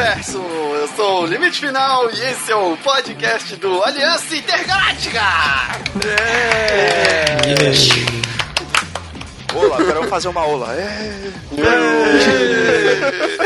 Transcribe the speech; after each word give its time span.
Universo! 0.00 0.38
Eu 0.38 0.88
sou 0.96 1.24
o 1.24 1.26
Limite 1.26 1.60
Final 1.60 2.10
e 2.10 2.20
esse 2.24 2.50
é 2.50 2.56
o 2.56 2.74
podcast 2.78 3.54
do 3.56 3.84
Aliança 3.84 4.34
Intergaláctica! 4.34 5.20
É. 6.06 7.36
Olá, 9.54 9.76
agora 9.76 9.96
eu 9.96 10.00
vou 10.00 10.08
fazer 10.08 10.28
uma 10.28 10.46
ola. 10.46 10.74
É. 10.74 11.32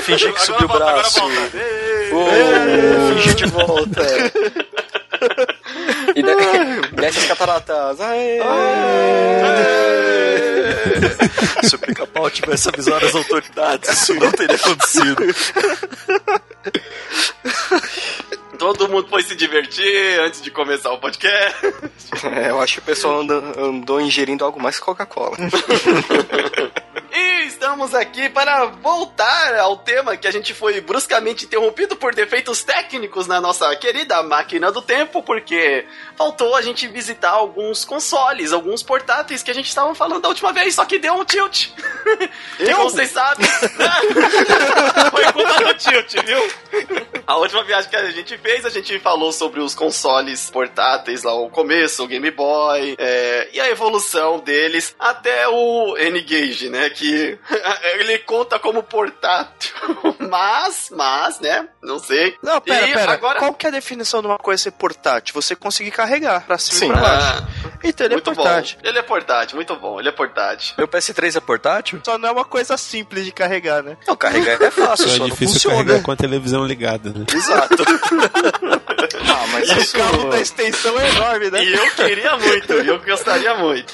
Fingir 0.03 0.33
que 0.33 0.43
subiu 0.43 0.67
o 0.67 0.69
braço. 0.69 1.23
Oh, 2.13 3.15
Fingir 3.17 3.35
de 3.35 3.47
volta. 3.47 4.03
E 6.15 6.23
de- 6.23 6.91
desce 6.95 7.19
as 7.19 7.25
cataratas. 7.25 8.01
Aê. 8.01 8.39
Se 11.69 11.75
o 11.75 11.79
pica-pau 11.79 12.31
tivesse 12.31 12.69
avisado 12.69 13.07
as 13.07 13.15
autoridades, 13.15 13.91
isso 13.91 14.15
não 14.15 14.31
teria 14.33 14.57
acontecido. 14.57 15.17
Todo 18.59 18.89
mundo 18.89 19.09
foi 19.09 19.23
se 19.23 19.35
divertir 19.37 20.21
antes 20.21 20.41
de 20.41 20.51
começar 20.51 20.91
o 20.93 20.99
podcast. 20.99 21.57
É, 22.35 22.51
eu 22.51 22.61
acho 22.61 22.75
que 22.75 22.79
o 22.81 22.83
pessoal 22.83 23.21
anda- 23.21 23.43
andou 23.61 24.01
ingerindo 24.01 24.45
algo 24.45 24.61
mais 24.63 24.79
que 24.79 24.85
Coca-Cola. 24.85 25.37
Estamos 27.65 27.95
aqui 27.95 28.29
para 28.29 28.67
voltar 28.67 29.59
ao 29.59 29.79
tema 29.79 30.19
que 30.19 30.29
a 30.29 30.31
gente 30.31 30.53
foi 30.53 30.83
bruscamente 30.83 31.47
interrompido 31.47 31.97
por 31.97 32.15
defeitos 32.15 32.63
técnicos 32.63 33.27
na 33.27 33.41
nossa 33.41 33.75
querida 33.77 34.23
máquina 34.23 34.71
do 34.71 34.83
tempo, 34.83 35.23
porque 35.23 35.87
faltou 36.15 36.55
a 36.55 36.61
gente 36.61 36.87
visitar 36.87 37.31
alguns 37.31 37.83
consoles, 37.83 38.53
alguns 38.53 38.83
portáteis 38.83 39.43
que 39.43 39.51
a 39.51 39.55
gente 39.55 39.67
estava 39.67 39.95
falando 39.95 40.21
da 40.21 40.29
última 40.29 40.53
vez, 40.53 40.75
só 40.75 40.85
que 40.85 40.99
deu 40.99 41.15
um 41.15 41.25
tilt. 41.25 41.69
E 42.61 42.71
como 42.71 42.91
vocês 42.91 43.11
sabem, 43.11 43.47
foi 45.11 45.33
culpa 45.33 45.65
do 45.65 45.75
tilt, 45.75 46.13
viu? 46.23 46.51
A 47.27 47.39
última 47.39 47.65
viagem 47.65 47.89
que 47.89 47.97
a 47.97 48.11
gente 48.11 48.37
fez, 48.37 48.67
a 48.67 48.69
gente 48.69 48.99
falou 48.99 49.33
sobre 49.33 49.61
os 49.61 49.75
consoles 49.75 50.51
portáteis 50.51 51.23
lá, 51.23 51.33
o 51.33 51.49
começo, 51.49 52.05
o 52.05 52.07
Game 52.07 52.31
Boy, 52.31 52.95
é, 52.99 53.49
e 53.55 53.59
a 53.59 53.71
evolução 53.71 54.39
deles 54.39 54.95
até 54.99 55.49
o 55.49 55.97
N-Gage, 55.97 56.69
né? 56.69 56.91
Que 56.91 57.39
ele 58.01 58.19
conta 58.19 58.59
como 58.59 58.83
portátil, 58.83 59.75
mas, 60.31 60.91
mas, 60.95 61.41
né? 61.41 61.69
Não 61.83 61.99
sei. 61.99 62.37
Não, 62.43 62.61
pera, 62.61 62.87
E 62.89 62.93
pera. 62.93 63.13
agora- 63.13 63.39
Qual 63.39 63.55
que 63.55 63.67
é 63.67 63.69
a 63.69 63.73
definição 63.73 64.21
de 64.21 64.27
uma 64.27 64.39
coisa 64.39 64.63
ser 64.63 64.71
portátil? 64.73 65.35
Você 65.35 65.55
conseguir 65.57 65.91
carregar 65.91 66.45
pra 66.47 66.59
cima 66.59 66.79
Sim. 66.79 66.87
e 66.87 66.93
pra 66.93 67.01
baixo. 67.01 67.45
Ah, 67.45 67.71
Então 67.85 68.07
ele 68.07 68.15
é 68.15 68.17
muito 68.17 68.33
portátil. 68.35 68.79
bom. 68.83 68.89
Ele 68.89 68.99
é 68.99 69.03
portátil, 69.03 69.57
muito 69.57 69.77
bom. 69.77 70.01
Ele 70.01 70.09
é 70.09 70.13
portátil. 70.13 70.75
Meu 70.79 70.89
PS3 70.89 71.37
é 71.37 71.41
portátil? 71.41 72.01
Só 72.05 72.17
não 72.19 72.29
é 72.29 72.33
uma 72.33 72.45
coisa 72.45 72.77
simples 72.77 73.25
de 73.25 73.33
carregar, 73.33 73.83
né? 73.83 73.97
Não, 74.07 74.17
carregar 74.17 74.61
é 74.63 74.71
fácil, 74.71 75.09
Só 75.09 75.17
só 75.19 75.27
é 75.27 75.29
difícil 75.31 75.55
funciona. 75.55 75.77
carregar 75.85 76.03
com 76.03 76.11
a 76.13 76.17
televisão 76.17 76.65
ligada, 76.67 77.11
né? 77.11 77.25
Exato. 77.33 77.77
ah, 78.55 79.47
mas 79.53 79.69
E 79.71 79.79
isso... 79.79 79.97
o 79.97 80.01
cabo 80.01 80.31
da 80.31 80.41
extensão 80.41 80.99
é 80.99 81.09
enorme, 81.11 81.51
né? 81.51 81.65
E 81.65 81.73
eu 81.75 81.91
queria 81.93 82.37
muito, 82.37 82.73
eu 82.73 82.99
gostaria 83.01 83.55
muito. 83.55 83.93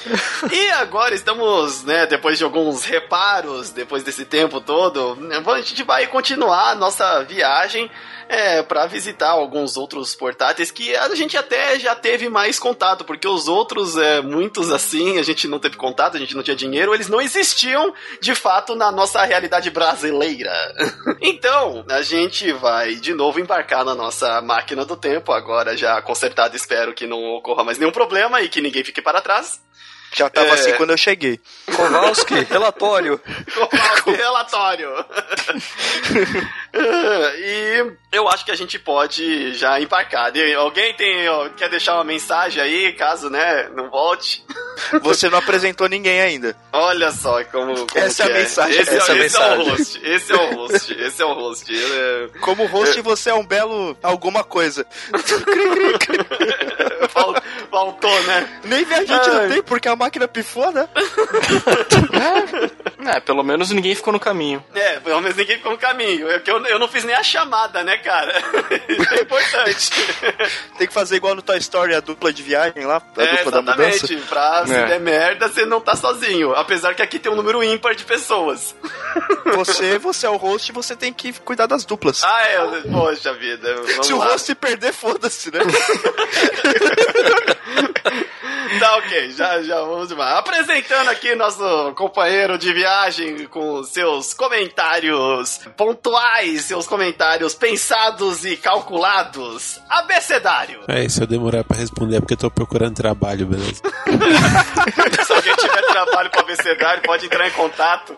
E 0.51 0.69
agora 0.71 1.13
estamos, 1.15 1.83
né, 1.83 2.05
depois 2.05 2.37
de 2.37 2.43
alguns 2.43 2.83
reparos, 2.85 3.50
depois 3.71 4.03
desse 4.03 4.25
tempo 4.25 4.61
todo, 4.61 5.17
a 5.47 5.61
gente 5.61 5.83
vai 5.83 6.07
continuar 6.07 6.71
a 6.71 6.75
nossa 6.75 7.23
viagem 7.23 7.89
é, 8.31 8.63
para 8.63 8.85
visitar 8.85 9.31
alguns 9.31 9.75
outros 9.75 10.15
portáteis 10.15 10.71
que 10.71 10.95
a 10.95 11.13
gente 11.13 11.35
até 11.35 11.77
já 11.77 11.93
teve 11.93 12.29
mais 12.29 12.57
contato, 12.57 13.03
porque 13.03 13.27
os 13.27 13.49
outros, 13.49 13.97
é, 13.97 14.21
muitos 14.21 14.71
assim, 14.71 15.19
a 15.19 15.23
gente 15.23 15.49
não 15.49 15.59
teve 15.59 15.75
contato, 15.75 16.15
a 16.15 16.19
gente 16.19 16.33
não 16.33 16.41
tinha 16.41 16.55
dinheiro, 16.55 16.93
eles 16.93 17.09
não 17.09 17.19
existiam 17.19 17.93
de 18.21 18.33
fato 18.33 18.73
na 18.73 18.89
nossa 18.89 19.21
realidade 19.25 19.69
brasileira. 19.69 20.51
Então, 21.23 21.85
a 21.89 22.01
gente 22.01 22.51
vai 22.53 22.95
de 22.95 23.13
novo 23.13 23.39
embarcar 23.39 23.83
na 23.83 23.93
nossa 23.93 24.41
máquina 24.41 24.85
do 24.85 24.95
tempo, 24.95 25.31
agora 25.31 25.75
já 25.75 26.01
consertada, 26.01 26.55
espero 26.55 26.93
que 26.93 27.05
não 27.05 27.35
ocorra 27.35 27.63
mais 27.63 27.77
nenhum 27.77 27.91
problema 27.91 28.41
e 28.41 28.49
que 28.49 28.61
ninguém 28.61 28.83
fique 28.83 29.01
para 29.01 29.21
trás. 29.21 29.61
Já 30.13 30.29
tava 30.29 30.47
É. 30.47 30.51
assim 30.51 30.73
quando 30.73 30.89
eu 30.91 30.97
cheguei. 30.97 31.39
Kowalski, 31.75 32.33
relatório. 32.49 33.19
Qual 34.03 34.15
relatório? 34.15 34.89
e 36.73 37.91
eu 38.11 38.27
acho 38.27 38.43
que 38.45 38.51
a 38.51 38.55
gente 38.55 38.77
pode 38.77 39.53
já 39.53 39.79
embarcar. 39.79 40.31
Alguém 40.57 40.93
tem, 40.95 41.27
ó, 41.29 41.49
quer 41.49 41.69
deixar 41.69 41.95
uma 41.95 42.03
mensagem 42.03 42.61
aí, 42.61 42.93
caso, 42.93 43.29
né, 43.29 43.69
não 43.75 43.89
volte? 43.89 44.43
Você 45.01 45.29
não 45.29 45.37
apresentou 45.37 45.87
ninguém 45.87 46.19
ainda. 46.21 46.55
Olha 46.73 47.11
só 47.11 47.43
como, 47.45 47.73
como 47.87 47.89
Essa 47.95 48.23
é 48.23 48.25
a 48.25 48.29
mensagem, 48.33 48.79
Esse, 48.81 48.95
essa 48.97 49.13
é 49.13 49.17
esse 49.25 49.37
é 49.37 49.39
o 49.39 49.57
mensagem. 49.57 49.69
host. 49.69 50.01
Esse 50.03 50.31
é 50.31 50.35
o 50.35 50.55
host. 50.55 50.93
Esse 51.01 51.21
é 51.21 51.25
o 51.25 51.33
host. 51.33 51.73
É- 51.73 52.39
Como 52.39 52.65
host, 52.65 52.99
você 53.01 53.29
é 53.29 53.33
um 53.33 53.45
belo 53.45 53.97
alguma 54.03 54.43
coisa. 54.43 54.85
Fal- 57.11 57.35
Faltou, 57.69 58.23
né? 58.23 58.61
Nem 58.63 58.83
viajante 58.83 59.29
Ai. 59.29 59.35
não 59.43 59.49
tem, 59.49 59.63
porque 59.63 59.87
a 59.87 59.95
máquina 59.95 60.27
pifou, 60.27 60.71
né? 60.71 60.87
É, 63.03 63.19
pelo 63.19 63.41
menos 63.43 63.71
ninguém 63.71 63.95
ficou 63.95 64.13
no 64.13 64.19
caminho. 64.19 64.63
É, 64.75 64.99
pelo 64.99 65.19
menos 65.21 65.35
ninguém 65.35 65.57
ficou 65.57 65.71
no 65.71 65.77
caminho. 65.77 66.29
É 66.29 66.39
que 66.39 66.51
eu, 66.51 66.63
eu 66.67 66.77
não 66.77 66.87
fiz 66.87 67.03
nem 67.03 67.15
a 67.15 67.23
chamada, 67.23 67.83
né, 67.83 67.97
cara? 67.97 68.31
Isso 68.87 69.13
é 69.15 69.21
importante. 69.21 69.89
Tem 70.77 70.87
que 70.87 70.93
fazer 70.93 71.15
igual 71.15 71.33
no 71.33 71.41
Toy 71.41 71.57
Story, 71.57 71.95
a 71.95 71.99
dupla 71.99 72.31
de 72.31 72.43
viagem 72.43 72.85
lá, 72.85 73.01
a 73.17 73.23
É, 73.23 73.37
dupla 73.37 73.51
da 73.53 73.61
mudança. 73.61 74.05
exatamente. 74.05 74.27
Pra 74.29 74.67
se 74.67 74.73
É. 74.75 74.85
der 74.85 74.99
merda, 74.99 75.47
você 75.47 75.65
não 75.65 75.81
tá 75.81 75.95
sozinho. 75.95 76.53
Apesar 76.55 76.93
que 76.93 77.01
aqui 77.01 77.17
tem 77.17 77.31
um 77.31 77.35
número 77.35 77.63
ímpar 77.63 77.95
de 77.95 78.05
pessoas. 78.05 78.75
Você, 79.55 79.97
você 79.97 80.27
é 80.27 80.29
o 80.29 80.37
host, 80.37 80.71
você 80.71 80.95
tem 80.95 81.11
que 81.11 81.33
cuidar 81.33 81.65
das 81.65 81.83
duplas. 81.83 82.23
Ah, 82.23 82.41
é. 82.43 82.81
Poxa 82.91 83.33
vida. 83.33 83.75
Vamos 83.77 84.05
Se 84.05 84.13
o 84.13 84.17
lá. 84.19 84.25
host 84.27 84.45
se 84.45 84.53
perder, 84.55 84.93
foda-se, 84.93 85.51
né? 85.51 85.59
Tá 88.79 88.95
ok, 88.97 89.31
já, 89.31 89.61
já 89.61 89.81
vamos 89.81 90.07
demais. 90.07 90.37
Apresentando 90.37 91.09
aqui 91.09 91.35
nosso 91.35 91.93
companheiro 91.93 92.57
de 92.57 92.73
viagem 92.73 93.45
com 93.45 93.83
seus 93.83 94.33
comentários 94.33 95.59
pontuais, 95.75 96.61
seus 96.61 96.87
comentários 96.87 97.53
pensados 97.53 98.45
e 98.45 98.55
calculados. 98.55 99.79
Abecedário. 99.89 100.81
É, 100.87 101.07
se 101.09 101.21
eu 101.21 101.27
demorar 101.27 101.63
pra 101.63 101.77
responder 101.77 102.17
é 102.17 102.19
porque 102.21 102.33
eu 102.33 102.37
tô 102.37 102.49
procurando 102.49 102.95
trabalho, 102.95 103.45
beleza? 103.45 103.81
Se 105.25 105.33
alguém 105.33 105.55
tiver 105.55 105.81
trabalho 105.83 106.29
para 106.31 106.41
abecedário, 106.41 107.03
pode 107.03 107.25
entrar 107.25 107.47
em 107.47 107.51
contato. 107.51 108.17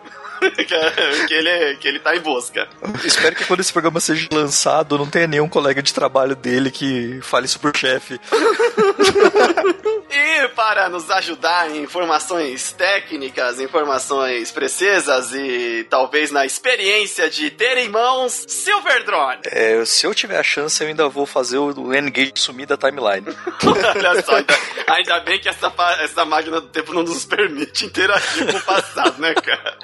Que, 0.64 1.26
que 1.26 1.34
ele, 1.34 1.76
que 1.76 1.88
ele 1.88 1.98
tá 1.98 2.16
em 2.16 2.20
busca. 2.20 2.66
Espero 3.04 3.34
que 3.34 3.44
quando 3.44 3.60
esse 3.60 3.72
programa 3.72 4.00
seja 4.00 4.28
lançado, 4.32 4.96
não 4.96 5.06
tenha 5.06 5.26
nenhum 5.26 5.48
colega 5.48 5.82
de 5.82 5.92
trabalho 5.92 6.34
dele 6.34 6.70
que 6.70 7.20
fale 7.22 7.46
isso 7.46 7.60
pro 7.60 7.76
chefe. 7.76 8.18
E 10.16 10.48
para 10.48 10.88
nos 10.88 11.10
ajudar 11.10 11.68
em 11.70 11.82
informações 11.82 12.70
técnicas, 12.70 13.58
informações 13.58 14.52
precisas 14.52 15.32
e 15.32 15.84
talvez 15.90 16.30
na 16.30 16.46
experiência 16.46 17.28
de 17.28 17.50
ter 17.50 17.78
em 17.78 17.88
mãos 17.88 18.44
Silverdrone. 18.46 19.40
É, 19.46 19.84
se 19.84 20.06
eu 20.06 20.14
tiver 20.14 20.38
a 20.38 20.42
chance, 20.42 20.80
eu 20.80 20.88
ainda 20.88 21.08
vou 21.08 21.26
fazer 21.26 21.58
o 21.58 21.92
N-Gage 21.92 22.34
sumir 22.36 22.64
da 22.64 22.76
timeline. 22.76 23.26
Olha 23.66 24.22
só, 24.22 24.36
ainda, 24.36 24.56
ainda 24.86 25.20
bem 25.20 25.40
que 25.40 25.48
essa, 25.48 25.72
essa 26.00 26.24
máquina 26.24 26.60
do 26.60 26.68
tempo 26.68 26.94
não 26.94 27.02
nos 27.02 27.24
permite 27.24 27.86
interagir 27.86 28.52
com 28.52 28.58
o 28.58 28.62
passado, 28.62 29.20
né, 29.20 29.34
cara? 29.34 29.76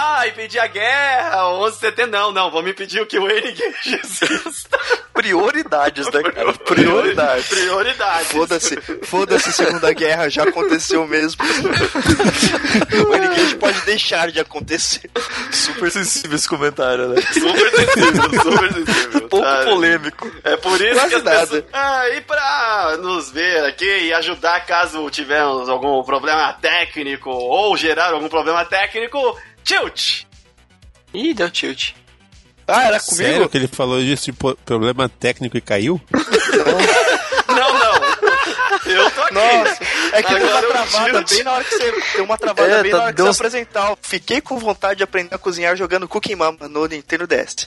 Ah, 0.00 0.28
impedir 0.28 0.60
a 0.60 0.66
guerra, 0.66 1.48
11 1.50 1.74
de 1.74 1.80
setembro. 1.80 2.12
Não, 2.12 2.32
não, 2.32 2.50
vamos 2.50 2.70
impedir 2.70 3.00
o 3.00 3.06
que 3.06 3.18
o 3.18 3.26
N 3.30 3.54
exista. 3.84 4.78
Prioridades, 5.12 6.06
né, 6.12 6.22
cara? 6.22 6.52
Prioridades. 6.52 7.48
Prioridades. 7.48 8.28
Foda-se, 8.28 8.76
foda-se, 9.02 9.52
Segunda 9.52 9.92
Guerra 9.92 10.28
já 10.28 10.44
aconteceu 10.44 11.06
mesmo. 11.08 11.44
o 11.44 13.10
Renegade 13.10 13.56
pode 13.56 13.80
deixar 13.80 14.30
de 14.30 14.38
acontecer. 14.40 15.10
Super 15.50 15.90
sensível 15.90 16.36
esse 16.36 16.48
comentário, 16.48 17.08
né? 17.08 17.20
Super 17.32 17.70
sensível, 17.70 18.42
super 18.42 18.72
sensível. 18.72 19.28
Pouco 19.28 19.44
tá? 19.46 19.64
polêmico. 19.64 20.30
É 20.44 20.56
por 20.56 20.80
isso 20.80 20.94
Quase 20.94 21.08
que 21.08 21.14
as 21.16 21.24
nada. 21.24 21.40
pessoas... 21.40 21.64
Ah, 21.72 22.08
e 22.10 22.20
pra 22.20 22.96
nos 23.00 23.30
ver 23.30 23.64
aqui 23.64 23.84
e 24.06 24.12
ajudar 24.14 24.64
caso 24.66 25.10
tivermos 25.10 25.68
algum 25.68 26.02
problema 26.04 26.52
técnico 26.54 27.30
ou 27.30 27.76
gerar 27.76 28.12
algum 28.12 28.28
problema 28.28 28.64
técnico, 28.64 29.36
Tilt! 29.68 30.24
Ih, 31.12 31.34
deu 31.34 31.50
tilt. 31.50 31.90
Ah, 32.66 32.84
era 32.84 32.98
comigo? 33.00 33.22
Sério 33.22 33.48
que 33.50 33.56
ele 33.58 33.68
falou 33.68 34.00
disso 34.00 34.32
de 34.32 34.38
problema 34.64 35.08
técnico 35.10 35.58
e 35.58 35.60
caiu? 35.60 36.00
Não, 37.48 37.72
não. 37.72 38.08
Eu 38.92 39.10
tô 39.10 39.22
aqui. 39.22 39.34
Nossa, 39.34 39.78
É 40.12 40.22
que 40.22 40.34
deu 40.34 40.46
uma 40.46 40.60
travada 40.86 41.24
bem 41.28 41.42
na 41.42 41.52
hora 41.52 41.64
que 41.64 41.70
você. 41.76 42.02
Deu 42.14 42.24
uma 42.24 42.38
travada 42.38 42.68
É, 42.72 42.82
bem 42.82 42.92
tá- 42.92 42.96
na 42.98 43.02
hora 43.04 43.12
que 43.12 43.16
deu 43.16 43.26
você 43.26 43.40
apresentar. 43.40 43.96
Fiquei 44.00 44.40
com 44.40 44.58
vontade 44.58 44.98
de 44.98 45.02
aprender 45.02 45.34
a 45.34 45.38
cozinhar 45.38 45.76
jogando 45.76 46.06
Cooking 46.06 46.36
Mama 46.36 46.68
no 46.68 46.86
Nintendo 46.86 47.26
DS. 47.26 47.66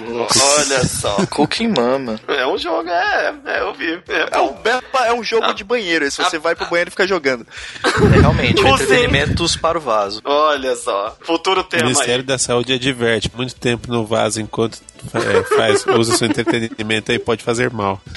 Olha 0.00 0.84
só. 0.84 1.16
Cooking 1.26 1.68
Mama. 1.68 2.18
É 2.26 2.46
um 2.46 2.58
jogo, 2.58 2.88
é, 2.88 3.34
é 3.46 3.60
eu 3.60 3.74
vi. 3.74 3.92
É, 4.08 4.28
É 4.32 4.40
um, 4.40 5.06
é 5.06 5.12
um 5.12 5.22
jogo 5.22 5.52
de 5.52 5.62
banheiro, 5.62 6.10
se 6.10 6.22
você 6.22 6.38
vai 6.38 6.54
pro 6.54 6.66
banheiro 6.68 6.88
e 6.88 6.90
fica 6.90 7.06
jogando. 7.06 7.46
É 7.84 8.20
realmente, 8.20 8.60
entretenimentos 8.60 9.56
para 9.56 9.78
o 9.78 9.80
vaso. 9.80 10.20
Olha 10.24 10.74
só. 10.76 11.16
Futuro 11.20 11.60
O 11.60 11.64
tema 11.64 11.84
Ministério 11.84 12.16
aí. 12.16 12.22
da 12.22 12.38
Saúde 12.38 12.72
adverte. 12.72 13.30
Muito 13.34 13.54
tempo 13.54 13.90
no 13.90 14.04
vaso 14.04 14.40
enquanto 14.40 14.78
é, 15.14 15.56
faz, 15.56 15.84
usa 15.86 16.16
seu 16.16 16.26
entretenimento 16.26 17.12
aí 17.12 17.18
pode 17.18 17.44
fazer 17.44 17.70
mal. 17.70 18.00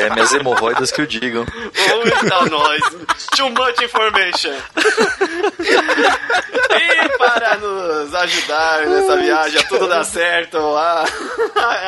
É, 0.00 0.10
minhas 0.10 0.32
hemorroidas 0.32 0.90
que 0.90 1.02
o 1.02 1.06
digam. 1.06 1.46
Eita, 1.74 2.44
nós. 2.50 2.80
Too 3.36 3.50
much 3.50 3.80
information. 3.82 4.52
e 5.64 7.18
para 7.18 7.56
nos 7.58 8.14
ajudar 8.14 8.86
nessa 8.86 9.16
viagem, 9.16 9.60
a 9.60 9.64
tudo 9.64 9.88
dar 9.88 10.04
certo, 10.04 10.56
a, 10.58 11.02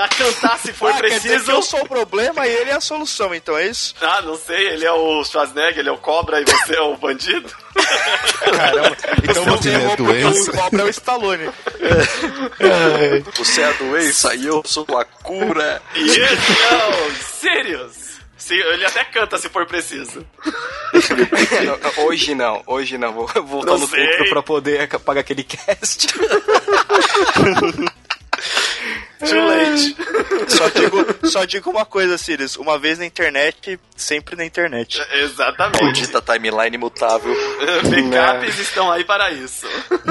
a 0.04 0.08
cantar 0.08 0.58
se 0.58 0.72
for 0.72 0.90
Ah, 0.90 0.94
quer 1.00 1.08
dizer 1.08 1.20
que 1.20 1.28
preciso. 1.28 1.50
eu 1.50 1.62
sou 1.62 1.82
o 1.82 1.88
problema 1.88 2.46
e 2.46 2.52
ele 2.52 2.70
é 2.70 2.74
a 2.74 2.80
solução, 2.80 3.34
então 3.34 3.56
é 3.56 3.66
isso? 3.66 3.94
Ah, 4.00 4.22
não 4.22 4.36
sei, 4.36 4.68
ele 4.68 4.84
é 4.84 4.92
o 4.92 5.24
Schwarzenegger, 5.24 5.78
ele 5.80 5.88
é 5.88 5.92
o 5.92 5.98
cobra 5.98 6.40
e 6.40 6.44
você 6.44 6.76
é 6.76 6.80
o 6.80 6.96
bandido? 6.96 7.48
Caramba. 8.56 8.96
Então 9.22 9.44
você 9.44 9.70
é 9.70 9.72
errou 9.74 9.96
porque 9.96 10.12
doença. 10.12 10.50
o 10.50 10.56
cobra 10.56 10.82
é 10.82 10.84
o 10.84 10.88
Stallone. 10.90 11.50
Você 13.36 13.60
é 13.62 13.64
a 13.66 13.72
doença 13.72 14.34
e 14.34 14.46
eu 14.46 14.62
sou 14.64 14.86
a 14.98 15.04
cura. 15.04 15.82
E 15.94 16.04
esse 16.08 16.22
é 16.22 16.76
o 16.88 17.12
Sirius. 17.40 17.95
Se- 18.36 18.54
Ele 18.54 18.84
até 18.84 19.02
canta 19.04 19.38
se 19.38 19.48
for 19.48 19.66
preciso. 19.66 20.24
Hoje 21.98 22.34
não, 22.34 22.62
hoje 22.66 22.96
não. 22.98 23.12
Vou 23.12 23.26
voltar 23.44 23.72
Não 23.72 23.78
no 23.78 23.86
futuro 23.88 24.28
pra 24.30 24.42
poder 24.42 24.88
pagar 25.00 25.20
aquele 25.20 25.42
cast. 25.44 26.06
Too 29.18 29.46
late. 29.46 29.96
Só 30.48 30.68
digo, 30.68 31.28
só 31.28 31.44
digo 31.44 31.70
uma 31.70 31.84
coisa, 31.86 32.18
Sirius. 32.18 32.56
Uma 32.56 32.78
vez 32.78 32.98
na 32.98 33.06
internet, 33.06 33.78
sempre 33.96 34.36
na 34.36 34.44
internet. 34.44 35.00
Exatamente. 35.12 35.82
Maldita 35.82 36.20
timeline 36.22 36.76
imutável. 36.76 37.34
Backups 38.10 38.58
estão 38.58 38.90
aí 38.92 39.04
para 39.04 39.30
isso. 39.30 39.66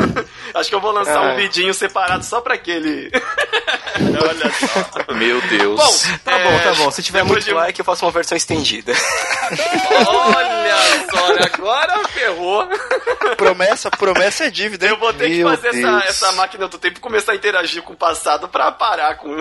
Acho 0.54 0.70
que 0.70 0.76
eu 0.76 0.82
vou 0.82 0.92
lançar 0.92 1.22
um 1.22 1.30
É. 1.32 1.36
vidinho 1.36 1.74
separado 1.74 2.24
só 2.24 2.40
pra 2.42 2.56
aquele. 2.56 3.12
Olha 3.98 4.52
só. 4.54 5.14
Meu 5.14 5.42
Deus. 5.42 5.80
Bom, 5.80 6.18
Tá 6.24 6.32
é, 6.40 6.44
bom, 6.44 6.60
tá 6.60 6.74
bom. 6.76 6.92
Se 6.92 7.04
tiver 7.04 7.20
depois 7.24 7.44
muito 7.44 7.46
de- 7.46 7.54
like, 7.54 7.80
eu 7.80 7.86
faço 7.86 8.06
uma 8.06 8.12
versão 8.12 8.38
estendida. 8.38 8.94
Olha 10.08 11.10
só, 11.12 11.46
agora 11.56 12.08
ferrou. 12.10 12.68
Promessa, 13.38 13.90
promessa 13.92 14.46
é 14.46 14.50
dívida, 14.50 14.86
hein? 14.86 14.92
Eu 14.94 15.00
vou 15.00 15.14
ter 15.14 15.30
que 15.30 15.38
Meu 15.38 15.50
fazer 15.50 15.68
essa, 15.70 15.78
Deus. 15.78 16.06
essa 16.06 16.32
máquina 16.34 16.68
do 16.68 16.78
tempo 16.78 16.98
e 16.98 17.02
começar 17.02 17.32
a 17.34 17.36
interagir 17.36 17.82
com 17.82 17.94
o 17.94 17.98
passado 17.98 18.48
pra 18.48 18.72
parar 18.72 19.16
com. 19.18 19.36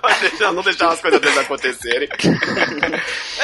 pra 0.00 0.12
deixar- 0.20 0.52
não 0.52 0.62
deixar 0.62 0.88
as 0.90 1.00
coisas 1.00 1.20
deles 1.20 1.38
acontecerem. 1.38 2.08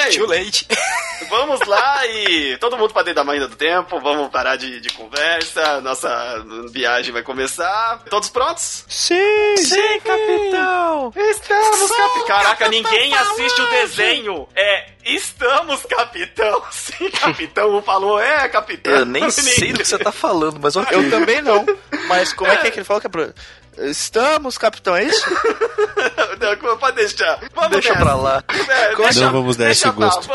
Ei, 0.06 0.16
Too 0.16 0.26
late. 0.26 0.66
Vamos 1.28 1.60
lá 1.66 2.06
e 2.06 2.58
todo 2.58 2.76
mundo 2.76 2.92
pra 2.92 3.02
dentro 3.02 3.16
da 3.16 3.24
máquina 3.24 3.48
do 3.48 3.56
tempo, 3.56 3.98
vamos 4.00 4.30
parar 4.30 4.56
de, 4.56 4.80
de 4.80 4.90
conversa, 4.90 5.80
nossa 5.80 6.44
viagem 6.70 7.10
vai 7.10 7.22
começar. 7.22 8.02
Todos 8.10 8.28
prontos? 8.28 8.84
Sim! 8.86 9.56
Sim, 9.56 10.00
capitão! 10.04 11.12
Estamos, 11.16 11.90
capitão! 11.90 12.26
Caraca, 12.26 12.68
ninguém 12.68 13.14
assiste 13.14 13.62
o 13.62 13.70
desenho! 13.70 14.48
É, 14.54 14.90
estamos, 15.04 15.86
capitão! 15.86 16.62
Sim, 16.70 17.10
capitão, 17.10 17.78
um 17.78 17.82
falou, 17.82 18.20
é, 18.20 18.46
capitão! 18.48 18.92
Eu 18.92 19.06
nem 19.06 19.30
sei 19.32 19.72
do 19.72 19.78
que 19.78 19.86
você 19.86 19.98
tá 19.98 20.12
falando, 20.12 20.58
mas 20.60 20.76
ok. 20.76 20.98
Eu 20.98 21.08
também 21.08 21.40
não. 21.40 21.64
Mas 22.08 22.32
como 22.32 22.50
é 22.50 22.56
que 22.58 22.66
é 22.66 22.70
que 22.70 22.78
ele 22.80 22.84
falou 22.84 23.00
que 23.00 23.06
é. 23.06 23.32
Estamos, 23.78 24.58
capitão, 24.58 24.94
é 24.96 25.04
isso? 25.04 25.24
Não, 26.40 26.76
Pode 26.78 26.96
deixar. 26.96 27.38
Vamos 27.54 27.70
Deixa 27.72 27.90
nessa. 27.90 28.04
pra 28.04 28.14
lá. 28.14 28.44
É, 28.48 28.96
deixa- 28.96 29.20
Não 29.26 29.32
vamos 29.32 29.56
dar 29.56 29.70
esse 29.70 29.90
gosto. 29.90 30.28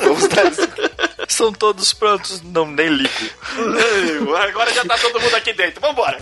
Vamos 0.00 0.28
dar 0.28 0.46
esse... 0.46 0.68
São 1.28 1.52
todos 1.52 1.92
prontos? 1.92 2.42
Não, 2.42 2.66
nem 2.66 2.88
ligo. 2.88 3.10
Agora 4.36 4.72
já 4.72 4.84
tá 4.84 4.96
todo 4.98 5.20
mundo 5.20 5.34
aqui 5.36 5.52
dentro, 5.52 5.80
vambora! 5.80 6.18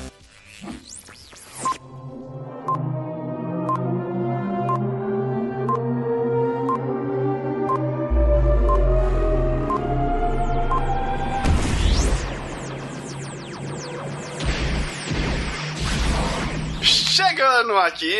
Chegando 17.17 17.79
aqui, 17.79 18.15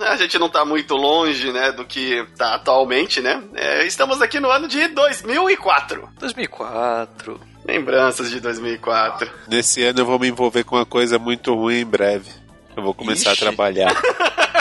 a 0.00 0.16
gente 0.16 0.36
não 0.36 0.48
tá 0.48 0.64
muito 0.64 0.96
longe, 0.96 1.52
né, 1.52 1.70
do 1.70 1.84
que 1.84 2.26
tá 2.36 2.56
atualmente, 2.56 3.20
né? 3.20 3.40
É, 3.54 3.86
estamos 3.86 4.20
aqui 4.20 4.40
no 4.40 4.50
ano 4.50 4.66
de 4.66 4.88
2004. 4.88 6.08
2004. 6.18 7.40
Lembranças 7.64 8.28
de 8.28 8.40
2004. 8.40 9.30
Nesse 9.46 9.84
ano 9.84 10.00
eu 10.00 10.04
vou 10.04 10.18
me 10.18 10.26
envolver 10.26 10.64
com 10.64 10.74
uma 10.74 10.84
coisa 10.84 11.16
muito 11.16 11.54
ruim 11.54 11.82
em 11.82 11.86
breve. 11.86 12.28
Eu 12.76 12.82
vou 12.82 12.92
começar 12.92 13.34
Ixi. 13.34 13.44
a 13.44 13.46
trabalhar. 13.46 13.94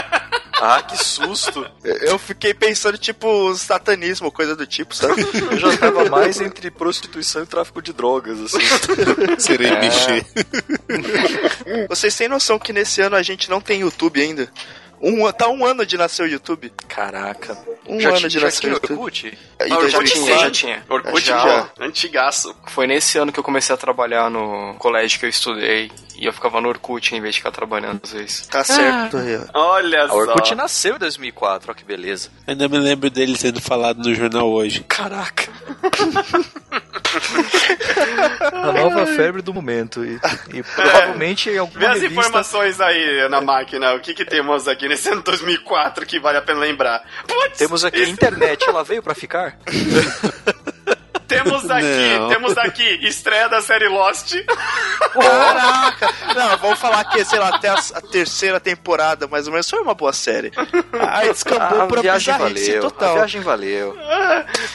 Ah, 0.61 0.81
que 0.81 0.97
susto. 0.97 1.65
Eu 1.83 2.19
fiquei 2.19 2.53
pensando, 2.53 2.97
tipo, 2.97 3.53
satanismo, 3.55 4.31
coisa 4.31 4.55
do 4.55 4.67
tipo, 4.67 4.93
sabe? 4.93 5.25
Eu 5.51 5.57
já 5.57 5.77
tava 5.77 6.09
mais 6.09 6.41
entre 6.41 6.69
prostituição 6.69 7.43
e 7.43 7.45
tráfico 7.45 7.81
de 7.81 7.93
drogas, 7.93 8.39
assim. 8.39 8.59
Serei 9.39 9.71
mexer. 9.79 10.25
Vocês 11.87 12.15
têm 12.15 12.27
noção 12.27 12.59
que 12.59 12.73
nesse 12.73 13.01
ano 13.01 13.15
a 13.15 13.21
gente 13.21 13.49
não 13.49 13.61
tem 13.61 13.81
YouTube 13.81 14.21
ainda? 14.21 14.51
Um, 15.01 15.31
tá 15.31 15.47
um 15.49 15.65
ano 15.65 15.85
de 15.85 15.97
nascer 15.97 16.23
o 16.23 16.27
YouTube. 16.27 16.71
Caraca. 16.87 17.57
Um 17.87 17.99
já 17.99 18.09
ano 18.09 18.27
de 18.27 18.39
já 18.39 18.45
nascer 18.45 18.67
o 18.67 18.73
YouTube. 18.73 18.91
Orkut? 18.93 19.27
Em 19.27 19.31
Ah, 19.59 19.67
eu 19.79 19.89
já 19.89 19.97
2004. 19.99 20.11
tinha, 20.25 20.37
já 20.39 20.51
tinha. 20.51 20.83
Orkut 20.89 21.25
Já. 21.25 21.39
já. 21.39 21.69
Antigaço. 21.79 22.55
Foi 22.67 22.85
nesse 22.87 23.17
ano 23.17 23.31
que 23.31 23.39
eu 23.39 23.43
comecei 23.43 23.73
a 23.73 23.77
trabalhar 23.77 24.29
no 24.29 24.75
colégio 24.77 25.19
que 25.19 25.25
eu 25.25 25.29
estudei. 25.29 25.91
E 26.17 26.25
eu 26.25 26.33
ficava 26.33 26.59
no 26.59 26.67
Orkut 26.67 27.15
em 27.15 27.21
vez 27.21 27.35
de 27.35 27.39
ficar 27.39 27.51
trabalhando 27.51 28.01
às 28.03 28.11
vezes. 28.11 28.45
Tá 28.47 28.61
certo, 28.61 29.15
aí, 29.17 29.37
ó. 29.53 29.71
Olha 29.71 30.03
A 30.03 30.09
só. 30.09 30.15
Orkut 30.15 30.53
nasceu 30.53 30.95
em 30.95 30.99
2004, 30.99 31.71
ó 31.71 31.73
que 31.73 31.85
beleza. 31.85 32.29
Ainda 32.45 32.67
me 32.67 32.77
lembro 32.77 33.09
dele 33.09 33.37
sendo 33.37 33.61
falado 33.61 34.03
no 34.03 34.13
jornal 34.13 34.49
hoje. 34.51 34.83
Caraca. 34.87 35.47
A 38.51 38.71
nova 38.71 39.05
febre 39.07 39.41
do 39.41 39.53
momento. 39.53 40.03
E, 40.05 40.19
e 40.53 40.63
provavelmente 40.63 41.49
em 41.49 41.53
Vê 41.53 41.57
alguma 41.59 41.87
as 41.89 42.01
revista... 42.01 42.19
informações 42.21 42.79
aí 42.81 43.27
na 43.29 43.41
máquina. 43.41 43.93
O 43.93 43.99
que 43.99 44.13
que 44.13 44.25
temos 44.25 44.67
aqui 44.67 44.87
nesse 44.87 45.09
ano 45.09 45.21
2004 45.21 46.05
que 46.05 46.19
vale 46.19 46.37
a 46.37 46.41
pena 46.41 46.59
lembrar? 46.59 47.03
Putz, 47.27 47.57
Temos 47.57 47.83
aqui 47.83 48.03
a 48.03 48.09
internet, 48.09 48.67
ela 48.67 48.83
veio 48.83 49.01
pra 49.01 49.15
ficar? 49.15 49.57
Temos 51.27 51.58
aqui, 51.71 52.17
Não. 52.19 52.27
temos 52.29 52.57
aqui 52.57 52.83
estreia 53.07 53.47
da 53.49 53.61
série 53.61 53.87
Lost. 53.87 54.33
Caraca! 55.13 56.09
Não, 56.35 56.57
vamos 56.57 56.79
falar 56.79 57.03
que, 57.05 57.23
sei 57.25 57.39
lá, 57.39 57.49
até 57.55 57.69
a, 57.69 57.73
a 57.75 58.01
terceira 58.01 58.59
temporada, 58.59 59.27
mais 59.27 59.47
ou 59.47 59.51
menos, 59.53 59.69
foi 59.69 59.79
uma 59.81 59.93
boa 59.93 60.13
série. 60.13 60.51
Aí 61.09 61.29
descambou 61.31 61.81
a 61.81 61.87
pra 61.87 62.01
viagem 62.01 62.37
valeu. 62.37 62.81
total. 62.81 63.09
A 63.11 63.13
viagem 63.15 63.41
valeu. 63.41 63.97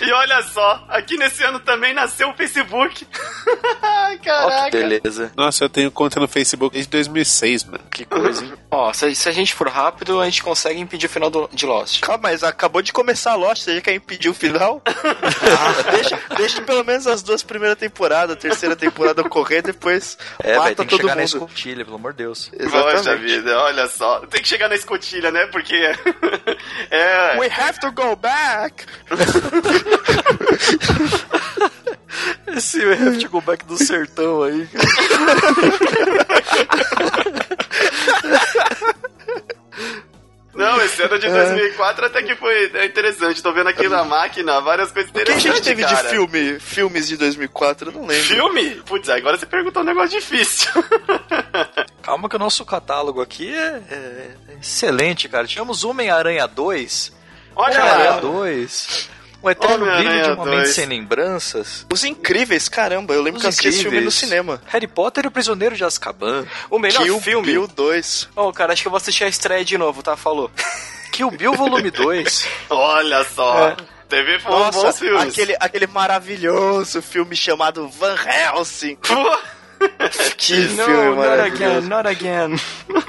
e 0.00 0.12
olha 0.12 0.42
só, 0.42 0.85
aqui 0.88 1.16
nesse 1.16 1.42
ano 1.45 1.61
também 1.61 1.95
nasceu 1.95 2.28
o 2.30 2.35
Facebook. 2.35 3.07
Ai, 3.83 4.14
Ó 4.14 4.19
que 4.19 4.25
Caraca. 4.25 4.71
beleza. 4.71 5.33
Nossa, 5.37 5.64
eu 5.64 5.69
tenho 5.69 5.90
conta 5.90 6.19
no 6.21 6.28
Facebook 6.28 6.73
desde 6.75 6.90
2006, 6.90 7.64
mano. 7.64 7.85
Que 7.90 8.04
coisa, 8.04 8.45
hein? 8.45 8.52
Ó, 8.71 8.92
se, 8.92 9.14
se 9.14 9.28
a 9.28 9.33
gente 9.33 9.54
for 9.54 9.69
rápido, 9.69 10.21
a 10.21 10.25
gente 10.25 10.42
consegue 10.42 10.80
impedir 10.80 11.07
o 11.07 11.09
final 11.09 11.30
do- 11.30 11.49
de 11.52 11.64
Lost. 11.66 12.00
Calma, 12.00 12.25
mas 12.25 12.42
acabou 12.42 12.83
de 12.83 12.92
começar 12.92 13.33
a 13.33 13.37
Lost, 13.37 13.62
você 13.62 13.76
já 13.76 13.80
quer 13.80 13.95
impedir 13.95 14.28
o 14.28 14.35
final? 14.35 14.83
deixa, 15.92 16.19
deixa 16.37 16.62
pelo 16.62 16.84
menos 16.85 17.07
as 17.07 17.23
duas 17.23 17.43
primeiras 17.43 17.79
temporadas, 17.79 18.37
a 18.37 18.38
terceira 18.38 18.76
temporada 18.76 19.23
ocorrer, 19.23 19.62
depois 19.62 20.17
É, 20.43 20.57
mata 20.57 20.75
tem 20.76 20.87
que 20.87 20.91
todo 20.91 21.00
chegar 21.00 21.14
na 21.17 21.23
mundo. 21.23 21.29
escotilha, 21.29 21.85
pelo 21.85 21.97
amor 21.97 22.12
de 22.12 22.19
Deus. 22.19 22.49
Poxa 22.50 22.62
Exatamente. 22.64 23.23
vida, 23.23 23.59
olha 23.59 23.88
só. 23.88 24.21
Tem 24.26 24.43
que 24.43 24.49
chegar 24.49 24.69
na 24.69 24.75
escotilha, 24.75 25.31
né? 25.31 25.47
Porque. 25.47 25.75
é. 26.91 27.38
We 27.38 27.49
have 27.49 27.79
to 27.81 27.91
go 27.93 28.14
back! 28.17 28.85
Esse 32.47 32.81
have 32.85 33.19
to 33.19 33.29
go 33.29 33.41
back 33.41 33.64
do 33.64 33.76
sertão 33.76 34.45
aí, 34.45 34.69
cara. 34.69 34.85
Não, 40.54 40.80
esse 40.82 41.02
ano 41.02 41.18
de 41.18 41.28
2004 41.28 42.06
até 42.06 42.23
que 42.23 42.37
foi 42.37 42.70
é 42.75 42.87
interessante. 42.87 43.42
Tô 43.42 43.52
vendo 43.52 43.68
aqui 43.68 43.88
na 43.88 44.04
máquina 44.04 44.61
várias 44.61 44.92
coisas 44.92 45.11
O 45.11 45.14
que 45.14 45.18
a 45.18 45.23
interessantes. 45.23 45.54
gente 45.56 45.64
teve 45.64 45.82
cara. 45.82 46.02
de 46.02 46.08
filme, 46.11 46.61
filmes 46.61 47.08
de 47.08 47.16
2004? 47.16 47.88
Eu 47.88 47.92
não 47.92 48.06
lembro. 48.06 48.25
Filme? 48.25 48.70
Putz, 48.87 49.08
agora 49.08 49.37
você 49.37 49.46
perguntou 49.46 49.82
um 49.82 49.87
negócio 49.87 50.11
difícil. 50.18 50.70
Calma 52.02 52.28
que 52.28 52.37
o 52.37 52.38
nosso 52.38 52.64
catálogo 52.64 53.20
aqui 53.20 53.52
é, 53.54 53.82
é 53.90 54.30
excelente, 54.61 55.28
cara. 55.28 55.46
Tivemos 55.46 55.84
Homem-Aranha 55.84 56.46
2, 56.46 57.12
Olha 57.56 57.75
Homem-Aranha 57.80 58.11
lá. 58.11 58.20
2, 58.20 59.11
Um 59.45 59.51
eterno 59.51 59.85
brilho 59.85 60.23
de 60.25 60.31
um 60.31 60.37
momento 60.37 60.57
2. 60.57 60.69
sem 60.75 60.87
lembranças. 60.87 61.87
Os 61.93 62.03
Incríveis, 62.05 62.69
caramba, 62.69 63.13
eu 63.15 63.23
lembro 63.23 63.37
Os 63.37 63.43
que 63.43 63.47
eu 63.47 63.51
assisti 63.51 63.69
esse 63.69 63.83
filme 63.83 64.01
no 64.01 64.11
cinema. 64.11 64.61
Harry 64.67 64.87
Potter 64.87 65.25
e 65.25 65.29
o 65.29 65.31
Prisioneiro 65.31 65.77
de 65.77 65.85
Azkaban. 65.85 66.47
O 66.71 66.79
melhor 66.79 67.03
Kill 67.03 67.21
filme. 67.21 67.47
Bill 67.47 67.67
2. 67.67 68.29
Ô, 68.35 68.53
cara, 68.53 68.73
acho 68.73 68.83
que 68.83 68.89
eu 68.89 68.91
vou 68.91 68.97
assistir 68.97 69.25
a 69.25 69.29
estreia 69.29 69.65
de 69.65 69.77
novo, 69.77 70.03
tá? 70.03 70.17
Falou. 70.17 70.51
Kill 71.13 71.31
Bill 71.31 71.53
Volume 71.55 71.91
2. 71.91 72.49
Olha 72.71 73.23
só. 73.25 73.77
Teve 74.09 74.39
bons, 74.39 74.51
Nossa, 74.51 74.83
bons 74.83 74.99
filmes. 74.99 75.29
aquele, 75.33 75.57
aquele 75.61 75.87
maravilhoso 75.87 77.01
filme 77.03 77.37
chamado 77.37 77.89
Van 77.89 78.17
Helsing. 78.17 78.97
Que 80.39 80.57
No, 80.69 80.85
filme 80.85 81.05
not 81.05 81.17
maravilhoso. 81.17 81.65
again, 81.65 81.81
not 81.89 82.09
again. 82.09 82.61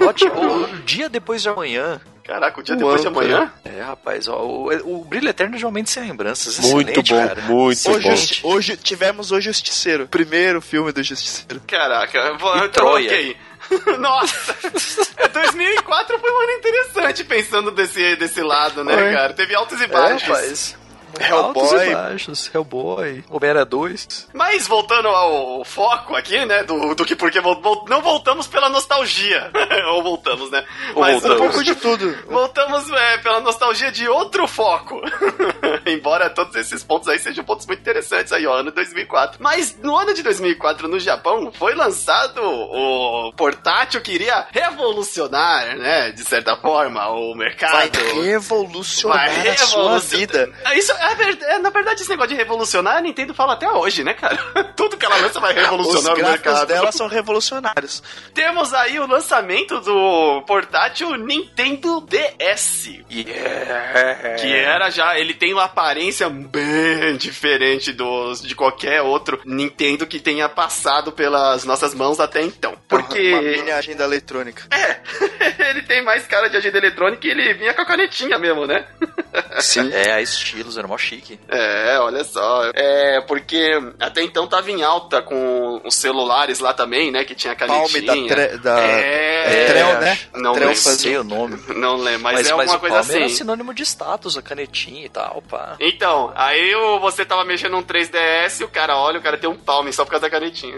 Ótimo. 0.06 0.63
O 0.65 0.68
dia 0.80 1.08
depois 1.08 1.42
de 1.42 1.48
amanhã. 1.48 2.01
Caraca, 2.25 2.60
o 2.60 2.63
dia 2.63 2.74
O 2.75 2.77
depois 2.77 3.01
de 3.01 3.08
âncora. 3.08 3.25
amanhã? 3.27 3.53
É, 3.63 3.82
rapaz, 3.82 4.27
ó, 4.27 4.44
o, 4.44 5.00
o 5.00 5.05
Brilho 5.05 5.29
Eterno 5.29 5.58
de 5.58 5.63
um 5.63 5.67
Momento 5.67 5.89
Sem 5.91 6.03
Lembranças. 6.08 6.58
Muito 6.60 7.03
bom, 7.03 7.27
cara. 7.27 7.41
muito 7.44 7.91
O 7.91 8.00
bom. 8.00 8.15
Hoje 8.55 8.75
tivemos 8.77 9.32
o 9.32 9.39
Justiceiro. 9.39 10.08
Primeiro 10.08 10.60
filme 10.62 10.91
do 10.91 11.03
Justiceiro. 11.03 11.62
Caraca, 11.67 12.17
eu 12.17 12.38
vou, 12.39 12.55
então, 12.58 12.70
Troia. 12.70 13.05
ok. 13.12 13.38
Nossa! 14.00 14.55
2004 15.34 16.20
foi 16.20 16.32
um 16.32 16.41
ano 16.41 16.51
interessante 16.53 17.24
pensando 17.24 17.72
desse, 17.72 18.15
desse 18.15 18.41
lado, 18.41 18.84
né, 18.84 18.96
cara? 19.13 19.34
Teve 19.34 19.53
altos 19.55 19.79
e 19.79 19.84
É, 19.84 19.88
baixos. 19.88 20.27
rapaz. 20.27 20.77
Hellboy. 21.19 21.63
Altos 21.63 21.72
e 21.81 21.93
baixos. 21.93 22.51
Hellboy. 22.53 23.24
Homem-Aranha 23.29 23.65
2. 23.65 24.27
Mas 24.34 24.67
voltando 24.67 25.07
ao 25.07 25.63
foco 25.65 26.15
aqui, 26.15 26.45
né, 26.45 26.63
do, 26.63 26.93
do 26.95 27.05
que 27.05 27.15
porque 27.15 27.39
vol- 27.39 27.86
não 27.88 28.01
voltamos 28.01 28.48
pela 28.48 28.69
nostalgia. 28.69 29.51
Ou 29.93 30.03
voltamos, 30.03 30.50
né? 30.51 30.63
Mas 30.95 31.24
Um 31.25 31.38
pouco 31.38 31.63
de 31.63 31.75
tudo. 31.75 32.15
Voltamos 32.27 32.89
é, 32.91 33.17
pela 33.19 33.39
nostalgia 33.39 33.91
de 33.91 34.07
outro 34.07 34.48
foco. 34.48 35.01
Embora 35.86 36.29
todos 36.29 36.55
esses 36.55 36.84
pontos 36.84 37.07
aí 37.07 37.19
sejam 37.19 37.43
pontos 37.43 37.65
muito 37.65 37.79
interessantes 37.79 38.31
aí, 38.34 38.45
ó, 38.48 38.53
ano 38.55 38.72
2004. 38.72 39.38
Mas 39.41 39.77
no 39.81 39.95
ano 39.95 40.13
de 40.13 40.24
2004, 40.24 40.88
no 40.88 41.00
Japão, 41.00 41.51
foi 41.51 41.74
lançado 41.75 42.41
o 42.43 43.31
portátil 43.36 44.01
que 44.01 44.12
iria 44.13 44.48
revolucionar, 44.51 45.77
né, 45.77 46.12
de 46.12 46.24
certa 46.24 46.55
forma, 46.55 47.07
o 47.10 47.29
Vai 47.36 47.38
mercado. 47.45 47.98
revolucionar 48.22 49.17
Vai 49.29 49.48
a 49.50 49.57
sua 49.57 49.81
revolucionar. 49.81 50.00
vida. 50.19 50.53
É, 50.65 50.77
Isso, 50.77 50.91
é, 51.13 51.53
é, 51.55 51.59
na 51.59 51.69
verdade, 51.69 52.01
esse 52.01 52.09
negócio 52.09 52.29
de 52.31 52.35
revolucionar, 52.35 52.97
a 52.97 53.01
Nintendo 53.01 53.33
fala 53.33 53.53
até 53.53 53.69
hoje, 53.69 54.03
né, 54.03 54.13
cara? 54.13 54.38
Tudo 54.75 54.97
que 54.97 55.05
ela 55.05 55.17
lança 55.17 55.39
vai 55.39 55.53
Os 55.53 55.62
revolucionar 55.62 56.13
o 56.13 56.15
gráficos 56.15 56.51
mercado. 56.51 56.67
dela 56.67 56.91
são 56.91 57.07
revolucionários. 57.07 58.01
Temos 58.33 58.74
aí 58.74 59.00
o 59.00 59.07
lançamento 59.07 59.79
do 59.81 60.41
portátil 60.47 61.15
Nintendo 61.15 62.01
DS. 62.01 62.89
Yeah. 63.12 64.35
Que 64.39 64.53
era 64.53 64.89
já, 64.89 65.17
ele 65.19 65.33
tem 65.33 65.53
uma 65.53 65.65
aparência 65.65 66.29
bem 66.29 67.17
diferente 67.17 67.91
dos 67.91 68.41
de 68.41 68.55
qualquer 68.55 69.01
outro 69.01 69.39
Nintendo 69.45 70.05
que 70.05 70.19
tenha 70.19 70.47
passado 70.47 71.12
pelas 71.12 71.65
nossas 71.65 71.93
mãos 71.93 72.19
até 72.19 72.41
então. 72.41 72.75
Uma 73.19 73.41
Porque 73.41 73.57
mini 73.57 73.72
agenda 73.72 74.03
eletrônica. 74.03 74.63
é, 74.72 75.00
ele 75.69 75.81
tem 75.84 76.03
mais 76.03 76.25
cara 76.27 76.50
de 76.50 76.57
agenda 76.57 76.77
eletrônica 76.77 77.25
e 77.27 77.31
ele 77.31 77.53
vinha 77.53 77.74
com 77.74 77.81
a 77.81 77.86
canetinha 77.86 78.38
mesmo, 78.38 78.65
né? 78.65 78.86
Sim. 79.60 79.91
É, 79.93 80.13
a 80.13 80.22
estilos, 80.22 80.77
era 80.77 80.88
mó 80.88 80.98
chique. 80.98 81.39
É, 81.50 81.98
olha 82.00 82.24
só. 82.24 82.69
É, 82.74 83.22
porque 83.22 83.69
até 84.00 84.22
então 84.22 84.48
tava 84.48 84.69
em 84.72 84.81
alta 84.84 85.22
com 85.22 85.81
os 85.84 85.95
celulares 85.95 86.60
lá 86.60 86.74
também, 86.74 87.12
né? 87.12 87.24
Que 87.25 87.36
tinha 87.36 87.53
a 87.53 87.55
Palme 87.55 88.01
canetinha. 88.01 88.27
da, 88.29 88.36
tre, 88.36 88.57
da 88.57 88.79
É, 88.81 89.63
é, 89.63 89.65
Trel, 89.65 90.00
né? 90.00 90.19
Não 90.34 90.53
Trel 90.53 90.67
lembro. 90.69 90.81
Sei 90.81 91.17
o 91.17 91.24
nome. 91.24 91.60
Não 91.75 91.95
lembro, 91.98 92.22
mas, 92.24 92.34
Mas, 92.36 92.48
é 92.48 92.53
mas 92.53 92.60
alguma 92.69 92.77
o 92.77 92.79
coisa 92.79 93.00
assim. 93.00 93.17
era 93.17 93.29
sinônimo 93.29 93.74
de 93.74 93.84
status, 93.84 94.38
a 94.38 94.41
canetinha 94.41 95.05
e 95.05 95.10
tal, 95.10 95.41
pá. 95.50 95.75
Então, 95.79 96.31
aí 96.36 96.74
você 97.01 97.25
tava 97.25 97.43
mexendo 97.43 97.75
um 97.77 97.84
3DS 97.84 98.62
e 98.62 98.63
o 98.63 98.69
cara 98.69 98.98
olha, 98.98 99.19
o 99.19 99.22
cara 99.24 99.38
tem 99.38 99.50
um 99.50 99.55
palme 99.55 99.91
só 99.91 100.03
por 100.05 100.12
causa 100.12 100.24
da 100.24 100.29
canetinha. 100.29 100.75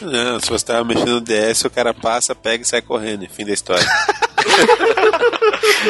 Não, 0.00 0.40
se 0.40 0.50
você 0.50 0.64
tava 0.84 0.86
mexendo 0.86 1.14
no 1.14 1.20
DS, 1.20 1.64
o 1.64 1.70
cara 1.70 1.94
passa, 1.94 2.34
pega 2.34 2.62
e 2.62 2.66
sai 2.66 2.82
correndo. 2.82 3.26
Fim 3.28 3.46
da 3.46 3.52
história. 3.52 3.84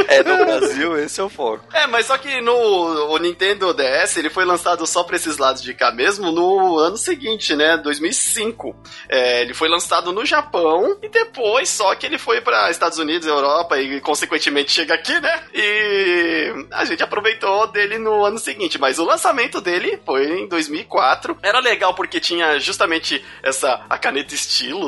É, 0.09 0.23
no 0.23 0.45
Brasil, 0.45 0.99
esse 0.99 1.21
é 1.21 1.25
o 1.25 1.29
foco. 1.29 1.65
É, 1.73 1.87
mas 1.87 2.07
só 2.07 2.19
que 2.19 2.41
no 2.41 2.53
o 2.53 3.19
Nintendo 3.19 3.73
DS, 3.73 4.17
ele 4.17 4.31
foi 4.31 4.45
lançado 4.45 4.87
só 4.87 5.05
pra 5.05 5.17
esses 5.17 5.39
lados 5.39 5.63
de 5.63 5.73
cá 5.73 5.93
mesmo 5.93 6.33
no 6.33 6.79
ano 6.79 6.97
seguinte, 6.97 7.55
né? 7.55 7.77
2005. 7.77 8.75
É, 9.09 9.43
ele 9.43 9.55
foi 9.55 9.69
lançado 9.69 10.13
no 10.13 10.25
Japão 10.25 10.99
e 11.03 11.09
depois 11.09 11.69
só 11.69 11.95
que 11.95 12.07
ele 12.07 12.19
foi 12.19 12.41
pra 12.41 12.71
Estados 12.71 12.99
Unidos, 12.99 13.27
Europa 13.27 13.79
e 13.79 14.01
consequentemente 14.01 14.73
chega 14.73 14.95
aqui, 14.95 15.19
né? 15.21 15.43
E 15.55 16.67
a 16.73 16.85
gente 16.85 17.03
aproveitou 17.03 17.67
dele 17.69 17.99
no 17.99 18.25
ano 18.25 18.39
seguinte, 18.39 18.79
mas 18.79 18.99
o 18.99 19.05
lançamento 19.05 19.61
dele 19.61 20.01
foi 20.05 20.41
em 20.41 20.49
2004. 20.49 21.39
Era 21.43 21.61
legal 21.61 21.95
porque 21.95 22.21
tinha 22.21 22.59
justamente 22.59 23.25
essa 23.43 23.85
a 23.89 23.99
caneta 23.99 24.35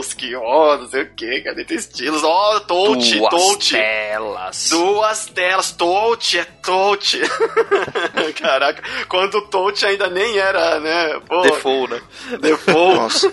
estilos 0.01 0.15
que, 0.15 0.35
ó, 0.35 0.79
não 0.79 0.89
sei 0.89 1.03
o 1.03 1.15
que, 1.15 1.41
caneta 1.41 1.75
estilos, 1.75 2.23
ó, 2.23 2.61
touch, 2.61 3.19
Duas 3.19 3.31
touch. 3.31 3.71
telas. 3.75 4.69
Duas 4.71 5.27
telas, 5.27 5.73
touch, 5.73 6.39
é 6.39 6.45
touch. 6.63 7.21
Caraca, 8.41 8.83
quando 9.09 9.37
o 9.39 9.43
touch 9.43 9.85
ainda 9.87 10.09
nem 10.09 10.39
era, 10.39 10.81
né? 10.81 11.21
Pô, 11.27 11.41
Default, 11.43 11.95
né? 11.95 12.01
default. 12.41 12.97
Nossa. 12.97 13.33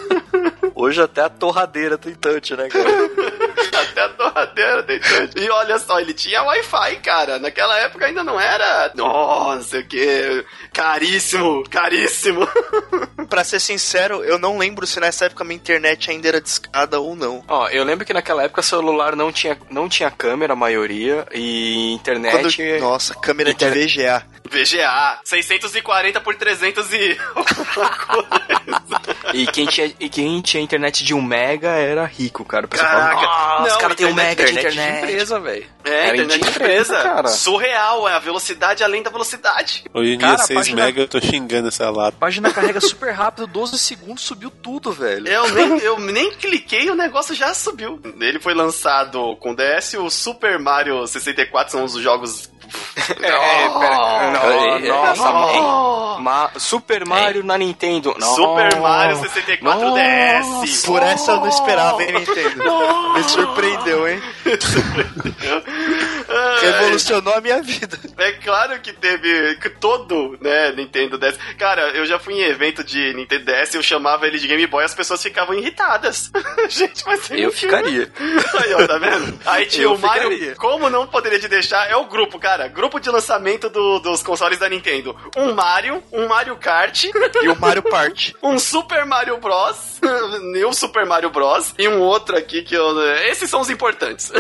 Hoje 0.76 1.02
até 1.02 1.22
a 1.22 1.30
torradeira 1.30 1.98
tem 1.98 2.14
touch, 2.16 2.56
né, 2.56 2.68
cara? 2.70 2.90
Até 4.04 4.06
a 4.06 4.10
torradeira 4.10 4.84
tem 4.84 5.00
touch. 5.00 5.34
E 5.38 5.50
olha 5.50 5.78
só, 5.80 6.00
ele 6.00 6.14
tinha 6.14 6.44
Wi-Fi, 6.44 6.96
cara. 6.98 7.40
Naquela 7.40 7.78
época 7.80 8.06
ainda 8.06 8.24
não 8.24 8.40
era. 8.40 8.92
Nossa, 8.96 9.82
que. 9.84 10.46
Caríssimo, 10.74 11.64
caríssimo. 11.70 12.48
Pra 13.30 13.44
ser 13.44 13.60
sincero, 13.60 14.24
eu 14.24 14.38
não 14.38 14.58
lembro 14.58 14.86
se 14.86 15.00
nessa 15.00 15.26
época 15.26 15.44
minha 15.44 15.56
internet 15.56 16.12
ainda 16.12 16.28
era 16.28 16.42
discada 16.42 17.00
ou 17.00 17.16
não. 17.16 17.44
Ó, 17.48 17.68
eu 17.70 17.84
lembro 17.84 18.06
que 18.06 18.14
naquela 18.14 18.44
época 18.44 18.62
celular 18.62 19.16
não 19.16 19.32
tinha, 19.32 19.58
não 19.70 19.88
tinha 19.90 20.12
câmera, 20.12 20.54
a 20.54 20.56
maioria, 20.56 21.26
e 21.34 21.94
internet. 21.94 22.56
Quando- 22.58 22.80
Nossa, 22.82 23.16
câmera 23.16 23.50
Inter- 23.52 23.72
de 23.72 23.86
VGA. 23.88 24.24
VGA, 24.50 25.20
640 25.24 26.20
por 26.22 26.36
300 26.36 26.94
e. 26.94 27.18
E 29.34 29.48
quem, 29.48 29.66
tinha, 29.66 29.92
e 30.00 30.10
quem 30.10 30.42
tinha 30.42 30.62
internet 30.62 31.04
de 31.04 31.14
1 31.14 31.22
mega 31.22 31.70
era 31.70 32.06
rico, 32.06 32.46
cara. 32.46 32.66
O 32.66 32.70
pessoal 32.70 32.90
Caraca. 32.92 33.16
falava, 33.16 33.50
"Nossa, 33.50 33.62
Não, 33.62 33.68
os 33.76 33.82
caras 33.82 33.93
têm 33.96 34.06
1 34.06 34.10
internet- 34.10 34.28
mega 34.38 34.46
de 34.46 34.52
internet 34.52 34.74
internet. 34.74 35.00
de 35.06 35.12
empresa, 35.12 35.40
velho. 35.40 35.66
É, 35.84 36.08
internet 36.14 36.40
de 36.40 36.44
de 36.44 36.50
empresa. 36.50 37.04
cara. 37.04 37.28
Surreal, 37.28 38.08
é 38.10 38.14
a 38.14 38.20
velocidade 38.20 38.84
além 38.84 39.04
da 39.04 39.10
velocidade. 39.10 39.84
Hoje 39.94 40.12
em 40.14 40.18
dia, 40.18 40.28
Cara, 40.30 40.42
a 40.42 40.46
6 40.46 40.58
página- 40.60 40.86
mega, 40.86 41.02
eu 41.02 41.08
tô 41.08 41.20
xingando 41.22 41.68
essa 41.68 41.90
lata. 41.90 42.16
A 42.18 42.20
página 42.20 42.52
carrega 42.52 42.80
super 42.82 43.12
rápido, 43.12 43.48
12 43.48 43.78
segundos, 43.78 44.24
subiu 44.24 44.50
tudo, 44.50 44.92
velho. 44.92 45.28
Eu 45.28 45.50
nem, 45.52 45.78
eu 45.80 46.00
nem 46.00 46.32
cliquei 46.32 46.90
o 46.90 46.96
negócio 46.96 47.34
já 47.36 47.54
subiu. 47.54 48.00
Ele 48.20 48.40
foi 48.40 48.54
lançado 48.54 49.36
com 49.38 49.54
DS, 49.54 49.96
o 49.96 50.10
Super 50.10 50.58
Mario 50.60 51.06
64 51.08 51.72
são 51.72 51.84
os 51.84 51.94
jogos. 51.94 52.50
É, 52.96 53.70
pera. 53.80 54.40
É, 54.44 54.86
é, 54.86 54.88
Nossa, 54.90 55.32
Oh. 55.60 56.20
Ma- 56.20 56.52
Super 56.58 57.06
Mario 57.06 57.44
na 57.44 57.58
Nintendo. 57.58 58.14
Super 58.20 58.76
Nossa. 58.76 58.80
Mario 58.80 59.18
64 59.18 59.94
DS. 59.94 60.86
Por 60.86 61.02
essa 61.04 61.32
eu 61.34 61.40
não 61.42 61.48
esperava, 61.50 62.02
hein, 62.04 62.14
Nintendo? 62.14 63.14
Me 63.14 63.24
surpreendeu, 63.24 64.08
hein? 64.08 64.22
Ai, 66.36 66.60
Revolucionou 66.72 67.34
a 67.36 67.42
minha 67.42 67.62
vida. 67.62 68.00
É 68.18 68.32
claro 68.34 68.80
que 68.80 68.92
teve 68.94 69.56
que 69.56 69.70
todo, 69.70 70.38
né, 70.42 70.72
Nintendo 70.72 71.18
DS. 71.18 71.38
Cara, 71.58 71.90
eu 71.92 72.06
já 72.06 72.18
fui 72.20 72.34
em 72.36 72.42
evento 72.44 72.84
de 72.84 73.14
Nintendo 73.14 73.46
DS, 73.46 73.74
eu 73.76 73.84
chamava 73.84 74.26
ele 74.28 74.40
de 74.40 74.48
Game 74.48 74.66
Boy, 74.68 74.84
as 74.84 74.94
pessoas 74.96 75.22
ficavam 75.22 75.54
irritadas. 75.56 76.32
Gente, 76.70 77.04
mas 77.06 77.30
Eu 77.32 77.52
ficaria. 77.52 78.10
Aí, 78.64 78.74
ó, 78.74 78.88
tá 78.88 78.98
vendo? 78.98 79.40
Aí 79.46 79.66
tinha 79.66 79.86
Eu 79.86 79.94
o 79.94 80.00
Mario. 80.00 80.32
ficaria. 80.32 80.56
Como 80.56 80.90
não 80.90 81.06
poderia 81.08 81.40
te 81.40 81.48
deixar? 81.48 81.90
É 81.90 81.96
o 81.96 82.06
grupo, 82.06 82.40
cara. 82.40 82.68
Grupo 82.68 83.00
de 83.00 83.10
lançamento 83.10 83.70
do- 83.70 84.00
dos 84.00 84.24
consoles 84.24 84.58
da 84.60 84.70
Nintendo. 84.70 85.16
Um 85.38 85.54
Mario, 85.54 86.04
um 86.12 86.28
Mario 86.28 86.56
Kart, 86.58 87.04
E 87.44 87.48
o 87.50 87.60
Mario 87.60 87.84
Party. 87.84 88.36
um 88.42 88.58
Super 88.58 89.06
Mario 89.06 89.38
Bros. 89.38 90.00
e 90.56 90.66
um 90.66 90.74
Super 90.74 91.06
Mario 91.06 91.30
Bros. 91.30 91.74
E 91.78 91.88
um 91.88 92.00
outro 92.00 92.38
aqui 92.38 92.62
que 92.64 92.76
eu. 92.76 93.00
Esses 93.28 93.50
são 93.50 93.62
os 93.62 93.70
importantes. 93.70 94.32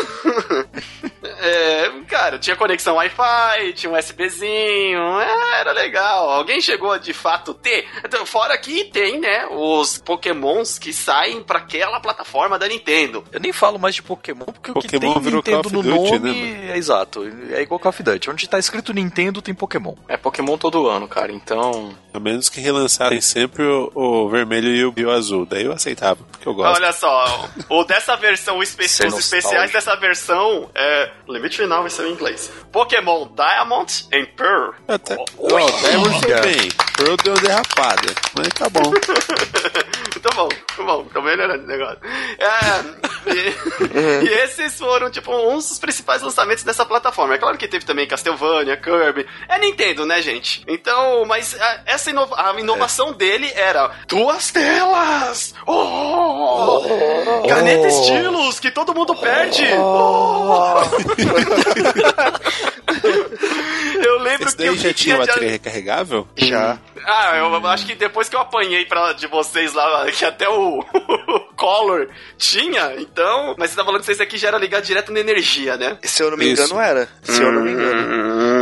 É, 1.46 1.92
cara, 2.08 2.40
tinha 2.40 2.56
conexão 2.56 2.96
Wi-Fi, 2.96 3.74
tinha 3.74 3.92
um 3.92 3.98
USBzinho, 3.98 5.20
é, 5.20 5.60
era 5.60 5.72
legal. 5.74 6.30
Alguém 6.30 6.62
chegou 6.62 6.92
a 6.92 6.98
de 6.98 7.14
fato 7.14 7.54
ter. 7.54 7.86
Então, 8.04 8.26
Fora 8.26 8.58
que 8.58 8.86
tem, 8.86 9.20
né, 9.20 9.46
os 9.52 9.98
Pokémons 9.98 10.80
que 10.80 10.92
saem 10.94 11.44
pra 11.44 11.60
aquela 11.60 12.00
plataforma 12.00 12.58
da 12.58 12.68
Nintendo. 12.68 13.24
Eu 13.32 13.40
nem 13.40 13.52
falo 13.54 13.78
mais 13.78 13.94
de 13.96 14.02
Pokémon, 14.02 14.46
porque 14.46 14.72
o 14.72 14.76
que 14.76 14.88
Pokémon 15.00 15.14
tem 15.22 15.34
Nintendo 15.34 15.70
no 15.70 15.84
Duty, 15.84 16.20
nome 16.20 16.34
né, 16.34 16.72
é 16.74 16.78
exato. 16.78 17.24
É 17.52 17.62
igual 17.62 17.80
Call 17.80 17.90
of 17.90 18.02
Duty. 18.02 18.30
Onde 18.30 18.48
tá 18.48 18.58
escrito 18.58 18.94
Nintendo 18.94 19.42
tem 19.42 19.54
Pokémon. 19.54 19.94
É 20.08 20.18
Pokémon 20.18 20.58
todo 20.58 20.88
ano, 20.88 21.08
cara. 21.08 21.32
Então. 21.32 21.94
A 22.14 22.20
menos 22.20 22.48
que 22.50 22.62
relançarem 22.62 23.20
sempre 23.22 23.64
o, 23.64 23.92
o 23.94 24.30
vermelho 24.30 24.70
e 24.70 24.86
o, 24.86 24.94
e 24.96 25.06
o 25.06 25.12
azul. 25.12 25.46
Daí 25.46 25.66
eu 25.66 25.72
aceitava, 25.74 26.24
porque 26.32 26.48
eu 26.48 26.54
gosto. 26.54 26.78
Olha 26.82 26.92
só, 26.94 27.50
o 27.70 27.84
dessa 27.84 28.16
versão, 28.16 28.58
o 28.60 28.64
espe- 28.64 28.86
os 28.86 29.00
especiais 29.20 29.72
dessa 29.72 29.96
versão 29.96 30.70
é 30.74 31.12
limite 31.34 31.58
final 31.58 31.82
vai 31.82 31.90
ser 31.90 32.06
em 32.06 32.12
inglês. 32.12 32.52
Pokémon 32.72 33.28
Diamond 33.36 34.08
and 34.14 34.26
Pearl. 34.36 34.72
Até. 34.88 35.16
Ó, 35.16 35.70
Diamond 35.82 36.20
foi 36.20 36.42
bem. 36.42 36.70
Pearl 36.98 37.16
deu 37.24 37.34
derrapada. 37.36 38.14
Mas 38.36 38.48
tá 38.50 38.70
bom. 38.70 38.92
Tá 40.24 40.30
bom, 40.34 40.48
tá 40.48 40.84
bom, 40.84 41.04
tô 41.14 41.22
melhorando 41.22 41.66
o 41.66 41.68
negócio. 41.68 42.00
É, 42.40 43.30
e, 43.30 44.24
e 44.26 44.34
esses 44.44 44.80
foram, 44.80 45.12
tipo, 45.12 45.30
uns 45.36 45.68
dos 45.68 45.80
principais 45.80 46.22
lançamentos 46.22 46.64
dessa 46.64 46.86
plataforma. 46.86 47.36
É 47.36 47.38
claro 47.38 47.58
que 47.58 47.68
teve 47.68 47.84
também 47.84 48.08
Castlevania, 48.08 48.78
Kirby. 48.78 49.28
É 49.50 49.60
Nintendo, 49.60 50.06
né, 50.06 50.22
gente? 50.22 50.64
Então, 50.66 51.26
mas 51.26 51.60
a, 51.60 51.82
essa 51.86 52.10
inova 52.10 52.36
a 52.38 52.58
inovação 52.58 53.12
dele 53.12 53.52
era 53.54 53.92
duas 54.08 54.50
telas! 54.50 55.54
Oh! 55.68 57.44
Caneta 57.46 57.88
estilos, 57.88 58.62
que 58.62 58.72
todo 58.72 58.96
mundo 58.96 59.14
perde! 59.16 59.66
Oh! 59.78 60.76
eu 64.06 64.20
lembro 64.20 64.48
Esse 64.48 64.58
que 64.58 64.64
eu 64.64 64.76
já 64.78 64.94
tinha 64.94 65.18
de- 65.20 65.28
bateria 65.28 65.50
recarregável? 65.52 66.28
Já. 66.36 66.78
ah, 67.06 67.38
eu 67.38 67.68
acho 67.68 67.86
que 67.86 67.96
depois 67.96 68.30
que 68.30 68.36
eu 68.36 68.40
apanhei 68.40 68.86
pra, 68.86 69.14
de 69.14 69.28
vocês 69.28 69.74
lá, 69.74 70.06
que 70.12 70.26
até 70.26 70.48
o 70.50 70.84
Collor 71.56 72.08
tinha, 72.38 72.94
então. 72.98 73.56
Mas 73.58 73.72
você 73.72 73.76
tá 73.78 73.86
falando 73.86 74.04
que 74.04 74.12
esse 74.12 74.22
aqui 74.22 74.38
já 74.38 74.50
era 74.50 74.58
ligado 74.58 74.84
direto 74.84 75.12
na 75.12 75.20
energia, 75.20 75.78
né? 75.78 75.98
Se 76.04 76.24
eu 76.24 76.32
não 76.32 76.38
me 76.38 76.52
Isso. 76.52 76.64
engano, 76.64 76.80
era. 76.82 77.08
Se 77.24 77.42
eu 77.42 77.52
não 77.52 77.62
me 77.62 77.72
engano. 77.72 78.53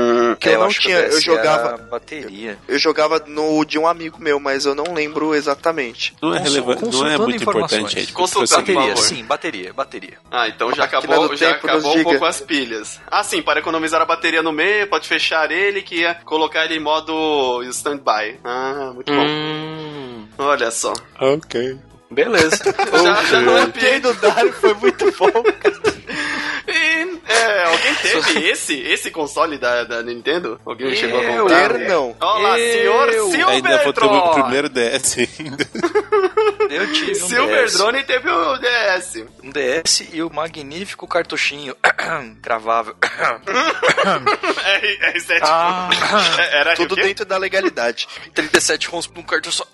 Que 0.41 0.50
eu, 0.50 0.60
não 0.60 0.69
tinha, 0.69 0.98
eu 0.98 1.21
jogava. 1.21 1.77
bateria. 1.77 2.57
Eu 2.67 2.79
jogava 2.79 3.24
no 3.27 3.63
de 3.63 3.77
um 3.77 3.86
amigo 3.86 4.17
meu, 4.19 4.39
mas 4.39 4.65
eu 4.65 4.74
não 4.74 4.93
lembro 4.93 5.36
exatamente. 5.36 6.15
Não 6.21 6.33
é 6.36 6.39
relevante, 6.39 6.81
não 6.81 6.88
é 6.88 6.91
consultando 6.91 7.24
muito 7.24 7.41
informações. 7.43 7.74
importante. 7.79 8.00
gente. 8.01 8.13
Consultando, 8.13 8.50
Prosseguir. 8.50 8.74
por 8.75 8.81
Bateria, 8.88 9.03
sim, 9.07 9.24
bateria, 9.25 9.74
bateria. 9.74 10.17
Ah, 10.31 10.48
então 10.48 10.74
já 10.74 10.86
acabou, 10.86 11.36
já 11.36 11.53
tempo 11.53 11.67
acabou 11.67 11.95
um 11.98 12.03
pouco 12.03 12.25
as 12.25 12.41
pilhas. 12.41 13.00
Ah, 13.10 13.24
sim, 13.24 13.41
para 13.43 13.60
economizar 13.60 14.01
a 14.01 14.05
bateria 14.05 14.41
no 14.41 14.51
meio, 14.51 14.88
pode 14.88 15.07
fechar 15.07 15.51
ele 15.51 15.83
que 15.83 15.98
ia 16.00 16.15
colocar 16.25 16.65
ele 16.65 16.75
em 16.75 16.79
modo 16.79 17.62
stand-by. 17.69 18.39
Ah, 18.43 18.91
muito 18.95 19.13
bom. 19.13 19.24
Hum, 19.25 20.27
Olha 20.39 20.71
só. 20.71 20.93
Ok. 21.19 21.77
beleza. 22.10 22.57
Já, 23.03 23.24
já 23.25 23.41
não 23.41 23.57
é 23.57 23.62
Quem 23.67 23.71
pilha. 23.74 24.00
do 24.01 24.13
Dario 24.15 24.53
foi 24.53 24.74
muito 24.74 25.05
bom. 25.17 25.43
E, 26.67 27.19
é, 27.31 27.63
alguém 27.65 27.95
teve 27.95 28.49
esse, 28.49 28.79
esse 28.79 29.11
console 29.11 29.57
da, 29.57 29.83
da 29.83 30.03
Nintendo? 30.03 30.59
Alguém 30.65 30.95
chegou 30.95 31.19
a 31.19 31.23
Eu 31.23 31.43
comprar? 31.43 31.69
ter, 31.69 31.87
não. 31.87 32.15
Olha 32.19 32.47
lá, 32.47 32.59
Eu. 32.59 33.31
senhor 33.31 33.49
Ainda 33.49 33.83
vou 33.83 33.93
ter 33.93 34.05
o 34.05 34.33
primeiro 34.33 34.69
DS 34.69 35.17
ainda. 35.17 35.67
Eu 36.69 36.93
tive 36.93 37.11
um 37.11 37.13
DS, 37.13 37.27
Silverdrone 37.27 38.03
teve 38.03 38.29
o 38.29 38.57
DS. 38.57 39.25
um 39.43 39.49
DS 39.49 40.09
e 40.13 40.23
o 40.23 40.29
magnífico 40.33 41.07
cartuchinho 41.07 41.75
gravável. 42.41 42.95
R, 44.65 44.99
R7. 45.19 45.39
Ah. 45.43 45.89
Era 46.51 46.75
Tudo 46.75 46.95
dentro 46.95 47.25
da 47.25 47.37
legalidade. 47.37 48.07
37 48.33 48.87
ROMs 48.87 49.09
num 49.13 49.23
cartão 49.23 49.51
só. 49.51 49.65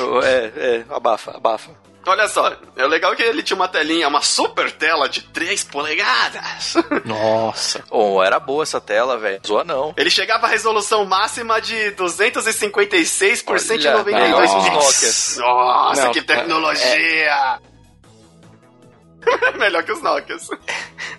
Oh, 0.00 0.20
é, 0.22 0.52
é, 0.56 0.84
abafa, 0.90 1.36
abafa. 1.36 1.70
Olha 2.08 2.26
só, 2.26 2.56
é 2.76 2.86
legal 2.86 3.14
que 3.14 3.22
ele 3.22 3.42
tinha 3.42 3.54
uma 3.56 3.68
telinha, 3.68 4.08
uma 4.08 4.22
super 4.22 4.72
tela 4.72 5.08
de 5.08 5.22
3 5.22 5.64
polegadas. 5.64 6.74
Nossa. 7.04 7.84
Oh, 7.90 8.22
era 8.22 8.40
boa 8.40 8.62
essa 8.62 8.80
tela, 8.80 9.18
velho. 9.18 9.40
Zoa 9.46 9.62
não. 9.62 9.92
Ele 9.96 10.10
chegava 10.10 10.46
à 10.46 10.50
resolução 10.50 11.04
máxima 11.04 11.60
de 11.60 11.90
256 11.90 13.42
por 13.42 13.52
Olha, 13.52 13.60
192 13.60 14.22
melhor 14.22 14.42
que 14.42 14.56
os 14.56 14.86
pixels. 14.86 15.36
Nossa, 15.38 16.04
Não, 16.04 16.12
que 16.12 16.22
tecnologia! 16.22 17.60
Melhor 19.58 19.82
que 19.82 19.92
os 19.92 20.00
Nokias. 20.00 20.48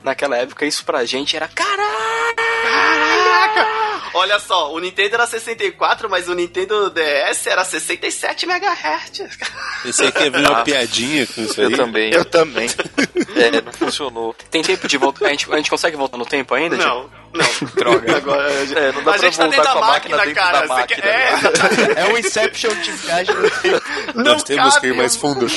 Naquela 0.02 0.38
época, 0.38 0.66
isso 0.66 0.84
pra 0.84 1.06
gente 1.06 1.36
era 1.36 1.48
caraca. 1.48 2.42
Caraca! 2.64 3.68
Olha 4.14 4.40
só, 4.40 4.74
o 4.74 4.80
Nintendo 4.80 5.16
era 5.16 5.28
64, 5.28 6.10
mas 6.10 6.28
o 6.28 6.34
Nintendo 6.34 6.90
DS 6.90 7.46
era 7.46 7.64
67 7.64 8.46
MHz. 8.46 9.38
Pensei 9.84 10.08
é 10.08 10.12
que 10.12 10.24
ia 10.24 10.32
vir 10.32 10.40
uma 10.40 10.64
piadinha 10.64 11.28
com 11.28 11.42
isso 11.42 11.62
aí. 11.62 11.72
Eu 11.72 11.78
também. 11.78 12.14
Eu 12.14 12.26
também. 12.26 12.68
É, 13.36 13.62
não 13.62 13.72
funcionou. 13.74 14.36
Tem 14.50 14.62
tempo 14.62 14.88
de 14.88 14.98
voltar? 14.98 15.28
A 15.28 15.30
gente, 15.30 15.52
a 15.52 15.58
gente 15.58 15.70
consegue 15.70 15.96
voltar 15.98 16.18
no 16.18 16.26
tempo 16.26 16.54
ainda? 16.54 16.76
Não, 16.78 17.10
não. 17.34 17.46
Droga. 17.76 18.18
Agora, 18.18 18.50
É, 18.52 18.92
não 18.92 19.04
dá 19.04 19.12
a 19.12 19.18
pra 19.18 19.30
gente 19.30 19.38
tá 19.38 19.44
voltar 19.44 19.58
dentro 19.58 19.64
da 19.64 19.72
com 19.72 19.78
a 19.78 19.88
máquina 19.88 20.18
máquina, 20.18 20.18
dentro 20.18 20.34
cara. 20.44 20.68
da 20.68 20.76
máquina, 20.76 21.02
quer... 21.02 21.08
É, 21.08 21.32
né? 21.32 21.38
exatamente. 21.38 22.00
É 22.00 22.06
um 22.06 22.18
Inception 22.18 22.76
de 22.82 22.92
viagem 22.92 23.36
no 23.36 23.50
tempo. 23.50 23.82
Não 24.16 24.24
Nós 24.24 24.44
temos 24.44 24.78
que 24.78 24.88
ir 24.88 24.90
cabe 24.90 24.98
mais 24.98 25.16
fundo. 25.16 25.48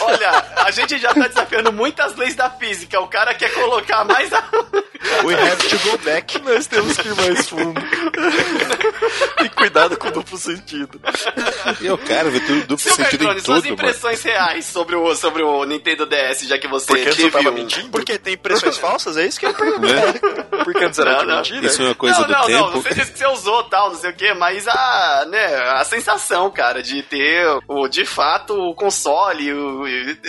Olha, 0.00 0.44
a 0.56 0.70
gente 0.70 0.98
já 0.98 1.14
tá 1.14 1.28
desafiando 1.28 1.72
muitas 1.72 2.16
leis 2.16 2.34
da 2.34 2.50
física. 2.50 3.00
O 3.00 3.08
cara 3.08 3.34
quer 3.34 3.52
colocar 3.52 4.04
mais 4.04 4.32
a... 4.32 4.42
We 5.24 5.34
have 5.34 5.68
to 5.68 5.78
go 5.90 5.98
back. 5.98 6.38
Nós 6.42 6.66
temos 6.66 6.96
que 6.96 7.08
ir 7.08 7.14
mais 7.14 7.48
fundo. 7.48 7.80
e 9.44 9.48
cuidado 9.50 9.96
com 9.96 10.08
o 10.08 10.10
duplo 10.10 10.36
sentido. 10.36 11.00
Eu 11.80 11.96
quero 11.96 12.30
ver 12.30 12.40
tudo 12.40 12.60
duplo 12.60 12.78
sentido 12.78 12.94
Silvertrone, 12.94 13.38
em 13.40 13.42
suas 13.42 13.62
tudo, 13.62 13.70
mano. 13.70 13.74
impressões 13.74 14.22
reais 14.22 14.64
sobre 14.66 14.96
o, 14.96 15.14
sobre 15.14 15.42
o 15.42 15.64
Nintendo 15.64 16.04
DS, 16.06 16.42
já 16.46 16.58
que 16.58 16.68
você 16.68 16.89
Porque 16.90 17.08
antes 17.08 17.24
eu 17.24 17.30
tava 17.30 17.50
um... 17.50 17.52
mentindo? 17.52 17.90
Porque 17.90 18.18
tem 18.18 18.34
impressões 18.34 18.76
falsas? 18.78 19.16
É 19.16 19.26
isso 19.26 19.38
que 19.38 19.46
eu 19.46 19.54
pergunto. 19.54 19.86
Né? 19.86 20.12
Porque 20.64 20.84
antes 20.84 20.98
era 20.98 21.24
Não, 21.24 21.36
mentira? 21.36 21.66
Isso 21.66 21.82
é 21.82 21.84
uma 21.86 21.94
coisa 21.94 22.20
não, 22.20 22.26
do 22.26 22.32
não, 22.32 22.46
tempo. 22.46 22.70
não, 22.70 22.82
você 22.82 22.94
disse 22.94 23.12
que 23.12 23.18
você 23.18 23.26
usou 23.26 23.64
tal, 23.64 23.90
não 23.90 23.96
sei 23.96 24.10
o 24.10 24.14
que, 24.14 24.34
mas 24.34 24.66
a, 24.66 25.26
né, 25.28 25.56
a 25.70 25.84
sensação, 25.84 26.50
cara, 26.50 26.82
de 26.82 27.02
ter 27.02 27.46
o, 27.68 27.88
de 27.88 28.04
fato 28.04 28.54
o 28.54 28.74
console, 28.74 29.52
o, 29.52 29.84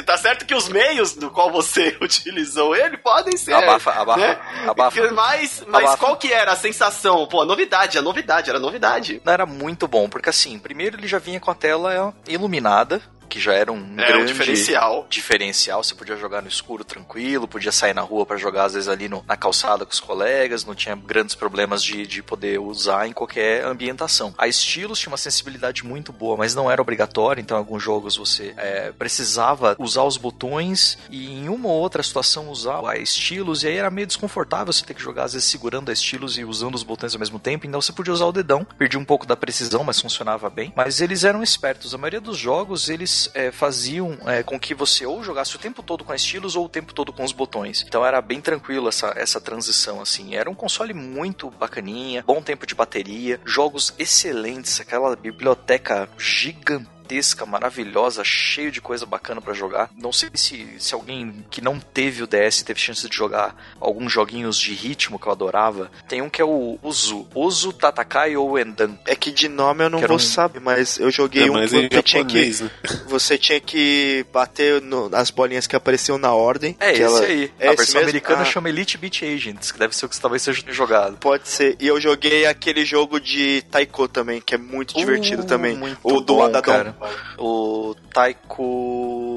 tá 0.05 0.17
certo 0.17 0.45
que 0.45 0.55
os 0.55 0.69
meios 0.69 1.13
do 1.15 1.29
qual 1.29 1.51
você 1.51 1.97
utilizou 2.01 2.75
ele 2.75 2.97
podem 2.97 3.35
ser... 3.37 3.53
Abafa, 3.53 3.91
abafa, 3.91 4.19
né? 4.19 4.39
abafa. 4.67 5.11
Mas, 5.11 5.63
mas 5.67 5.83
Abafa. 5.83 5.97
qual 5.97 6.17
que 6.17 6.31
era 6.31 6.51
a 6.51 6.55
sensação? 6.55 7.27
Pô, 7.27 7.41
a 7.41 7.45
novidade, 7.45 7.97
a 7.97 8.01
novidade, 8.01 8.49
era 8.49 8.59
novidade. 8.59 9.21
Não 9.23 9.33
era 9.33 9.45
muito 9.45 9.87
bom, 9.87 10.09
porque 10.09 10.29
assim, 10.29 10.59
primeiro 10.59 10.97
ele 10.97 11.07
já 11.07 11.19
vinha 11.19 11.39
com 11.39 11.51
a 11.51 11.55
tela 11.55 12.13
iluminada, 12.27 13.01
que 13.31 13.39
já 13.39 13.53
era 13.53 13.71
um 13.71 13.77
um 13.77 13.95
grande 13.95 14.25
diferencial. 14.33 15.07
diferencial. 15.09 15.83
Você 15.83 15.95
podia 15.95 16.15
jogar 16.17 16.41
no 16.41 16.47
escuro 16.49 16.83
tranquilo, 16.83 17.47
podia 17.47 17.71
sair 17.71 17.93
na 17.93 18.01
rua 18.01 18.25
pra 18.25 18.37
jogar 18.37 18.65
às 18.65 18.73
vezes 18.73 18.87
ali 18.89 19.07
no- 19.07 19.23
na 19.27 19.35
calçada 19.37 19.85
com 19.85 19.91
os 19.91 19.99
colegas, 19.99 20.65
não 20.65 20.75
tinha 20.75 20.95
grandes 20.95 21.33
problemas 21.33 21.81
de, 21.83 22.05
de 22.05 22.21
poder 22.21 22.59
usar 22.59 23.07
em 23.07 23.13
qualquer 23.13 23.63
ambientação. 23.65 24.33
A 24.37 24.47
estilos 24.47 24.99
tinha 24.99 25.09
uma 25.11 25.17
sensibilidade 25.17 25.83
muito 25.85 26.11
boa, 26.11 26.35
mas 26.37 26.53
não 26.53 26.69
era 26.69 26.81
obrigatório, 26.81 27.39
então 27.41 27.55
em 27.57 27.59
alguns 27.59 27.81
jogos 27.81 28.17
você 28.17 28.53
é, 28.57 28.91
precisava 28.91 29.75
usar 29.79 30.03
os 30.03 30.17
botões 30.17 30.97
e 31.09 31.31
em 31.31 31.47
uma 31.49 31.69
ou 31.69 31.79
outra 31.79 32.03
situação 32.03 32.49
usar 32.49 32.81
a 32.87 32.97
estilos, 32.97 33.63
e 33.63 33.67
aí 33.67 33.77
era 33.77 33.89
meio 33.89 34.07
desconfortável 34.07 34.73
você 34.73 34.85
ter 34.85 34.93
que 34.93 35.01
jogar 35.01 35.23
às 35.23 35.33
vezes 35.33 35.47
segurando 35.49 35.89
a 35.89 35.93
estilos 35.93 36.37
e 36.37 36.43
usando 36.43 36.75
os 36.75 36.83
botões 36.83 37.13
ao 37.13 37.19
mesmo 37.19 37.39
tempo, 37.39 37.65
então 37.65 37.81
você 37.81 37.91
podia 37.93 38.13
usar 38.13 38.25
o 38.25 38.31
dedão, 38.31 38.65
perdia 38.77 38.99
um 38.99 39.05
pouco 39.05 39.25
da 39.25 39.35
precisão, 39.37 39.83
mas 39.83 39.99
funcionava 40.01 40.49
bem. 40.49 40.73
Mas 40.75 40.99
eles 41.01 41.23
eram 41.23 41.41
espertos, 41.43 41.93
a 41.93 41.97
maioria 41.97 42.21
dos 42.21 42.37
jogos 42.37 42.89
eles 42.89 43.20
é, 43.33 43.51
faziam 43.51 44.17
é, 44.25 44.43
com 44.43 44.59
que 44.59 44.73
você 44.73 45.05
ou 45.05 45.23
jogasse 45.23 45.55
o 45.55 45.59
tempo 45.59 45.83
todo 45.83 46.03
com 46.03 46.13
estilos 46.13 46.55
ou 46.55 46.65
o 46.65 46.69
tempo 46.69 46.93
todo 46.93 47.13
com 47.13 47.23
os 47.23 47.31
botões. 47.31 47.83
Então 47.87 48.05
era 48.05 48.21
bem 48.21 48.41
tranquilo 48.41 48.89
essa, 48.89 49.13
essa 49.15 49.39
transição, 49.39 50.01
assim. 50.01 50.35
Era 50.35 50.49
um 50.49 50.55
console 50.55 50.93
muito 50.93 51.49
bacaninha, 51.49 52.23
bom 52.25 52.41
tempo 52.41 52.65
de 52.65 52.75
bateria, 52.75 53.39
jogos 53.45 53.93
excelentes, 53.97 54.79
aquela 54.79 55.15
biblioteca 55.15 56.09
gigantesca, 56.17 57.00
maravilhosa, 57.45 58.23
cheio 58.23 58.71
de 58.71 58.79
coisa 58.81 59.05
bacana 59.05 59.41
pra 59.41 59.53
jogar. 59.53 59.89
Não 59.97 60.11
sei 60.13 60.29
se, 60.33 60.67
se 60.79 60.93
alguém 60.93 61.45
que 61.49 61.61
não 61.61 61.79
teve 61.79 62.23
o 62.23 62.27
DS 62.27 62.63
teve 62.63 62.79
chance 62.79 63.07
de 63.07 63.15
jogar 63.15 63.55
alguns 63.79 64.11
joguinhos 64.11 64.57
de 64.57 64.73
ritmo 64.73 65.19
que 65.19 65.27
eu 65.27 65.31
adorava. 65.31 65.91
Tem 66.07 66.21
um 66.21 66.29
que 66.29 66.41
é 66.41 66.45
o 66.45 66.79
Uzu, 66.81 67.27
Uzu 67.35 67.73
Tatakai 67.73 68.35
ou 68.35 68.57
Endan. 68.57 68.95
É 69.05 69.15
que 69.15 69.31
de 69.31 69.47
nome 69.49 69.83
eu 69.83 69.89
não 69.89 69.99
vou 69.99 70.15
um- 70.15 70.19
saber, 70.19 70.59
mas 70.59 70.97
eu 70.99 71.11
joguei 71.11 71.47
É, 71.47 71.51
um 71.51 71.53
mas 71.53 71.71
que 71.71 71.89
você 71.89 72.03
tinha 72.03 72.25
que, 72.25 72.63
né? 72.63 72.71
você 73.07 73.37
tinha 73.37 73.59
que 73.59 74.25
bater 74.31 74.81
no- 74.81 75.09
nas 75.09 75.29
bolinhas 75.29 75.67
que 75.67 75.75
apareciam 75.75 76.17
na 76.17 76.33
ordem. 76.33 76.75
É 76.79 76.91
esse 76.93 77.01
ela- 77.01 77.19
aí. 77.21 77.51
É 77.59 77.67
a 77.69 77.73
versão 77.73 77.95
mesmo? 77.95 78.09
americana 78.09 78.41
Ah. 78.41 78.45
chama 78.45 78.69
Elite 78.69 78.97
Beat 78.97 79.23
Agents, 79.23 79.71
que 79.71 79.79
deve 79.79 79.95
ser 79.95 80.05
o 80.05 80.09
que 80.09 80.19
talvez 80.19 80.41
seja 80.41 80.63
jogado. 80.69 81.17
Pode 81.17 81.47
ser. 81.47 81.75
E 81.79 81.87
eu 81.87 81.99
joguei 81.99 82.45
aquele 82.45 82.85
jogo 82.85 83.19
de 83.19 83.61
Taiko 83.69 84.07
também, 84.07 84.39
que 84.41 84.55
é 84.55 84.57
muito 84.57 84.95
divertido 84.95 85.43
Uh, 85.43 85.45
também. 85.45 85.75
muito 85.75 85.99
O 86.03 86.19
do 86.21 86.35
bom, 86.35 86.43
Adadon. 86.43 86.61
cara. 86.61 86.95
O 87.37 87.95
Taiko. 88.13 89.30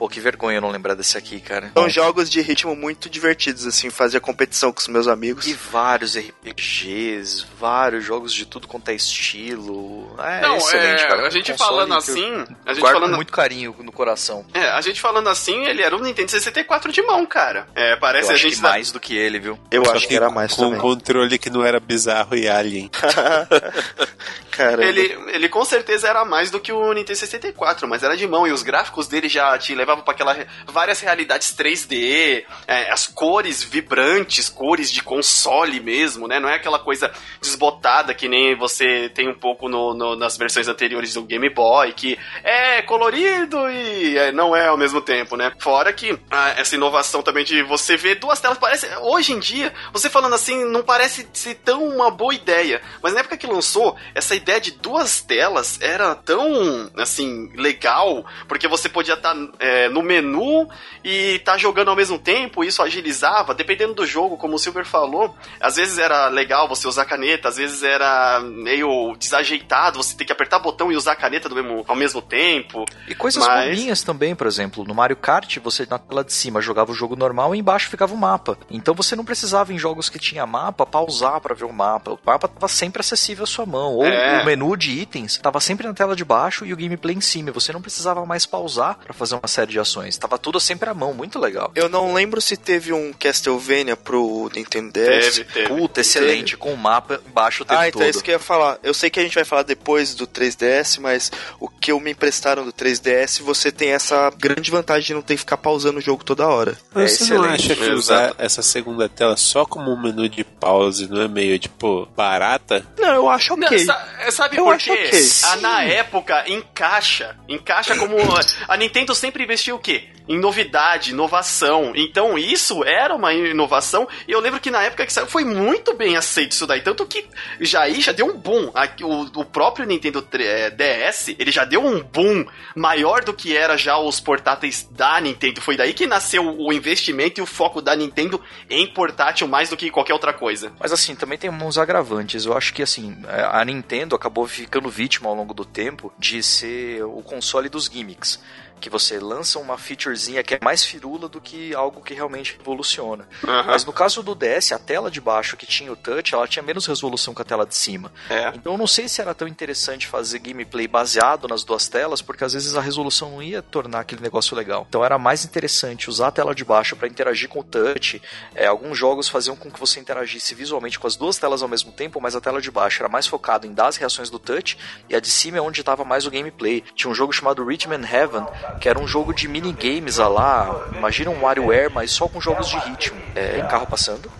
Pô, 0.00 0.08
que 0.08 0.18
vergonha 0.18 0.56
eu 0.56 0.62
não 0.62 0.70
lembrar 0.70 0.94
desse 0.94 1.18
aqui, 1.18 1.38
cara. 1.42 1.72
São 1.74 1.86
jogos 1.86 2.30
de 2.30 2.40
ritmo 2.40 2.74
muito 2.74 3.10
divertidos, 3.10 3.66
assim, 3.66 3.90
fazia 3.90 4.18
competição 4.18 4.72
com 4.72 4.80
os 4.80 4.88
meus 4.88 5.06
amigos. 5.06 5.46
E 5.46 5.52
vários 5.52 6.16
RPGs, 6.16 7.44
vários 7.60 8.02
jogos 8.02 8.32
de 8.32 8.46
tudo 8.46 8.66
quanto 8.66 8.88
é 8.88 8.94
estilo. 8.94 10.16
É 10.18 10.40
Não, 10.40 10.56
excelente, 10.56 11.02
é, 11.02 11.06
cara. 11.06 11.26
a 11.26 11.28
gente 11.28 11.52
falando 11.52 11.92
assim, 11.92 12.46
a 12.64 12.72
gente 12.72 12.80
falando 12.80 13.10
com 13.10 13.16
muito 13.16 13.30
carinho 13.30 13.76
no 13.80 13.92
coração. 13.92 14.46
É, 14.54 14.70
a 14.70 14.80
gente 14.80 14.98
falando 14.98 15.28
assim, 15.28 15.66
ele 15.66 15.82
era 15.82 15.94
um 15.94 16.00
Nintendo 16.00 16.30
64 16.30 16.90
de 16.90 17.02
mão, 17.02 17.26
cara. 17.26 17.66
É, 17.74 17.94
parece 17.96 18.28
eu 18.28 18.30
a 18.30 18.34
acho 18.36 18.42
gente 18.44 18.56
que 18.56 18.62
mais 18.62 18.90
do 18.90 18.98
que 18.98 19.14
ele, 19.14 19.38
viu? 19.38 19.58
Eu 19.70 19.84
Só 19.84 19.92
acho 19.92 20.08
que 20.08 20.16
era 20.16 20.30
mais 20.30 20.54
com 20.54 20.62
também. 20.62 20.78
um 20.78 20.80
controle 20.80 21.38
que 21.38 21.50
não 21.50 21.62
era 21.62 21.78
bizarro 21.78 22.34
e 22.34 22.48
alien. 22.48 22.90
Caramba. 24.50 24.84
Ele, 24.84 25.18
ele 25.28 25.48
com 25.48 25.64
certeza 25.64 26.08
era 26.08 26.24
mais 26.24 26.50
do 26.50 26.58
que 26.58 26.72
o 26.72 26.92
Nintendo 26.94 27.18
64, 27.18 27.86
mas 27.86 28.02
era 28.02 28.16
de 28.16 28.26
mão 28.26 28.46
e 28.46 28.52
os 28.52 28.62
gráficos 28.62 29.06
dele 29.06 29.28
já 29.28 29.56
te 29.58 29.74
levavam 29.74 29.89
levava 29.90 30.02
para 30.02 30.14
aquela 30.14 30.46
várias 30.66 31.00
realidades 31.00 31.54
3D, 31.54 32.44
é, 32.66 32.90
as 32.90 33.06
cores 33.06 33.62
vibrantes, 33.62 34.48
cores 34.48 34.90
de 34.90 35.02
console 35.02 35.80
mesmo, 35.80 36.28
né? 36.28 36.38
Não 36.38 36.48
é 36.48 36.54
aquela 36.54 36.78
coisa 36.78 37.12
desbotada 37.40 38.14
que 38.14 38.28
nem 38.28 38.56
você 38.56 39.08
tem 39.10 39.28
um 39.28 39.38
pouco 39.38 39.68
no, 39.68 39.94
no, 39.94 40.16
nas 40.16 40.36
versões 40.36 40.68
anteriores 40.68 41.14
do 41.14 41.22
Game 41.22 41.48
Boy, 41.50 41.92
que 41.92 42.18
é 42.44 42.82
colorido 42.82 43.68
e 43.70 44.16
é, 44.16 44.32
não 44.32 44.54
é 44.54 44.68
ao 44.68 44.76
mesmo 44.76 45.00
tempo, 45.00 45.36
né? 45.36 45.52
Fora 45.58 45.92
que 45.92 46.18
ah, 46.30 46.54
essa 46.56 46.74
inovação 46.74 47.22
também 47.22 47.44
de 47.44 47.62
você 47.62 47.96
ver 47.96 48.16
duas 48.16 48.40
telas, 48.40 48.58
parece. 48.58 48.86
Hoje 49.02 49.32
em 49.32 49.38
dia, 49.38 49.72
você 49.92 50.08
falando 50.08 50.34
assim, 50.34 50.64
não 50.64 50.82
parece 50.82 51.28
ser 51.32 51.56
tão 51.56 51.88
uma 51.88 52.10
boa 52.10 52.34
ideia. 52.34 52.80
Mas 53.02 53.12
na 53.12 53.20
época 53.20 53.36
que 53.36 53.46
lançou, 53.46 53.96
essa 54.14 54.34
ideia 54.34 54.60
de 54.60 54.72
duas 54.72 55.20
telas 55.20 55.80
era 55.80 56.14
tão, 56.14 56.90
assim, 56.96 57.50
legal, 57.56 58.24
porque 58.46 58.68
você 58.68 58.88
podia 58.88 59.14
estar 59.14 59.34
tá, 59.34 59.48
é, 59.58 59.79
no 59.88 60.02
menu 60.02 60.68
e 61.04 61.38
tá 61.40 61.56
jogando 61.56 61.88
ao 61.88 61.96
mesmo 61.96 62.18
tempo, 62.18 62.62
isso 62.64 62.82
agilizava, 62.82 63.54
dependendo 63.54 63.94
do 63.94 64.06
jogo, 64.06 64.36
como 64.36 64.56
o 64.56 64.58
Silver 64.58 64.84
falou, 64.84 65.34
às 65.60 65.76
vezes 65.76 65.98
era 65.98 66.28
legal 66.28 66.68
você 66.68 66.86
usar 66.86 67.04
caneta, 67.04 67.48
às 67.48 67.56
vezes 67.56 67.82
era 67.82 68.40
meio 68.40 69.14
desajeitado, 69.16 70.02
você 70.02 70.16
tem 70.16 70.26
que 70.26 70.32
apertar 70.32 70.58
botão 70.58 70.92
e 70.92 70.96
usar 70.96 71.12
a 71.12 71.16
caneta 71.16 71.48
do 71.48 71.54
mesmo, 71.54 71.84
ao 71.86 71.96
mesmo 71.96 72.20
tempo. 72.20 72.84
E 73.08 73.14
coisas 73.14 73.44
mas... 73.46 73.70
bobinhas 73.70 74.02
também, 74.02 74.34
por 74.34 74.46
exemplo, 74.46 74.84
no 74.84 74.94
Mario 74.94 75.16
Kart, 75.16 75.58
você 75.58 75.86
na 75.88 75.98
tela 75.98 76.24
de 76.24 76.32
cima 76.32 76.60
jogava 76.60 76.92
o 76.92 76.94
jogo 76.94 77.16
normal 77.16 77.54
e 77.54 77.58
embaixo 77.58 77.88
ficava 77.88 78.14
o 78.14 78.16
mapa. 78.16 78.58
Então 78.70 78.94
você 78.94 79.16
não 79.16 79.24
precisava 79.24 79.72
em 79.72 79.78
jogos 79.78 80.08
que 80.08 80.18
tinha 80.18 80.46
mapa 80.46 80.84
pausar 80.84 81.40
para 81.40 81.54
ver 81.54 81.64
o 81.64 81.72
mapa. 81.72 82.12
O 82.12 82.18
mapa 82.24 82.46
estava 82.46 82.68
sempre 82.68 83.00
acessível 83.00 83.44
à 83.44 83.46
sua 83.46 83.66
mão. 83.66 83.94
Ou 83.94 84.06
é. 84.06 84.42
o 84.42 84.44
menu 84.44 84.76
de 84.76 84.90
itens 84.90 85.32
estava 85.32 85.60
sempre 85.60 85.86
na 85.86 85.94
tela 85.94 86.16
de 86.16 86.24
baixo 86.24 86.64
e 86.64 86.72
o 86.72 86.76
gameplay 86.76 87.16
em 87.16 87.20
cima. 87.20 87.52
Você 87.52 87.72
não 87.72 87.80
precisava 87.80 88.24
mais 88.26 88.46
pausar 88.46 88.98
para 88.98 89.14
fazer 89.14 89.34
uma 89.34 89.48
série 89.48 89.69
de 89.70 89.78
ações. 89.80 90.18
Tava 90.18 90.38
tudo 90.38 90.60
sempre 90.60 90.88
à 90.88 90.94
mão, 90.94 91.14
muito 91.14 91.38
legal. 91.38 91.70
Eu 91.74 91.88
não 91.88 92.12
lembro 92.12 92.40
se 92.40 92.56
teve 92.56 92.92
um 92.92 93.12
Castlevania 93.12 93.96
pro 93.96 94.50
Nintendo 94.54 94.92
DS. 94.92 95.36
Teve, 95.36 95.44
teve. 95.44 95.68
Puta, 95.68 96.00
excelente, 96.00 96.50
teve. 96.52 96.56
com 96.56 96.72
o 96.72 96.76
mapa 96.76 97.20
embaixo 97.26 97.62
o 97.62 97.66
tempo 97.66 97.80
Ah, 97.80 97.88
então 97.88 98.00
todo. 98.00 98.06
é 98.06 98.10
isso 98.10 98.22
que 98.22 98.30
eu 98.30 98.34
ia 98.34 98.38
falar. 98.38 98.78
Eu 98.82 98.92
sei 98.94 99.10
que 99.10 99.20
a 99.20 99.22
gente 99.22 99.34
vai 99.34 99.44
falar 99.44 99.62
depois 99.62 100.14
do 100.14 100.26
3DS, 100.26 100.98
mas 101.00 101.30
o 101.58 101.68
que 101.68 101.92
eu 101.92 102.00
me 102.00 102.10
emprestaram 102.12 102.64
do 102.64 102.72
3DS, 102.72 103.42
você 103.42 103.70
tem 103.70 103.90
essa 103.92 104.30
grande 104.36 104.70
vantagem 104.70 105.06
de 105.08 105.14
não 105.14 105.22
ter 105.22 105.34
que 105.34 105.40
ficar 105.40 105.56
pausando 105.56 105.98
o 105.98 106.02
jogo 106.02 106.24
toda 106.24 106.46
hora. 106.46 106.76
Mas 106.92 107.12
é 107.12 107.16
você 107.16 107.24
excelente. 107.24 107.46
não 107.46 107.54
acha 107.54 107.76
que 107.76 107.90
usar 107.92 108.34
essa 108.38 108.62
segunda 108.62 109.08
tela 109.08 109.36
só 109.36 109.64
como 109.64 109.90
um 109.92 110.00
menu 110.00 110.28
de 110.28 110.44
pause 110.44 111.08
não 111.08 111.22
é 111.22 111.28
meio, 111.28 111.58
tipo, 111.58 112.06
barata? 112.16 112.84
Não, 112.98 113.14
eu 113.14 113.28
acho 113.28 113.54
ok. 113.54 113.84
Não, 113.84 114.30
sabe 114.30 114.56
eu 114.56 114.64
por 114.64 114.76
quê? 114.76 114.90
Okay. 114.92 115.28
Ah, 115.44 115.56
na 115.56 115.82
época, 115.84 116.44
encaixa. 116.48 117.36
Encaixa 117.48 117.96
como... 117.96 118.16
a 118.68 118.76
Nintendo 118.76 119.14
sempre 119.14 119.46
investiu 119.50 119.76
o 119.76 119.78
quê? 119.78 120.08
em 120.30 120.38
novidade, 120.38 121.10
inovação. 121.10 121.92
Então 121.96 122.38
isso 122.38 122.84
era 122.84 123.16
uma 123.16 123.34
inovação. 123.34 124.06
E 124.28 124.30
eu 124.30 124.38
lembro 124.38 124.60
que 124.60 124.70
na 124.70 124.80
época 124.80 125.04
que 125.04 125.12
saiu 125.12 125.26
foi 125.26 125.44
muito 125.44 125.92
bem 125.92 126.16
aceito 126.16 126.52
isso 126.52 126.68
daí. 126.68 126.80
Tanto 126.82 127.04
que 127.04 127.26
já 127.60 127.80
aí 127.80 128.00
já 128.00 128.12
deu 128.12 128.26
um 128.26 128.38
boom. 128.38 128.72
O, 129.02 129.40
o 129.40 129.44
próprio 129.44 129.84
Nintendo 129.84 130.22
DS, 130.22 131.34
ele 131.36 131.50
já 131.50 131.64
deu 131.64 131.84
um 131.84 132.00
boom 132.00 132.46
maior 132.76 133.24
do 133.24 133.34
que 133.34 133.56
era 133.56 133.76
já 133.76 133.98
os 133.98 134.20
portáteis 134.20 134.88
da 134.92 135.20
Nintendo. 135.20 135.60
Foi 135.60 135.76
daí 135.76 135.92
que 135.92 136.06
nasceu 136.06 136.44
o 136.44 136.72
investimento 136.72 137.40
e 137.40 137.42
o 137.42 137.46
foco 137.46 137.82
da 137.82 137.96
Nintendo 137.96 138.40
em 138.68 138.86
portátil 138.86 139.48
mais 139.48 139.68
do 139.68 139.76
que 139.76 139.90
qualquer 139.90 140.12
outra 140.12 140.32
coisa. 140.32 140.72
Mas 140.78 140.92
assim, 140.92 141.16
também 141.16 141.38
tem 141.38 141.50
uns 141.50 141.76
agravantes. 141.76 142.44
Eu 142.44 142.56
acho 142.56 142.72
que 142.72 142.84
assim, 142.84 143.20
a 143.26 143.64
Nintendo 143.64 144.14
acabou 144.14 144.46
ficando 144.46 144.88
vítima 144.88 145.28
ao 145.28 145.34
longo 145.34 145.52
do 145.52 145.64
tempo 145.64 146.12
de 146.16 146.40
ser 146.40 147.02
o 147.02 147.20
console 147.20 147.68
dos 147.68 147.86
gimmicks 147.86 148.38
que 148.80 148.90
você 148.90 149.18
lança 149.18 149.58
uma 149.58 149.78
featurezinha 149.78 150.42
que 150.42 150.54
é 150.54 150.58
mais 150.62 150.84
firula 150.84 151.28
do 151.28 151.40
que 151.40 151.74
algo 151.74 152.02
que 152.02 152.14
realmente 152.14 152.56
revoluciona. 152.56 153.28
Uhum. 153.42 153.66
Mas 153.66 153.84
no 153.84 153.92
caso 153.92 154.22
do 154.22 154.34
DS, 154.34 154.72
a 154.72 154.78
tela 154.78 155.10
de 155.10 155.20
baixo 155.20 155.56
que 155.56 155.66
tinha 155.66 155.92
o 155.92 155.96
touch, 155.96 156.34
ela 156.34 156.48
tinha 156.48 156.62
menos 156.62 156.86
resolução 156.86 157.34
que 157.34 157.42
a 157.42 157.44
tela 157.44 157.66
de 157.66 157.76
cima. 157.76 158.12
É. 158.28 158.48
Então 158.54 158.72
eu 158.72 158.78
não 158.78 158.86
sei 158.86 159.08
se 159.08 159.20
era 159.20 159.34
tão 159.34 159.46
interessante 159.46 160.06
fazer 160.06 160.38
gameplay 160.38 160.88
baseado 160.88 161.46
nas 161.46 161.62
duas 161.62 161.86
telas, 161.88 162.22
porque 162.22 162.42
às 162.42 162.52
vezes 162.52 162.74
a 162.76 162.80
resolução 162.80 163.30
não 163.30 163.42
ia 163.42 163.62
tornar 163.62 164.00
aquele 164.00 164.22
negócio 164.22 164.56
legal. 164.56 164.86
Então 164.88 165.04
era 165.04 165.18
mais 165.18 165.44
interessante 165.44 166.08
usar 166.08 166.28
a 166.28 166.32
tela 166.32 166.54
de 166.54 166.64
baixo 166.64 166.96
para 166.96 167.06
interagir 167.06 167.48
com 167.48 167.60
o 167.60 167.64
touch. 167.64 168.20
É, 168.54 168.66
alguns 168.66 168.96
jogos 168.96 169.28
faziam 169.28 169.54
com 169.56 169.70
que 169.70 169.78
você 169.78 170.00
interagisse 170.00 170.54
visualmente 170.54 170.98
com 170.98 171.06
as 171.06 171.16
duas 171.16 171.38
telas 171.38 171.62
ao 171.62 171.68
mesmo 171.68 171.92
tempo, 171.92 172.20
mas 172.20 172.34
a 172.34 172.40
tela 172.40 172.60
de 172.60 172.70
baixo 172.70 173.02
era 173.02 173.08
mais 173.08 173.26
focada 173.26 173.66
em 173.66 173.72
dar 173.72 173.88
as 173.88 173.96
reações 173.96 174.30
do 174.30 174.38
touch 174.38 174.78
e 175.08 175.14
a 175.14 175.20
de 175.20 175.30
cima 175.30 175.58
é 175.58 175.60
onde 175.60 175.80
estava 175.80 176.04
mais 176.04 176.26
o 176.26 176.30
gameplay. 176.30 176.82
Tinha 176.94 177.10
um 177.10 177.14
jogo 177.14 177.32
chamado 177.32 177.64
Rhythm 177.64 177.92
and 177.92 178.06
Heaven, 178.06 178.46
que 178.78 178.88
era 178.88 178.98
um 178.98 179.06
jogo 179.06 179.32
de 179.32 179.48
minigames 179.48 180.18
lá. 180.18 180.86
Imagina 180.96 181.30
um 181.30 181.42
WarioWare, 181.42 181.90
mas 181.92 182.10
só 182.10 182.28
com 182.28 182.40
jogos 182.40 182.68
de 182.68 182.76
ritmo. 182.78 183.20
É, 183.34 183.60
carro 183.62 183.86
passando. 183.86 184.30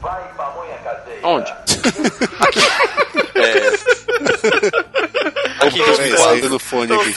Onde? 1.22 1.52
Aqui. 2.40 2.60
É... 3.34 3.90
Aqui 5.66 5.80
em 5.80 5.84
2004. 5.84 6.48
No 6.48 6.58
fone 6.58 6.92
aqui. 6.92 7.14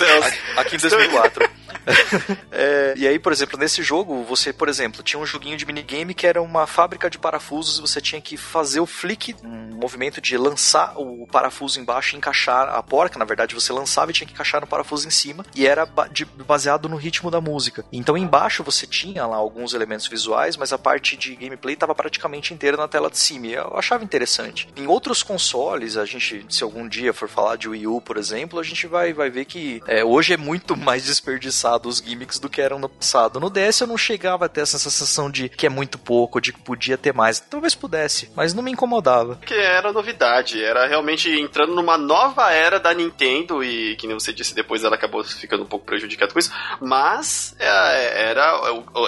aqui 0.57 0.75
em 0.75 0.79
2004. 0.79 1.49
é, 2.51 2.93
e 2.97 3.07
aí, 3.07 3.19
por 3.19 3.31
exemplo, 3.31 3.57
nesse 3.57 3.81
jogo, 3.83 4.23
você, 4.23 4.53
por 4.53 4.69
exemplo, 4.69 5.03
tinha 5.03 5.19
um 5.19 5.25
joguinho 5.25 5.57
de 5.57 5.65
minigame 5.65 6.13
que 6.13 6.25
era 6.25 6.41
uma 6.41 6.65
fábrica 6.65 7.09
de 7.09 7.17
parafusos 7.17 7.77
e 7.77 7.81
você 7.81 7.99
tinha 8.01 8.21
que 8.21 8.37
fazer 8.37 8.79
o 8.79 8.85
flick, 8.85 9.35
um 9.43 9.75
movimento 9.75 10.21
de 10.21 10.37
lançar 10.37 10.93
o 10.97 11.27
parafuso 11.27 11.79
embaixo 11.79 12.15
e 12.15 12.17
encaixar 12.17 12.69
a 12.69 12.81
porca. 12.81 13.19
Na 13.19 13.25
verdade, 13.25 13.55
você 13.55 13.73
lançava 13.73 14.11
e 14.11 14.13
tinha 14.13 14.27
que 14.27 14.33
encaixar 14.33 14.61
no 14.61 14.67
parafuso 14.67 15.07
em 15.07 15.11
cima 15.11 15.45
e 15.55 15.67
era 15.67 15.85
baseado 16.47 16.87
no 16.87 16.95
ritmo 16.95 17.29
da 17.29 17.41
música. 17.41 17.85
Então, 17.91 18.17
embaixo 18.17 18.63
você 18.63 18.87
tinha 18.87 19.25
lá 19.25 19.37
alguns 19.37 19.73
elementos 19.73 20.07
visuais, 20.07 20.57
mas 20.57 20.71
a 20.71 20.77
parte 20.77 21.17
de 21.17 21.35
gameplay 21.35 21.73
estava 21.73 21.93
praticamente 21.93 22.53
inteira 22.53 22.77
na 22.77 22.87
tela 22.87 23.09
de 23.09 23.17
cima. 23.17 23.47
E 23.47 23.53
eu 23.53 23.75
achava 23.77 24.03
interessante. 24.03 24.67
Em 24.75 24.87
outros 24.87 25.23
consoles, 25.23 25.97
a 25.97 26.05
gente, 26.05 26.45
se 26.49 26.63
algum 26.63 26.87
dia 26.87 27.13
for 27.13 27.27
falar 27.27 27.57
de 27.57 27.67
Wii 27.67 27.87
U, 27.87 28.01
por 28.01 28.17
exemplo, 28.17 28.59
a 28.59 28.63
gente 28.63 28.87
vai, 28.87 29.13
vai 29.13 29.29
ver 29.29 29.45
que 29.45 29.81
é, 29.87 30.03
hoje 30.03 30.33
é 30.33 30.37
muito 30.37 30.77
mais 30.77 31.03
desperdiçado 31.03 31.72
os 31.85 31.97
gimmicks 31.97 32.39
do 32.39 32.49
que 32.49 32.61
eram 32.61 32.79
no 32.79 32.89
passado. 32.89 33.39
No 33.39 33.49
DS 33.49 33.81
eu 33.81 33.87
não 33.87 33.97
chegava 33.97 34.45
a 34.45 34.49
ter 34.49 34.61
essa 34.61 34.79
sensação 34.79 35.29
de 35.29 35.49
que 35.49 35.65
é 35.65 35.69
muito 35.69 35.97
pouco, 35.97 36.41
de 36.41 36.53
que 36.53 36.59
podia 36.59 36.97
ter 36.97 37.13
mais. 37.13 37.39
Talvez 37.39 37.75
pudesse, 37.75 38.29
mas 38.35 38.53
não 38.53 38.63
me 38.63 38.71
incomodava. 38.71 39.35
Que 39.45 39.53
era 39.53 39.91
novidade, 39.91 40.63
era 40.63 40.87
realmente 40.87 41.29
entrando 41.29 41.73
numa 41.73 41.97
nova 41.97 42.51
era 42.51 42.79
da 42.79 42.93
Nintendo 42.93 43.63
e, 43.63 43.95
que 43.95 44.07
nem 44.07 44.17
você 44.17 44.33
disse, 44.33 44.55
depois 44.55 44.83
ela 44.83 44.95
acabou 44.95 45.23
ficando 45.23 45.63
um 45.63 45.67
pouco 45.67 45.85
prejudicada 45.85 46.31
com 46.31 46.39
isso, 46.39 46.51
mas 46.81 47.55
é, 47.59 48.29
era 48.29 48.61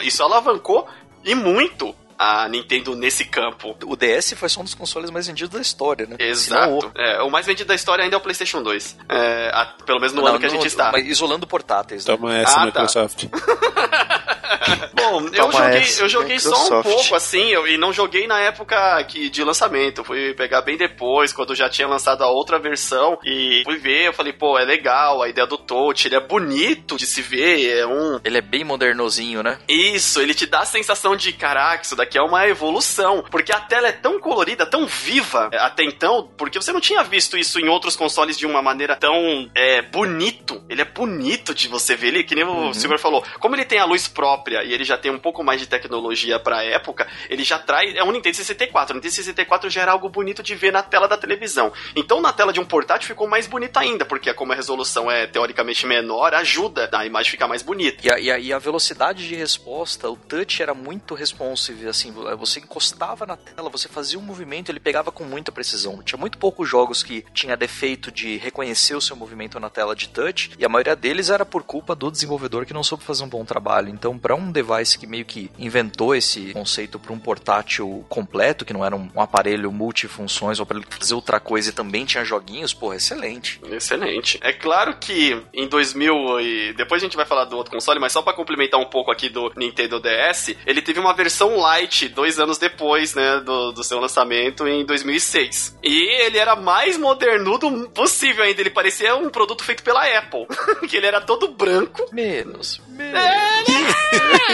isso 0.03 0.23
alavancou 0.23 0.87
e 1.23 1.33
muito 1.33 1.95
a 2.17 2.47
Nintendo 2.47 2.95
nesse 2.95 3.25
campo. 3.25 3.75
O 3.85 3.95
DS 3.95 4.33
foi 4.35 4.49
só 4.49 4.61
um 4.61 4.63
dos 4.63 4.73
consoles 4.73 5.09
mais 5.11 5.27
vendidos 5.27 5.53
da 5.53 5.61
história, 5.61 6.05
né? 6.05 6.15
Exato. 6.19 6.91
É, 6.95 7.21
o 7.21 7.29
mais 7.29 7.45
vendido 7.45 7.67
da 7.67 7.75
história 7.75 8.03
ainda 8.03 8.15
é 8.15 8.17
o 8.17 8.21
PlayStation 8.21 8.63
2. 8.63 8.97
É, 9.09 9.51
a, 9.53 9.65
pelo 9.85 9.99
menos 9.99 10.13
no 10.13 10.21
não, 10.21 10.29
ano 10.29 10.39
que 10.39 10.45
a 10.45 10.49
gente 10.49 10.67
está. 10.67 10.91
Mas 10.91 11.07
isolando 11.07 11.45
portáteis. 11.45 12.05
Né? 12.05 12.15
Toma 12.15 12.37
essa, 12.37 12.51
ah, 12.51 12.59
tá. 12.59 12.65
Microsoft. 12.65 13.25
Tá. 13.25 14.89
Eu 15.19 15.51
joguei, 15.51 15.83
eu 15.99 16.09
joguei 16.09 16.39
só 16.39 16.79
um 16.79 16.83
pouco 16.83 17.15
assim, 17.15 17.49
eu, 17.49 17.67
e 17.67 17.77
não 17.77 17.93
joguei 17.93 18.27
na 18.27 18.39
época 18.39 19.03
que, 19.05 19.29
de 19.29 19.43
lançamento. 19.43 20.03
fui 20.03 20.33
pegar 20.33 20.61
bem 20.61 20.77
depois, 20.77 21.33
quando 21.33 21.55
já 21.55 21.69
tinha 21.69 21.87
lançado 21.87 22.23
a 22.23 22.29
outra 22.29 22.59
versão. 22.59 23.17
E 23.23 23.61
fui 23.65 23.77
ver, 23.77 24.07
eu 24.07 24.13
falei, 24.13 24.33
pô, 24.33 24.57
é 24.57 24.65
legal 24.65 25.21
a 25.21 25.29
ideia 25.29 25.47
do 25.47 25.57
touch, 25.57 26.07
ele 26.07 26.15
é 26.15 26.19
bonito 26.19 26.97
de 26.97 27.05
se 27.05 27.21
ver, 27.21 27.79
é 27.79 27.87
um. 27.87 28.19
Ele 28.23 28.37
é 28.37 28.41
bem 28.41 28.63
modernozinho, 28.63 29.41
né? 29.43 29.59
Isso, 29.67 30.21
ele 30.21 30.33
te 30.33 30.45
dá 30.45 30.59
a 30.59 30.65
sensação 30.65 31.15
de, 31.15 31.31
caraca, 31.31 31.83
isso 31.83 31.95
daqui 31.95 32.17
é 32.17 32.21
uma 32.21 32.47
evolução. 32.47 33.23
Porque 33.29 33.51
a 33.51 33.59
tela 33.59 33.87
é 33.87 33.91
tão 33.91 34.19
colorida, 34.19 34.65
tão 34.65 34.85
viva 34.85 35.49
é, 35.51 35.57
até 35.57 35.83
então, 35.83 36.29
porque 36.37 36.59
você 36.59 36.71
não 36.71 36.81
tinha 36.81 37.03
visto 37.03 37.37
isso 37.37 37.59
em 37.59 37.67
outros 37.67 37.95
consoles 37.95 38.37
de 38.37 38.45
uma 38.45 38.61
maneira 38.61 38.95
tão 38.95 39.49
é, 39.55 39.81
bonito. 39.81 40.63
Ele 40.69 40.81
é 40.81 40.85
bonito 40.85 41.53
de 41.53 41.67
você 41.67 41.95
ver 41.95 42.07
ele, 42.07 42.23
que 42.23 42.35
nem 42.35 42.43
uhum. 42.43 42.69
o 42.69 42.73
Silver 42.73 42.99
falou. 42.99 43.23
Como 43.39 43.55
ele 43.55 43.65
tem 43.65 43.79
a 43.79 43.85
luz 43.85 44.07
própria 44.07 44.63
e 44.63 44.73
ele 44.73 44.83
já 44.83 44.97
tem 44.97 45.04
um 45.11 45.19
pouco 45.19 45.43
mais 45.43 45.59
de 45.59 45.67
tecnologia 45.67 46.39
pra 46.39 46.63
época, 46.63 47.07
ele 47.29 47.43
já 47.43 47.59
traz. 47.59 47.95
É 47.95 48.03
um 48.03 48.11
Nintendo 48.11 48.37
64. 48.37 48.93
O 48.93 48.95
Nintendo 48.95 49.13
64 49.13 49.69
já 49.69 49.81
era 49.81 49.91
algo 49.91 50.09
bonito 50.09 50.43
de 50.43 50.55
ver 50.55 50.71
na 50.71 50.83
tela 50.83 51.07
da 51.07 51.17
televisão. 51.17 51.71
Então 51.95 52.21
na 52.21 52.33
tela 52.33 52.53
de 52.53 52.59
um 52.59 52.65
portátil 52.65 53.07
ficou 53.07 53.27
mais 53.27 53.47
bonito 53.47 53.77
ainda, 53.77 54.05
porque 54.05 54.33
como 54.33 54.53
a 54.53 54.55
resolução 54.55 55.09
é 55.09 55.27
teoricamente 55.27 55.85
menor, 55.85 56.33
ajuda 56.33 56.89
a 56.91 57.05
imagem 57.05 57.31
ficar 57.31 57.47
mais 57.47 57.61
bonita. 57.61 58.05
E 58.05 58.11
a, 58.11 58.19
e 58.19 58.31
a, 58.31 58.39
e 58.39 58.53
a 58.53 58.59
velocidade 58.59 59.27
de 59.27 59.35
resposta, 59.35 60.09
o 60.09 60.15
touch 60.15 60.61
era 60.61 60.73
muito 60.73 61.13
responsive, 61.13 61.87
assim, 61.87 62.11
você 62.37 62.59
encostava 62.59 63.25
na 63.25 63.35
tela, 63.35 63.69
você 63.69 63.87
fazia 63.87 64.19
um 64.19 64.21
movimento, 64.21 64.71
ele 64.71 64.79
pegava 64.79 65.11
com 65.11 65.23
muita 65.23 65.51
precisão. 65.51 66.01
Tinha 66.03 66.19
muito 66.19 66.37
poucos 66.37 66.69
jogos 66.69 67.03
que 67.03 67.25
tinha 67.33 67.57
defeito 67.57 68.11
de 68.11 68.37
reconhecer 68.37 68.95
o 68.95 69.01
seu 69.01 69.15
movimento 69.15 69.59
na 69.59 69.69
tela 69.69 69.95
de 69.95 70.09
touch, 70.09 70.51
e 70.57 70.65
a 70.65 70.69
maioria 70.69 70.95
deles 70.95 71.29
era 71.29 71.45
por 71.45 71.63
culpa 71.63 71.95
do 71.95 72.11
desenvolvedor 72.11 72.65
que 72.65 72.73
não 72.73 72.83
soube 72.83 73.03
fazer 73.03 73.23
um 73.23 73.29
bom 73.29 73.43
trabalho. 73.43 73.89
Então, 73.89 74.17
para 74.17 74.35
um 74.35 74.51
device 74.51 74.84
DICE 74.85 74.99
que 74.99 75.07
meio 75.07 75.25
que 75.25 75.49
inventou 75.57 76.15
esse 76.15 76.53
conceito 76.53 76.99
para 76.99 77.11
um 77.11 77.19
portátil 77.19 78.05
completo, 78.07 78.63
que 78.63 78.73
não 78.73 78.85
era 78.85 78.95
um, 78.95 79.09
um 79.13 79.19
aparelho 79.19 79.71
multifunções, 79.71 80.59
um 80.59 80.63
aparelho 80.63 80.85
que 80.85 80.95
fazia 80.95 81.15
outra 81.15 81.39
coisa 81.39 81.69
e 81.69 81.73
também 81.73 82.05
tinha 82.05 82.23
joguinhos, 82.23 82.73
porra, 82.73 82.95
excelente. 82.95 83.59
Excelente. 83.69 84.39
É 84.43 84.53
claro 84.53 84.95
que 84.97 85.41
em 85.53 85.67
2000 85.67 86.39
e 86.41 86.73
depois 86.73 87.01
a 87.01 87.05
gente 87.05 87.17
vai 87.17 87.25
falar 87.25 87.45
do 87.45 87.57
outro 87.57 87.71
console, 87.71 87.99
mas 87.99 88.11
só 88.11 88.21
para 88.21 88.33
complementar 88.33 88.79
um 88.79 88.85
pouco 88.85 89.11
aqui 89.11 89.27
do 89.27 89.51
Nintendo 89.55 89.99
DS, 89.99 90.55
ele 90.65 90.81
teve 90.81 90.99
uma 90.99 91.13
versão 91.13 91.57
light 91.57 92.07
dois 92.09 92.39
anos 92.39 92.57
depois, 92.57 93.15
né, 93.15 93.39
do, 93.39 93.71
do 93.71 93.83
seu 93.83 93.99
lançamento 93.99 94.67
em 94.67 94.85
2006. 94.85 95.77
E 95.83 96.21
ele 96.25 96.37
era 96.37 96.55
mais 96.55 96.97
modernudo 96.97 97.89
possível 97.89 98.43
ainda, 98.43 98.61
ele 98.61 98.69
parecia 98.69 99.15
um 99.15 99.29
produto 99.29 99.63
feito 99.63 99.83
pela 99.83 100.05
Apple, 100.17 100.45
que 100.87 100.97
ele 100.97 101.07
era 101.07 101.21
todo 101.21 101.47
branco. 101.47 102.07
Menos. 102.11 102.81
Menos. 102.95 103.19
É, 103.19 103.27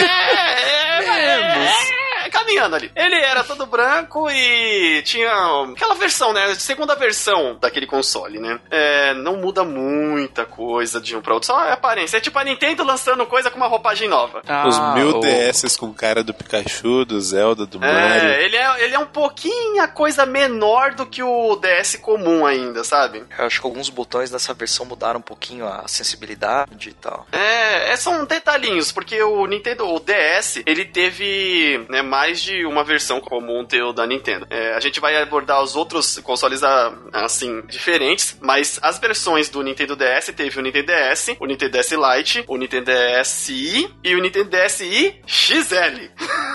é, 0.03 1.37
é, 1.37 2.10
caminhando 2.31 2.75
ali. 2.75 2.91
Ele 2.95 3.15
era 3.15 3.43
todo 3.43 3.65
branco 3.65 4.29
e 4.29 5.01
tinha 5.03 5.31
aquela 5.73 5.93
versão, 5.95 6.33
né? 6.33 6.55
Segunda 6.55 6.95
versão 6.95 7.57
daquele 7.59 7.85
console, 7.85 8.39
né? 8.39 8.59
É, 8.71 9.13
não 9.15 9.37
muda 9.37 9.63
muita 9.63 10.45
coisa 10.45 10.99
de 10.99 11.15
um 11.15 11.21
pra 11.21 11.33
outro, 11.33 11.47
só 11.47 11.57
a 11.57 11.73
aparência. 11.73 12.17
É 12.17 12.21
tipo 12.21 12.37
a 12.39 12.43
Nintendo 12.43 12.83
lançando 12.83 13.25
coisa 13.25 13.49
com 13.51 13.57
uma 13.57 13.67
roupagem 13.67 14.07
nova. 14.07 14.41
Ah, 14.47 14.67
Os 14.67 14.79
mil 14.95 15.17
o- 15.17 15.19
DS 15.19 15.75
com 15.77 15.93
cara 15.93 16.23
do 16.23 16.33
Pikachu, 16.33 17.05
do 17.05 17.19
Zelda, 17.21 17.65
do 17.65 17.79
Mario. 17.79 18.29
É, 18.29 18.43
ele 18.45 18.55
é, 18.55 18.83
ele 18.85 18.95
é 18.95 18.99
um 18.99 19.05
pouquinho 19.05 19.81
a 19.83 19.87
coisa 19.87 20.25
menor 20.25 20.93
do 20.93 21.05
que 21.05 21.21
o 21.23 21.55
DS 21.57 21.97
comum 21.97 22.45
ainda, 22.45 22.83
sabe? 22.83 23.23
Eu 23.37 23.45
acho 23.45 23.59
que 23.59 23.65
alguns 23.67 23.89
botões 23.89 24.29
dessa 24.31 24.53
versão 24.53 24.85
mudaram 24.85 25.19
um 25.19 25.23
pouquinho 25.23 25.67
a 25.67 25.87
sensibilidade 25.87 26.89
e 26.89 26.93
tal. 26.93 27.25
É, 27.31 27.91
é, 27.91 27.95
são 27.95 28.25
detalhinhos, 28.25 28.91
porque 28.91 29.21
o 29.21 29.45
Nintendo, 29.45 29.87
o 29.87 29.99
DS, 29.99 30.61
ele 30.65 30.85
teve 30.85 31.85
né, 31.89 32.01
mais 32.01 32.20
de 32.29 32.65
uma 32.65 32.83
versão 32.83 33.19
comum 33.19 33.65
teu 33.65 33.91
da 33.93 34.05
Nintendo. 34.05 34.45
É, 34.49 34.73
a 34.73 34.79
gente 34.79 34.99
vai 34.99 35.15
abordar 35.21 35.61
os 35.63 35.75
outros 35.75 36.19
consoles 36.19 36.63
ah, 36.63 36.93
assim, 37.13 37.61
diferentes, 37.67 38.37
mas 38.41 38.79
as 38.81 38.99
versões 38.99 39.49
do 39.49 39.61
Nintendo 39.63 39.95
DS 39.95 40.27
teve 40.35 40.59
o 40.59 40.61
Nintendo 40.61 40.87
DS, 40.91 41.35
o 41.39 41.45
Nintendo 41.45 41.77
DS 41.77 41.91
Lite, 41.91 42.43
o 42.47 42.57
Nintendo 42.57 42.91
DSi 42.91 43.89
e 44.03 44.15
o 44.15 44.21
Nintendo 44.21 44.49
DSi 44.49 45.15
XL. 45.25 46.09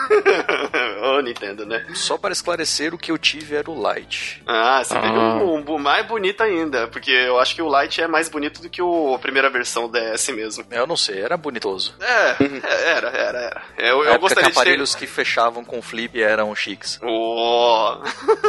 Ô 1.16 1.20
Nintendo, 1.20 1.66
né? 1.66 1.84
Só 1.94 2.16
para 2.16 2.32
esclarecer, 2.32 2.94
o 2.94 2.98
que 2.98 3.10
eu 3.10 3.18
tive 3.18 3.56
era 3.56 3.70
o 3.70 3.92
Lite. 3.92 4.42
Ah, 4.46 4.82
você 4.82 4.94
teve 4.94 5.06
Ah. 5.06 5.36
um, 5.36 5.64
um 5.74 5.78
mais 5.78 6.06
bonito 6.06 6.42
ainda, 6.42 6.86
porque 6.88 7.10
eu 7.10 7.38
acho 7.38 7.54
que 7.54 7.62
o 7.62 7.80
Lite 7.80 8.00
é 8.02 8.06
mais 8.08 8.28
bonito 8.28 8.60
do 8.62 8.68
que 8.68 8.80
o, 8.82 9.14
a 9.14 9.18
primeira 9.18 9.50
versão 9.50 9.90
DS 9.90 10.28
mesmo. 10.30 10.64
Eu 10.70 10.86
não 10.86 10.96
sei, 10.96 11.20
era 11.20 11.36
bonitoso. 11.36 11.94
É, 12.00 12.30
é, 12.30 12.90
era, 12.90 13.08
era, 13.08 13.38
era. 13.38 13.62
Eu, 13.78 14.04
eu 14.04 14.18
gostaria 14.18 14.48
de 14.48 14.54
ter... 14.54 14.60
aparelhos 14.60 14.94
que 14.94 15.06
fechavam 15.06 15.55
com 15.64 15.82
flip 15.82 16.20
eram 16.20 16.54
chiques. 16.54 16.98
Oh. 17.02 17.96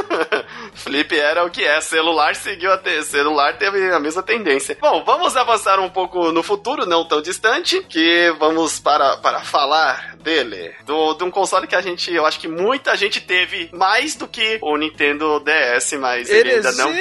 Flip 0.74 1.17
era 1.17 1.43
o 1.46 1.50
que 1.50 1.63
é. 1.63 1.82
Celular 1.82 2.36
seguiu 2.36 2.72
a 2.72 2.78
te... 2.78 3.04
celular 3.04 3.58
teve 3.58 3.91
a 3.91 4.00
mesma 4.00 4.22
tendência. 4.22 4.78
Bom, 4.80 5.04
vamos 5.04 5.36
avançar 5.36 5.80
um 5.80 5.89
pouco 5.89 6.32
no 6.32 6.43
futuro, 6.43 6.86
não 6.86 7.06
tão 7.06 7.22
distante, 7.22 7.82
que 7.84 8.34
vamos 8.39 8.80
para, 8.80 9.17
para 9.17 9.41
falar 9.41 10.15
dele, 10.17 10.74
do, 10.86 11.13
de 11.13 11.24
um 11.24 11.32
console 11.32 11.67
que 11.67 11.76
a 11.76 11.82
gente, 11.82 12.13
eu 12.13 12.26
acho 12.26 12.39
que 12.39 12.48
muita 12.48 12.96
gente 12.96 13.22
teve 13.22 13.70
mais 13.74 14.15
do 14.15 14.28
que 14.28 14.60
o 14.62 14.76
Nintendo 14.78 15.39
DS, 15.39 15.93
mas 15.93 16.30
ele 16.30 16.52
ainda 16.52 16.72
não 16.74 16.91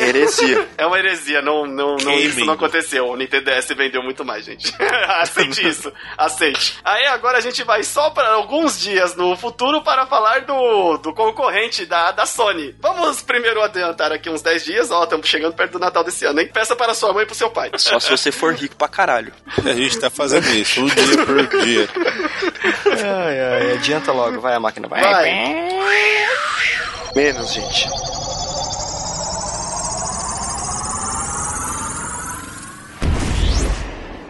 Heresia. 0.00 0.68
é 0.76 0.86
uma 0.86 0.98
heresia, 0.98 1.42
não, 1.42 1.66
não, 1.66 1.96
não, 1.96 2.14
isso 2.14 2.44
não 2.44 2.54
aconteceu. 2.54 3.06
O 3.06 3.16
Nintendo 3.16 3.50
DS 3.50 3.68
vendeu 3.76 4.02
muito 4.02 4.24
mais, 4.24 4.44
gente. 4.44 4.72
aceite 5.20 5.66
isso, 5.66 5.92
aceite. 6.16 6.78
Aí 6.84 7.06
agora 7.06 7.38
a 7.38 7.40
gente 7.40 7.62
vai 7.62 7.82
só 7.82 8.10
para 8.10 8.28
alguns 8.30 8.67
dias 8.76 9.14
no 9.14 9.36
futuro 9.36 9.82
para 9.82 10.04
falar 10.06 10.40
do, 10.40 10.98
do 10.98 11.14
concorrente 11.14 11.86
da, 11.86 12.10
da 12.10 12.26
Sony. 12.26 12.74
Vamos 12.80 13.22
primeiro 13.22 13.62
adiantar 13.62 14.10
aqui 14.10 14.28
uns 14.28 14.42
10 14.42 14.64
dias, 14.64 14.90
ó, 14.90 15.04
estamos 15.04 15.28
chegando 15.28 15.54
perto 15.54 15.72
do 15.72 15.78
Natal 15.78 16.02
desse 16.02 16.24
ano, 16.24 16.40
hein? 16.40 16.50
Peça 16.52 16.74
para 16.74 16.92
sua 16.94 17.12
mãe 17.12 17.22
e 17.22 17.26
pro 17.26 17.34
seu 17.34 17.50
pai. 17.50 17.70
Só 17.76 18.00
se 18.00 18.10
você 18.10 18.32
for 18.32 18.52
rico 18.52 18.74
pra 18.74 18.88
caralho. 18.88 19.32
A 19.64 19.74
gente 19.74 19.98
tá 20.00 20.10
fazendo 20.10 20.48
isso, 20.50 20.80
um 20.80 20.86
dia 20.86 21.24
por 21.24 21.46
dia. 21.62 21.88
Ai, 22.86 23.40
ai, 23.40 23.72
adianta 23.74 24.10
logo, 24.10 24.40
vai 24.40 24.54
a 24.54 24.60
máquina, 24.60 24.88
vai. 24.88 25.00
Vai. 25.00 25.68
Menos, 27.14 27.52
gente. 27.52 27.86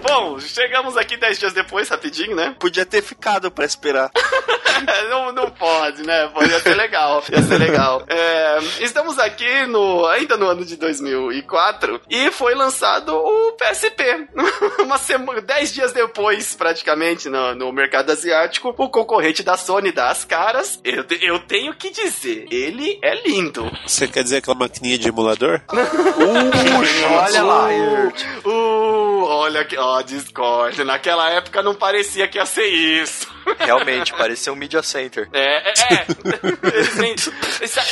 Bom, 0.09 0.41
chegamos 0.41 0.97
aqui 0.97 1.19
10 1.19 1.39
dias 1.39 1.53
depois, 1.53 1.89
rapidinho, 1.89 2.35
né? 2.35 2.57
Podia 2.59 2.87
ter 2.87 3.03
ficado 3.03 3.51
pra 3.51 3.67
esperar. 3.67 4.11
não, 5.11 5.33
não 5.33 5.51
pode, 5.51 6.03
né? 6.03 6.29
Pô, 6.29 6.43
ia 6.43 6.61
ser 6.61 6.75
legal. 6.75 7.23
Ia 7.31 7.43
ser 7.43 7.59
legal. 7.59 8.05
É, 8.09 8.59
estamos 8.81 9.19
aqui 9.19 9.67
no, 9.67 10.07
ainda 10.07 10.37
no 10.37 10.47
ano 10.47 10.65
de 10.65 10.77
2004 10.77 12.01
e 12.09 12.31
foi 12.31 12.55
lançado 12.55 13.15
o 13.15 13.53
PSP. 13.53 14.29
Uma 14.83 14.97
semana, 14.99 15.41
10 15.41 15.75
dias 15.75 15.93
depois, 15.93 16.55
praticamente, 16.55 17.29
no, 17.29 17.55
no 17.55 17.73
mercado 17.73 18.11
asiático, 18.11 18.75
o 18.77 18.89
concorrente 18.89 19.43
da 19.43 19.57
Sony 19.57 19.93
das 19.93 20.25
caras. 20.25 20.81
Eu, 20.85 21.05
eu 21.21 21.39
tenho 21.41 21.75
que 21.75 21.91
dizer, 21.91 22.47
ele 22.51 22.99
é 23.03 23.15
lindo. 23.27 23.71
Você 23.87 24.09
quer 24.09 24.23
dizer 24.23 24.39
aquela 24.39 24.57
maquininha 24.57 24.99
de 24.99 25.09
emulador? 25.09 25.61
Olha 27.29 27.43
lá. 27.43 27.69
Uh, 28.45 29.25
olha 29.25 29.65
que, 29.65 29.77
ó, 29.77 29.98
Discord. 30.03 30.83
Naquela 30.85 31.31
época 31.31 31.63
não 31.63 31.75
parecia 31.75 32.29
que 32.29 32.39
ia 32.39 32.47
ser 32.47 32.67
isso. 32.67 33.29
Realmente, 33.59 34.13
parecia 34.15 34.53
um 34.53 34.57
media 34.57 34.83
center. 34.83 35.29
É, 35.33 35.71
é, 35.71 35.73
é. 35.95 36.07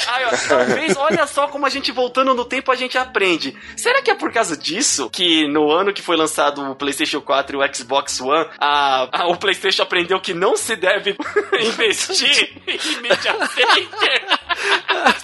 Ai, 0.08 0.24
ó, 0.26 0.30
talvez, 0.48 0.96
olha 0.96 1.26
só 1.26 1.48
como 1.48 1.66
a 1.66 1.68
gente 1.68 1.90
voltando 1.92 2.34
no 2.34 2.44
tempo 2.44 2.70
a 2.70 2.76
gente 2.76 2.96
aprende. 2.98 3.56
Será 3.76 4.02
que 4.02 4.10
é 4.10 4.14
por 4.14 4.32
causa 4.32 4.56
disso 4.56 5.08
que 5.10 5.46
no 5.48 5.70
ano 5.70 5.92
que 5.92 6.02
foi 6.02 6.16
lançado 6.16 6.70
o 6.70 6.74
PlayStation 6.76 7.20
4 7.20 7.56
e 7.56 7.64
o 7.64 7.74
Xbox 7.74 8.20
One, 8.20 8.46
a, 8.58 9.22
a- 9.22 9.26
o 9.28 9.36
PlayStation 9.36 9.82
aprendeu 9.82 10.20
que 10.20 10.34
não 10.34 10.56
se 10.56 10.76
deve 10.76 11.16
investir 11.60 12.52
em 12.66 13.00
media 13.00 13.34
center? 13.48 14.26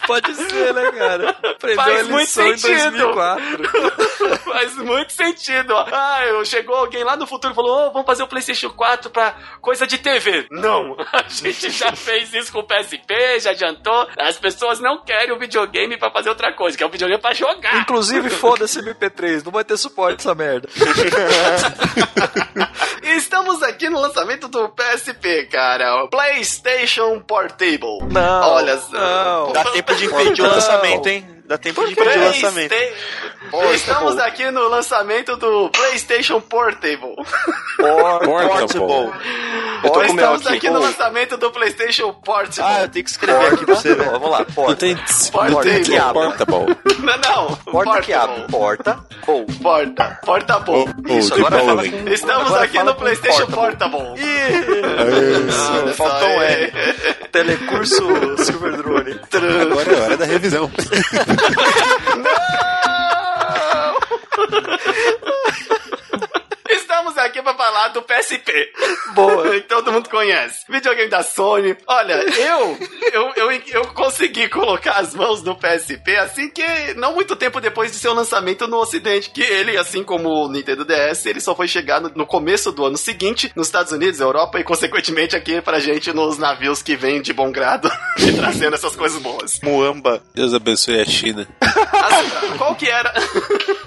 Pode 0.07 0.35
ser, 0.35 0.75
né, 0.75 0.93
cara? 0.93 1.31
Aprendeu 1.31 1.77
Faz 1.77 2.01
a 2.01 2.05
muito 2.05 2.21
lição 2.21 2.47
em 2.53 2.59
sentido. 2.59 2.91
2004. 3.15 4.43
Faz 4.53 4.77
muito 4.77 5.13
sentido, 5.13 5.73
ó. 5.75 5.87
Ah, 5.91 6.27
eu- 6.27 6.45
chegou 6.45 6.77
alguém 6.77 7.03
lá 7.05 7.17
no 7.17 7.27
futuro 7.27 7.53
e 7.53 7.57
falou: 7.57 7.87
Ô, 7.89 7.91
vamos 7.93 8.07
fazer 8.07 8.23
o 8.23 8.27
PlayStation 8.29 8.71
4 8.71 9.11
pra 9.11 9.35
coisa 9.61 9.87
de 9.87 9.99
TV. 9.99 10.22
Não, 10.51 10.97
a 11.13 11.25
gente 11.29 11.71
já 11.71 11.93
fez 11.93 12.33
isso 12.33 12.53
com 12.53 12.61
o 12.61 12.65
PSP, 12.65 13.41
já 13.41 13.51
adiantou. 13.51 14.09
As 14.19 14.39
pessoas 14.39 14.81
não 14.81 15.03
querem 15.05 15.33
o 15.33 15.39
videogame 15.39 15.97
pra 15.97 16.11
fazer 16.11 16.29
outra 16.29 16.53
coisa, 16.53 16.77
que 16.77 16.83
é 16.83 16.87
o 16.87 16.91
videogame 16.91 17.21
pra 17.21 17.35
jogar. 17.35 17.81
Inclusive, 17.81 18.31
foda-se 18.31 18.81
MP3, 18.81 19.45
não 19.45 19.53
vai 19.53 19.65
ter 19.65 19.77
suporte 19.77 20.21
essa 20.21 20.35
merda. 20.35 20.69
Estamos 23.03 23.63
aqui 23.63 23.89
no 23.89 24.01
lançamento 24.01 24.49
do 24.49 24.69
PSP, 24.69 25.47
cara. 25.47 26.05
O 26.05 26.09
PlayStation 26.09 27.21
Portable. 27.21 28.01
Não. 28.11 28.51
Olha 28.51 28.79
só. 28.79 28.93
Não. 28.93 29.53
Dá 29.53 29.65
tempo 29.65 29.95
de 29.95 30.05
impedir 30.07 30.43
o 30.43 30.47
lançamento, 30.47 31.09
hein? 31.09 31.42
Dá 31.53 31.59
tempo 31.59 31.87
de 31.87 31.95
o 32.01 32.05
lançamento. 32.05 32.75
Estamos 33.75 34.19
aqui 34.19 34.51
no 34.51 34.69
lançamento 34.69 35.37
do 35.37 35.69
PlayStation 35.69 36.41
Portable. 36.41 37.15
Portable. 37.77 39.13
Eu 39.85 39.91
tô 39.91 40.01
com 40.01 40.03
Estamos 40.05 40.47
aqui. 40.47 40.57
aqui 40.57 40.71
no 40.71 40.81
lançamento 40.81 41.37
do 41.37 41.51
PlayStation 41.51 42.15
Portable. 42.15 42.63
Ah, 42.63 42.83
eu 42.83 42.89
tenho 42.89 43.05
que 43.05 43.11
escrever 43.11 43.53
aqui 43.53 43.67
pra 43.67 43.75
você, 43.75 43.95
né? 43.95 44.05
Vamos 44.13 44.31
lá, 44.31 44.45
porta. 44.47 44.77
tem 44.77 44.97
Portable. 45.31 46.13
Portable. 46.13 46.77
Não, 47.03 47.19
não. 47.19 47.57
Porta 47.57 48.01
que 48.01 48.13
abre. 48.13 48.45
Porta. 48.49 48.99
Ou. 49.27 49.45
Porta. 49.45 50.21
Portable. 50.25 50.73
Ou 51.09 51.19
Isso, 51.19 51.35
de 51.35 51.41
agora 51.41 51.65
fala. 51.65 51.87
Estamos 51.87 52.47
Agora 52.47 52.65
aqui 52.65 52.77
fala 52.77 52.93
no 52.93 52.97
PlayStation 52.97 53.47
Portable. 53.47 53.99
Portable. 53.99 54.23
Ih, 54.23 55.93
faltou 55.95 56.29
um 56.29 56.43
é. 56.43 56.53
R. 56.53 56.73
Telecurso 57.33 58.37
Silver 58.39 58.77
Drone. 58.77 59.21
Agora 59.63 59.93
é 59.93 60.01
hora 60.01 60.17
da 60.17 60.25
revisão. 60.27 60.71
Não! 62.17 62.43
Estamos 67.03 67.19
aqui 67.19 67.43
pra 67.43 67.55
falar 67.55 67.89
do 67.89 68.01
PSP. 68.01 68.53
Boa. 69.13 69.51
que 69.51 69.63
todo 69.63 69.91
mundo 69.91 70.09
conhece. 70.09 70.65
Videogame 70.69 71.11
da 71.11 71.25
Sony. 71.25 71.77
Olha, 71.89 72.13
eu, 72.13 72.79
eu, 73.13 73.33
eu, 73.35 73.63
eu 73.67 73.87
consegui 73.89 74.49
colocar 74.49 74.93
as 74.93 75.13
mãos 75.13 75.43
no 75.43 75.57
PSP 75.57 76.17
assim 76.17 76.49
que, 76.49 76.95
não 76.95 77.13
muito 77.13 77.35
tempo 77.35 77.61
depois 77.61 77.91
de 77.91 77.99
seu 77.99 78.15
lançamento 78.15 78.69
no 78.69 78.77
Ocidente, 78.77 79.31
que 79.31 79.43
ele, 79.43 79.77
assim 79.77 80.05
como 80.05 80.29
o 80.29 80.49
Nintendo 80.49 80.85
DS, 80.85 81.27
ele 81.27 81.41
só 81.41 81.57
foi 81.57 81.67
chegar 81.67 82.01
no, 82.01 82.09
no 82.15 82.25
começo 82.25 82.71
do 82.71 82.85
ano 82.87 82.97
seguinte 82.97 83.51
nos 83.57 83.67
Estados 83.67 83.91
Unidos, 83.91 84.21
Europa 84.21 84.61
e, 84.61 84.65
consequentemente, 84.65 85.35
aqui 85.35 85.61
pra 85.61 85.81
gente 85.81 86.13
nos 86.13 86.39
navios 86.39 86.83
que 86.83 86.95
vêm 86.95 87.21
de 87.21 87.33
bom 87.33 87.51
grado 87.51 87.91
e 88.17 88.33
trazendo 88.33 88.75
essas 88.77 88.95
coisas 88.95 89.21
boas. 89.21 89.59
Muamba. 89.61 90.23
Deus 90.33 90.55
abençoe 90.55 91.01
a 91.01 91.05
China. 91.05 91.49
As- 91.61 92.57
qual 92.59 92.77
que 92.77 92.89
era 92.89 93.13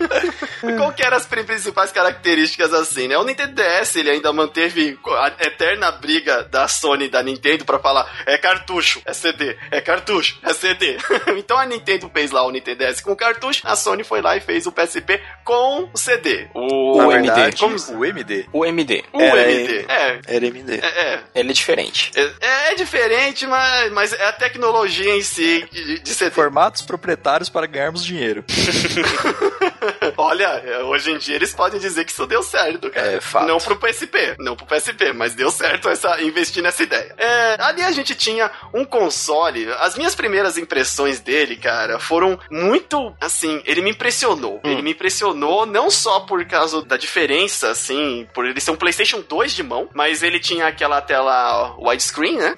qual 0.78 0.92
que 0.92 1.04
eram 1.04 1.16
as 1.18 1.26
principais 1.26 1.92
características 1.92 2.74
assim, 2.74 3.05
né? 3.08 3.18
O 3.18 3.24
Nintendo 3.24 3.54
DS 3.54 3.96
ele 3.96 4.10
ainda 4.10 4.32
manteve 4.34 4.98
a 5.08 5.46
eterna 5.46 5.92
briga 5.92 6.44
da 6.44 6.68
Sony 6.68 7.06
e 7.06 7.10
da 7.10 7.24
Nintendo 7.24 7.66
pra 7.66 7.80
falar 7.80 8.24
é 8.26 8.38
cartucho, 8.38 9.02
é 9.06 9.14
CD, 9.14 9.58
é 9.72 9.82
cartucho, 9.82 10.38
é 10.44 10.54
CD. 10.54 10.98
então 11.38 11.58
a 11.58 11.66
Nintendo 11.66 12.10
fez 12.14 12.32
lá 12.32 12.46
o 12.46 12.52
Nintendo 12.52 12.86
DS 12.86 13.02
com 13.02 13.16
cartucho, 13.16 13.62
a 13.64 13.76
Sony 13.76 14.04
foi 14.04 14.22
lá 14.22 14.36
e 14.36 14.42
fez 14.42 14.66
o 14.68 14.72
PSP 14.72 15.22
com 15.44 15.90
o 15.94 15.98
CD. 15.98 16.48
O, 16.54 17.00
o 17.00 17.08
verdade, 17.08 17.42
MD. 17.42 17.58
Como... 17.58 18.00
o 18.00 18.06
MD. 18.06 18.46
O 18.52 18.66
MD. 18.66 19.04
O 19.14 19.22
Era 19.22 19.52
MD. 19.52 19.86
É, 19.88 20.20
Era 20.28 20.46
MD. 20.46 20.76
é, 20.76 21.14
é. 21.14 21.24
Ele 21.36 21.50
é 21.50 21.54
diferente. 21.54 22.12
É, 22.16 22.72
é 22.72 22.76
diferente, 22.76 23.46
mas, 23.46 23.92
mas 23.92 24.14
é 24.14 24.28
a 24.28 24.34
tecnologia 24.34 25.16
em 25.16 25.22
si 25.22 25.68
de, 25.72 26.00
de 26.00 26.14
CD. 26.14 26.32
Formatos 26.32 26.82
proprietários 26.82 27.50
para 27.50 27.66
ganharmos 27.66 28.04
dinheiro. 28.04 28.44
Olha, 30.18 30.62
hoje 30.86 31.12
em 31.12 31.18
dia 31.18 31.36
eles 31.36 31.54
podem 31.54 31.80
dizer 31.80 32.06
que 32.06 32.12
isso 32.12 32.26
deu 32.26 32.42
certo, 32.42 32.90
cara. 32.96 33.08
É, 33.14 33.22
fato. 33.22 33.48
Não 33.48 33.58
pro 33.58 33.76
PSP, 33.76 34.36
não 34.40 34.56
pro 34.56 34.66
PSP, 34.66 35.14
mas 35.14 35.36
deu 35.36 35.52
certo 35.52 35.90
essa, 35.90 36.22
investir 36.22 36.64
nessa 36.64 36.84
ideia. 36.84 37.14
É, 37.18 37.58
ali 37.60 37.84
a 37.84 37.92
gente 37.92 38.16
tinha 38.16 38.50
um 38.74 38.86
console. 38.86 39.70
As 39.80 39.96
minhas 39.98 40.16
primeiras 40.16 40.58
impressões 40.58 41.20
dele, 41.20 41.58
cara, 41.58 42.00
foram 42.00 42.40
muito, 42.50 43.14
assim, 43.20 43.62
ele 43.66 43.82
me 43.82 43.92
impressionou. 43.92 44.62
Ele 44.64 44.82
me 44.82 44.92
impressionou 44.92 45.66
não 45.66 45.90
só 45.92 46.22
por 46.22 46.44
causa 46.46 46.82
da 46.84 46.98
diferença, 46.98 47.70
assim, 47.70 48.28
por 48.34 48.46
ele 48.46 48.60
ser 48.62 48.72
um 48.72 48.76
PlayStation 48.76 49.22
2 49.28 49.54
de 49.54 49.64
mão, 49.64 49.90
mas 49.94 50.24
ele 50.24 50.40
tinha 50.40 50.68
aquela 50.68 51.02
tela 51.02 51.76
widescreen, 51.78 52.38
né? 52.38 52.56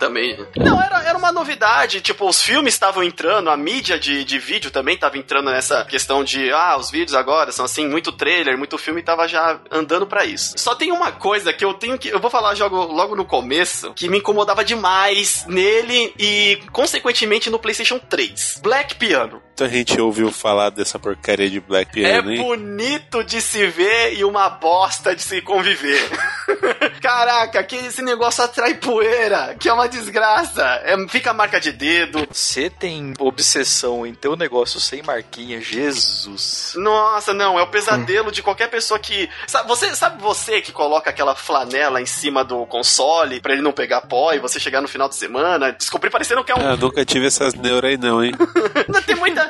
também. 0.00 0.36
Não, 0.56 0.80
era, 0.80 1.02
era 1.02 1.18
uma 1.18 1.30
novidade. 1.30 2.00
Tipo, 2.00 2.26
os 2.26 2.42
filmes 2.42 2.74
estavam 2.74 3.02
entrando, 3.02 3.50
a 3.50 3.56
mídia 3.56 3.98
de, 3.98 4.24
de 4.24 4.38
vídeo 4.38 4.70
também 4.70 4.94
estava 4.94 5.18
entrando 5.18 5.50
nessa 5.50 5.84
questão 5.84 6.24
de, 6.24 6.50
ah, 6.52 6.76
os 6.76 6.90
vídeos 6.90 7.14
agora 7.14 7.52
são 7.52 7.64
assim, 7.64 7.86
muito 7.86 8.10
trailer, 8.10 8.56
muito 8.56 8.78
filme 8.78 9.02
tava 9.02 9.28
já 9.28 9.49
andando 9.70 10.06
pra 10.06 10.24
isso. 10.24 10.54
Só 10.56 10.74
tem 10.74 10.92
uma 10.92 11.12
coisa 11.12 11.52
que 11.52 11.64
eu 11.64 11.74
tenho 11.74 11.98
que. 11.98 12.08
Eu 12.08 12.20
vou 12.20 12.30
falar 12.30 12.54
jogo 12.54 12.76
logo 12.76 13.16
no 13.16 13.24
começo, 13.24 13.92
que 13.94 14.08
me 14.08 14.18
incomodava 14.18 14.64
demais 14.64 15.44
nele 15.46 16.12
e, 16.18 16.60
consequentemente, 16.72 17.50
no 17.50 17.58
PlayStation 17.58 17.98
3. 17.98 18.60
Black 18.62 18.96
Piano. 18.96 19.42
Muita 19.60 19.76
gente 19.76 20.00
ouviu 20.00 20.32
falar 20.32 20.70
dessa 20.70 20.98
porcaria 20.98 21.50
de 21.50 21.60
Black 21.60 21.90
É 21.90 21.92
Piano, 21.92 22.32
hein? 22.32 22.42
bonito 22.42 23.22
de 23.22 23.42
se 23.42 23.66
ver 23.66 24.14
e 24.14 24.24
uma 24.24 24.48
bosta 24.48 25.14
de 25.14 25.22
se 25.22 25.42
conviver. 25.42 26.00
Caraca, 27.02 27.62
que 27.62 27.76
esse 27.76 28.00
negócio 28.00 28.42
atrai 28.42 28.74
poeira, 28.74 29.54
que 29.60 29.68
é 29.68 29.72
uma 29.72 29.86
desgraça. 29.86 30.62
É, 30.82 30.96
fica 31.08 31.34
marca 31.34 31.60
de 31.60 31.72
dedo. 31.72 32.26
Você 32.32 32.70
tem 32.70 33.12
obsessão 33.18 34.06
em 34.06 34.14
ter 34.14 34.28
um 34.28 34.36
negócio 34.36 34.80
sem 34.80 35.02
marquinha, 35.02 35.60
Jesus. 35.60 36.72
Nossa, 36.76 37.34
não, 37.34 37.58
é 37.58 37.62
o 37.62 37.66
pesadelo 37.66 38.32
de 38.32 38.42
qualquer 38.42 38.70
pessoa 38.70 38.98
que. 38.98 39.28
Sabe 39.46 39.68
você, 39.68 39.94
sabe 39.94 40.22
você 40.22 40.62
que 40.62 40.72
coloca 40.72 41.10
aquela 41.10 41.34
flanela 41.34 42.00
em 42.00 42.06
cima 42.06 42.42
do 42.42 42.64
console 42.64 43.40
pra 43.42 43.52
ele 43.52 43.62
não 43.62 43.72
pegar 43.72 44.00
pó 44.02 44.32
e 44.32 44.38
você 44.38 44.58
chegar 44.58 44.80
no 44.80 44.88
final 44.88 45.08
de 45.08 45.16
semana, 45.16 45.70
descobrir 45.72 46.08
parecendo 46.08 46.42
que 46.44 46.52
é 46.52 46.54
um. 46.54 46.66
Ah, 46.66 46.76
nunca 46.76 47.04
tive 47.04 47.26
essas 47.26 47.52
neuras 47.52 47.90
aí 47.90 47.98
não, 47.98 48.24
hein? 48.24 48.32
Não, 48.88 49.02
Tem 49.02 49.16
muita. 49.16 49.49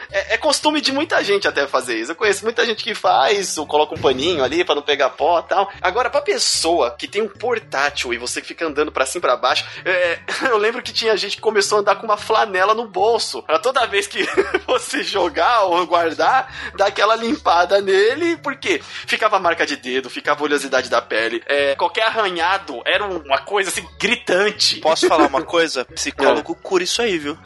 É, 0.11 0.35
é 0.35 0.37
costume 0.37 0.81
de 0.81 0.91
muita 0.91 1.23
gente 1.23 1.47
até 1.47 1.67
fazer 1.67 1.97
isso. 1.97 2.11
Eu 2.11 2.15
conheço 2.15 2.43
muita 2.43 2.65
gente 2.65 2.83
que 2.83 2.93
faz, 2.93 3.57
ou 3.57 3.65
coloca 3.65 3.95
um 3.95 4.01
paninho 4.01 4.43
ali 4.43 4.63
pra 4.63 4.75
não 4.75 4.81
pegar 4.81 5.11
pó 5.11 5.39
e 5.39 5.43
tal. 5.43 5.71
Agora, 5.81 6.09
pra 6.09 6.21
pessoa 6.21 6.91
que 6.91 7.07
tem 7.07 7.21
um 7.21 7.27
portátil 7.27 8.13
e 8.13 8.17
você 8.17 8.41
fica 8.41 8.65
andando 8.65 8.91
pra 8.91 9.05
cima 9.05 9.19
e 9.19 9.21
pra 9.21 9.37
baixo, 9.37 9.65
é, 9.85 10.19
eu 10.49 10.57
lembro 10.57 10.81
que 10.81 10.93
tinha 10.93 11.15
gente 11.15 11.35
que 11.35 11.41
começou 11.41 11.77
a 11.77 11.81
andar 11.81 11.95
com 11.95 12.05
uma 12.05 12.17
flanela 12.17 12.73
no 12.73 12.87
bolso. 12.87 13.43
Pra 13.43 13.59
toda 13.59 13.85
vez 13.87 14.07
que 14.07 14.27
você 14.67 15.03
jogar 15.03 15.63
ou 15.63 15.85
guardar, 15.85 16.71
dar 16.75 16.87
aquela 16.87 17.15
limpada 17.15 17.81
nele, 17.81 18.37
porque 18.37 18.81
ficava 18.83 19.39
marca 19.39 19.65
de 19.65 19.75
dedo, 19.77 20.09
ficava 20.09 20.43
oleosidade 20.43 20.89
da 20.89 21.01
pele. 21.01 21.41
É, 21.45 21.75
qualquer 21.75 22.03
arranhado 22.03 22.81
era 22.85 23.05
uma 23.05 23.39
coisa 23.39 23.69
assim 23.69 23.87
gritante. 23.99 24.77
Posso 24.77 25.07
falar 25.07 25.27
uma 25.27 25.43
coisa? 25.43 25.85
Psicólogo 25.93 26.55
cura 26.55 26.83
isso 26.83 27.01
aí, 27.01 27.17
viu? 27.17 27.37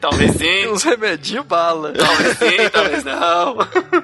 Talvez 0.00 0.41
sim. 0.42 0.68
Uns 0.68 0.82
remedinhos 0.82 1.44
bala. 1.46 1.92
Talvez 1.92 2.38
sim, 2.38 2.68
talvez 2.72 3.04
não. 3.04 3.56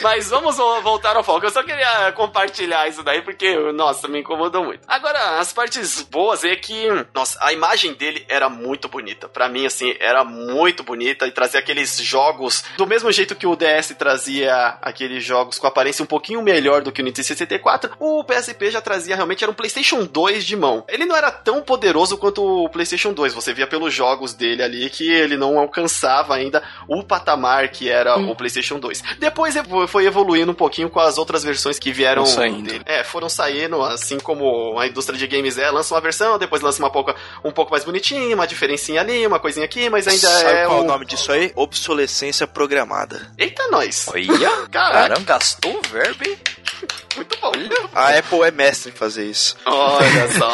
Mas 0.02 0.28
vamos 0.30 0.56
vo- 0.56 0.80
voltar 0.82 1.16
ao 1.16 1.24
foco. 1.24 1.46
Eu 1.46 1.50
só 1.50 1.62
queria 1.62 2.12
compartilhar 2.12 2.88
isso 2.88 3.02
daí 3.02 3.22
porque, 3.22 3.54
nossa, 3.72 4.08
me 4.08 4.20
incomodou 4.20 4.64
muito. 4.64 4.80
Agora, 4.86 5.38
as 5.38 5.52
partes 5.52 6.02
boas 6.02 6.44
é 6.44 6.54
que, 6.56 6.86
nossa, 7.14 7.38
a 7.42 7.52
imagem 7.52 7.94
dele 7.94 8.24
era 8.28 8.48
muito 8.48 8.88
bonita. 8.88 9.28
Pra 9.28 9.48
mim, 9.48 9.66
assim, 9.66 9.94
era 10.00 10.24
muito 10.24 10.82
bonita 10.82 11.26
e 11.26 11.30
trazia 11.32 11.60
aqueles 11.60 11.96
jogos 11.98 12.64
do 12.76 12.86
mesmo 12.86 13.10
jeito 13.12 13.34
que 13.34 13.46
o 13.46 13.56
DS 13.56 13.94
trazia 13.98 14.78
aqueles 14.82 15.24
jogos 15.24 15.58
com 15.58 15.66
aparência 15.66 16.02
um 16.02 16.06
pouquinho 16.06 16.42
melhor 16.42 16.82
do 16.82 16.92
que 16.92 17.00
o 17.02 17.04
Nintendo 17.04 17.26
64. 17.26 17.92
O 17.98 18.22
PSP 18.24 18.70
já 18.70 18.80
trazia 18.80 19.14
realmente 19.16 19.42
era 19.42 19.50
um 19.50 19.54
PlayStation 19.54 20.04
2 20.04 20.44
de 20.44 20.56
mão. 20.56 20.84
Ele 20.88 21.04
não 21.04 21.16
era 21.16 21.30
tão 21.30 21.62
poderoso 21.62 22.16
quanto 22.18 22.42
o 22.44 22.68
PlayStation 22.68 23.12
2. 23.12 23.34
Você 23.34 23.52
via 23.52 23.66
pelos 23.66 23.92
jogos 23.92 24.34
dele 24.34 24.62
ali 24.62 24.88
que 24.90 25.10
ele 25.10 25.36
não 25.36 25.58
alcançava 25.58 26.27
ainda 26.34 26.62
o 26.86 27.02
patamar 27.02 27.68
que 27.68 27.88
era 27.88 28.16
o 28.16 28.34
PlayStation 28.34 28.78
2. 28.78 29.02
Depois 29.18 29.54
foi 29.88 30.06
evoluindo 30.06 30.52
um 30.52 30.54
pouquinho 30.54 30.88
com 30.90 31.00
as 31.00 31.18
outras 31.18 31.42
versões 31.42 31.78
que 31.78 31.92
vieram 31.92 32.24
Foram 32.24 32.36
saindo. 32.36 32.70
dele. 32.70 32.82
É, 32.86 33.04
foram 33.04 33.28
saindo, 33.28 33.82
assim 33.82 34.18
como 34.18 34.78
a 34.78 34.86
indústria 34.86 35.18
de 35.18 35.26
games 35.26 35.58
é, 35.58 35.70
lança 35.70 35.94
uma 35.94 36.00
versão, 36.00 36.38
depois 36.38 36.62
lança 36.62 36.82
uma 36.82 36.90
pouco, 36.90 37.14
um 37.44 37.50
pouco 37.50 37.70
mais 37.72 37.84
bonitinha, 37.84 38.34
uma 38.34 38.46
diferencinha 38.46 39.00
ali, 39.00 39.26
uma 39.26 39.38
coisinha 39.38 39.64
aqui, 39.64 39.88
mas 39.90 40.06
ainda 40.08 40.28
Sabe 40.28 40.50
é 40.58 40.66
qual 40.66 40.78
é 40.78 40.80
um... 40.80 40.84
o 40.84 40.86
nome 40.86 41.04
disso 41.04 41.30
aí? 41.32 41.52
Obsolescência 41.54 42.46
programada. 42.46 43.30
Eita, 43.38 43.66
nós! 43.68 44.06
Olha, 44.12 44.66
caramba, 44.70 45.20
gastou 45.24 45.78
o 45.78 45.82
verbo, 45.88 46.24
muito 47.16 47.36
bom. 47.40 47.52
A 47.94 48.18
Apple 48.18 48.42
é 48.42 48.50
mestre 48.50 48.90
em 48.92 48.94
fazer 48.94 49.24
isso. 49.26 49.56
Olha 49.66 50.30
só. 50.38 50.50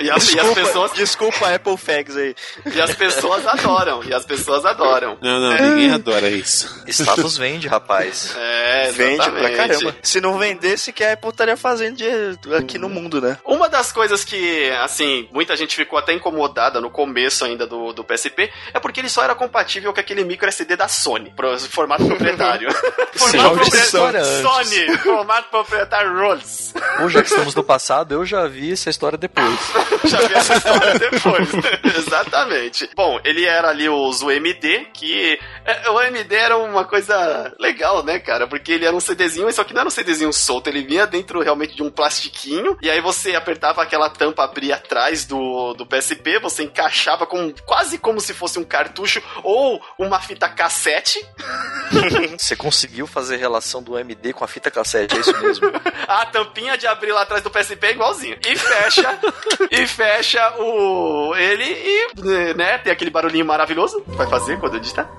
E, 0.00 0.02
a- 0.02 0.04
e 0.04 0.10
as 0.10 0.24
Desculpa, 0.26 0.54
pessoas, 0.60 0.92
desculpa 0.92 1.54
Apple 1.54 1.76
Fags 1.76 2.16
aí. 2.16 2.34
e 2.74 2.80
as 2.80 2.94
pessoas 2.94 3.46
adoram, 3.46 4.02
e 4.04 4.14
as 4.14 4.24
pessoas 4.24 4.64
adoram. 4.64 5.18
Não, 5.20 5.40
não, 5.40 5.52
ninguém 5.70 5.92
adora 5.92 6.28
isso. 6.30 6.82
Status 6.86 7.36
vende, 7.36 7.66
rapaz. 7.68 8.34
É, 8.38 8.90
Vende 8.92 9.16
pra 9.16 9.24
exatamente. 9.50 9.56
caramba. 9.56 9.96
Se 10.02 10.20
não 10.20 10.38
vendesse, 10.38 10.92
que 10.92 11.02
a 11.04 11.12
Apple 11.14 11.30
estaria 11.30 11.56
fazendo 11.56 11.96
de- 11.96 12.54
aqui 12.56 12.78
no 12.78 12.88
mundo, 12.88 13.20
né? 13.20 13.38
Uma 13.44 13.68
das 13.68 13.90
coisas 13.92 14.24
que, 14.24 14.70
assim, 14.82 15.28
muita 15.32 15.56
gente 15.56 15.74
ficou 15.76 15.98
até 15.98 16.12
incomodada 16.12 16.80
no 16.80 16.90
começo 16.90 17.44
ainda 17.44 17.66
do, 17.66 17.92
do 17.92 18.04
PSP 18.04 18.50
é 18.72 18.78
porque 18.80 19.00
ele 19.00 19.08
só 19.08 19.22
era 19.24 19.34
compatível 19.34 19.92
com 19.92 20.00
aquele 20.00 20.24
micro 20.24 20.48
SD 20.48 20.76
da 20.76 20.88
Sony, 20.88 21.32
pro 21.34 21.58
formato 21.58 22.04
proprietário. 22.06 22.68
formato 23.14 23.56
proprietário. 23.58 24.24
Sony, 24.42 24.96
formato 24.98 25.39
proprietário 25.42 26.18
Rolls. 26.18 26.74
Ou 27.00 27.08
já 27.08 27.22
que 27.22 27.28
estamos 27.28 27.54
no 27.54 27.62
passado, 27.62 28.14
eu 28.14 28.24
já 28.24 28.46
vi 28.46 28.72
essa 28.72 28.90
história 28.90 29.18
depois. 29.18 29.58
Já 30.04 30.18
vi 30.26 30.34
essa 30.34 30.54
história 30.54 30.98
depois. 30.98 31.48
Exatamente. 31.96 32.88
Bom, 32.96 33.20
ele 33.22 33.44
era 33.44 33.68
ali 33.68 33.88
os 33.88 34.22
UMD, 34.22 34.88
que 34.94 35.38
é, 35.64 35.90
o 35.90 35.98
UMD 35.98 36.34
era 36.34 36.56
uma 36.56 36.84
coisa 36.84 37.54
legal, 37.58 38.02
né, 38.02 38.18
cara? 38.18 38.46
Porque 38.46 38.72
ele 38.72 38.86
era 38.86 38.96
um 38.96 39.00
CDzinho, 39.00 39.52
só 39.52 39.62
que 39.62 39.74
não 39.74 39.80
era 39.80 39.88
um 39.88 39.90
CDzinho 39.90 40.32
solto, 40.32 40.68
ele 40.68 40.82
vinha 40.82 41.06
dentro 41.06 41.40
realmente 41.42 41.76
de 41.76 41.82
um 41.82 41.90
plastiquinho, 41.90 42.78
e 42.80 42.90
aí 42.90 43.00
você 43.00 43.34
apertava 43.34 43.82
aquela 43.82 44.08
tampa, 44.08 44.42
abria 44.42 44.76
atrás 44.76 45.24
do, 45.26 45.74
do 45.74 45.86
PSP, 45.86 46.38
você 46.38 46.64
encaixava 46.64 47.26
com 47.26 47.52
quase 47.66 47.98
como 47.98 48.20
se 48.20 48.32
fosse 48.32 48.58
um 48.58 48.64
cartucho 48.64 49.22
ou 49.42 49.80
uma 49.98 50.20
fita 50.20 50.48
cassete. 50.48 51.24
Você 52.38 52.56
conseguiu 52.56 53.06
fazer 53.06 53.36
relação 53.36 53.82
do 53.82 53.98
MD 53.98 54.32
com 54.32 54.44
a 54.44 54.48
fita 54.48 54.70
cassete, 54.70 55.16
é 55.16 55.20
isso 55.20 55.29
mesmo? 55.38 55.70
A 56.06 56.26
tampinha 56.26 56.76
de 56.76 56.86
abrir 56.86 57.12
lá 57.12 57.22
atrás 57.22 57.42
do 57.42 57.50
PSP 57.50 57.86
é 57.86 57.90
igualzinho. 57.92 58.36
E 58.46 58.56
fecha, 58.56 59.18
e 59.70 59.86
fecha 59.86 60.54
o 60.58 61.34
ele 61.36 61.64
e, 61.64 62.54
né, 62.54 62.78
tem 62.78 62.92
aquele 62.92 63.10
barulhinho 63.10 63.44
maravilhoso 63.44 64.00
que 64.02 64.16
vai 64.16 64.26
fazer 64.28 64.58
quando 64.58 64.74
eu 64.74 64.80
digitar. 64.80 65.10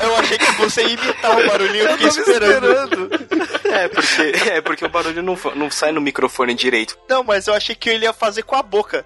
Eu 0.00 0.16
achei 0.16 0.38
que 0.38 0.52
você 0.52 0.82
ia 0.82 0.94
imitar 0.94 1.38
o 1.38 1.46
barulhinho, 1.46 1.84
eu 1.84 1.92
fiquei 1.92 2.08
esperando. 2.08 3.10
É, 3.64 3.88
porque, 3.88 4.50
é 4.50 4.60
porque 4.60 4.84
o 4.84 4.88
barulho 4.88 5.22
não, 5.22 5.38
não 5.54 5.70
sai 5.70 5.92
no 5.92 6.00
microfone 6.00 6.54
direito. 6.54 6.96
Não, 7.08 7.24
mas 7.24 7.46
eu 7.46 7.54
achei 7.54 7.74
que 7.74 7.90
ele 7.90 8.04
ia 8.04 8.12
fazer 8.12 8.42
com 8.42 8.56
a 8.56 8.62
boca. 8.62 9.04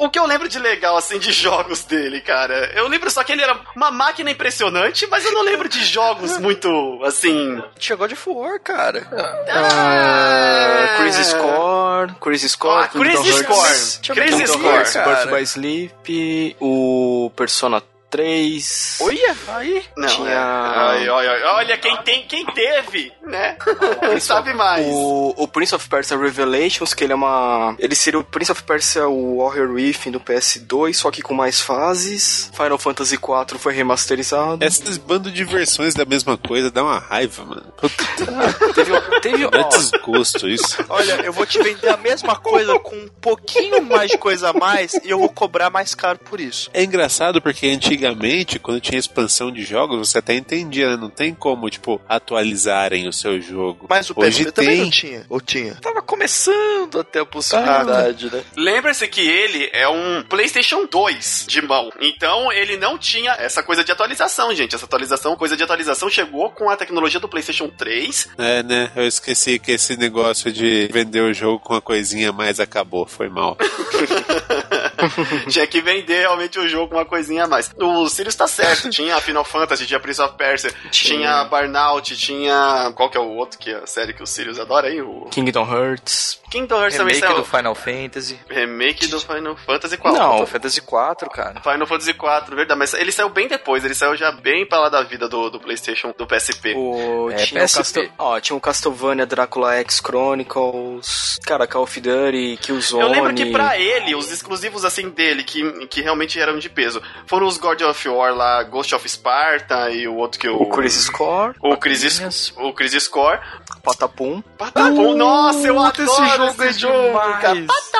O, 0.00 0.06
o 0.06 0.10
que 0.10 0.18
eu 0.18 0.26
lembro 0.26 0.48
de 0.48 0.58
legal, 0.58 0.96
assim, 0.96 1.18
de 1.18 1.30
jogos 1.32 1.84
dele, 1.84 2.20
cara, 2.20 2.72
eu 2.74 2.88
lembro 2.88 3.10
só 3.10 3.22
que 3.22 3.32
ele 3.32 3.42
era 3.42 3.60
uma 3.76 3.90
máquina 3.90 4.30
impressionante, 4.30 5.06
mas 5.10 5.24
eu 5.24 5.32
não 5.32 5.42
lembro 5.42 5.68
de 5.68 5.84
jogos 5.84 6.38
muito, 6.40 7.00
assim... 7.04 7.62
Chegou 7.78 8.08
de 8.08 8.16
for, 8.16 8.58
cara. 8.60 9.06
Ah, 9.48 10.96
Crazy 10.98 11.24
Score, 11.24 12.14
Crazy 12.20 12.48
Score, 12.48 12.88
Ah, 12.94 12.98
Hearts, 12.98 14.00
Score. 14.02 14.14
Kingdom 14.14 14.46
Score. 14.46 15.04
Birth 15.04 15.30
by 15.30 15.42
Sleep, 15.46 16.56
o 16.60 17.30
Persona 17.36 17.82
3. 18.10 18.98
Olha, 19.00 19.36
aí. 19.48 19.84
Não, 19.96 20.08
Tinha- 20.08 20.30
é. 20.30 21.10
Olha, 21.10 21.14
olha, 21.14 21.52
olha 21.54 21.78
quem, 21.78 21.96
tem, 21.98 22.22
quem 22.26 22.44
teve, 22.46 23.12
né? 23.22 23.56
Quem 24.00 24.18
sabe 24.20 24.52
mais. 24.52 24.84
O, 24.86 25.34
o 25.36 25.46
Prince 25.48 25.74
of 25.74 25.88
Persia 25.88 26.16
Revelations, 26.18 26.92
que 26.92 27.04
ele 27.04 27.12
é 27.12 27.16
uma. 27.16 27.76
Ele 27.78 27.94
seria 27.94 28.18
o 28.18 28.24
Prince 28.24 28.50
of 28.50 28.62
Persia 28.64 29.08
o 29.08 29.38
Warrior 29.38 29.70
Within 29.70 30.10
do 30.10 30.20
PS2, 30.20 30.94
só 30.94 31.10
que 31.10 31.22
com 31.22 31.32
mais 31.34 31.60
fases. 31.60 32.50
Final 32.54 32.78
Fantasy 32.78 33.14
IV 33.14 33.58
foi 33.58 33.72
remasterizado. 33.72 34.64
Esses 34.64 34.96
bando 34.96 35.30
de 35.30 35.44
versões 35.44 35.94
da 35.94 36.04
mesma 36.04 36.36
coisa 36.36 36.70
dá 36.70 36.82
uma 36.82 36.98
raiva, 36.98 37.44
mano. 37.44 37.72
Puta, 37.76 38.04
Teve, 38.74 39.20
teve, 39.20 39.44
ó, 39.46 39.68
desgosto 39.68 40.48
isso. 40.48 40.84
Olha, 40.88 41.12
eu 41.22 41.32
vou 41.32 41.46
te 41.46 41.62
vender 41.62 41.88
a 41.88 41.96
mesma 41.96 42.36
coisa 42.36 42.78
com 42.78 42.96
um 42.96 43.08
pouquinho 43.20 43.82
mais 43.82 44.10
de 44.10 44.18
coisa 44.18 44.50
a 44.50 44.52
mais 44.52 44.94
e 44.94 45.10
eu 45.10 45.18
vou 45.18 45.28
cobrar 45.28 45.70
mais 45.70 45.94
caro 45.94 46.18
por 46.18 46.40
isso. 46.40 46.70
É 46.72 46.82
engraçado 46.82 47.40
porque 47.40 47.66
antigamente, 48.00 48.58
quando 48.58 48.80
tinha 48.80 48.98
expansão 48.98 49.52
de 49.52 49.62
jogos, 49.62 50.08
você 50.08 50.18
até 50.18 50.34
entendia, 50.34 50.90
né? 50.90 50.96
Não 50.96 51.10
tem 51.10 51.34
como, 51.34 51.68
tipo, 51.68 52.00
atualizarem 52.08 53.06
o 53.06 53.12
seu 53.12 53.40
jogo. 53.40 53.86
Mas 53.88 54.08
o 54.08 54.14
Hoje 54.16 54.44
PSP 54.44 54.52
também 54.52 54.80
não 54.82 54.90
tinha. 54.90 55.26
Ou 55.28 55.40
tinha? 55.40 55.74
Tava 55.74 56.00
começando 56.00 56.98
até 56.98 57.20
a 57.20 57.26
possibilidade, 57.26 58.30
né? 58.32 58.42
Lembre-se 58.56 59.06
que 59.06 59.20
ele 59.20 59.68
é 59.72 59.86
um 59.88 60.22
PlayStation 60.28 60.86
2 60.86 61.44
de 61.46 61.62
mão. 61.62 61.90
Então 62.00 62.50
ele 62.52 62.76
não 62.76 62.98
tinha 62.98 63.32
essa 63.32 63.62
coisa 63.62 63.84
de 63.84 63.92
atualização, 63.92 64.54
gente. 64.54 64.74
Essa 64.74 64.86
atualização, 64.86 65.36
coisa 65.36 65.56
de 65.56 65.62
atualização 65.62 66.08
chegou 66.08 66.50
com 66.50 66.70
a 66.70 66.76
tecnologia 66.76 67.20
do 67.20 67.28
PlayStation 67.28 67.68
3. 67.68 68.28
É, 68.38 68.62
né? 68.62 68.90
Eu 68.96 69.06
esqueci 69.06 69.58
que 69.58 69.72
esse 69.72 69.96
negócio 69.96 70.52
de 70.52 70.88
vender 70.92 71.20
o 71.20 71.34
jogo 71.34 71.58
com 71.58 71.74
uma 71.74 71.80
coisinha 71.80 72.32
mais 72.32 72.60
acabou. 72.60 73.06
Foi 73.06 73.28
mal. 73.28 73.56
tinha 75.48 75.66
que 75.66 75.80
vender 75.80 76.20
realmente 76.20 76.58
o 76.58 76.68
jogo 76.68 76.94
uma 76.94 77.04
coisinha 77.04 77.44
a 77.44 77.48
mais. 77.48 77.70
O 77.76 78.08
Sirius 78.08 78.34
tá 78.34 78.46
certo. 78.46 78.90
Tinha 79.00 79.18
Final 79.20 79.44
Fantasy, 79.44 79.86
tinha 79.86 80.00
Prince 80.00 80.20
of 80.20 80.34
Persia, 80.36 80.72
tinha 80.90 81.44
Burnout, 81.44 82.16
tinha. 82.16 82.92
Qual 82.94 83.08
que 83.08 83.16
é 83.16 83.20
o 83.20 83.28
outro 83.28 83.58
que 83.58 83.70
é 83.70 83.76
a 83.76 83.86
série 83.86 84.12
que 84.12 84.22
o 84.22 84.26
Sirius 84.26 84.58
adora 84.58 84.88
aí? 84.88 85.00
O 85.00 85.26
Kingdom 85.30 85.64
Hearts. 85.64 86.40
Kingdom 86.50 86.80
Hearts 86.80 86.96
também 86.96 87.14
Remake 87.14 87.32
saiu. 87.32 87.42
do 87.42 87.56
Final 87.56 87.74
Fantasy. 87.74 88.40
Remake 88.48 89.06
do 89.06 89.20
Final 89.20 89.56
Fantasy 89.56 89.96
qual? 89.96 90.12
Não. 90.14 90.32
Final 90.32 90.46
Fantasy 90.46 90.80
4, 90.80 91.30
cara. 91.30 91.60
Final 91.60 91.86
Fantasy 91.86 92.14
4, 92.14 92.56
verdade, 92.56 92.78
mas 92.78 92.94
ele 92.94 93.12
saiu 93.12 93.28
bem 93.28 93.46
depois, 93.48 93.84
ele 93.84 93.94
saiu 93.94 94.16
já 94.16 94.32
bem 94.32 94.66
pra 94.66 94.80
lá 94.80 94.88
da 94.88 95.02
vida 95.02 95.28
do, 95.28 95.48
do 95.50 95.60
PlayStation, 95.60 96.12
do 96.16 96.26
PSP. 96.26 96.74
O, 96.76 97.30
É, 97.30 97.36
tinha, 97.36 97.62
o 97.62 97.64
PSP. 97.64 98.10
Ó, 98.18 98.40
tinha 98.40 98.56
o 98.56 98.60
Castlevania 98.60 99.24
Dracula 99.26 99.74
X 99.76 100.00
Chronicles. 100.04 101.38
Cara, 101.44 101.66
Call 101.66 101.82
of 101.84 102.00
Duty, 102.00 102.58
Killzone. 102.60 103.02
Eu 103.02 103.08
lembro 103.08 103.34
que 103.34 103.46
pra 103.46 103.78
ele, 103.78 104.14
os 104.14 104.30
exclusivos 104.30 104.84
assim 104.90 105.08
dele, 105.08 105.42
que, 105.44 105.86
que 105.86 106.00
realmente 106.02 106.38
eram 106.38 106.58
de 106.58 106.68
peso, 106.68 107.00
foram 107.26 107.46
os 107.46 107.56
God 107.56 107.80
of 107.82 108.08
War 108.08 108.34
lá, 108.34 108.62
Ghost 108.64 108.94
of 108.94 109.08
Sparta 109.08 109.90
e 109.90 110.06
o 110.06 110.16
outro 110.16 110.38
que 110.38 110.48
eu. 110.48 110.56
O 110.56 110.68
Crisis 110.68 111.08
Core, 111.08 111.54
O 111.60 111.76
Crisis, 111.76 112.52
o 112.56 112.72
Crisis 112.72 113.08
Core. 113.08 113.38
Patapum. 113.82 114.42
Patapom, 114.58 115.14
nossa, 115.16 115.66
eu 115.66 115.78
adoro 115.78 116.54
esse 116.64 116.80
jogo 116.80 117.18
é 117.18 117.40
cara. 117.40 117.54
demais. 117.54 117.90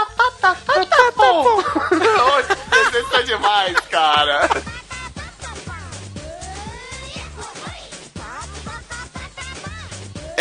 Patapom. 0.66 1.62
Esse 2.93 3.16
é 3.16 3.22
demais, 3.22 3.80
cara. 3.91 4.49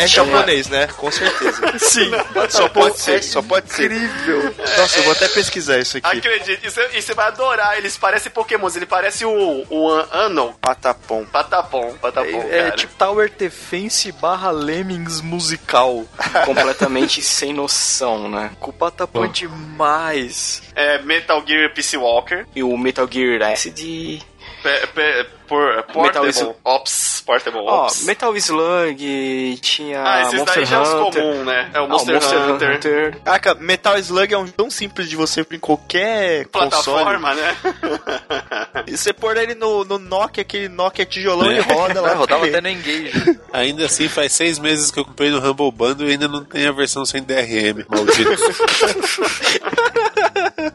É 0.02 0.06
japonês, 0.06 0.68
né? 0.68 0.86
Com 0.96 1.10
certeza. 1.10 1.60
Sim. 1.78 2.10
Só 2.48 2.68
pode 2.68 2.98
ser, 2.98 3.22
só 3.22 3.42
pode 3.42 3.72
ser. 3.72 3.90
Incrível. 3.92 4.54
Nossa, 4.78 4.98
eu 4.98 5.02
vou 5.04 5.12
até 5.12 5.28
pesquisar 5.28 5.78
isso 5.78 5.96
aqui. 5.98 6.18
Acredite, 6.18 6.60
e 6.66 6.70
você- 6.70 6.90
e 6.94 7.02
você 7.02 7.14
vai 7.14 7.26
adorar, 7.28 7.76
eles 7.78 7.96
parecem 7.96 8.30
pokémons, 8.32 8.76
ele 8.76 8.86
parece 8.86 9.24
o, 9.24 9.66
o 9.68 9.90
Anon. 10.12 10.52
Patapom. 10.60 11.24
Patapom, 11.26 11.94
patapom, 12.00 12.42
É, 12.50 12.62
cara. 12.64 12.76
tipo 12.76 12.94
Tower 12.96 13.30
Defense 13.36 14.10
barra 14.12 14.50
Lemmings 14.50 15.20
musical. 15.20 16.04
completamente 16.44 17.22
sem 17.22 17.52
noção, 17.52 18.28
né? 18.28 18.50
Com 18.60 18.70
o 18.70 18.72
Patapom 18.72 19.26
demais. 19.28 20.62
É 20.74 20.98
Metal 21.02 21.42
Gear 21.46 21.72
Peace 21.74 21.96
Walker. 21.96 22.46
E 22.54 22.62
o 22.62 22.76
Metal 22.76 23.08
Gear 23.10 23.42
Acid. 23.52 24.22
Pe, 24.62 24.86
pe, 24.94 25.26
por, 25.50 25.66
Metal 25.76 25.92
portable 25.92 26.30
Slug. 26.30 26.54
Ops. 26.64 27.22
Portable 27.26 27.60
Ó, 27.66 27.84
Ops. 27.86 28.04
Metal 28.04 28.36
Slug, 28.36 29.58
tinha 29.60 30.02
ah, 30.02 30.22
esses 30.22 30.34
Monster 30.38 30.54
daí 30.56 30.64
já 30.64 30.76
é 30.76 30.80
os 30.80 30.88
comum, 30.88 31.44
né? 31.44 31.70
É 31.74 31.80
o 31.80 31.84
Ah, 31.84 31.88
Monster, 31.88 32.16
Hunter. 32.48 32.76
Hunter. 32.76 33.20
Caraca, 33.24 33.54
Metal 33.56 33.98
Slug 33.98 34.32
é 34.32 34.38
um 34.38 34.46
tão 34.46 34.70
simples 34.70 35.10
de 35.10 35.16
você 35.16 35.44
em 35.50 35.58
qualquer 35.58 36.46
console. 36.46 36.70
Plataforma, 36.70 37.34
né? 37.34 37.56
E 38.86 38.96
você 38.96 39.12
pôr 39.12 39.36
ele 39.36 39.54
no, 39.54 39.84
no 39.84 39.98
Nokia, 39.98 40.42
aquele 40.42 40.68
Nokia 40.68 41.04
tijolão 41.04 41.50
É. 41.50 41.56
e 41.58 41.60
roda 41.60 42.00
lá. 42.00 42.14
rodava 42.20 42.46
até 42.46 42.60
no 42.60 42.68
Engage. 42.70 43.38
Ainda 43.52 43.86
assim, 43.86 44.08
faz 44.08 44.32
seis 44.32 44.58
meses 44.58 44.90
que 44.90 44.98
eu 45.00 45.04
comprei 45.04 45.30
no 45.30 45.38
Humble 45.38 45.70
Bundle 45.72 46.08
e 46.08 46.12
ainda 46.12 46.28
não 46.28 46.44
tem 46.44 46.66
a 46.66 46.72
versão 46.72 47.04
sem 47.04 47.22
DRM, 47.22 47.84
maldito. 47.88 48.30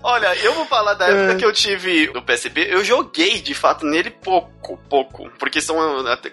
Olha, 0.03 0.35
eu 0.43 0.53
vou 0.53 0.65
falar 0.65 0.93
da 0.93 1.07
época 1.07 1.35
que 1.37 1.45
eu 1.45 1.51
tive 1.53 2.11
no 2.13 2.21
PSP. 2.21 2.67
Eu 2.69 2.83
joguei, 2.83 3.39
de 3.41 3.53
fato, 3.53 3.85
nele 3.85 4.09
pouco, 4.09 4.64
pouco. 4.89 5.29
Porque 5.37 5.61
são, 5.61 5.77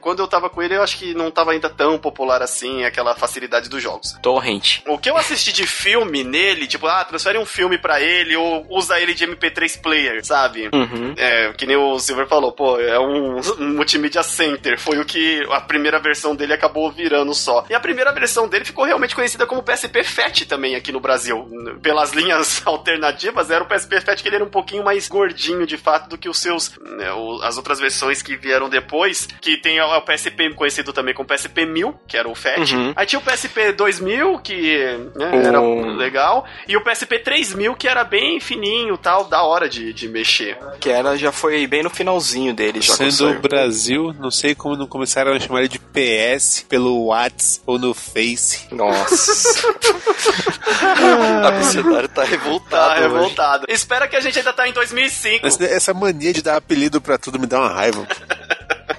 quando 0.01 0.21
eu 0.21 0.29
tava 0.29 0.49
com 0.49 0.63
ele, 0.63 0.77
eu 0.77 0.83
acho 0.83 0.97
que 0.97 1.15
não 1.15 1.31
tava 1.31 1.53
ainda 1.53 1.69
tão 1.69 1.99
popular 1.99 2.43
assim, 2.43 2.85
aquela 2.85 3.15
facilidade 3.15 3.69
dos 3.69 3.83
jogos. 3.83 4.17
Torrent. 4.23 4.81
O 4.87 4.99
que 4.99 5.11
eu 5.11 5.17
assisti 5.17 5.53
de 5.53 5.67
filme 5.67 6.25
nele, 6.25 6.67
tipo, 6.67 6.87
ah, 6.87 7.05
transfere 7.05 7.39
um 7.39 7.47
filme 7.47 7.79
pra 7.79 8.01
ele 8.01 8.37
ou 8.37 8.67
usa 8.71 8.99
ele 9.01 9.15
de 9.15 9.27
MP3 9.27 9.81
player, 9.81 10.25
sabe? 10.25 10.71
Uhum. 10.73 11.15
É, 11.17 11.53
que 11.53 11.67
nem 11.67 11.77
o 11.77 11.99
Silver 11.99 12.27
falou, 12.27 12.53
pô, 12.53 12.79
é 12.79 12.99
um, 12.99 13.41
um 13.59 13.75
multimedia 13.75 14.23
center. 14.23 14.79
Foi 14.79 14.99
o 14.99 15.05
que 15.05 15.43
a 15.51 15.61
primeira 15.61 15.99
versão 15.99 16.35
dele 16.35 16.53
acabou 16.53 16.91
virando 16.91 17.35
só. 17.35 17.65
E 17.69 17.75
a 17.75 17.81
primeira 17.81 18.13
versão 18.13 18.49
dele 18.49 18.65
ficou 18.65 18.85
realmente 18.85 19.15
conhecida 19.15 19.47
como 19.47 19.63
PSP 19.63 20.05
Fat 20.05 20.45
também 20.47 20.75
aqui 20.75 20.93
no 20.93 21.01
Brasil. 21.01 21.49
Pelas 21.83 22.13
linhas 22.13 22.63
alternativas, 22.67 23.51
era 23.51 23.65
o 23.65 23.67
PSP 23.67 24.01
Fat 24.01 24.23
que 24.23 24.29
ele 24.29 24.37
era 24.37 24.45
um 24.45 24.51
pouquinho 24.51 24.85
mais 24.85 25.09
gordinho 25.09 25.67
de 25.67 25.77
fato 25.77 26.09
do 26.09 26.19
que 26.19 26.29
os 26.29 26.39
seus. 26.39 26.73
né, 26.81 27.09
as 27.43 27.57
outras 27.57 27.79
versões 27.79 28.22
que 28.23 28.37
vieram 28.37 28.69
depois. 28.69 29.29
Que 29.41 29.57
tem 29.57 29.81
o, 29.81 30.01
PSP 30.03 30.51
conhecido 30.55 30.93
também 30.93 31.15
como 31.15 31.29
PSP 31.29 31.67
1000, 31.67 31.95
que 32.07 32.17
era 32.17 32.29
o 32.29 32.35
Fat. 32.35 32.73
Uhum. 32.73 32.93
Aí 32.97 33.07
tinha 33.07 33.19
o 33.19 33.23
PSP 33.23 33.73
2000, 33.73 34.39
que 34.39 34.77
né, 35.15 35.45
era 35.45 35.61
legal. 35.61 36.47
E 36.67 36.77
o 36.77 36.83
PSP 36.83 37.19
3000, 37.19 37.75
que 37.75 37.89
era 37.89 38.05
bem 38.05 38.41
fininho 38.41 38.97
tal, 38.97 39.25
da 39.25 39.43
hora 39.43 39.69
de, 39.69 39.93
de 39.93 40.09
mexer. 40.09 40.57
Que 40.81 40.91
era, 40.91 41.17
já 41.17 41.33
foi 41.33 41.67
bem 41.67 41.83
no 41.83 41.91
finalzinho 41.91 42.55
dele, 42.55 42.81
já 42.81 42.95
Sendo 42.95 43.31
o. 43.31 43.43
Brasil, 43.43 44.15
não 44.19 44.31
sei 44.31 44.55
como 44.55 44.77
não 44.77 44.87
começaram 44.87 45.33
a 45.33 45.41
chamar 45.41 45.61
ele 45.61 45.69
de 45.69 45.79
PS 45.79 46.65
pelo 46.69 47.07
Whats 47.07 47.61
ou 47.67 47.79
no 47.79 47.93
Face. 47.93 48.69
Nossa. 48.73 49.73
A 51.43 51.49
Abecedário 51.49 52.09
tá 52.09 52.23
Tá 52.23 52.25
revoltado. 52.25 52.93
hoje. 52.93 53.03
revoltado. 53.03 53.67
Espera 53.69 54.09
que 54.09 54.17
a 54.17 54.21
gente 54.21 54.39
ainda 54.39 54.53
tá 54.53 54.69
em 54.69 54.73
2005. 54.73 55.47
Essa, 55.47 55.65
essa 55.65 55.95
mania 55.95 56.33
de 56.33 56.43
dar 56.43 56.57
apelido 56.57 57.01
pra 57.01 57.19
tudo 57.19 57.39
me 57.39 57.47
dá 57.47 57.61
uma 57.61 57.73
raiva. 57.73 58.07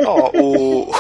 Ó, 0.06 0.32
o, 0.34 0.92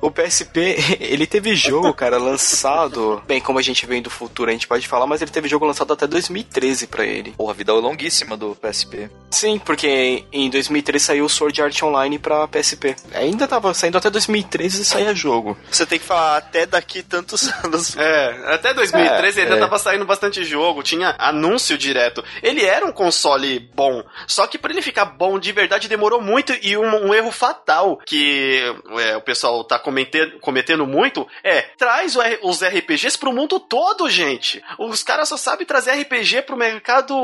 o 0.00 0.10
PSP, 0.10 0.76
ele 1.00 1.26
teve 1.26 1.54
jogo, 1.54 1.92
cara, 1.94 2.18
lançado. 2.18 3.22
Bem, 3.26 3.40
como 3.40 3.58
a 3.58 3.62
gente 3.62 3.86
vem 3.86 4.02
do 4.02 4.10
futuro, 4.10 4.50
a 4.50 4.52
gente 4.52 4.68
pode 4.68 4.86
falar, 4.86 5.06
mas 5.06 5.22
ele 5.22 5.30
teve 5.30 5.48
jogo 5.48 5.66
lançado 5.66 5.92
até 5.92 6.06
2013 6.06 6.86
pra 6.86 7.04
ele. 7.04 7.32
Porra, 7.32 7.52
a 7.52 7.54
vida 7.54 7.72
é 7.72 7.74
longuíssima 7.74 8.36
do 8.36 8.54
PSP. 8.56 9.10
Sim, 9.30 9.58
porque 9.58 10.24
em 10.32 10.48
2013 10.50 11.04
saiu 11.04 11.24
o 11.24 11.28
Sword 11.28 11.60
Art 11.60 11.82
Online 11.82 12.18
pra 12.18 12.46
PSP. 12.46 12.94
Ainda 13.12 13.48
tava 13.48 13.74
saindo 13.74 13.98
até 13.98 14.10
2013 14.10 14.82
e 14.82 14.84
saía 14.84 15.14
jogo. 15.14 15.56
Você 15.70 15.84
tem 15.84 15.98
que 15.98 16.04
falar 16.04 16.36
até 16.36 16.66
daqui 16.66 17.02
tantos 17.02 17.48
anos. 17.64 17.96
É, 17.96 18.54
até 18.54 18.72
2013 18.72 19.40
ainda 19.40 19.56
é. 19.56 19.60
tava 19.60 19.78
saindo 19.78 20.04
bastante 20.04 20.44
jogo, 20.44 20.82
tinha 20.82 21.14
anúncio 21.18 21.76
direto. 21.76 22.24
Ele 22.42 22.64
era 22.64 22.86
um 22.86 22.92
console 22.92 23.58
bom, 23.74 24.02
só 24.26 24.46
que 24.46 24.58
pra 24.58 24.72
ele 24.72 24.82
ficar 24.82 25.04
bom 25.04 25.38
de 25.38 25.52
verdade 25.52 25.88
demorou 25.88 26.20
muito 26.20 26.54
e 26.62 26.76
um, 26.76 27.08
um 27.08 27.14
erro 27.14 27.30
fatal 27.30 27.98
que 28.06 28.62
é, 28.98 29.16
o 29.16 29.20
pessoal 29.20 29.64
tá 29.64 29.78
cometendo, 29.94 30.40
cometendo 30.40 30.86
muito 30.86 31.26
é 31.42 31.62
traz 31.78 32.16
os 32.42 32.62
RPGs 32.62 33.16
pro 33.18 33.32
mundo 33.32 33.60
todo, 33.60 34.08
gente. 34.10 34.62
Os 34.78 35.02
caras 35.02 35.28
só 35.28 35.36
sabem 35.36 35.66
trazer 35.66 35.92
RPG 35.92 36.42
pro 36.42 36.56
mercado 36.56 37.14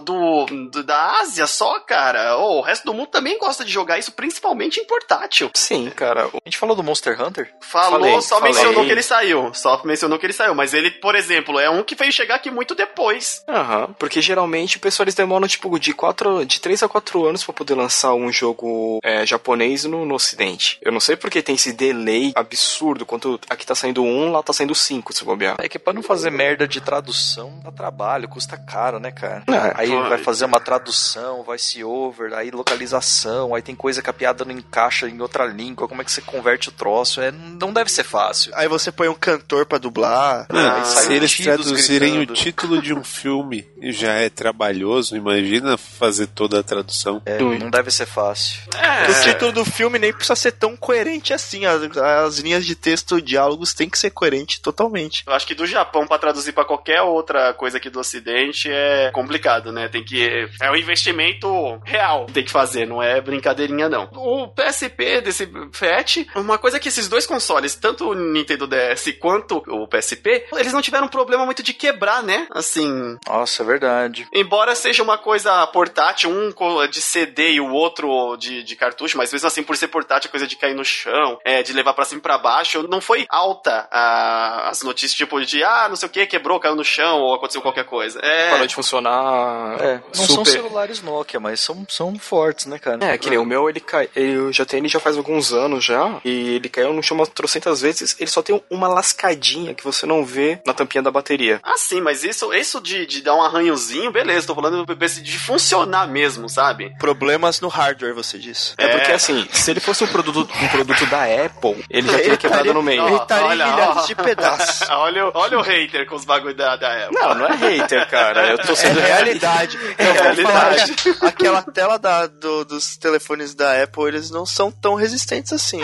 do, 0.00 0.46
do- 0.70 0.82
da 0.84 1.20
Ásia 1.20 1.46
só, 1.46 1.80
cara. 1.80 2.36
Ô, 2.38 2.58
o 2.58 2.60
resto 2.60 2.84
do 2.84 2.94
mundo 2.94 3.08
também 3.08 3.38
gosta 3.38 3.64
de 3.64 3.72
jogar 3.72 3.98
isso, 3.98 4.12
principalmente 4.12 4.80
em 4.80 4.84
portátil. 4.86 5.50
Sim, 5.54 5.90
cara. 5.90 6.26
A 6.26 6.30
gente 6.44 6.56
falou 6.58 6.76
do 6.76 6.82
Monster 6.82 7.20
Hunter? 7.20 7.52
Falou, 7.60 8.00
Falei, 8.00 8.20
só 8.22 8.38
falei. 8.38 8.52
mencionou 8.54 8.84
que 8.84 8.92
ele 8.92 9.02
saiu. 9.02 9.52
Só 9.54 9.80
mencionou 9.84 10.18
que 10.18 10.26
ele 10.26 10.32
saiu. 10.32 10.54
Mas 10.54 10.72
ele, 10.74 10.90
por 10.90 11.14
exemplo, 11.14 11.58
é 11.58 11.68
um 11.68 11.82
que 11.82 11.94
veio 11.94 12.12
chegar 12.12 12.36
aqui 12.36 12.50
muito 12.50 12.74
depois. 12.74 13.42
Aham, 13.48 13.94
porque 13.98 14.20
geralmente 14.20 14.76
o 14.76 14.80
pessoal 14.80 15.04
eles 15.04 15.14
demoram 15.14 15.48
tipo 15.48 15.78
de 15.78 15.92
quatro, 15.92 16.44
de 16.44 16.60
3 16.60 16.82
a 16.84 16.88
4 16.88 17.24
anos 17.26 17.42
pra 17.44 17.52
poder 17.52 17.74
lançar 17.74 18.14
um 18.14 18.30
jogo 18.32 18.98
é, 19.02 19.24
japonês 19.26 19.84
no, 19.84 20.04
no 20.04 20.14
ocidente. 20.14 20.78
Eu 20.82 20.92
não 20.92 21.00
sei 21.00 21.16
porque 21.16 21.42
tem 21.42 21.54
esse 21.54 21.72
delay 21.72 22.09
absurdo. 22.34 23.06
Quanto 23.06 23.40
aqui 23.48 23.66
tá 23.66 23.74
saindo 23.74 24.02
um, 24.02 24.30
lá 24.32 24.42
tá 24.42 24.52
saindo 24.52 24.74
cinco, 24.74 25.12
se 25.12 25.24
bobear. 25.24 25.56
É 25.58 25.68
que 25.68 25.78
pra 25.78 25.92
não 25.92 26.02
fazer 26.02 26.30
merda 26.30 26.66
de 26.66 26.80
tradução 26.80 27.60
dá 27.62 27.70
trabalho, 27.70 28.28
custa 28.28 28.56
caro, 28.56 28.98
né, 28.98 29.10
cara? 29.10 29.42
É, 29.48 29.72
aí 29.74 29.88
foi. 29.88 30.08
vai 30.08 30.18
fazer 30.18 30.44
uma 30.44 30.60
tradução, 30.60 31.42
vai 31.42 31.58
se 31.58 31.82
over, 31.84 32.32
aí 32.34 32.50
localização, 32.50 33.54
aí 33.54 33.62
tem 33.62 33.74
coisa 33.74 34.02
que 34.02 34.10
a 34.10 34.12
piada 34.12 34.44
não 34.44 34.52
encaixa 34.52 35.08
em 35.08 35.20
outra 35.20 35.46
língua, 35.46 35.88
como 35.88 36.00
é 36.02 36.04
que 36.04 36.12
você 36.12 36.20
converte 36.20 36.68
o 36.68 36.72
troço? 36.72 37.20
É, 37.20 37.30
não 37.30 37.72
deve 37.72 37.90
ser 37.90 38.04
fácil. 38.04 38.52
Aí 38.54 38.68
você 38.68 38.90
põe 38.90 39.08
um 39.08 39.14
cantor 39.14 39.66
pra 39.66 39.78
dublar. 39.78 40.46
Ah, 40.50 40.84
sai 40.84 41.04
se 41.04 41.12
eles 41.12 41.36
traduzirem 41.36 42.16
gritando. 42.16 42.32
o 42.38 42.42
título 42.42 42.82
de 42.82 42.94
um 42.94 43.02
filme 43.04 43.66
e 43.80 43.92
já 43.92 44.12
é 44.12 44.28
trabalhoso, 44.28 45.16
imagina 45.16 45.76
fazer 45.76 46.26
toda 46.28 46.60
a 46.60 46.62
tradução. 46.62 47.22
É, 47.24 47.38
não 47.38 47.70
deve 47.70 47.90
ser 47.90 48.06
fácil. 48.06 48.60
É, 48.76 49.10
O 49.10 49.22
título 49.22 49.52
do 49.52 49.64
filme 49.64 49.98
nem 49.98 50.12
precisa 50.12 50.36
ser 50.36 50.52
tão 50.52 50.76
coerente 50.76 51.32
assim. 51.32 51.64
As, 51.64 51.82
as 52.00 52.38
linhas 52.38 52.64
de 52.64 52.74
texto, 52.74 53.20
diálogos, 53.20 53.74
tem 53.74 53.88
que 53.88 53.98
ser 53.98 54.10
coerente 54.10 54.60
totalmente. 54.60 55.22
Eu 55.26 55.32
acho 55.32 55.46
que 55.46 55.54
do 55.54 55.66
Japão 55.66 56.06
pra 56.06 56.18
traduzir 56.18 56.52
pra 56.52 56.64
qualquer 56.64 57.02
outra 57.02 57.52
coisa 57.54 57.78
aqui 57.78 57.90
do 57.90 58.00
Ocidente 58.00 58.70
é 58.70 59.10
complicado, 59.12 59.72
né? 59.72 59.88
Tem 59.88 60.04
que 60.04 60.48
é 60.60 60.70
um 60.70 60.76
investimento 60.76 61.48
real, 61.84 62.26
tem 62.26 62.44
que 62.44 62.50
fazer, 62.50 62.86
não 62.86 63.02
é 63.02 63.20
brincadeirinha 63.20 63.88
não. 63.88 64.08
O 64.14 64.48
PSP 64.48 65.20
desse 65.20 65.48
FAT, 65.72 66.26
uma 66.34 66.58
coisa 66.58 66.78
que 66.78 66.88
esses 66.88 67.08
dois 67.08 67.26
consoles, 67.26 67.74
tanto 67.74 68.10
o 68.10 68.14
Nintendo 68.14 68.66
DS 68.66 69.12
quanto 69.18 69.62
o 69.68 69.86
PSP, 69.86 70.46
eles 70.56 70.72
não 70.72 70.82
tiveram 70.82 71.06
um 71.06 71.10
problema 71.10 71.44
muito 71.44 71.62
de 71.62 71.72
quebrar, 71.72 72.22
né? 72.22 72.46
Assim, 72.52 73.18
Nossa, 73.26 73.62
é 73.62 73.66
verdade. 73.66 74.26
Embora 74.32 74.74
seja 74.74 75.02
uma 75.02 75.18
coisa 75.18 75.66
portátil, 75.68 76.30
um 76.30 76.50
de 76.90 77.00
CD 77.00 77.52
e 77.52 77.60
o 77.60 77.70
outro 77.70 78.36
de, 78.36 78.62
de 78.62 78.76
cartucho, 78.76 79.16
mas 79.16 79.32
mesmo 79.32 79.46
assim, 79.46 79.62
por 79.62 79.76
ser 79.76 79.88
portátil, 79.88 80.28
a 80.28 80.30
coisa 80.30 80.46
de 80.46 80.56
cair 80.56 80.74
no 80.74 80.84
chão, 80.84 81.38
é, 81.44 81.62
de 81.62 81.72
levar 81.72 81.89
pra 81.92 82.04
cima 82.04 82.18
e 82.18 82.22
pra 82.22 82.38
baixo, 82.38 82.86
não 82.88 83.00
foi 83.00 83.26
alta 83.28 83.88
a- 83.90 84.68
as 84.70 84.82
notícias, 84.82 85.12
tipo, 85.14 85.40
de, 85.44 85.62
ah, 85.64 85.86
não 85.88 85.96
sei 85.96 86.08
o 86.08 86.12
que, 86.12 86.26
quebrou, 86.26 86.58
caiu 86.60 86.74
no 86.76 86.84
chão, 86.84 87.18
ou 87.20 87.34
aconteceu 87.34 87.62
qualquer 87.62 87.84
coisa. 87.84 88.18
É, 88.22 88.50
Parou 88.50 88.66
de 88.66 88.74
funcionar. 88.74 89.80
É, 89.80 89.94
não 90.16 90.26
são 90.26 90.44
super. 90.44 90.50
celulares 90.50 91.02
Nokia, 91.02 91.40
mas 91.40 91.60
são, 91.60 91.84
são 91.88 92.18
fortes, 92.18 92.66
né, 92.66 92.78
cara? 92.78 92.98
É, 93.04 93.18
que 93.18 93.28
nem 93.30 93.38
o 93.38 93.44
meu, 93.44 93.68
ele 93.68 93.80
cai. 93.80 94.08
Eu 94.14 94.52
já 94.52 94.64
tenho 94.64 94.80
ele 94.80 94.88
já 94.88 95.00
faz 95.00 95.16
alguns 95.16 95.52
anos 95.52 95.84
já. 95.84 96.20
E 96.24 96.54
ele 96.56 96.68
caiu 96.68 96.92
no 96.92 97.02
chão 97.02 97.16
umas 97.16 97.28
trocentas 97.28 97.80
vezes. 97.80 98.16
Ele 98.18 98.30
só 98.30 98.40
tem 98.42 98.62
uma 98.70 98.88
lascadinha 98.88 99.74
que 99.74 99.84
você 99.84 100.06
não 100.06 100.24
vê 100.24 100.60
na 100.66 100.72
tampinha 100.72 101.02
da 101.02 101.10
bateria. 101.10 101.60
Ah, 101.62 101.76
sim, 101.76 102.00
mas 102.00 102.24
isso, 102.24 102.52
isso 102.54 102.80
de, 102.80 103.04
de 103.06 103.20
dar 103.22 103.34
um 103.34 103.42
arranhozinho, 103.42 104.10
beleza, 104.10 104.46
tô 104.46 104.54
falando 104.54 104.84
de 105.22 105.38
funcionar 105.38 106.06
mesmo, 106.08 106.48
sabe? 106.48 106.94
Problemas 106.98 107.60
no 107.60 107.68
hardware, 107.68 108.14
você 108.14 108.38
disse. 108.38 108.74
É, 108.78 108.88
porque 108.88 109.12
assim, 109.12 109.46
se 109.52 109.70
ele 109.70 109.80
fosse 109.80 110.02
um 110.04 110.06
produto, 110.06 110.48
um 110.62 110.68
produto 110.68 111.06
da 111.06 111.24
Apple, 111.24 111.79
ele 111.88 112.10
já 112.10 112.18
teria 112.18 112.36
quebrado 112.36 112.74
no 112.74 112.82
meio. 112.82 113.06
Ele 113.06 113.16
estaria 113.16 113.44
em 113.44 113.48
olha, 113.48 113.66
milhares 113.66 114.06
de 114.06 114.14
pedaços. 114.14 114.88
olha, 114.90 115.26
o- 115.26 115.30
olha 115.34 115.58
o 115.58 115.62
hater 115.62 116.06
com 116.06 116.14
os 116.16 116.24
bagulho 116.24 116.54
da, 116.54 116.76
da 116.76 117.04
Apple. 117.06 117.18
Não, 117.20 117.34
não 117.34 117.46
é 117.46 117.56
hater, 117.56 118.08
cara. 118.08 118.50
Eu 118.50 118.58
tô 118.58 118.72
É 118.72 118.76
sendo 118.76 119.00
realidade. 119.00 119.78
É 119.98 120.04
vou 120.04 120.14
falar 120.44 120.70
realidade. 120.70 120.92
que 120.94 121.14
aquela 121.26 121.62
tela 121.62 121.98
da- 121.98 122.26
do- 122.26 122.64
dos 122.64 122.96
telefones 122.96 123.54
da 123.54 123.82
Apple, 123.82 124.04
eles 124.08 124.30
não 124.30 124.44
são 124.44 124.70
tão 124.70 124.94
resistentes 124.94 125.52
assim. 125.52 125.80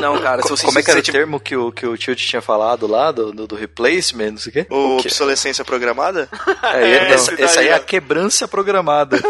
Não, 0.00 0.18
cara, 0.20 0.42
se 0.42 0.48
você 0.50 0.64
Como 0.66 0.78
é 0.78 0.82
que 0.82 0.90
era 0.90 1.00
o 1.00 1.04
se- 1.04 1.12
termo 1.12 1.40
que 1.40 1.56
o, 1.56 1.72
que 1.72 1.86
o 1.86 1.96
Tilt 1.96 2.18
tinha 2.20 2.42
falado 2.42 2.86
lá, 2.86 3.10
do, 3.12 3.32
do, 3.32 3.46
do 3.46 3.54
replacement, 3.56 4.32
não 4.32 4.38
sei 4.38 4.50
o 4.50 4.52
quê? 4.52 4.66
O 4.70 4.96
quê? 4.98 5.08
obsolescência 5.08 5.64
programada? 5.64 6.28
É, 6.62 6.82
É, 6.84 7.12
essa, 7.12 7.32
esse 7.34 7.42
essa 7.42 7.60
aí 7.60 7.68
é 7.68 7.74
a 7.74 7.80
quebrança 7.80 8.46
programada. 8.48 9.18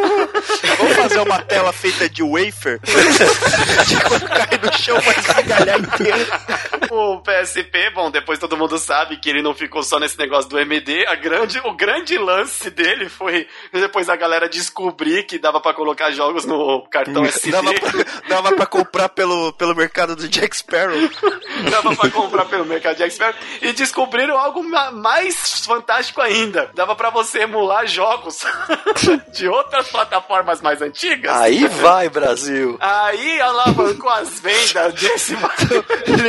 Vamos 0.79 0.97
fazer 0.97 1.19
uma 1.21 1.41
tela 1.41 1.73
feita 1.73 2.09
de 2.09 2.23
wafer? 2.23 2.81
de 3.87 3.97
quando 4.09 4.27
cai 4.29 4.59
no 4.63 4.73
chão 4.73 5.01
vai 5.01 5.15
esmigalhar 5.19 5.79
inteiro. 5.79 5.94
O 6.91 7.21
PSP, 7.23 7.91
bom, 7.91 8.09
depois 8.11 8.39
todo 8.39 8.57
mundo 8.57 8.79
sabe 8.79 9.17
que 9.17 9.29
ele 9.29 9.43
não 9.43 9.53
ficou 9.55 9.83
só 9.83 9.99
nesse 9.99 10.17
negócio 10.19 10.49
do 10.49 10.59
MD. 10.61 11.05
A 11.09 11.15
grande, 11.17 11.59
o 11.65 11.73
grande 11.73 12.17
lance 12.19 12.71
dele 12.71 13.09
foi 13.09 13.49
depois 13.73 14.09
a 14.09 14.15
galera 14.15 14.49
descobrir 14.49 15.25
que 15.25 15.39
dava 15.39 15.61
pra 15.61 15.75
colocar 15.75 16.11
jogos 16.13 16.45
no 16.45 16.83
cartão 16.89 17.25
SD. 17.25 17.51
Dava 17.51 17.73
pra, 17.75 18.05
dava 18.29 18.53
pra 18.53 18.67
comprar 18.67 19.09
pelo, 19.09 19.53
pelo 19.55 19.75
mercado 19.75 20.15
do 20.15 20.29
Jack 20.29 20.57
Sparrow. 20.57 20.95
Dava 21.71 21.95
pra 21.97 22.11
comprar 22.11 22.45
pelo 22.47 22.65
Mercado 22.67 23.01
Expert 23.03 23.35
e 23.63 23.73
descobriram 23.73 24.37
algo 24.37 24.63
ma- 24.63 24.91
mais 24.91 25.65
fantástico 25.65 26.21
ainda. 26.21 26.69
Dava 26.75 26.95
pra 26.97 27.11
você 27.11 27.43
emular 27.43 27.87
jogos 27.87 28.41
de 29.33 29.49
outras 29.49 29.89
plataformas 29.89 30.61
mais 30.61 30.83
antigas. 30.83 31.33
Aí 31.35 31.67
vai, 31.67 32.09
Brasil. 32.09 32.77
Aí 32.81 33.41
alavancou 33.41 34.11
as 34.11 34.41
vendas 34.41 34.95
desse 34.95 35.37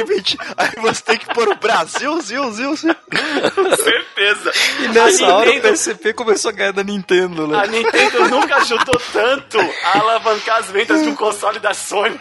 Vende- 0.07 0.37
Aí 0.57 0.69
você 0.81 1.01
tem 1.03 1.17
que 1.17 1.33
pôr 1.33 1.47
o 1.49 1.55
Brasil, 1.55 2.21
zil, 2.21 2.51
zil, 2.51 2.75
zil. 2.75 2.95
certeza. 3.83 4.51
E 4.79 4.87
nessa 4.89 5.25
A 5.25 5.35
hora 5.35 5.49
o 5.49 5.53
Nintendo- 5.53 5.73
PSP 5.73 6.13
começou 6.13 6.49
a 6.49 6.51
ganhar 6.53 6.71
da 6.73 6.83
Nintendo, 6.83 7.47
né? 7.47 7.59
A 7.63 7.67
Nintendo 7.67 8.29
nunca 8.29 8.57
ajudou 8.57 8.99
tanto 9.13 9.59
a 9.83 9.99
alavancar 9.99 10.59
as 10.59 10.67
vendas 10.71 11.01
de 11.03 11.09
um 11.09 11.15
console 11.15 11.59
da 11.59 11.73
Sony. 11.73 12.19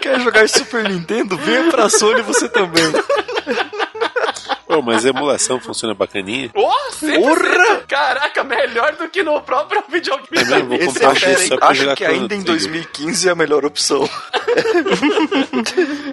Quer 0.00 0.20
jogar 0.20 0.48
Super 0.48 0.88
Nintendo? 0.88 1.36
Venha 1.36 1.70
pra 1.70 1.88
Sony 1.88 2.22
você 2.22 2.48
também. 2.48 2.92
Pô, 4.68 4.82
mas 4.82 5.06
a 5.06 5.08
emulação 5.08 5.58
funciona 5.58 5.94
bacaninha. 5.94 6.50
Oh, 6.54 6.92
100%. 6.92 7.86
Caraca, 7.88 8.44
melhor 8.44 8.96
do 8.96 9.08
que 9.08 9.22
no 9.22 9.40
próprio 9.40 9.82
videogame. 9.88 10.26
É 10.36 10.44
mesmo, 10.44 10.68
vou 10.68 10.76
Esse 10.76 10.86
comprar 10.86 11.12
é 11.12 11.14
X 11.14 11.40
hein? 11.40 11.48
só 11.48 11.56
pra 11.56 11.68
Acho 11.68 11.80
jogar 11.80 11.96
que 11.96 12.04
ainda 12.04 12.34
em 12.34 12.42
Trigger. 12.42 12.44
2015 12.44 13.28
é 13.28 13.32
a 13.32 13.34
melhor 13.34 13.64
opção. 13.64 14.08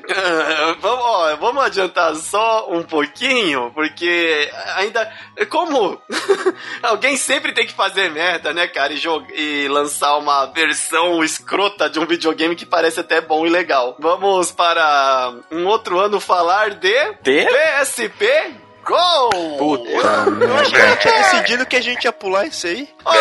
Ah, 0.10 0.76
vamos, 0.80 1.06
ó, 1.06 1.36
vamos 1.36 1.66
adiantar 1.66 2.16
só 2.16 2.72
um 2.72 2.82
pouquinho, 2.84 3.72
porque 3.74 4.50
ainda. 4.78 5.12
Como 5.50 6.02
alguém 6.82 7.18
sempre 7.18 7.52
tem 7.52 7.68
que 7.68 7.74
fazer 7.74 8.10
merda, 8.10 8.54
né, 8.54 8.68
cara? 8.68 8.94
E, 8.94 9.02
e 9.36 9.68
lançar 9.68 10.18
uma 10.18 10.46
versão 10.46 11.22
escrota 11.24 11.90
de 11.90 12.00
um 12.00 12.06
videogame 12.06 12.56
que 12.56 12.66
parece 12.66 13.02
até 13.02 13.20
bom 13.20 13.46
e 13.46 13.50
legal. 13.50 13.98
Vamos 14.00 14.52
para 14.52 15.34
um 15.52 15.66
outro 15.66 16.00
ano 16.00 16.22
falar 16.22 16.70
de. 16.76 16.96
De? 17.22 17.46
PSP 17.46 18.45
Go! 18.86 19.58
Puta 19.58 19.90
Eu 20.42 20.58
acho 20.58 20.72
que 20.72 20.78
a 20.78 20.88
gente 20.90 21.00
tinha 21.02 21.14
decidido 21.18 21.66
que 21.66 21.76
a 21.76 21.82
gente 21.82 22.04
ia 22.06 22.12
pular 22.12 22.46
isso 22.46 22.68
aí. 22.68 22.88
Ah, 23.06 23.14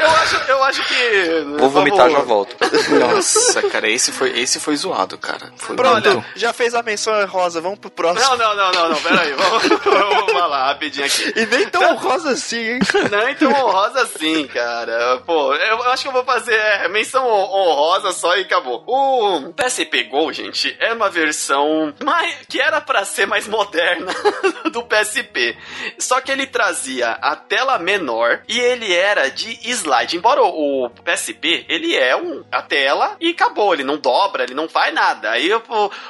eu, 0.00 0.10
acho, 0.10 0.36
eu 0.50 0.64
acho 0.64 0.82
que. 0.88 1.44
Vou 1.58 1.68
vomitar, 1.68 2.10
já 2.10 2.20
volto. 2.20 2.56
Nossa, 2.98 3.62
cara, 3.68 3.88
esse 3.88 4.12
foi, 4.12 4.38
esse 4.38 4.60
foi 4.60 4.76
zoado, 4.76 5.18
cara. 5.18 5.52
Foi 5.56 5.76
Pronto, 5.76 6.08
muito. 6.10 6.26
já 6.36 6.52
fez 6.52 6.74
a 6.74 6.82
menção 6.82 7.12
rosa, 7.26 7.60
vamos 7.60 7.78
pro 7.78 7.90
próximo. 7.90 8.36
Não, 8.36 8.36
não, 8.36 8.54
não, 8.56 8.72
não, 8.72 8.88
não, 8.90 9.02
peraí, 9.02 9.32
vamos, 9.32 9.62
vamos 9.84 10.32
falar 10.32 10.66
rapidinho 10.68 11.06
aqui. 11.06 11.32
E 11.36 11.46
nem 11.46 11.68
tão 11.68 11.96
rosa 11.96 12.30
assim, 12.30 12.60
hein? 12.74 12.78
Não, 13.10 13.28
então 13.28 13.50
honrosa 13.52 14.06
sim, 14.18 14.46
cara. 14.46 15.18
Pô, 15.26 15.54
eu, 15.54 15.82
acho 15.90 16.02
que 16.02 16.08
eu 16.08 16.12
vou 16.12 16.24
fazer 16.24 16.54
é, 16.54 16.88
menção 16.88 17.26
hon- 17.26 17.50
honrosa 17.70 18.12
só 18.12 18.36
e 18.36 18.42
acabou. 18.42 18.84
O 18.86 19.52
PSP 19.52 20.04
Go, 20.04 20.32
gente, 20.32 20.76
é 20.80 20.92
uma 20.92 21.10
versão 21.10 21.92
mais, 22.04 22.36
que 22.48 22.60
era 22.60 22.80
pra 22.80 23.04
ser 23.04 23.26
mais 23.26 23.46
moderna 23.48 24.12
do 24.70 24.82
PSP. 24.82 25.56
Só 25.98 26.20
que 26.20 26.30
ele 26.30 26.46
trazia 26.46 27.10
a 27.12 27.36
tela 27.36 27.78
menor 27.78 28.42
e 28.48 28.58
ele 28.58 28.92
era 28.92 29.30
de 29.30 29.58
slide. 29.70 30.16
Embora 30.16 30.42
o, 30.42 30.90
PSP, 31.04 31.64
ele 31.68 31.96
é 31.96 32.16
um, 32.16 32.44
a 32.50 32.62
tela 32.62 33.16
e 33.20 33.30
acabou. 33.30 33.72
Ele 33.72 33.84
não 33.84 33.96
dobra, 33.96 34.44
ele 34.44 34.54
não 34.54 34.68
faz 34.68 34.92
nada. 34.92 35.30
Aí 35.30 35.52
o, 35.52 35.62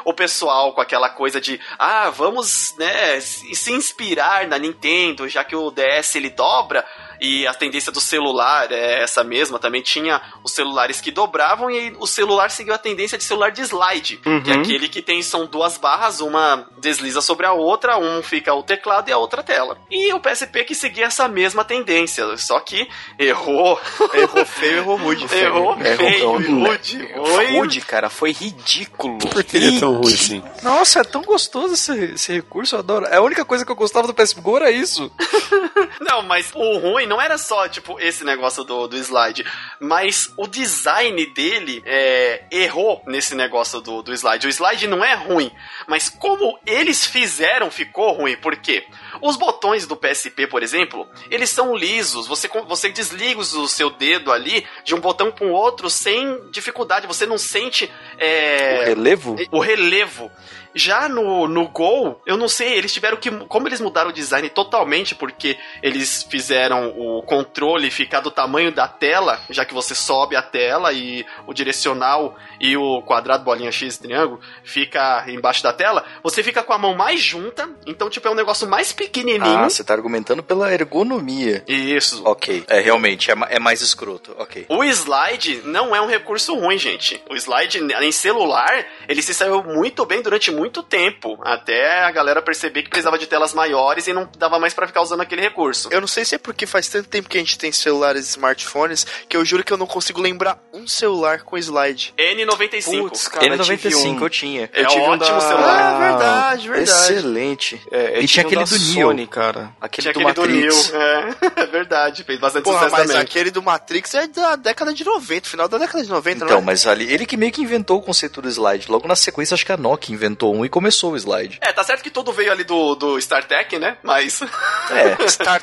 o 0.04 0.12
pessoal 0.12 0.72
com 0.72 0.80
aquela 0.80 1.08
coisa 1.08 1.40
de, 1.40 1.60
ah, 1.78 2.10
vamos, 2.10 2.74
né, 2.78 3.20
se 3.20 3.72
inspirar 3.72 4.46
na 4.46 4.58
Nintendo, 4.58 5.28
já 5.28 5.44
que 5.44 5.54
o 5.54 5.70
DS 5.70 6.14
ele 6.14 6.30
dobra. 6.30 6.84
E 7.20 7.46
a 7.46 7.52
tendência 7.54 7.92
do 7.92 8.00
celular 8.00 8.70
é 8.72 9.02
essa 9.02 9.22
mesma, 9.22 9.58
também 9.58 9.82
tinha 9.82 10.20
os 10.42 10.52
celulares 10.52 11.00
que 11.00 11.10
dobravam 11.10 11.70
e 11.70 11.78
aí 11.78 11.96
o 11.98 12.06
celular 12.06 12.50
seguiu 12.50 12.72
a 12.74 12.78
tendência 12.78 13.18
de 13.18 13.24
celular 13.24 13.50
de 13.50 13.60
slide, 13.62 14.16
que 14.18 14.50
é 14.50 14.54
Uhum. 14.54 14.60
aquele 14.62 14.88
que 14.88 15.02
tem 15.02 15.20
são 15.22 15.46
duas 15.46 15.76
barras, 15.76 16.20
uma 16.20 16.66
desliza 16.78 17.20
sobre 17.20 17.44
a 17.46 17.52
outra, 17.52 17.98
um 17.98 18.22
fica 18.22 18.54
o 18.54 18.62
teclado 18.62 19.08
e 19.08 19.12
a 19.12 19.18
outra 19.18 19.40
a 19.40 19.44
tela. 19.44 19.76
E 19.90 20.12
o 20.14 20.20
PSP 20.20 20.64
que 20.64 20.74
seguia 20.74 21.06
essa 21.06 21.28
mesma 21.28 21.64
tendência, 21.64 22.36
só 22.38 22.58
que 22.60 22.88
errou, 23.18 23.78
Errou 24.14 24.44
feio, 24.44 24.76
errou 24.78 24.96
rude. 24.96 25.24
errou 25.34 25.76
Errou, 25.80 25.96
feio, 25.96 26.40
errou. 26.40 26.66
rude, 26.68 27.08
foi 27.34 27.46
Rude, 27.58 27.80
cara, 27.82 28.08
foi 28.10 28.32
ridículo. 28.32 29.18
Por 29.18 29.42
que 29.44 29.56
ele 29.56 29.76
é 29.76 29.80
tão 29.80 29.94
ruim 29.94 30.14
assim? 30.14 30.42
Nossa, 30.62 31.00
é 31.00 31.04
tão 31.04 31.22
gostoso 31.22 31.74
esse, 31.74 31.92
esse 32.14 32.32
recurso, 32.32 32.74
eu 32.74 32.78
adoro. 32.80 33.06
É 33.06 33.16
a 33.16 33.22
única 33.22 33.44
coisa 33.44 33.64
que 33.64 33.70
eu 33.70 33.76
gostava 33.76 34.06
do 34.06 34.14
PSP 34.14 34.40
Go 34.40 34.56
era 34.56 34.70
isso. 34.70 35.10
Não, 36.00 36.22
mas 36.22 36.50
o 36.54 36.78
ruim 36.78 37.06
não 37.10 37.20
era 37.20 37.36
só, 37.36 37.68
tipo, 37.68 37.98
esse 37.98 38.22
negócio 38.22 38.62
do, 38.62 38.86
do 38.86 38.96
slide, 38.96 39.44
mas 39.80 40.32
o 40.36 40.46
design 40.46 41.26
dele 41.34 41.82
é, 41.84 42.44
errou 42.52 43.02
nesse 43.04 43.34
negócio 43.34 43.80
do, 43.80 44.00
do 44.00 44.12
slide. 44.14 44.46
O 44.46 44.48
slide 44.48 44.86
não 44.86 45.04
é 45.04 45.14
ruim, 45.14 45.50
mas 45.88 46.08
como 46.08 46.56
eles 46.64 47.04
fizeram 47.04 47.68
ficou 47.68 48.12
ruim. 48.12 48.36
Por 48.36 48.54
quê? 48.56 48.86
Os 49.20 49.36
botões 49.36 49.88
do 49.88 49.96
PSP, 49.96 50.46
por 50.46 50.62
exemplo, 50.62 51.08
eles 51.28 51.50
são 51.50 51.74
lisos. 51.74 52.28
Você, 52.28 52.48
você 52.68 52.88
desliga 52.90 53.40
o 53.40 53.66
seu 53.68 53.90
dedo 53.90 54.30
ali 54.30 54.64
de 54.84 54.94
um 54.94 55.00
botão 55.00 55.32
para 55.32 55.44
o 55.44 55.50
outro 55.50 55.90
sem 55.90 56.48
dificuldade. 56.52 57.08
Você 57.08 57.26
não 57.26 57.36
sente 57.38 57.90
é, 58.18 58.82
O 58.82 58.84
relevo? 58.86 59.36
o 59.50 59.58
relevo. 59.58 60.30
Já 60.74 61.08
no, 61.08 61.48
no 61.48 61.68
Gol, 61.68 62.20
eu 62.26 62.36
não 62.36 62.48
sei, 62.48 62.74
eles 62.74 62.92
tiveram 62.92 63.16
que. 63.16 63.30
Como 63.30 63.68
eles 63.68 63.80
mudaram 63.80 64.10
o 64.10 64.12
design 64.12 64.48
totalmente, 64.48 65.14
porque 65.14 65.58
eles 65.82 66.22
fizeram 66.22 66.94
o 66.96 67.22
controle 67.22 67.90
ficar 67.90 68.20
do 68.20 68.30
tamanho 68.30 68.72
da 68.72 68.86
tela, 68.86 69.40
já 69.50 69.64
que 69.64 69.74
você 69.74 69.94
sobe 69.94 70.36
a 70.36 70.42
tela 70.42 70.92
e 70.92 71.26
o 71.46 71.52
direcional 71.52 72.36
e 72.60 72.76
o 72.76 73.02
quadrado, 73.02 73.44
bolinha 73.44 73.72
X, 73.72 73.98
triângulo, 73.98 74.40
fica 74.62 75.24
embaixo 75.28 75.62
da 75.62 75.72
tela, 75.72 76.04
você 76.22 76.42
fica 76.42 76.62
com 76.62 76.72
a 76.72 76.78
mão 76.78 76.94
mais 76.94 77.20
junta, 77.20 77.68
então, 77.86 78.08
tipo, 78.08 78.28
é 78.28 78.30
um 78.30 78.34
negócio 78.34 78.68
mais 78.68 78.92
pequenininho. 78.92 79.58
Ah, 79.58 79.68
você 79.68 79.82
tá 79.82 79.94
argumentando 79.94 80.42
pela 80.42 80.72
ergonomia. 80.72 81.64
Isso. 81.66 82.22
Ok, 82.24 82.64
é 82.68 82.80
realmente, 82.80 83.30
é, 83.30 83.34
é 83.48 83.58
mais 83.58 83.80
escroto, 83.80 84.34
ok. 84.38 84.66
O 84.68 84.84
slide 84.84 85.62
não 85.64 85.94
é 85.94 86.00
um 86.00 86.06
recurso 86.06 86.54
ruim, 86.54 86.78
gente. 86.78 87.22
O 87.28 87.34
slide 87.34 87.80
em 87.80 88.12
celular, 88.12 88.86
ele 89.08 89.22
se 89.22 89.34
saiu 89.34 89.62
muito 89.62 90.04
bem 90.04 90.22
durante 90.22 90.50
muito 90.50 90.59
tempo, 90.68 91.38
até 91.42 92.00
a 92.04 92.10
galera 92.10 92.42
perceber 92.42 92.82
que 92.82 92.90
precisava 92.90 93.18
de 93.18 93.26
telas 93.26 93.54
maiores 93.54 94.06
e 94.06 94.12
não 94.12 94.28
dava 94.36 94.58
mais 94.58 94.74
pra 94.74 94.86
ficar 94.86 95.00
usando 95.02 95.20
aquele 95.20 95.40
recurso. 95.40 95.88
Eu 95.90 96.00
não 96.00 96.08
sei 96.08 96.24
se 96.24 96.34
é 96.34 96.38
porque 96.38 96.66
faz 96.66 96.88
tanto 96.88 97.08
tempo 97.08 97.28
que 97.28 97.36
a 97.38 97.40
gente 97.40 97.56
tem 97.58 97.70
celulares 97.72 98.26
e 98.26 98.30
smartphones 98.30 99.06
que 99.28 99.36
eu 99.36 99.44
juro 99.44 99.64
que 99.64 99.72
eu 99.72 99.76
não 99.76 99.86
consigo 99.86 100.20
lembrar 100.20 100.58
um 100.72 100.86
celular 100.86 101.42
com 101.42 101.56
slide. 101.56 102.12
N95. 102.18 103.00
Putz, 103.00 103.28
cara, 103.28 103.46
eu 103.46 103.58
tive 103.60 103.88
N95 103.88 104.20
um. 104.20 104.24
eu 104.24 104.30
tinha. 104.30 104.70
É 104.72 104.82
eu 104.82 104.86
tive 104.88 105.00
um 105.00 105.10
ótimo 105.10 105.36
da... 105.36 105.40
celular. 105.40 105.80
Ah, 105.80 105.98
verdade, 105.98 106.68
verdade. 106.68 106.90
Excelente. 107.12 107.80
É, 107.90 108.18
eu 108.18 108.22
E 108.22 108.26
tinha 108.26 108.44
um 108.44 108.48
aquele 108.48 108.64
do 108.64 108.78
Neo. 108.78 109.08
Sony, 109.08 109.26
cara. 109.26 109.70
Aquele 109.80 110.12
Tinha 110.12 110.24
do 110.24 110.28
aquele 110.28 110.34
do 110.34 110.70
Matrix. 110.70 110.92
Neo. 110.92 111.00
É, 111.00 111.34
é 111.62 111.66
verdade, 111.66 112.24
fez 112.24 112.38
bastante 112.40 112.64
Porra, 112.64 112.78
sucesso 112.78 112.92
mas 112.96 113.06
também. 113.06 113.22
aquele 113.22 113.50
do 113.50 113.62
Matrix 113.62 114.14
é 114.14 114.26
da 114.26 114.56
década 114.56 114.92
de 114.92 115.04
90, 115.04 115.48
final 115.48 115.68
da 115.68 115.78
década 115.78 116.02
de 116.02 116.10
90, 116.10 116.36
Então, 116.44 116.48
não 116.48 116.58
é? 116.58 116.60
mas 116.66 116.86
ali, 116.86 117.12
ele 117.12 117.26
que 117.26 117.36
meio 117.36 117.52
que 117.52 117.62
inventou 117.62 117.98
o 117.98 118.02
conceito 118.02 118.40
do 118.42 118.48
slide. 118.48 118.86
Logo 118.90 119.06
na 119.06 119.16
sequência, 119.16 119.54
acho 119.54 119.64
que 119.66 119.72
a 119.72 119.76
Nokia 119.76 120.14
inventou 120.14 120.49
e 120.64 120.68
começou 120.68 121.12
o 121.12 121.16
slide. 121.16 121.58
É, 121.60 121.72
tá 121.72 121.82
certo 121.84 122.02
que 122.02 122.10
tudo 122.10 122.32
veio 122.32 122.50
ali 122.52 122.64
do, 122.64 122.94
do 122.94 123.18
StarTech, 123.18 123.78
né? 123.78 123.96
Mas. 124.02 124.40
É. 124.90 125.14
Star 125.28 125.60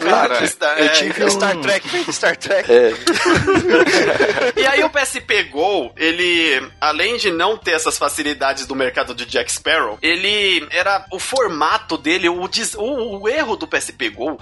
Cara, 0.00 0.36
Trek. 0.36 0.48
Star- 0.48 0.78
eu 0.78 0.86
é, 0.86 0.88
tive 0.88 1.24
um... 1.24 1.30
Star 1.30 1.56
Trek, 1.58 1.86
do 2.04 2.12
Star 2.12 2.34
Trek. 2.36 2.70
É, 2.72 2.92
E 4.56 4.66
aí 4.66 4.82
o 4.82 4.90
PSP 4.90 5.44
Go, 5.44 5.92
ele, 5.96 6.66
além 6.80 7.16
de 7.16 7.30
não 7.30 7.56
ter 7.56 7.72
essas 7.72 7.98
facilidades 7.98 8.66
do 8.66 8.74
mercado 8.74 9.14
de 9.14 9.24
Jack 9.26 9.52
Sparrow, 9.52 9.98
ele 10.02 10.66
era 10.70 11.04
o 11.12 11.18
formato 11.18 11.96
dele, 11.98 12.28
o, 12.28 12.48
des- 12.48 12.74
o, 12.74 13.20
o 13.20 13.28
erro 13.28 13.56
do 13.56 13.66
PSP 13.66 14.10
Go, 14.10 14.38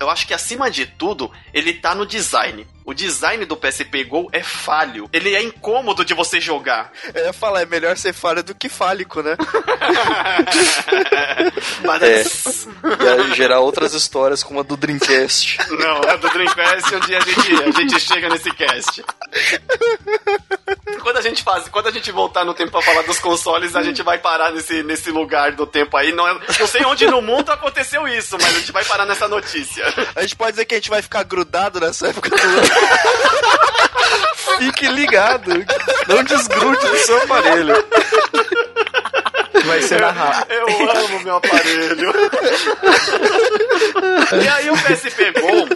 eu 0.00 0.08
acho 0.10 0.26
que 0.26 0.34
acima 0.34 0.70
de 0.70 0.86
tudo, 0.86 1.30
ele 1.52 1.74
tá 1.74 1.94
no 1.94 2.06
design. 2.06 2.66
O 2.84 2.92
design 2.92 3.44
do 3.44 3.56
PSP 3.56 4.04
Go 4.04 4.28
é 4.32 4.42
falho. 4.42 5.08
Ele 5.12 5.34
é 5.34 5.42
incômodo 5.42 6.04
de 6.04 6.14
você 6.14 6.40
jogar. 6.40 6.90
Eu 7.14 7.26
ia 7.26 7.32
falar, 7.32 7.62
é 7.62 7.66
melhor 7.66 7.96
ser 7.96 8.12
falha 8.12 8.42
do 8.42 8.54
que 8.54 8.68
fálico, 8.68 9.22
né? 9.22 9.36
Mas 11.84 12.02
É. 12.02 12.24
ia 13.04 13.34
gerar 13.34 13.60
outras 13.60 13.94
histórias 13.94 14.42
como 14.42 14.60
a 14.60 14.62
do 14.62 14.76
Dreamcast. 14.76 15.58
Não, 15.70 15.96
a 16.08 16.16
do 16.16 16.28
Dreamcast 16.28 16.94
um 16.94 17.00
dia 17.00 17.18
a 17.18 17.20
gente, 17.20 17.62
a 17.62 17.70
gente 17.70 18.00
chega 18.00 18.28
nesse 18.28 18.50
cast. 18.52 19.02
Quando 21.02 21.16
a 21.16 21.20
gente 21.20 21.42
faz, 21.42 21.66
quando 21.68 21.88
a 21.88 21.90
gente 21.90 22.12
voltar 22.12 22.44
no 22.44 22.54
tempo 22.54 22.70
pra 22.70 22.80
falar 22.80 23.02
dos 23.02 23.18
consoles, 23.18 23.74
a 23.74 23.82
gente 23.82 24.02
vai 24.02 24.18
parar 24.18 24.52
nesse, 24.52 24.82
nesse 24.84 25.10
lugar 25.10 25.52
do 25.52 25.66
tempo 25.66 25.96
aí. 25.96 26.12
Não, 26.12 26.26
é- 26.28 26.38
não 26.60 26.66
sei 26.66 26.84
onde 26.84 27.06
no 27.06 27.20
mundo 27.20 27.50
aconteceu 27.50 28.06
isso, 28.06 28.36
mas 28.40 28.54
a 28.54 28.58
gente 28.60 28.70
vai 28.72 28.84
parar 28.84 29.04
nessa 29.04 29.26
notícia. 29.26 29.84
A 30.14 30.22
gente 30.22 30.36
pode 30.36 30.52
dizer 30.52 30.64
que 30.64 30.74
a 30.74 30.78
gente 30.78 30.90
vai 30.90 31.02
ficar 31.02 31.24
grudado 31.24 31.80
nessa 31.80 32.08
época 32.08 32.30
do. 32.30 32.36
Fique 34.58 34.86
ligado. 34.86 35.50
Não 36.06 36.22
desgrude 36.22 36.86
do 36.86 36.98
seu 36.98 37.16
aparelho. 37.22 37.74
Vai 39.64 39.82
ser 39.82 40.00
narrado. 40.00 40.52
Eu 40.52 40.66
amo 40.90 41.20
meu 41.20 41.36
aparelho. 41.36 42.12
e 44.42 44.48
aí 44.48 44.70
o 44.70 44.74
PSP 44.74 45.32
Go, 45.32 45.68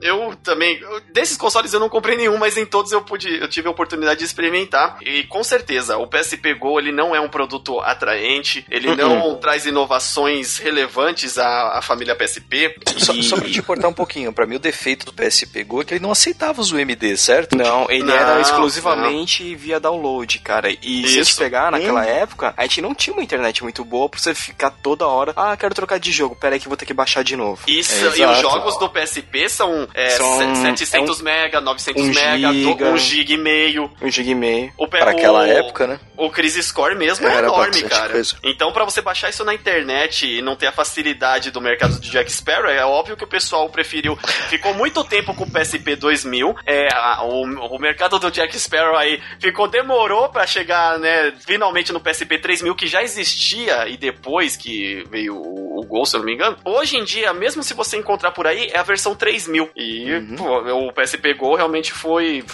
eu 0.00 0.34
também, 0.42 0.78
eu- 0.80 1.00
desses 1.12 1.36
consoles 1.36 1.72
eu 1.72 1.80
não 1.80 1.88
comprei 1.88 2.16
nenhum, 2.16 2.36
mas 2.38 2.56
em 2.56 2.64
todos 2.66 2.92
eu 2.92 3.02
pude, 3.02 3.28
eu 3.40 3.48
tive 3.48 3.68
a 3.68 3.70
oportunidade 3.70 4.20
de 4.20 4.24
experimentar. 4.26 4.98
E 5.02 5.24
com 5.24 5.42
certeza, 5.44 5.96
o 5.98 6.06
PSP 6.06 6.54
Go 6.54 6.78
ele 6.78 6.92
não 6.92 7.14
é 7.14 7.20
um 7.20 7.28
produto 7.28 7.80
atraente, 7.80 8.64
ele 8.70 8.94
não 8.94 9.36
traz 9.36 9.66
inovações 9.66 10.58
relevantes 10.58 11.38
à, 11.38 11.78
à 11.78 11.82
família 11.82 12.14
PSP. 12.14 12.74
Só, 12.96 13.12
E- 13.12 13.22
só 13.22 13.36
pra 13.36 13.48
te 13.48 13.62
cortar 13.62 13.88
um 13.88 13.92
pouquinho, 13.92 14.32
pra 14.32 14.46
mim 14.46 14.56
o 14.56 14.60
defeito 14.60 15.06
do 15.06 15.12
PSP 15.12 15.64
Go 15.64 15.82
é 15.82 15.84
que 15.84 15.94
ele 15.94 16.00
não 16.02 16.10
aceitava 16.12 16.60
os 16.60 16.72
UMD, 16.72 17.16
certo? 17.16 17.56
Não, 17.56 17.86
ele 17.90 18.04
Não, 18.04 18.14
era 18.14 18.40
exclusivamente 18.40 19.54
via 19.54 19.78
download, 19.80 20.38
cara. 20.40 20.70
E 20.70 20.76
se 21.02 21.04
a 21.04 21.08
gente 21.08 21.28
Isso. 21.30 21.38
pegar 21.38 21.70
naquela 21.70 22.04
época, 22.06 22.54
a 22.56 22.62
gente 22.62 22.80
não 22.80 22.94
tinha 22.94 23.14
uma 23.14 23.22
internet 23.22 23.62
muito 23.62 23.84
boa 23.84 24.08
pra 24.08 24.18
você 24.18 24.34
ficar 24.34 24.70
toda 24.70 25.06
hora. 25.06 25.32
Ah, 25.36 25.56
quero 25.56 25.74
trocar 25.74 25.98
de 25.98 26.10
jogo, 26.12 26.34
pera 26.36 26.54
aí 26.54 26.60
que 26.60 26.66
eu 26.66 26.70
vou 26.70 26.76
ter 26.76 26.86
que 26.86 26.94
baixar 26.94 27.22
de 27.22 27.36
novo. 27.36 27.62
Isso, 27.66 27.92
É, 27.94 28.18
e 28.18 28.24
os 28.26 28.38
jogos 28.40 28.78
do 28.78 28.88
PSP 28.88 29.48
são, 29.48 29.88
é, 29.94 30.10
São- 30.10 30.54
se- 30.54 30.62
700 30.62 31.20
mega, 31.20 31.60
900 31.60 32.02
um 32.02 32.06
mega, 32.12 32.52
giga. 32.52 32.88
1 32.90 32.96
giga 32.98 33.32
e 33.32 33.36
meio. 33.36 33.90
Um 34.02 34.10
giga 34.10 34.30
e 34.30 34.34
meio. 34.34 34.72
O, 34.76 34.86
Para 34.86 35.10
aquela 35.10 35.40
o- 35.40 35.46
época, 35.46 35.86
né? 35.86 36.00
O 36.16 36.28
Crisis 36.30 36.66
Score 36.66 36.94
mesmo 36.96 37.26
é 37.26 37.32
Era 37.34 37.46
enorme, 37.46 37.82
cara. 37.84 38.10
coisa. 38.10 38.36
Então, 38.44 38.72
pra 38.72 38.84
você 38.84 39.00
baixar 39.00 39.30
isso 39.30 39.44
na 39.44 39.54
internet 39.54 40.26
e 40.26 40.42
não 40.42 40.54
ter 40.54 40.66
a 40.66 40.72
facilidade 40.72 41.50
do 41.50 41.60
mercado 41.60 41.98
de 41.98 42.10
Jack 42.10 42.30
Sparrow, 42.30 42.68
é 42.70 42.84
óbvio 42.84 43.16
que 43.16 43.24
o 43.24 43.28
pessoal 43.28 43.68
preferiu. 43.70 44.16
Ficou 44.48 44.74
muito 44.74 45.02
tempo 45.04 45.34
com 45.34 45.44
o 45.44 45.50
PSP 45.50 45.96
2000. 45.96 46.54
É, 46.66 46.88
a- 46.92 47.22
o, 47.24 47.42
o 47.44 47.78
mercado 47.78 48.18
do 48.18 48.30
Jack 48.30 48.58
Sparrow 48.58 48.96
aí 48.96 49.20
ficou, 49.40 49.66
demorou 49.66 50.28
pra 50.28 50.46
chegar, 50.46 50.98
né, 50.98 51.32
finalmente 51.46 51.92
no 51.92 52.00
PSP 52.00 52.38
3000, 52.38 52.74
que 52.74 52.86
já 52.86 53.02
existia 53.02 53.88
e 53.88 53.96
depois 53.96 54.56
que 54.56 55.04
veio 55.10 55.34
o, 55.36 55.80
o 55.80 55.84
Gol, 55.86 56.04
se 56.04 56.16
eu 56.16 56.18
não 56.20 56.26
me 56.26 56.34
engano. 56.34 56.56
Hoje 56.64 56.96
em 56.96 57.04
dia, 57.04 57.32
mesmo 57.32 57.62
se 57.62 57.72
você 57.72 57.96
encontrar 57.96 58.30
por 58.32 58.46
aí, 58.46 58.68
é 58.72 58.78
a 58.78 58.82
versão 58.82 59.14
3000. 59.14 59.70
E 59.80 60.12
Uhum. 60.12 60.36
pô, 60.36 60.88
o 60.88 60.92
PSP 60.92 61.34
Go 61.34 61.54
realmente 61.54 61.92
foi. 61.92 62.44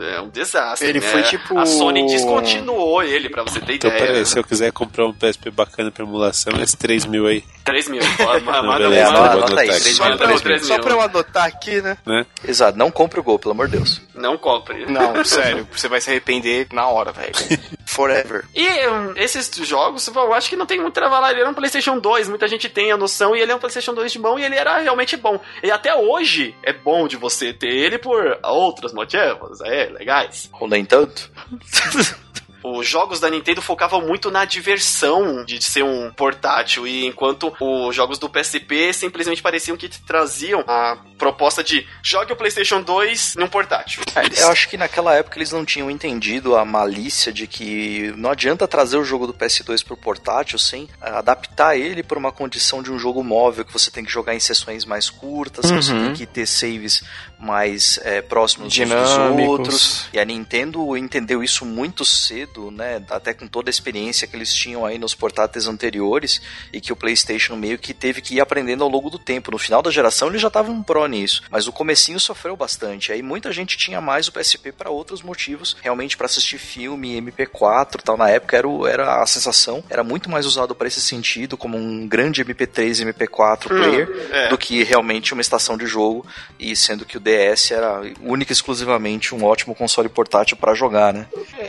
É 0.00 0.20
um 0.20 0.28
desastre. 0.28 0.88
Ele 0.88 0.98
né? 0.98 1.06
foi 1.06 1.22
tipo- 1.24 1.56
A 1.56 1.64
Sony 1.66 2.04
descontinuou 2.06 3.00
ele, 3.02 3.28
pra 3.28 3.44
você 3.44 3.60
ter 3.60 3.74
Então, 3.74 3.90
ideia. 3.90 4.06
peraí, 4.06 4.26
se 4.26 4.36
eu 4.36 4.42
quiser 4.42 4.72
comprar 4.72 5.06
um 5.06 5.12
PSP 5.12 5.50
bacana 5.50 5.90
pra 5.92 6.02
emulação, 6.04 6.52
esse 6.60 6.76
3 6.76 7.04
mil 7.04 7.26
aí, 7.28 7.44
3 7.64 7.88
mil. 7.88 8.00
Manda, 8.44 9.06
anota 9.06 9.32
anotar 9.34 9.58
aí, 9.58 9.72
Só 9.72 10.08
mil, 10.08 10.16
pra, 10.16 10.26
três 10.26 10.40
3 10.40 10.66
Só 10.66 10.74
mil. 10.74 10.82
pra 10.82 10.92
eu 10.94 11.00
anotar 11.00 11.44
aqui, 11.44 11.80
né? 11.80 11.96
né? 12.04 12.26
Exato, 12.48 12.76
não 12.76 12.90
compre 12.90 13.20
o 13.20 13.22
Gol, 13.22 13.38
pelo 13.38 13.52
amor 13.52 13.68
de 13.68 13.76
Deus. 13.76 14.00
Não 14.14 14.36
compre. 14.36 14.84
Não, 14.86 15.24
sério, 15.24 15.68
você 15.70 15.86
vai 15.86 16.00
se 16.00 16.10
arrepender 16.10 16.66
na 16.72 16.88
hora, 16.88 17.12
velho. 17.12 17.32
Forever. 17.94 18.44
E 18.54 18.88
um, 18.88 19.16
esses 19.16 19.48
jogos, 19.66 20.08
bom, 20.08 20.24
eu 20.24 20.34
acho 20.34 20.48
que 20.48 20.56
não 20.56 20.66
tem 20.66 20.80
muito 20.80 20.94
trabalho. 20.94 21.34
Ele 21.34 21.40
era 21.42 21.50
um 21.50 21.54
PlayStation 21.54 21.98
2, 21.98 22.28
muita 22.28 22.48
gente 22.48 22.68
tem 22.68 22.90
a 22.90 22.96
noção, 22.96 23.36
e 23.36 23.40
ele 23.40 23.52
é 23.52 23.54
um 23.54 23.58
PlayStation 23.58 23.94
2 23.94 24.12
de 24.12 24.18
bom, 24.18 24.38
e 24.38 24.44
ele 24.44 24.56
era 24.56 24.78
realmente 24.78 25.16
bom. 25.16 25.40
E 25.62 25.70
até 25.70 25.94
hoje 25.94 26.56
é 26.62 26.72
bom 26.72 27.06
de 27.06 27.16
você 27.16 27.52
ter 27.52 27.68
ele 27.68 27.98
por 27.98 28.38
outros 28.42 28.92
motivos, 28.92 29.60
é, 29.60 29.86
legais. 29.86 30.50
Ou 30.60 30.68
nem 30.68 30.84
tanto. 30.84 31.30
Os 32.64 32.88
jogos 32.88 33.20
da 33.20 33.28
Nintendo 33.28 33.60
focavam 33.60 34.00
muito 34.00 34.30
na 34.30 34.44
diversão 34.46 35.44
de 35.44 35.62
ser 35.62 35.84
um 35.84 36.10
portátil, 36.10 36.86
e 36.86 37.04
enquanto 37.06 37.52
os 37.60 37.94
jogos 37.94 38.18
do 38.18 38.28
PSP 38.28 38.92
simplesmente 38.92 39.42
pareciam 39.42 39.76
que 39.76 39.88
te 39.88 40.00
traziam 40.00 40.64
a 40.66 40.96
proposta 41.18 41.62
de 41.62 41.86
jogue 42.02 42.32
o 42.32 42.36
PlayStation 42.36 42.80
2 42.82 43.34
num 43.36 43.46
portátil. 43.48 44.02
Eu 44.38 44.48
acho 44.48 44.68
que 44.68 44.76
naquela 44.76 45.14
época 45.14 45.38
eles 45.38 45.52
não 45.52 45.64
tinham 45.64 45.90
entendido 45.90 46.56
a 46.56 46.64
malícia 46.64 47.32
de 47.32 47.46
que 47.46 48.12
não 48.16 48.30
adianta 48.30 48.66
trazer 48.66 48.96
o 48.96 49.04
jogo 49.04 49.26
do 49.26 49.34
PS2 49.34 49.84
pro 49.84 49.96
portátil 49.96 50.58
sem 50.58 50.88
adaptar 51.00 51.76
ele 51.76 52.02
para 52.02 52.18
uma 52.18 52.32
condição 52.32 52.82
de 52.82 52.90
um 52.90 52.98
jogo 52.98 53.22
móvel 53.22 53.64
que 53.64 53.72
você 53.72 53.90
tem 53.90 54.04
que 54.04 54.10
jogar 54.10 54.34
em 54.34 54.40
sessões 54.40 54.84
mais 54.84 55.08
curtas, 55.10 55.70
que 55.70 55.76
você 55.76 55.92
Uhum. 55.92 56.06
tem 56.06 56.14
que 56.14 56.26
ter 56.26 56.46
saves 56.46 57.02
mais 57.38 57.98
é, 58.02 58.22
próximos 58.22 58.66
uns 58.68 58.76
dos 58.78 58.88
Dinâmicos. 58.88 59.48
outros. 59.48 60.06
E 60.12 60.18
a 60.18 60.24
Nintendo 60.24 60.96
entendeu 60.96 61.42
isso 61.42 61.64
muito 61.66 62.04
cedo 62.04 62.53
cedo, 62.54 62.70
né? 62.70 63.02
Até 63.10 63.34
com 63.34 63.46
toda 63.46 63.68
a 63.68 63.72
experiência 63.72 64.26
que 64.26 64.36
eles 64.36 64.54
tinham 64.54 64.86
aí 64.86 64.98
nos 64.98 65.14
portáteis 65.14 65.66
anteriores 65.66 66.40
e 66.72 66.80
que 66.80 66.92
o 66.92 66.96
PlayStation 66.96 67.56
meio 67.56 67.78
que 67.78 67.92
teve 67.92 68.20
que 68.20 68.36
ir 68.36 68.40
aprendendo 68.40 68.84
ao 68.84 68.90
longo 68.90 69.10
do 69.10 69.18
tempo. 69.18 69.50
No 69.50 69.58
final 69.58 69.82
da 69.82 69.90
geração 69.90 70.28
ele 70.28 70.38
já 70.38 70.48
tava 70.48 70.70
um 70.70 70.82
pro 70.82 71.06
nisso, 71.06 71.42
mas 71.50 71.66
o 71.66 71.72
comecinho 71.72 72.20
sofreu 72.20 72.56
bastante. 72.56 73.12
Aí 73.12 73.22
muita 73.22 73.52
gente 73.52 73.76
tinha 73.76 74.00
mais 74.00 74.28
o 74.28 74.32
PSP 74.32 74.72
para 74.72 74.90
outros 74.90 75.22
motivos, 75.22 75.76
realmente 75.82 76.16
para 76.16 76.26
assistir 76.26 76.58
filme, 76.58 77.20
MP4, 77.20 78.00
tal. 78.02 78.16
Na 78.16 78.30
época 78.30 78.56
era, 78.56 78.68
o, 78.68 78.86
era 78.86 79.22
a 79.22 79.26
sensação, 79.26 79.82
era 79.90 80.04
muito 80.04 80.30
mais 80.30 80.46
usado 80.46 80.74
para 80.74 80.86
esse 80.86 81.00
sentido, 81.00 81.56
como 81.56 81.76
um 81.76 82.06
grande 82.06 82.44
MP3, 82.44 83.12
MP4 83.12 83.68
player, 83.68 84.28
é. 84.30 84.48
do 84.48 84.56
que 84.56 84.82
realmente 84.84 85.32
uma 85.32 85.42
estação 85.42 85.76
de 85.76 85.86
jogo. 85.86 86.24
E 86.58 86.76
sendo 86.76 87.04
que 87.04 87.16
o 87.16 87.20
DS 87.20 87.72
era 87.72 88.00
única 88.20 88.52
e 88.52 88.54
exclusivamente 88.54 89.34
um 89.34 89.44
ótimo 89.44 89.74
console 89.74 90.08
portátil 90.08 90.56
para 90.56 90.74
jogar, 90.74 91.12
né? 91.12 91.26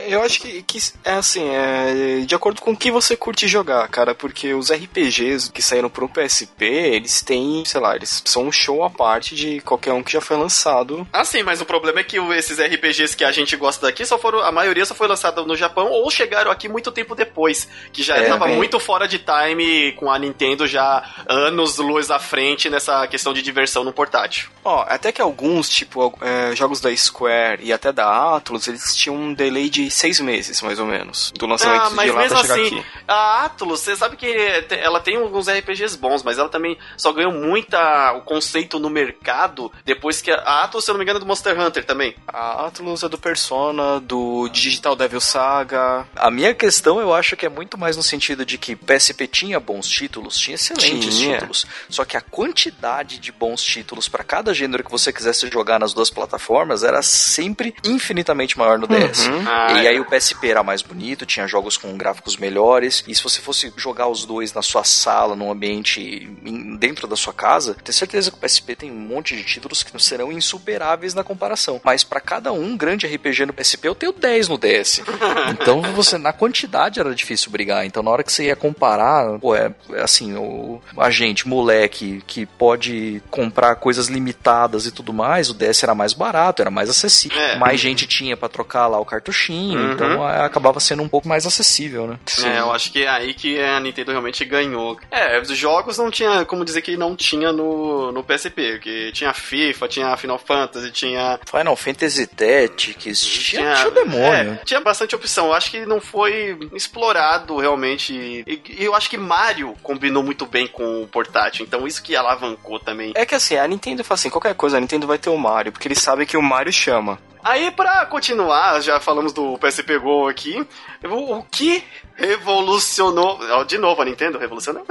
Eu 0.08 0.22
acho 0.22 0.40
que, 0.42 0.75
que 0.80 0.92
é 1.04 1.14
assim, 1.14 1.48
é 1.50 2.22
de 2.26 2.36
acordo 2.36 2.62
com 2.62 2.72
o 2.72 2.78
que 2.78 2.92
você 2.92 3.16
curte 3.16 3.48
jogar, 3.48 3.88
cara, 3.88 4.14
porque 4.14 4.54
os 4.54 4.72
RPGs 4.72 5.52
que 5.52 5.62
saíram 5.62 5.90
pro 5.90 6.10
PSP, 6.10 6.66
eles 6.66 7.22
têm, 7.22 7.64
sei 7.66 7.80
lá, 7.80 7.96
eles 7.96 8.22
são 8.26 8.44
um 8.44 8.52
show 8.52 8.84
à 8.84 8.90
parte 8.90 9.36
de 9.36 9.62
qualquer 9.62 9.94
um 9.94 10.04
que 10.04 10.12
já 10.12 10.22
foi 10.22 10.38
lançado. 10.38 11.08
Ah, 11.14 11.24
sim, 11.24 11.44
mas 11.44 11.62
o 11.62 11.66
problema 11.66 12.00
é 12.00 12.04
que 12.04 12.18
esses 12.18 12.60
RPGs 12.60 13.16
que 13.16 13.24
a 13.24 13.32
gente 13.32 13.56
gosta 13.56 13.86
daqui 13.86 14.06
só 14.06 14.18
foram. 14.18 14.40
A 14.40 14.52
maioria 14.52 14.86
só 14.86 14.94
foi 14.94 15.08
lançada 15.08 15.44
no 15.44 15.56
Japão 15.56 15.90
ou 15.92 16.10
chegaram 16.12 16.52
aqui 16.52 16.68
muito 16.68 16.92
tempo 16.92 17.16
depois. 17.16 17.68
Que 17.94 18.04
já 18.04 18.18
É, 18.18 18.24
estava 18.24 18.46
bem- 18.46 18.56
muito 18.56 18.80
fora 18.80 19.08
de 19.08 19.20
time 19.20 19.94
com 19.94 20.12
a 20.12 20.20
Nintendo 20.20 20.68
já 20.68 21.04
anos 21.28 21.78
luz 21.78 22.12
à 22.12 22.20
frente 22.20 22.70
nessa 22.70 23.08
questão 23.08 23.34
de 23.34 23.42
diversão 23.42 23.84
no 23.84 23.94
portátil. 23.94 24.50
Ó, 24.64 24.84
até 24.88 25.12
que 25.12 25.22
alguns, 25.22 25.70
tipo, 25.70 26.14
é, 26.22 26.56
jogos 26.56 26.80
da 26.82 26.96
Square 26.96 27.60
e 27.64 27.72
até 27.72 27.92
da 27.92 28.36
Atlus, 28.36 28.68
eles 28.68 28.96
tinham 28.96 29.16
um 29.16 29.34
delay 29.34 29.70
de 29.70 29.90
seis 29.90 30.20
meses, 30.20 30.62
mais 30.66 30.80
ou 30.80 30.86
menos, 30.86 31.32
do 31.38 31.46
lançamento 31.46 31.82
Ah, 31.84 31.90
mas 31.92 32.06
de 32.08 32.12
lá 32.12 32.22
mesmo 32.22 32.38
assim, 32.40 32.68
aqui. 32.80 32.86
a 33.08 33.46
Atlus, 33.46 33.80
você 33.82 33.96
sabe 33.96 34.18
que 34.18 34.28
ela 34.72 35.00
tem 35.00 35.16
alguns 35.18 35.48
RPGs 35.48 35.98
bons, 35.98 36.24
mas 36.24 36.38
ela 36.38 36.50
também 36.50 36.78
só 36.98 37.12
ganhou 37.14 37.32
muita 37.32 38.14
o 38.14 38.22
conceito 38.22 38.80
no 38.80 38.90
mercado 38.90 39.72
depois 39.86 40.22
que 40.22 40.32
a, 40.32 40.64
Atlus, 40.64 40.84
se 40.86 40.92
eu 40.92 40.94
não 40.94 41.00
me 41.00 41.04
engano, 41.06 41.18
é 41.18 41.20
do 41.20 41.26
Monster 41.26 41.60
Hunter 41.60 41.86
também. 41.86 42.16
A 42.28 42.66
Atlus 42.68 43.04
é 43.04 43.10
do 43.10 43.18
Persona, 43.18 44.00
do 44.00 44.50
Digital 44.50 44.96
Devil 44.96 45.22
Saga. 45.22 46.06
A 46.16 46.32
minha 46.32 46.54
questão 46.54 47.00
eu 47.00 47.14
acho 47.14 47.36
que 47.38 47.46
é 47.46 47.50
muito 47.50 47.78
mais 47.78 47.96
no 47.96 48.04
sentido 48.04 48.46
de 48.46 48.58
que 48.58 48.76
PSP 48.76 49.28
tinha 49.28 49.60
bons 49.60 49.88
títulos, 49.88 50.36
tinha 50.38 50.56
excelentes 50.56 51.18
Tinha. 51.18 51.36
títulos, 51.36 51.66
só 51.90 52.04
que 52.04 52.18
a 52.18 52.22
quantidade 52.22 53.20
de 53.20 53.32
bons 53.32 53.62
títulos 53.62 54.08
para 54.08 54.24
cada 54.24 54.54
gênero 54.54 54.84
que 54.84 54.92
você 54.92 55.12
quisesse 55.12 55.48
jogar 55.50 55.80
nas 55.80 55.94
duas 55.94 56.10
plataformas 56.10 56.84
era 56.84 57.02
sempre 57.02 57.76
infinitamente 57.84 58.58
maior 58.58 58.78
no 58.80 58.88
DS. 58.88 59.28
Ah, 59.48 59.74
e 59.74 59.86
é. 59.86 59.90
aí 59.90 60.00
o 60.00 60.06
PSP 60.06 60.50
era 60.56 60.64
mais 60.64 60.82
bonito, 60.82 61.26
tinha 61.26 61.48
jogos 61.48 61.78
com 61.78 61.96
gráficos 61.98 62.38
melhores, 62.38 63.04
e 63.08 63.14
se 63.14 63.22
você 63.24 63.42
fosse 63.42 63.72
jogar 63.78 64.08
os 64.08 64.26
dois 64.26 64.54
na 64.54 64.62
sua 64.62 64.84
sala, 64.84 65.36
num 65.36 65.52
ambiente 65.52 66.00
em- 66.46 66.76
dentro 66.78 67.08
da 67.08 67.16
sua 67.16 67.34
casa, 67.34 67.76
tenho 67.84 67.94
certeza 67.94 68.32
que 68.32 68.38
o 68.38 68.40
PSP 68.40 68.76
tem 68.76 68.92
um 68.92 68.96
monte 69.00 69.36
de 69.36 69.44
títulos 69.44 69.84
que 69.84 69.92
serão 70.02 70.32
insuperáveis 70.32 71.14
na 71.14 71.24
comparação. 71.24 71.82
Mas 71.84 72.04
para 72.04 72.20
cada 72.20 72.52
um 72.54 72.76
grande 72.78 73.06
RPG 73.08 73.46
no 73.46 73.54
PSP, 73.54 73.88
eu 73.88 73.96
tenho 73.96 74.12
10 74.14 74.48
no 74.48 74.58
DS. 74.58 75.02
Então 75.52 75.82
você, 75.94 76.18
na 76.18 76.34
quantidade 76.34 77.00
era 77.00 77.14
difícil 77.14 77.52
brigar. 77.52 77.86
Então 77.86 78.02
na 78.04 78.12
hora 78.12 78.24
que 78.24 78.32
você 78.32 78.46
ia 78.46 78.56
comparar, 78.56 79.38
pô, 79.40 79.56
é, 79.56 79.74
é 79.94 80.02
assim, 80.02 80.34
o, 80.36 80.82
a 80.98 81.10
gente, 81.10 81.48
moleque, 81.48 82.24
que 82.26 82.46
pode 82.46 83.22
comprar 83.30 83.76
coisas 83.76 84.08
limitadas 84.08 84.86
e 84.86 84.92
tudo 84.92 85.14
mais, 85.14 85.50
o 85.50 85.54
DS 85.54 85.84
era 85.84 85.94
mais 85.96 86.14
barato, 86.14 86.62
era 86.62 86.72
mais 86.72 86.90
acessível. 86.90 87.38
É. 87.38 87.58
Mais 87.58 87.80
gente 87.80 88.08
tinha 88.08 88.36
para 88.38 88.50
trocar 88.50 88.88
lá 88.88 89.00
o 89.00 89.06
cartuchinho, 89.06 89.80
Uhum. 89.80 89.92
então 89.94 90.30
é, 90.30 90.45
acabava 90.46 90.80
sendo 90.80 91.04
um 91.04 91.08
pouco 91.08 91.28
mais 91.28 91.46
acessível, 91.46 92.08
né? 92.08 92.20
É, 92.44 92.60
eu 92.60 92.72
acho 92.72 92.92
que 92.92 93.04
é 93.04 93.10
aí 93.10 93.34
que 93.34 93.60
a 93.60 93.80
Nintendo 93.80 94.12
realmente 94.12 94.44
ganhou. 94.46 94.98
É, 95.12 95.40
os 95.40 95.50
jogos 95.50 95.98
não 95.98 96.12
tinha, 96.12 96.46
como 96.46 96.66
dizer 96.66 96.82
que 96.82 96.98
não 96.98 97.16
tinha 97.16 97.52
no, 97.52 98.12
no 98.12 98.24
PSP, 98.24 98.80
que 98.80 99.12
tinha 99.12 99.34
FIFA, 99.34 99.88
tinha 99.88 100.18
Final 100.18 100.38
Fantasy, 100.38 100.92
tinha... 100.92 101.40
Final 101.46 101.76
Fantasy 101.76 102.28
Tactics, 102.28 103.20
tinha, 103.22 103.76
tinha 103.76 103.88
o 103.88 103.92
demônio. 103.92 104.54
é, 104.54 104.66
tinha 104.66 104.82
bastante 104.82 105.16
opção. 105.16 105.48
Eu 105.48 105.54
acho 105.54 105.72
que 105.72 105.86
não 105.86 106.00
foi 106.00 106.58
explorado 106.74 107.58
realmente. 107.58 108.14
E, 108.14 108.62
e 108.70 108.84
eu 108.84 108.96
acho 108.96 109.10
que 109.10 109.18
Mario 109.18 109.76
combinou 109.82 110.24
muito 110.24 110.46
bem 110.46 110.68
com 110.68 111.04
o 111.04 111.08
portátil, 111.08 111.66
então 111.66 111.88
isso 111.88 112.02
que 112.02 112.16
alavancou 112.16 112.80
também. 112.80 113.14
É 113.16 113.26
que 113.26 113.36
assim, 113.36 113.56
a 113.58 113.68
Nintendo 113.68 114.04
fala 114.04 114.16
assim, 114.16 114.30
qualquer 114.30 114.56
coisa, 114.56 114.78
a 114.78 114.80
Nintendo 114.80 115.08
vai 115.08 115.18
ter 115.18 115.30
o 115.30 115.38
Mario, 115.38 115.72
porque 115.72 115.88
eles 115.88 116.00
sabem 116.00 116.26
que 116.26 116.38
o 116.38 116.42
Mario 116.42 116.72
chama. 116.74 117.20
Aí, 117.46 117.70
pra 117.70 118.08
continuar, 118.08 118.82
já 118.82 119.00
falamos 119.00 119.32
do 119.32 119.56
PSP 119.60 120.00
Go 120.00 120.28
aqui. 120.28 120.66
O, 121.04 121.36
o 121.38 121.44
que 121.44 121.84
revolucionou. 122.16 123.40
ó, 123.52 123.64
De 123.64 123.78
novo, 123.78 124.02
a 124.02 124.06
Nintendo 124.06 124.40
revolucionou? 124.40 124.84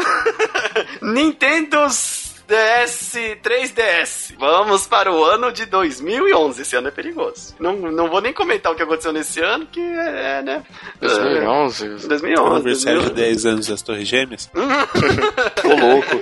Nintendo's 1.03 2.33
DS 2.47 3.17
3DS. 3.43 4.35
Vamos 4.39 4.87
para 4.87 5.11
o 5.11 5.25
ano 5.25 5.51
de 5.51 5.67
2011. 5.67 6.63
Esse 6.63 6.77
ano 6.77 6.87
é 6.87 6.91
perigoso. 6.93 7.57
Não, 7.59 7.75
não 7.75 8.09
vou 8.09 8.21
nem 8.21 8.33
comentar 8.33 8.71
o 8.71 8.77
que 8.77 8.83
aconteceu 8.85 9.13
nesse 9.13 9.41
ano, 9.41 9.67
que 9.67 9.81
é, 9.81 10.41
né? 10.41 10.63
2011. 11.01 11.87
É, 11.87 11.89
2011. 12.07 12.55
Aniversário 12.55 13.01
de 13.01 13.07
2011. 13.07 13.15
10 13.15 13.47
anos 13.47 13.67
das 13.67 13.83
Torres 13.83 14.07
Gêmeas. 14.07 14.49
Ô 14.55 15.69
louco. 15.75 16.21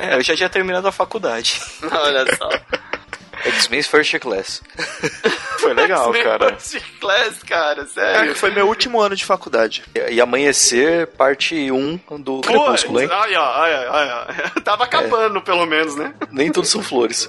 É, 0.00 0.14
eu 0.16 0.22
já 0.22 0.36
tinha 0.36 0.48
terminado 0.48 0.86
a 0.86 0.92
faculdade. 0.92 1.60
Olha 1.82 2.24
só. 2.36 2.48
X-Men 3.48 3.82
First 3.82 4.18
Class. 4.18 4.62
Foi 5.58 5.74
legal, 5.74 6.12
cara. 6.12 6.56
First 6.56 6.82
Class, 7.00 7.42
cara, 7.42 7.82
É, 7.82 7.86
sério. 7.86 8.32
que 8.32 8.38
foi 8.38 8.50
meu 8.50 8.66
último 8.68 9.00
ano 9.00 9.14
de 9.16 9.24
faculdade. 9.24 9.82
E, 9.94 10.14
e 10.14 10.20
Amanhecer, 10.20 11.06
parte 11.08 11.70
1 11.70 12.00
do 12.20 12.40
Crepúsculo, 12.40 13.00
hein? 13.00 13.08
Ai, 13.10 13.34
ai, 13.34 13.74
ai, 13.74 14.10
ai. 14.28 14.60
Tava 14.64 14.84
acabando, 14.84 15.40
pelo 15.42 15.66
menos, 15.66 15.96
né? 15.96 16.12
Nem 16.30 16.50
tudo 16.52 16.66
são 16.66 16.82
flores. 16.82 17.28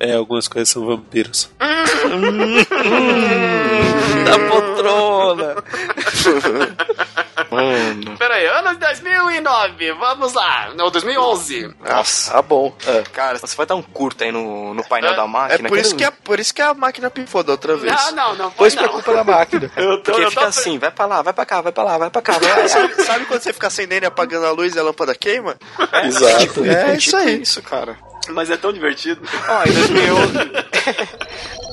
É, 0.00 0.14
algumas 0.14 0.48
coisas 0.48 0.68
são 0.68 0.86
vampiros. 0.86 1.50
da 4.24 4.38
poltrona. 4.82 5.56
Mano. 7.50 8.16
Pera 8.16 8.34
aí, 8.34 8.46
ano 8.46 8.70
de 8.70 8.76
2009, 8.76 9.92
vamos 9.94 10.32
lá. 10.34 10.70
Não, 10.76 10.88
2011. 10.90 11.74
Nossa. 11.80 12.30
Tá 12.32 12.42
bom. 12.42 12.72
É. 12.86 13.02
Cara, 13.12 13.38
você 13.38 13.56
vai 13.56 13.66
dar 13.66 13.74
um 13.74 13.82
curto 13.82 14.22
aí 14.22 14.30
no, 14.30 14.72
no 14.72 14.84
painel 14.84 15.12
É- 15.12 15.16
da 15.16 15.24
É 15.24 15.26
máquina. 15.26 15.68
por 15.68 15.78
isso, 15.78 15.96
que 15.96 16.04
a, 16.04 16.10
ver. 16.10 16.16
por 16.22 16.38
isso 16.38 16.54
que 16.54 16.62
a 16.62 16.72
máquina 16.74 17.10
pifou 17.10 17.42
da 17.42 17.52
outra 17.52 17.76
vez. 17.76 17.92
Não, 17.92 18.12
não, 18.12 18.34
não. 18.36 18.50
Pois 18.52 18.74
não. 18.74 18.82
preocupa 18.84 19.12
da 19.14 19.24
máquina. 19.24 19.70
Eu 19.76 19.96
tô, 20.02 20.12
Porque 20.12 20.24
eu 20.26 20.30
fica 20.30 20.42
tô 20.42 20.46
assim, 20.48 20.78
vai 20.78 20.90
pra 20.90 21.06
lá, 21.06 21.22
vai 21.22 21.32
pra 21.32 21.44
cá, 21.46 21.60
vai 21.60 21.72
pra 21.72 21.82
lá, 21.82 21.98
vai 21.98 22.10
pra 22.10 22.22
cá. 22.22 22.38
Vai. 22.38 22.68
Sabe, 22.68 23.02
sabe 23.02 23.24
quando 23.26 23.40
você 23.42 23.52
fica 23.52 23.66
acendendo 23.66 24.04
e 24.04 24.06
apagando 24.06 24.46
a 24.46 24.50
luz 24.52 24.74
e 24.74 24.78
a 24.78 24.82
lâmpada 24.82 25.14
queima? 25.14 25.56
Exato. 26.04 26.64
É 26.64 26.92
É 26.92 26.96
isso 26.96 27.10
tipo 27.10 27.16
aí. 27.16 27.42
isso, 27.42 27.62
cara. 27.62 27.96
Mas 28.28 28.50
é 28.50 28.56
tão 28.56 28.72
divertido. 28.72 29.20
Ó, 29.48 29.62
em 29.64 29.72
2011... 29.72 30.32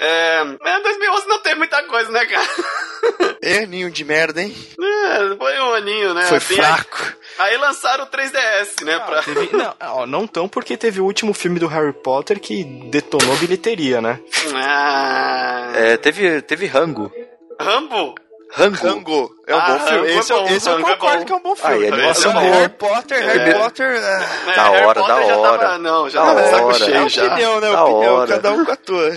É, 0.00 0.44
mas 0.60 0.82
2011 0.82 1.28
não 1.28 1.38
tem 1.40 1.54
muita 1.54 1.82
coisa, 1.84 2.10
né, 2.10 2.24
cara? 2.26 2.48
É, 3.42 3.64
ninho 3.64 3.90
de 3.90 4.04
merda, 4.04 4.42
hein? 4.42 4.54
É, 4.78 5.34
foi 5.36 5.58
um 5.60 5.72
aninho, 5.72 6.12
né? 6.12 6.22
Foi 6.26 6.36
Assim, 6.36 6.56
fraco. 6.56 6.98
Aí, 7.38 7.52
aí 7.52 7.56
lançaram 7.56 8.04
o 8.04 8.06
3DS, 8.06 8.84
né? 8.84 8.98
pra... 8.98 9.22
Teve- 9.22 9.56
não, 9.56 9.74
ó, 9.80 10.06
não 10.06 10.26
tão 10.26 10.46
porque 10.46 10.76
teve 10.76 11.00
o 11.00 11.04
último 11.04 11.32
filme 11.32 11.58
do 11.58 11.66
Harry 11.66 11.94
Potter 11.94 12.38
que 12.38 12.62
detonou 12.62 13.32
a 13.34 13.38
bilheteria, 13.38 14.02
né? 14.02 14.20
Ah, 14.54 15.72
É, 15.74 15.96
teve, 15.96 16.42
teve 16.42 16.66
Rango. 16.66 17.10
Rambo? 17.58 18.14
Rango. 18.52 18.76
Rango. 18.86 19.40
É 19.46 19.54
um 19.54 19.58
Ah, 19.58 19.62
bom 19.62 19.78
filme. 19.80 19.96
Rango 19.98 20.06
é 20.06 20.14
Esse, 20.18 20.32
eu- 20.32 20.40
bom, 20.40 20.46
esse 20.48 20.68
eu 20.70 20.78
é 20.78 20.82
concordo 20.82 21.18
bom. 21.18 21.24
que 21.24 21.32
é 21.32 21.36
um 21.36 21.40
bom 21.42 21.52
Ah, 21.52 21.68
filme. 21.70 21.84
a 21.88 21.94
animação 21.94 22.30
é 22.30 22.34
boa. 22.34 22.44
Harry 22.54 22.68
Potter, 22.70 23.24
Harry 23.26 23.50
É. 23.50 23.54
Potter... 23.54 23.86
ah, 24.02 24.50
É, 24.50 24.54
Da 24.56 24.62
Harry 24.70 24.84
hora, 24.86 25.00
Potter 25.00 25.16
da 25.16 25.22
já 25.26 25.36
hora. 25.36 25.58
Tava, 25.58 25.78
não, 25.78 26.10
já 26.10 26.20
Da 26.24 26.26
tava 26.34 26.50
saco 26.50 26.66
hora. 26.66 26.78
cheio 26.78 26.96
É 26.96 27.08
já. 27.08 27.26
opinião, 27.26 27.60
né? 27.60 27.72
Da 27.72 27.84
Opinião, 27.84 28.14
hora. 28.14 28.26
cada 28.28 28.52
um 28.52 28.64
com 28.64 28.72
a 28.72 28.76
tua. 28.76 29.10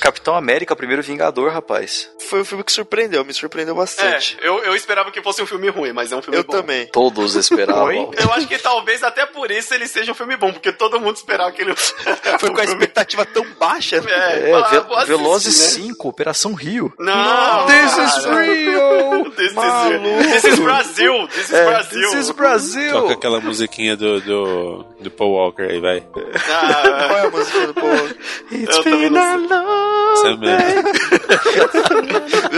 Capitão 0.00 0.36
América, 0.36 0.76
primeiro 0.76 1.02
Vingador, 1.02 1.52
rapaz. 1.52 2.08
Foi 2.28 2.40
um 2.40 2.44
filme 2.44 2.62
que 2.64 2.72
surpreendeu, 2.72 3.24
me 3.24 3.32
surpreendeu 3.34 3.74
É, 3.74 3.78
bastante. 3.78 4.36
eu, 4.40 4.62
eu 4.64 4.74
esperava 4.76 5.10
que 5.10 5.20
fosse 5.22 5.42
um 5.42 5.46
filme 5.46 5.68
ruim, 5.68 5.92
mas 5.92 6.12
é 6.12 6.16
um 6.16 6.22
filme 6.22 6.38
eu 6.38 6.44
bom. 6.44 6.52
também. 6.52 6.86
Todos 6.86 7.34
esperavam. 7.34 8.10
Eu 8.16 8.32
acho 8.32 8.46
que 8.46 8.58
talvez 8.58 9.02
até 9.02 9.26
por 9.26 9.50
isso 9.50 9.74
ele 9.74 9.88
seja 9.88 10.12
um 10.12 10.14
filme 10.14 10.36
bom, 10.36 10.52
porque 10.52 10.72
todo 10.72 11.00
mundo 11.00 11.16
esperava 11.16 11.50
que 11.52 11.62
ele 11.62 11.74
Foi 12.38 12.50
com 12.50 12.60
a 12.60 12.64
expectativa 12.64 13.24
tão 13.26 13.44
baixa. 13.58 13.96
É, 13.96 14.50
É, 14.50 15.04
Velozes 15.06 15.58
né? 15.78 15.82
5, 15.84 16.08
Operação 16.08 16.54
Rio. 16.54 16.92
Não, 16.98 17.66
This 17.66 17.96
is 17.98 18.24
cara. 18.24 18.79
Real! 18.80 19.30
This 19.30 19.50
is, 19.50 19.54
Maluco. 19.56 20.22
this 20.22 20.44
is 20.44 20.60
Brasil! 20.60 21.26
This 21.28 21.44
is 21.44 21.50
Brasil! 21.50 22.10
This 22.10 22.14
is 22.14 22.30
Brasil! 22.32 22.92
Toca 22.92 23.12
aquela 23.14 23.40
musiquinha 23.40 23.96
do, 23.96 24.20
do, 24.20 24.84
do 25.00 25.10
Paul 25.10 25.32
Walker 25.32 25.62
aí, 25.62 25.80
vai. 25.80 26.02
Ah, 26.50 27.06
Qual 27.06 27.18
é 27.18 27.26
a 27.26 27.30
música 27.30 27.66
do 27.66 27.74
povo? 27.74 28.14
eu 28.52 28.82
também 28.82 29.10
não 29.10 30.16
sei. 30.16 30.30
Essa 30.30 30.36
mesmo. 30.36 30.90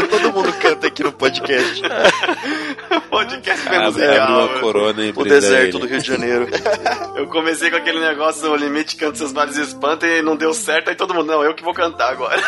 Todo 0.10 0.32
mundo 0.32 0.52
canta 0.60 0.86
aqui 0.86 1.02
no 1.02 1.12
podcast. 1.12 1.82
Podcast 3.10 3.68
bem 3.68 3.78
Abre 3.78 3.90
musical. 4.02 4.38
uma 4.48 4.58
corona 4.60 5.04
e 5.04 5.12
O 5.14 5.24
deserto 5.24 5.76
ele. 5.76 5.78
do 5.80 5.86
Rio 5.86 6.00
de 6.00 6.08
Janeiro. 6.08 6.46
Eu 7.16 7.26
comecei 7.28 7.70
com 7.70 7.76
aquele 7.76 8.00
negócio, 8.00 8.50
o 8.50 8.56
limite 8.56 8.96
canta 8.96 9.16
seus 9.18 9.32
males 9.34 9.56
espanta 9.56 10.06
e 10.06 10.22
não 10.22 10.34
deu 10.34 10.54
certo, 10.54 10.88
aí 10.88 10.94
todo 10.96 11.12
mundo, 11.14 11.26
não, 11.26 11.44
eu 11.44 11.54
que 11.54 11.62
vou 11.62 11.74
cantar 11.74 12.10
agora. 12.10 12.42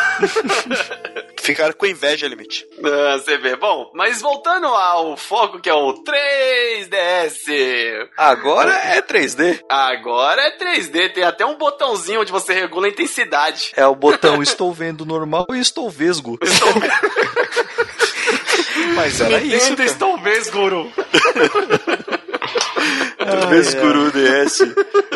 Ficaram 1.39 1.73
com 1.73 1.85
inveja, 1.85 2.27
Limite. 2.27 2.65
Ah, 2.83 3.17
Você 3.17 3.37
vê. 3.37 3.55
Bom, 3.67 3.89
mas 3.95 4.21
voltando 4.21 4.67
ao 4.67 5.17
foco 5.17 5.59
que 5.59 5.67
é 5.67 5.73
o 5.73 5.95
3DS. 6.03 8.09
Agora 8.15 8.71
é 8.71 9.01
3D. 9.01 9.59
Agora 9.67 10.39
é 10.39 10.55
3D, 10.55 11.13
tem 11.13 11.23
até 11.23 11.43
um 11.43 11.57
botãozinho 11.57 12.21
onde 12.21 12.31
você 12.31 12.53
regula 12.53 12.85
a 12.85 12.91
intensidade. 12.91 13.71
É 13.75 13.83
o 13.87 13.95
botão 13.95 14.43
estou 14.43 14.71
vendo 14.71 15.03
normal 15.03 15.47
e 15.51 15.59
estou 15.59 15.89
vesgo. 15.89 16.37
Estou 16.45 16.69
Mas 18.93 19.19
era 19.19 19.41
isso, 19.41 19.71
Nintendo, 19.71 19.77
cara. 19.77 19.89
estou 19.89 20.17
vesguro. 20.19 20.93
Vesguru 23.49 24.11
DS. 24.13 24.59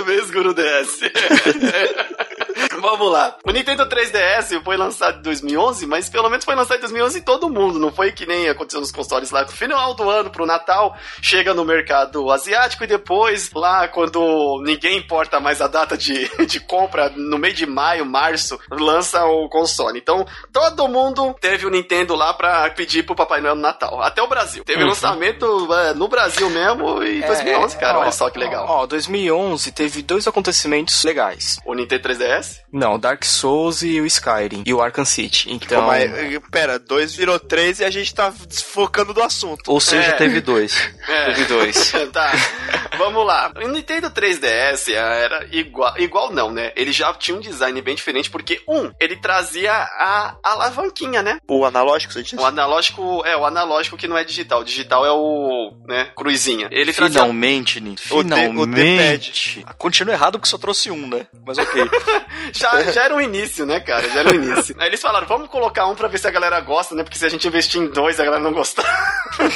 Vesguru 0.06 0.56
DS. 0.56 1.02
Vamos 2.90 3.12
lá. 3.12 3.36
O 3.46 3.52
Nintendo 3.52 3.86
3DS 3.88 4.64
foi 4.64 4.78
lançado 4.78 5.20
em 5.20 5.22
2011, 5.22 5.86
mas 5.86 6.10
pelo 6.10 6.30
menos 6.30 6.46
foi 6.46 6.56
lançado 6.56 6.78
em 6.78 6.82
2011 6.82 7.20
em 7.20 7.22
todo 7.22 7.50
mundo. 7.50 7.80
Não 7.80 7.92
foi 7.92 8.12
que 8.12 8.26
nem 8.26 8.50
aconteceu 8.50 8.80
nos 8.80 8.92
consoles 8.92 9.32
lá 9.32 9.42
no 9.42 9.50
final 9.50 9.94
do 9.94 10.10
ano 10.10 10.30
pro 10.30 10.46
Natal. 10.46 10.96
Chega 11.22 11.54
no 11.54 11.66
mercado 11.66 12.32
asiático 12.32 12.84
e 12.84 12.88
depois, 12.88 13.52
lá 13.54 13.88
quando 13.88 14.62
ninguém 14.64 14.98
importa 14.98 15.40
mais 15.40 15.62
a 15.62 15.68
data 15.68 15.98
de, 15.98 16.30
de 16.46 16.60
compra, 16.60 17.10
no 17.10 17.38
meio 17.38 17.54
de 17.54 17.66
maio, 17.66 18.06
março, 18.06 18.60
lança 18.72 19.24
o 19.26 19.50
console. 19.50 20.00
Então, 20.00 20.26
todo 20.52 20.88
mundo 20.88 21.36
teve 21.40 21.66
o 21.66 21.70
Nintendo 21.70 22.16
lá 22.16 22.34
pra 22.34 22.70
pedir 22.72 23.04
pro 23.04 23.16
Papai 23.16 23.42
Noel 23.42 23.56
no 23.56 23.62
Natal. 23.62 24.02
Até 24.02 24.22
o 24.22 24.28
Brasil. 24.28 24.64
Teve 24.64 24.84
lançamento 24.84 25.68
é, 25.74 25.94
no 25.94 26.08
Brasil 26.08 26.50
mesmo 26.50 27.04
em 27.04 27.22
2011, 27.22 27.78
cara. 27.78 27.98
ó, 27.98 28.02
Olha 28.02 28.12
só 28.12 28.30
que 28.30 28.40
legal. 28.40 28.66
Ó, 28.68 28.86
2011 28.86 29.72
teve 29.72 30.02
dois 30.02 30.28
acontecimentos 30.28 31.04
legais. 31.04 31.60
O 31.66 31.74
Nintendo 31.74 32.10
3DS? 32.10 32.62
Não, 32.80 32.98
Dark 32.98 33.24
Souls 33.26 33.82
e 33.82 34.00
o 34.00 34.06
Skyrim. 34.06 34.64
E 34.66 34.74
o 34.74 34.82
Arkham 34.82 35.04
City. 35.06 35.52
Então, 35.52 35.80
Calma 35.80 35.94
aí, 35.94 36.40
pera, 36.52 36.80
dois 36.80 37.14
virou 37.14 37.38
três 37.40 37.80
e 37.80 37.84
a 37.86 37.90
gente 37.90 38.14
tá 38.16 38.34
desfocando 38.48 39.14
do 39.14 39.22
assunto. 39.22 39.70
Ou 39.72 39.80
seja, 39.82 40.10
É. 40.10 40.12
teve 40.14 40.40
dois. 40.42 40.78
É. 41.08 41.26
teve 41.26 41.46
dois. 41.46 41.92
tá, 42.14 42.32
vamos 42.98 43.26
lá. 43.26 43.52
O 43.64 43.68
Nintendo 43.68 44.10
3DS 44.10 44.94
era 44.94 45.46
igual, 45.52 45.94
igual 46.00 46.32
não, 46.32 46.52
né? 46.52 46.72
Ele 46.76 46.92
já 46.92 47.14
tinha 47.14 47.36
um 47.36 47.42
design 47.42 47.82
bem 47.82 47.96
diferente, 47.96 48.30
porque, 48.30 48.62
um, 48.68 48.92
ele 49.00 49.18
trazia 49.18 49.72
a 49.74 50.38
alavanquinha, 50.44 51.22
né? 51.22 51.40
O 51.48 51.66
analógico, 51.66 52.14
você 52.14 52.24
disse? 52.24 52.36
O 52.38 52.46
analógico, 52.46 53.24
é, 53.26 53.36
o 53.36 53.46
analógico 53.46 53.98
que 53.98 54.08
não 54.08 54.18
é 54.18 54.24
digital. 54.24 54.62
O 54.62 54.64
digital 54.64 55.06
é 55.06 55.12
o, 55.12 55.74
né, 55.88 56.12
cruzinha. 56.16 56.68
Ele 56.72 56.94
trazia... 56.94 57.20
Finalmente, 57.22 57.80
Nintendo. 57.82 58.16
O 58.16 58.24
D- 58.24 58.34
o 58.34 58.66
Finalmente. 58.66 59.66
Continua 59.78 60.14
errado 60.14 60.40
porque 60.40 60.50
só 60.50 60.58
trouxe 60.58 60.90
um, 60.92 61.08
né? 61.08 61.28
Mas 61.46 61.58
ok. 61.58 61.84
Já, 62.60 62.92
já 62.92 63.04
era 63.06 63.16
o 63.16 63.22
início, 63.22 63.66
né, 63.66 63.80
cara? 63.80 64.08
Já 64.10 64.20
era 64.20 64.32
o 64.32 64.36
início. 64.36 64.76
Aí 64.78 64.88
eles 64.88 65.02
falaram, 65.02 65.28
vamos 65.28 65.50
colocar 65.50 65.88
um 65.88 65.96
pra 65.96 66.08
ver 66.08 66.18
se 66.18 66.28
a 66.28 66.32
galera 66.32 66.60
gosta, 66.60 66.94
né? 66.94 67.04
Porque 67.04 67.18
se 67.18 67.26
a 67.26 67.30
gente 67.30 67.48
investir 67.48 67.82
em 67.82 67.88
dois, 67.88 68.20
a 68.20 68.26
galera 68.26 68.44
não 68.44 68.54
gostar. 68.54 68.84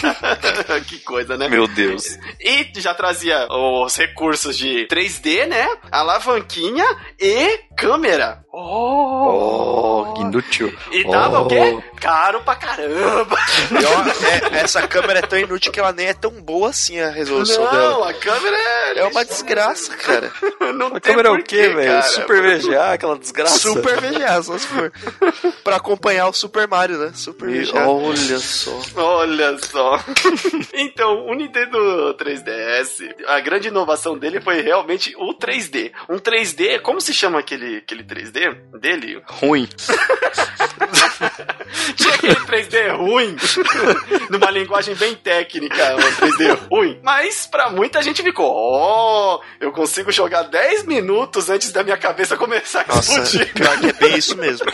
que 0.88 1.00
coisa, 1.00 1.38
né? 1.38 1.48
Meu 1.50 1.68
Deus. 1.68 2.18
E 2.40 2.72
já 2.78 2.94
trazia 2.94 3.48
os 3.50 3.96
recursos 3.96 4.58
de 4.58 4.88
3D, 4.88 5.46
né? 5.48 5.68
Alavanquinha 5.92 6.86
e 7.20 7.60
câmera. 7.76 8.43
Oh, 8.56 10.14
inútil. 10.20 10.72
E 10.92 11.04
tava 11.10 11.40
Oh. 11.40 11.46
o 11.46 11.48
quê? 11.48 11.84
Caro 12.00 12.42
pra 12.44 12.56
caramba. 12.56 13.36
E, 13.72 13.84
ó, 13.86 14.58
é- 14.58 14.62
essa 14.62 14.88
câmera 14.88 15.20
é 15.20 15.22
tão 15.24 15.40
inútil 15.40 15.72
que 15.72 15.80
ela 15.80 15.92
nem 15.92 16.08
é 16.08 16.14
tão 16.14 16.30
boa 16.42 16.70
assim 16.70 17.00
a 17.00 17.10
resolução 17.10 17.64
dela. 17.64 17.90
Não, 17.92 18.04
a 18.04 18.14
câmera 18.14 18.56
é... 18.56 19.00
É 19.00 19.06
uma 19.06 19.26
desgraça, 19.26 19.96
cara. 19.98 20.32
Não 20.76 20.88
A 20.96 21.00
câmera 21.00 21.30
é 21.30 21.32
o 21.32 21.44
quê, 21.44 21.70
velho? 21.70 22.04
Super 22.04 22.42
VGA, 22.60 22.92
aquela 22.94 23.18
desgraça. 23.18 23.58
Super 23.58 24.00
VGA, 24.00 24.44
só 24.44 24.58
se 24.58 24.68
for. 24.68 24.92
pra 25.64 25.78
acompanhar 25.78 26.28
o 26.28 26.34
Super 26.34 26.68
Mario, 26.68 26.98
né? 27.00 27.12
Super 27.16 27.50
VGA. 27.50 27.88
Olha 27.88 28.38
só. 28.40 28.80
Olha 28.96 29.58
só. 29.60 30.00
então, 30.76 31.26
o 31.26 31.34
Nintendo 31.34 32.16
3DS, 32.20 33.14
a 33.28 33.40
grande 33.40 33.70
inovação 33.70 34.16
dele 34.18 34.40
foi 34.42 34.62
realmente 34.62 35.16
o 35.18 35.34
3D. 35.34 35.92
Um 36.08 36.18
3D, 36.20 36.80
como 36.82 37.02
se 37.02 37.14
chama 37.14 37.40
aquele, 37.40 37.78
aquele 37.78 38.04
3D 38.04 38.43
dele? 38.82 39.22
Ruim. 39.28 39.68
Tinha 41.96 42.14
aquele 42.16 42.36
3D 42.36 42.96
ruim, 42.98 43.36
numa 44.30 44.50
linguagem 44.52 44.96
bem 44.96 45.16
técnica, 45.16 45.96
um 45.96 46.00
3D 46.00 46.60
ruim. 46.72 47.00
Mas 47.04 47.48
pra 47.48 47.70
muita 47.70 48.02
gente 48.02 48.22
ficou, 48.22 48.52
ó, 48.54 49.40
eu 49.60 49.72
consigo 49.72 50.12
jogar 50.12 50.44
10 50.44 50.86
minutos 50.86 51.50
antes 51.50 51.72
da 51.72 51.84
minha 51.84 51.98
cabeça 51.98 52.38
começar 52.38 52.86
a 52.88 52.96
Nossa, 52.96 53.20
explodir. 53.22 53.54
pior 53.54 53.80
que 53.80 53.88
é 53.88 53.94
bem 53.94 54.18
isso 54.18 54.38
mesmo. 54.38 54.66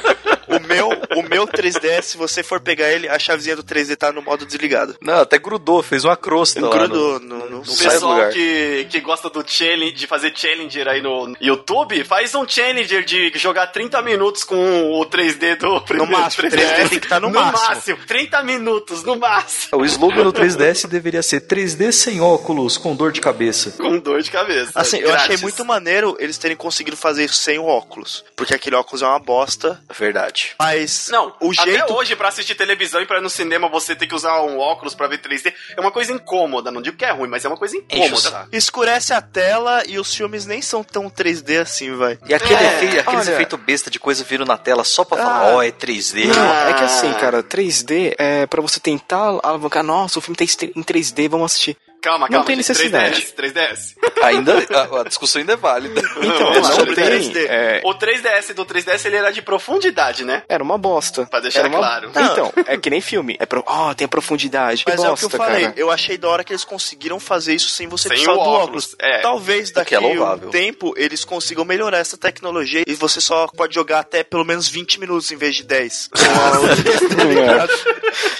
O 0.48 0.60
meu, 0.68 0.90
o 1.16 1.22
meu 1.30 1.46
3DS, 1.48 2.02
se 2.02 2.18
você 2.18 2.42
for 2.42 2.60
pegar 2.60 2.90
ele, 2.92 3.08
a 3.08 3.20
chavezinha 3.20 3.56
do 3.56 3.64
3D 3.64 3.96
tá 3.96 4.12
no 4.12 4.22
modo 4.22 4.46
desligado. 4.48 4.96
Não, 5.02 5.20
até 5.22 5.38
grudou, 5.38 5.84
fez 5.84 6.04
uma 6.04 6.18
crosta 6.18 6.60
lá. 6.60 6.70
Grudou, 6.76 7.20
no- 7.20 7.40
não, 7.40 7.50
não 7.50 7.60
O 7.60 7.66
sai 7.66 7.86
do 7.88 7.92
pessoal 7.94 8.14
lugar. 8.14 8.32
que, 8.32 8.88
que 8.90 9.00
gosta 9.00 9.30
do 9.30 9.44
challenge, 9.46 9.92
de 9.94 10.08
fazer 10.08 10.34
challenger 10.36 10.88
aí 10.88 11.02
no 11.02 11.36
YouTube, 11.40 12.04
faz 12.04 12.34
um 12.34 12.48
challenger 12.48 13.04
de 13.06 13.32
jogar 13.36 13.68
30 13.68 14.02
minutos 14.02 14.44
com 14.44 14.56
o 15.00 15.06
3D 15.06 15.56
do 15.58 15.82
primeiro 15.82 16.12
máximo, 16.12 16.39
3D 16.48 16.90
tem 16.90 17.00
que 17.00 17.08
tá 17.08 17.20
no 17.20 17.30
máximo. 17.30 17.98
30 18.08 18.44
minutos, 18.44 19.04
no 19.04 19.16
máximo. 19.18 19.80
O 19.82 19.86
slogan 19.86 20.24
do 20.24 20.34
3DS 20.34 20.88
deveria 20.88 21.22
ser 21.22 21.42
3D 21.42 21.92
sem 21.92 22.22
óculos, 22.22 22.78
com 22.78 22.96
dor 22.96 23.12
de 23.12 23.22
cabeça. 23.22 23.72
Com 23.78 23.98
dor 24.00 24.22
de 24.22 24.32
cabeça. 24.32 24.72
Assim, 24.76 24.98
eu 24.98 25.14
achei 25.14 25.38
muito 25.38 25.64
maneiro 25.66 26.16
eles 26.20 26.38
terem 26.38 26.56
conseguido 26.58 26.96
fazer 26.98 27.26
isso 27.26 27.36
sem 27.36 27.58
o 27.60 27.66
óculos. 27.66 28.24
Porque 28.36 28.54
aquele 28.54 28.76
óculos 28.76 29.02
é 29.02 29.06
uma 29.06 29.20
bosta. 29.20 29.80
Verdade. 29.98 30.56
Mas 30.60 31.08
Não, 31.12 31.34
o 31.42 31.54
jeito. 31.54 31.84
até 31.84 31.94
hoje, 31.94 32.16
pra 32.16 32.30
assistir 32.30 32.56
televisão 32.56 33.02
e 33.02 33.06
pra 33.06 33.18
ir 33.18 33.22
no 33.22 33.30
cinema 33.30 33.68
você 33.70 33.96
ter 33.96 34.08
que 34.08 34.16
usar 34.16 34.42
um 34.44 34.58
óculos 34.60 34.94
pra 34.96 35.08
ver 35.08 35.20
3D, 35.20 35.54
é 35.76 35.82
uma 35.82 35.92
coisa 35.92 36.12
incômoda. 36.12 36.72
Não 36.72 36.82
digo 36.82 36.98
que 36.98 37.06
é 37.06 37.12
ruim, 37.12 37.30
mas 37.30 37.46
é 37.46 37.48
uma 37.48 37.58
coisa 37.58 37.76
incômoda. 37.78 38.48
Escurece 38.52 39.14
a 39.14 39.22
tela 39.22 39.84
e 39.88 40.00
os 40.00 40.14
filmes 40.14 40.46
nem 40.46 40.62
são 40.62 40.84
tão 40.84 41.10
3D 41.10 41.62
assim, 41.62 41.96
vai. 41.96 42.18
E 42.28 42.34
aquele 42.34 42.56
É, 42.64 42.68
efeito, 42.76 43.00
aqueles 43.00 43.26
olha- 43.28 43.34
efeitos 43.34 43.60
besta 43.60 43.90
de 43.90 44.00
coisa 44.00 44.24
vindo 44.24 44.46
na 44.46 44.58
tela 44.58 44.84
só 44.84 45.04
pra 45.04 45.18
falar, 45.18 45.50
Ah. 45.52 45.56
ó, 45.56 45.64
é 45.64 45.72
3D. 45.72 46.19
Não, 46.28 46.54
é 46.68 46.74
que 46.74 46.84
assim, 46.84 47.12
cara, 47.14 47.44
3D 47.44 48.16
é 48.18 48.46
pra 48.46 48.62
você 48.62 48.80
tentar 48.80 49.40
alavancar, 49.44 49.84
nossa, 49.84 50.20
o 50.20 50.22
filme 50.22 50.36
tá 50.36 50.44
em 50.44 50.84
3D, 50.84 51.30
vamos 51.30 51.46
assistir. 51.52 51.78
Calma, 52.02 52.28
Não 52.28 52.30
calma. 52.30 52.46
tem 52.46 52.56
gente, 52.56 52.70
necessidade. 52.70 53.28
3DS, 53.38 53.54
3DS. 53.54 54.24
Ainda, 54.24 54.54
a, 54.70 55.02
a 55.02 55.04
discussão 55.04 55.42
ainda 55.42 55.54
é 55.54 55.56
válida. 55.58 56.00
Então, 56.00 56.54
não 56.54 56.64
sobre 56.64 56.96
tem. 56.96 57.04
3D. 57.06 57.46
é, 57.50 57.82
O 57.84 57.94
3DS 57.94 58.54
do 58.54 58.66
3DS 58.66 59.06
ele 59.06 59.18
era 59.18 59.32
de 59.32 59.42
profundidade, 59.42 60.24
né? 60.24 60.44
era 60.48 60.64
uma 60.64 60.78
bosta. 60.78 61.26
Pra 61.26 61.40
deixar 61.42 61.66
uma- 61.68 61.78
claro. 61.78 62.10
Então, 62.10 62.54
é 62.66 62.78
que 62.78 62.90
nem 62.90 63.02
filme. 63.02 63.36
É 63.40 63.46
pro... 63.46 63.64
Ó, 63.68 63.94
tem 63.94 64.06
a 64.06 64.08
profundidade. 64.08 64.86
Que 64.86 64.92
Mas 64.92 64.98
bosta, 65.02 65.12
é 65.12 65.14
o 65.14 65.18
que 65.18 65.36
eu 65.36 65.38
falei, 65.38 65.62
cara. 65.64 65.74
eu 65.76 65.92
achei 65.92 66.18
da 66.18 66.30
hora 66.30 66.44
que 66.44 66.54
eles 66.54 66.64
conseguiram 66.64 67.20
fazer 67.20 67.54
isso 67.56 67.70
sem 67.70 67.88
você 67.88 68.04
Sem 68.08 68.12
precisar 68.18 68.32
o 68.32 68.36
do 68.36 68.42
óculos, 68.42 68.86
óculos. 68.94 68.96
é. 69.00 69.20
Talvez 69.20 69.72
daqui 69.72 69.90
que 69.90 69.96
é 69.96 69.98
a 69.98 70.02
um 70.02 70.08
louvável. 70.14 70.50
tempo 70.50 70.94
eles 70.96 71.26
consigam 71.26 71.66
melhorar 71.66 71.98
essa 71.98 72.18
tecnologia 72.18 72.84
e 72.88 72.94
você 72.96 73.20
só 73.20 73.48
pode 73.48 73.76
jogar 73.76 74.00
até 74.00 74.24
pelo 74.24 74.46
menos 74.46 74.68
20 74.70 75.00
minutos 75.00 75.32
em 75.32 75.36
vez 75.36 75.56
de 75.58 75.64
10. 75.64 76.10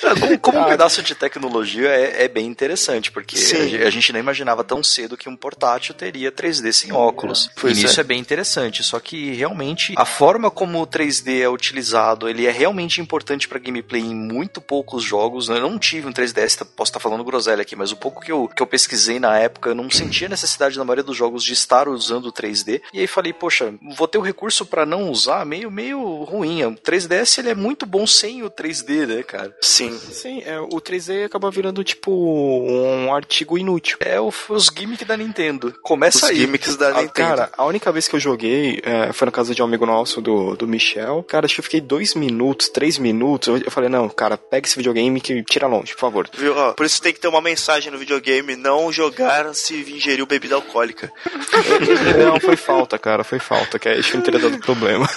Como, 0.02 0.40
como 0.40 0.60
um 0.60 0.66
pedaço 0.66 1.02
de 1.04 1.14
tecnologia 1.16 1.90
é, 1.90 2.24
é 2.24 2.28
bem 2.28 2.46
interessante, 2.48 3.12
porque 3.12 3.38
Sim. 3.50 3.76
a 3.78 3.90
gente 3.90 4.12
nem 4.14 4.22
imaginava 4.22 4.64
tão 4.64 4.84
cedo 4.84 5.18
que 5.18 5.30
um 5.30 5.36
portátil 5.36 5.94
teria 5.94 6.32
3D 6.32 6.72
sem 6.72 6.92
óculos. 6.92 7.50
Pois 7.60 7.78
e 7.78 7.86
isso 7.86 8.00
é. 8.00 8.02
é. 8.02 8.04
bem 8.04 8.20
interessante, 8.20 8.84
só 8.84 9.00
que 9.00 9.32
realmente 9.34 9.94
a 9.98 10.06
forma 10.06 10.50
como 10.50 10.82
o 10.82 10.88
3D 10.88 11.42
é 11.42 11.50
utilizado, 11.50 12.28
ele 12.28 12.46
é 12.46 12.52
realmente 12.52 13.02
importante 13.02 13.48
pra 13.48 13.60
gameplay 13.60 14.02
em 14.02 14.16
muito 14.16 14.62
poucos 14.62 15.04
jogos. 15.04 15.50
Eu 15.50 15.62
não 15.62 15.78
tive 15.78 16.08
um 16.08 16.12
3DS, 16.12 16.58
tá- 16.58 16.66
posso 16.66 16.90
estar 16.90 17.00
falando 17.00 17.24
groselha 17.24 17.62
aqui, 17.62 17.76
mas 17.76 17.92
o 17.92 17.98
pouco 17.98 18.22
que 18.22 18.32
eu, 18.32 18.48
que 18.48 18.62
eu 18.62 18.68
pesquisei 18.68 19.20
na 19.20 19.38
época, 19.38 19.70
eu 19.70 19.76
não 19.76 19.90
sentia 19.90 20.28
necessidade 20.30 20.78
na 20.78 20.84
maioria 20.84 21.04
dos 21.04 21.16
jogos 21.18 21.44
de 21.44 21.54
estar 21.54 21.88
usando 21.88 22.28
o 22.28 22.32
3D. 22.34 22.82
E 22.94 23.00
aí 23.00 23.08
falei, 23.08 23.34
poxa, 23.34 23.74
vou 23.96 24.08
ter 24.08 24.18
o 24.18 24.22
recurso 24.22 24.66
pra 24.66 24.86
não 24.86 25.10
usar, 25.10 25.46
meio, 25.46 25.70
meio 25.72 26.24
ruim. 26.24 26.64
O 26.64 26.72
3DS 26.76 27.40
ele 27.40 27.50
é 27.50 27.56
muito 27.56 27.86
bom 27.86 28.06
sem 28.06 28.44
o 28.44 28.50
3D, 28.50 29.06
né, 29.08 29.24
cara? 29.24 29.56
Sim. 29.62 29.98
Sim, 29.98 30.42
é, 30.46 30.60
o 30.60 30.80
3D 30.82 31.26
acaba 31.26 31.50
virando 31.52 31.84
tipo 31.84 32.12
um 32.12 33.14
artigo 33.40 33.58
inútil. 33.58 33.98
É 34.02 34.20
o- 34.20 34.34
os 34.50 34.66
gimmicks 34.76 35.08
da 35.08 35.16
Nintendo. 35.16 35.74
Começa 35.82 36.26
Os 36.26 36.32
aí. 36.32 36.36
gimmicks 36.38 36.76
da 36.76 36.90
Ah, 36.90 37.02
Nintendo. 37.02 37.12
cara, 37.14 37.50
a 37.58 37.64
única 37.66 37.90
vez 37.92 38.06
que 38.08 38.16
eu 38.16 38.20
joguei 38.20 38.82
é, 38.84 39.14
foi 39.14 39.26
na 39.28 39.32
casa 39.32 39.56
de 39.56 39.62
um 39.62 39.66
amigo 39.66 39.86
nosso, 39.86 40.20
do, 40.22 40.56
do 40.58 40.68
Michel. 40.68 41.24
Cara, 41.24 41.46
acho 41.46 41.56
que 41.56 41.62
eu 41.62 41.64
fiquei 41.64 41.80
dois 41.80 42.16
minutos, 42.16 42.68
três 42.70 42.98
minutos. 42.98 43.48
Eu, 43.48 43.58
eu 43.58 43.72
falei, 43.72 43.90
não, 43.90 44.10
cara, 44.10 44.38
pega 44.38 44.68
esse 44.68 44.76
videogame 44.76 45.22
e 45.30 45.44
tira 45.44 45.68
longe, 45.68 45.94
por 45.94 46.00
favor. 46.02 46.30
Viu? 46.38 46.54
Ó, 46.56 46.74
por 46.74 46.86
isso 46.86 47.02
tem 47.02 47.14
que 47.14 47.20
ter 47.20 47.28
uma 47.30 47.42
mensagem 47.42 47.92
no 47.92 47.98
videogame: 47.98 48.56
não 48.58 48.92
jogar 48.92 49.54
se 49.56 49.74
ingeriu 49.76 50.26
bebida 50.26 50.56
alcoólica. 50.56 51.12
não, 52.26 52.40
foi 52.40 52.56
falta, 52.58 52.98
cara, 53.00 53.24
foi 53.24 53.40
falta, 53.40 53.80
que 53.80 53.90
que 54.02 54.16
não 54.18 54.24
teria 54.24 54.40
dado 54.40 54.58
problema. 54.60 55.08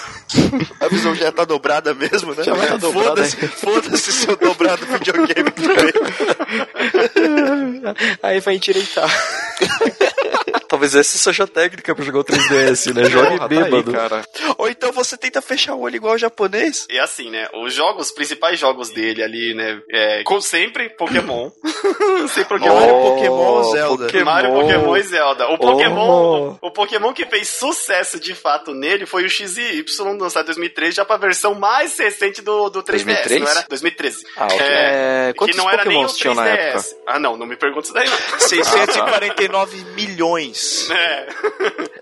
A 0.79 0.87
visão 0.87 1.13
já 1.15 1.31
tá 1.31 1.43
dobrada 1.45 1.93
mesmo, 1.93 2.33
né? 2.33 2.43
Já 2.43 2.53
vai 2.53 2.67
tá 2.67 2.77
dobrada, 2.77 3.23
Foda-se, 3.23 3.47
foda-se 3.47 4.11
se 4.11 4.27
no 4.27 4.35
dobrado 4.37 4.85
videogame 4.85 5.51
também. 5.51 5.93
Aí 8.21 8.39
vai 8.39 8.55
endireitar. 8.55 9.09
Talvez 10.67 10.95
essa 10.95 11.17
seja 11.19 11.43
a 11.43 11.47
técnica 11.47 11.93
pra 11.93 12.03
jogar 12.03 12.19
o 12.19 12.23
3DS, 12.23 12.93
né? 12.93 13.05
Jogue 13.05 13.27
Porra, 13.27 13.39
tá 13.39 13.47
bêbado. 13.47 13.91
aí, 13.91 13.95
cara. 13.95 14.23
Ou 14.57 14.67
então 14.67 14.91
você 14.91 15.15
tenta 15.15 15.39
fechar 15.41 15.75
o 15.75 15.81
olho 15.81 15.95
igual 15.95 16.15
o 16.15 16.17
japonês. 16.17 16.87
E 16.89 16.97
assim, 16.99 17.29
né? 17.29 17.47
Os 17.53 17.73
jogos, 17.73 18.07
os 18.07 18.11
principais 18.11 18.57
jogos 18.59 18.89
dele 18.89 19.21
ali, 19.23 19.53
né? 19.53 19.79
É, 19.91 20.23
como 20.23 20.41
sempre, 20.41 20.89
Pokémon. 20.89 21.51
sempre 22.29 22.57
Pokémon. 22.57 22.73
Mario, 22.79 22.93
Pokémon, 23.01 23.63
Zelda. 23.71 24.05
Pokémon. 24.05 24.25
Mario, 24.25 24.51
Pokémon 24.53 24.97
e 24.97 25.03
Zelda. 25.03 25.47
O 25.49 25.53
Oh. 25.53 25.57
Pokémon, 25.59 26.55
o 26.61 26.71
Pokémon 26.71 27.13
que 27.13 27.25
fez 27.25 27.47
sucesso 27.49 28.19
de 28.19 28.33
fato 28.33 28.73
nele 28.73 29.05
foi 29.05 29.23
o 29.25 29.29
X 29.29 29.57
e 29.57 29.79
Y, 29.79 30.17
lançado 30.19 30.43
em 30.43 30.47
2003, 30.47 30.95
já 30.95 31.05
pra 31.05 31.17
versão 31.17 31.53
mais 31.55 31.97
recente 31.99 32.41
do, 32.41 32.69
do 32.69 32.81
3DS, 32.81 33.03
2003? 33.05 33.41
não 33.41 33.47
era? 33.49 33.65
2013. 33.69 34.23
Ah, 34.37 34.45
ok. 34.45 34.59
É, 34.59 35.29
É, 35.29 35.33
quantos 35.33 35.55
que 35.55 35.61
não 35.61 35.69
era 35.69 35.85
nem 35.85 35.97
o 35.97 36.01
Pokémons 36.01 36.17
tinham 36.17 36.33
na 36.35 36.43
3DS. 36.45 36.57
época? 36.57 36.85
Ah, 37.07 37.19
não, 37.19 37.37
não 37.37 37.45
me 37.45 37.55
pergunta 37.55 37.83
isso 37.85 37.93
daí. 37.93 38.02
649 38.39 39.83
milhões. 39.95 40.89
É. 40.89 41.27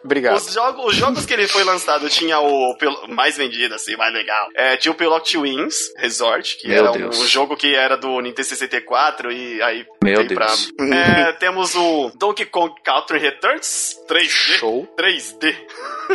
Obrigado. 0.03 0.37
Os, 0.37 0.53
jogos, 0.53 0.85
os 0.85 0.95
jogos 0.95 1.25
que 1.25 1.33
ele 1.33 1.47
foi 1.47 1.63
lançado 1.63 2.09
tinha 2.09 2.39
o 2.39 2.75
mais 3.09 3.37
vendido, 3.37 3.75
assim, 3.75 3.95
mais 3.95 4.13
legal. 4.13 4.47
É, 4.55 4.75
tinha 4.77 4.91
o 4.91 4.95
Pilot 4.95 5.37
Wings 5.37 5.75
Resort, 5.97 6.57
que 6.57 6.67
Meu 6.67 6.77
era 6.77 6.91
um, 6.91 6.97
Deus. 6.97 7.19
um 7.19 7.27
jogo 7.27 7.55
que 7.55 7.75
era 7.75 7.95
do 7.95 8.19
Nintendo 8.19 8.47
64 8.47 9.31
e 9.31 9.61
aí 9.61 9.85
Meu 10.03 10.25
Deus. 10.25 10.71
É, 10.79 11.31
temos 11.39 11.75
o 11.75 12.11
Donkey 12.15 12.45
Kong 12.45 12.73
Country 12.83 13.19
Returns 13.19 13.95
3D. 14.09 14.29
Show. 14.29 14.87
3D. 14.97 15.55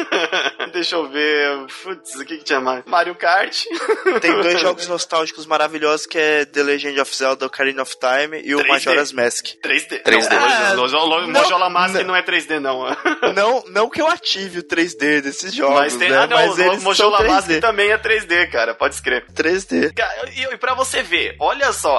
Deixa 0.72 0.97
eu 0.97 1.09
ver. 1.09 1.66
Putz, 1.82 2.14
o 2.16 2.24
que, 2.24 2.39
que 2.39 2.45
tinha 2.45 2.61
mais? 2.61 2.84
Mario 2.87 3.14
Kart. 3.14 3.64
Tem 4.20 4.32
dois 4.32 4.61
jogos 4.61 4.87
nostálgicos 4.89 5.47
maravilhosos 5.47 6.07
que 6.07 6.18
é 6.18 6.45
The 6.45 6.62
Legend 6.62 7.01
of 7.01 7.14
Zelda 7.14 7.47
Ocarina 7.47 7.82
of 7.82 7.97
Time 7.97 8.43
e 8.45 8.55
o 8.55 8.59
3D. 8.59 8.68
Majora's 8.68 9.12
Mask. 9.12 9.47
3D. 9.64 9.76
3D. 9.85 10.31
Não, 10.31 10.77
Mojo- 10.77 10.97
Mojo- 10.99 11.27
não, 11.27 11.43
Mojola 11.43 11.70
Mask 11.70 11.95
não. 11.97 12.05
não 12.05 12.16
é 12.16 12.22
3D, 12.22 12.59
não. 12.61 12.87
Não, 13.35 13.64
não 13.68 13.91
que 13.91 14.01
eu 14.01 14.07
ative 14.07 14.61
o 14.61 14.62
3D 14.62 15.20
desses 15.20 15.53
jogos, 15.55 15.77
Mas 15.79 15.97
tem. 15.97 16.09
né? 16.11 16.16
Ah, 16.18 16.27
não, 16.27 16.37
Mas 16.37 16.59
o 16.59 16.83
Mojola 16.85 17.22
Mask 17.24 17.49
3D. 17.49 17.61
também 17.61 17.91
é 17.91 17.99
3D, 17.99 18.51
cara. 18.51 18.74
Pode 18.74 18.95
escrever. 18.95 19.27
3D. 19.33 19.93
Cara, 19.95 20.31
E, 20.35 20.43
e 20.43 20.57
pra 20.57 20.74
você 20.74 21.03
ver, 21.03 21.37
olha 21.41 21.72
só, 21.72 21.99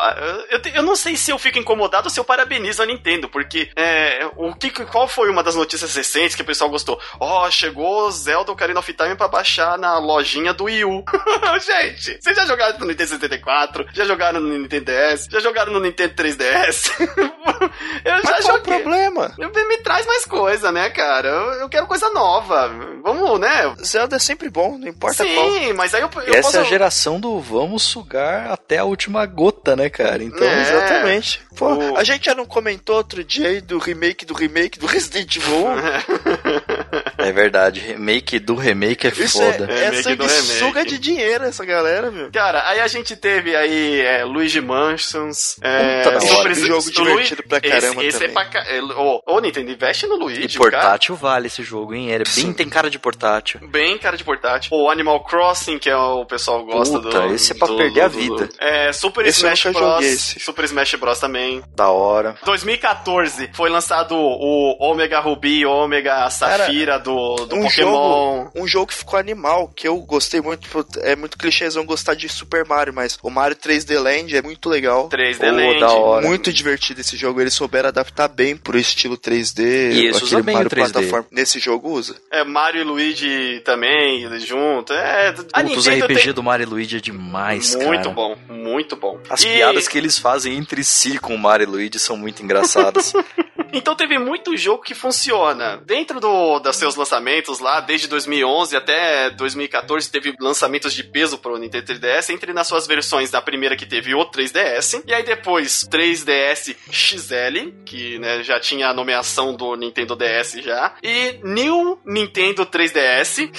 eu, 0.50 0.62
eu 0.76 0.84
não 0.84 0.96
sei 0.96 1.16
se 1.18 1.32
eu 1.32 1.38
fico 1.38 1.58
incomodado 1.60 2.08
ou 2.08 2.10
se 2.10 2.20
eu 2.20 2.24
parabenizo 2.26 2.82
a 2.82 2.86
Nintendo, 2.86 3.30
porque 3.30 3.70
é, 3.76 4.28
o 4.36 4.54
que, 4.56 4.70
qual 4.86 5.08
foi 5.08 5.30
uma 5.30 5.44
das 5.44 5.56
notícias 5.56 5.94
recentes 5.96 6.36
que 6.36 6.42
o 6.42 6.46
pessoal 6.46 6.70
gostou? 6.70 7.00
Ó, 7.20 7.50
chegou 7.52 8.10
Zelda 8.12 8.52
Ocarina 8.52 8.80
of 8.80 8.94
Time 8.94 9.16
pra 9.16 9.28
baixar 9.28 9.78
na 9.78 9.98
lojinha 10.00 10.54
do 10.54 10.66
Wii 10.66 10.86
U. 10.86 11.04
Gente, 11.60 12.18
vocês 12.22 12.36
já 12.36 12.46
jogaram 12.46 12.80
no 12.80 12.86
Nintendo 12.86 13.10
64, 13.10 13.86
já 13.94 14.06
jogaram 14.06 14.40
no 14.40 14.58
Nintendo 14.58 14.86
DS, 14.86 15.28
já 15.30 15.40
jogaram 15.40 15.72
no 15.74 15.80
Nintendo 15.80 16.14
3DS? 16.16 16.92
eu 18.06 18.12
já 18.18 18.22
Mas 18.24 18.46
qual 18.46 18.56
o 18.56 18.58
joguei. 18.60 18.74
problema? 18.80 19.34
Me 19.38 19.78
traz 19.80 20.06
mais 20.06 20.26
coisa, 20.26 20.72
né, 20.72 20.90
cara? 20.90 21.28
Eu, 21.30 21.54
eu 21.62 21.70
quero 21.70 21.88
coisa 21.88 22.10
nova. 22.12 22.70
Vamos, 23.04 23.40
né? 23.40 23.76
Zelda 23.84 24.16
é 24.16 24.20
sempre 24.20 24.50
bom, 24.50 24.78
não 24.78 24.88
importa 24.88 25.26
qual. 25.26 25.52
Sim, 25.52 25.74
mas 25.74 25.94
aí 25.94 26.02
eu, 26.02 26.10
eu 26.26 26.34
Essa 26.34 26.42
posso... 26.44 26.58
é 26.58 26.62
a 26.62 26.64
geração 26.64 27.20
do 27.20 27.40
vamos 27.40 27.84
sugar 27.84 28.52
até 28.52 28.78
a 28.78 28.84
última 28.86 29.26
gota, 29.26 29.76
né, 29.76 29.90
cara? 29.90 30.24
Então, 30.24 30.48
É. 30.48 30.62
Exatamente. 30.62 31.42
Pô, 31.56 31.74
O- 31.74 31.98
a 31.98 32.04
gente 32.04 32.26
já 32.26 32.36
não 32.36 32.46
comentou 32.46 32.96
outro 32.98 33.24
dia 33.24 33.48
aí 33.48 33.62
do 33.62 33.78
remake 33.78 34.26
do 34.26 34.34
remake 34.34 34.78
do 34.80 34.86
Resident 34.86 35.36
Evil 35.36 35.66
1? 35.68 35.68
é 37.18 37.32
verdade. 37.32 37.80
Remake 37.80 38.40
do 38.40 38.56
remake 38.56 39.08
é 39.08 39.12
Isso 39.12 39.40
foda. 39.40 39.68
é, 39.72 39.86
é 39.86 40.02
sanguessuga 40.02 40.86
de 40.86 40.98
dinheiro 40.98 41.44
essa 41.46 41.64
galera, 41.66 42.12
meu. 42.12 42.32
Cara, 42.32 42.68
aí 42.68 42.80
a 42.80 42.88
gente 42.88 43.16
teve 43.16 43.56
aí 43.56 44.02
é, 44.02 44.24
Luigi 44.24 44.62
Mansions. 44.62 45.56
É, 45.62 46.04
Puta 46.04 46.10
hora. 46.10 46.20
Super- 46.22 46.56
Jogo 46.68 46.92
divertido 46.92 47.44
pra 47.48 47.62
caramba 47.62 48.04
esse, 48.04 48.08
esse 48.08 48.18
é 48.26 48.28
também. 48.28 48.34
pra 48.34 48.46
ca... 48.46 48.60
é, 48.70 48.82
Ô, 48.82 49.22
ô, 49.26 49.40
Nintendo, 49.40 49.72
investe 49.72 50.08
no 50.08 50.16
Luigi, 50.16 50.42
E 50.44 50.48
cara. 50.48 50.60
portátil 50.72 51.16
vale 51.16 51.48
esse 51.48 51.64
jogo, 51.64 51.94
hein? 51.94 52.10
Ele 52.10 52.24
é 52.28 52.42
bem, 52.42 52.54
tem 52.54 52.68
cara 52.70 52.90
de 52.90 52.98
portátil. 53.00 53.60
Bem 53.70 53.98
cara 53.98 54.18
de 54.18 54.24
portátil. 54.24 54.70
O 54.76 54.90
Animal 54.90 55.24
Crossing, 55.24 55.78
que 55.78 55.90
é 55.90 55.96
o 55.96 56.26
pessoal 56.26 56.66
gosta 56.66 57.00
Puta, 57.00 57.22
do. 57.22 57.34
esse 57.34 57.52
é 57.52 57.56
pra 57.56 57.68
do- 57.68 57.78
perder 57.78 58.02
a 58.02 58.08
do- 58.08 58.18
vida. 58.18 58.50
É, 58.60 58.92
Super 58.92 59.26
Esse 59.26 59.40
Smash 59.40 59.66
Bros. 59.74 60.04
esse. 60.06 60.40
Super 60.40 60.66
Smash 60.66 60.96
Bros 60.96 61.20
também. 61.20 61.64
Da 61.76 61.90
hora. 61.90 62.36
2014 62.44 63.50
foi 63.54 63.70
lançado 63.70 64.16
o 64.16 64.76
Omega 64.80 65.20
Ruby, 65.20 65.66
Omega 65.66 66.30
Safira 66.30 66.87
do, 66.98 67.36
do 67.48 67.56
um 67.58 67.64
Pokémon. 67.64 67.70
jogo, 67.72 68.52
um 68.56 68.68
jogo 68.68 68.88
que 68.88 68.94
ficou 68.94 69.20
animal, 69.20 69.68
que 69.76 69.86
eu 69.88 69.98
gostei 69.98 70.40
muito, 70.40 70.66
é 71.02 71.16
muito 71.16 71.38
clichêzão 71.38 71.86
gostar 71.86 72.14
de 72.14 72.30
Super 72.30 72.64
Mario, 72.66 72.94
mas 72.94 73.18
o 73.22 73.30
Mario 73.30 73.58
3D 73.58 74.00
Land 74.00 74.34
é 74.38 74.42
muito 74.42 74.70
legal. 74.70 75.10
3D 75.10 75.40
Pô, 75.40 75.46
Land. 75.52 75.80
da 75.82 75.92
hora. 75.92 76.26
Muito 76.26 76.54
divertido 76.54 77.02
esse 77.02 77.18
jogo, 77.18 77.42
eles 77.42 77.54
souberam 77.54 77.90
adaptar 77.90 78.30
bem 78.30 78.56
pro 78.56 78.78
estilo 78.78 79.18
3D. 79.18 79.94
E 79.94 80.10
usa 80.12 80.42
bem 80.42 80.54
o 80.56 80.58
Mario 80.60 80.70
3D. 80.72 80.92
plataforma. 80.94 81.28
Nesse 81.32 81.60
jogo 81.60 81.90
usa. 81.90 82.16
É, 82.32 82.44
Mario 82.44 82.82
e 82.82 82.84
Luigi 82.84 83.62
também, 83.66 84.24
eles 84.24 84.46
junto. 84.46 84.94
É, 84.94 85.30
a 85.30 85.34
Puta, 85.34 85.78
os 85.80 85.88
RPG 85.90 86.24
tem... 86.26 86.34
do 86.34 86.44
Mario 86.44 86.64
e 86.66 86.70
Luigi 86.70 86.98
é 86.98 87.00
demais, 87.02 87.76
Muito 87.76 88.04
cara. 88.04 88.10
bom, 88.12 88.36
muito 88.48 88.96
bom. 88.96 89.20
As 89.30 89.42
E- 89.42 89.48
piadas 89.48 89.88
que 89.88 89.98
eles 89.98 90.20
fazem 90.20 90.56
entre 90.56 90.84
si 90.84 91.18
com 91.18 91.34
o 91.34 91.38
Mario 91.40 91.66
e 91.66 91.70
Luigi 91.72 91.98
são 91.98 92.16
muito 92.16 92.44
engraçadas. 92.44 93.14
Então 93.74 93.96
teve 93.96 94.18
muito 94.18 94.56
jogo 94.58 94.84
que 94.84 94.94
funciona. 94.94 95.82
Dentro 95.86 96.20
do, 96.20 96.60
dos 96.60 96.76
seus 96.76 96.96
lançamentos 96.96 97.60
lá, 97.60 97.80
desde 97.80 98.08
2011 98.08 98.76
até 98.76 99.30
2014, 99.32 100.10
teve 100.12 100.36
lançamentos 100.40 100.94
de 100.94 101.04
peso 101.04 101.38
pro 101.38 101.58
Nintendo 101.58 101.94
3DS, 101.94 102.30
entre 102.34 102.54
nas 102.54 102.68
suas 102.68 102.88
versões, 102.88 103.32
na 103.32 103.42
primeira 103.42 103.76
que 103.76 103.86
teve 103.86 104.14
o 104.14 104.26
3DS, 104.26 105.04
e 105.06 105.14
aí 105.14 105.24
depois 105.24 105.88
3DS 105.90 106.76
XL, 106.90 107.72
que 107.86 108.20
né, 108.20 108.44
já 108.44 108.60
tinha 108.60 108.90
a 108.90 108.94
nomeação 108.94 109.56
do 109.56 109.76
Nintendo 109.76 110.16
DS 110.16 110.64
já, 110.64 110.96
e 111.04 111.40
New 111.44 112.00
Nintendo 112.06 112.66
3DS, 112.66 113.50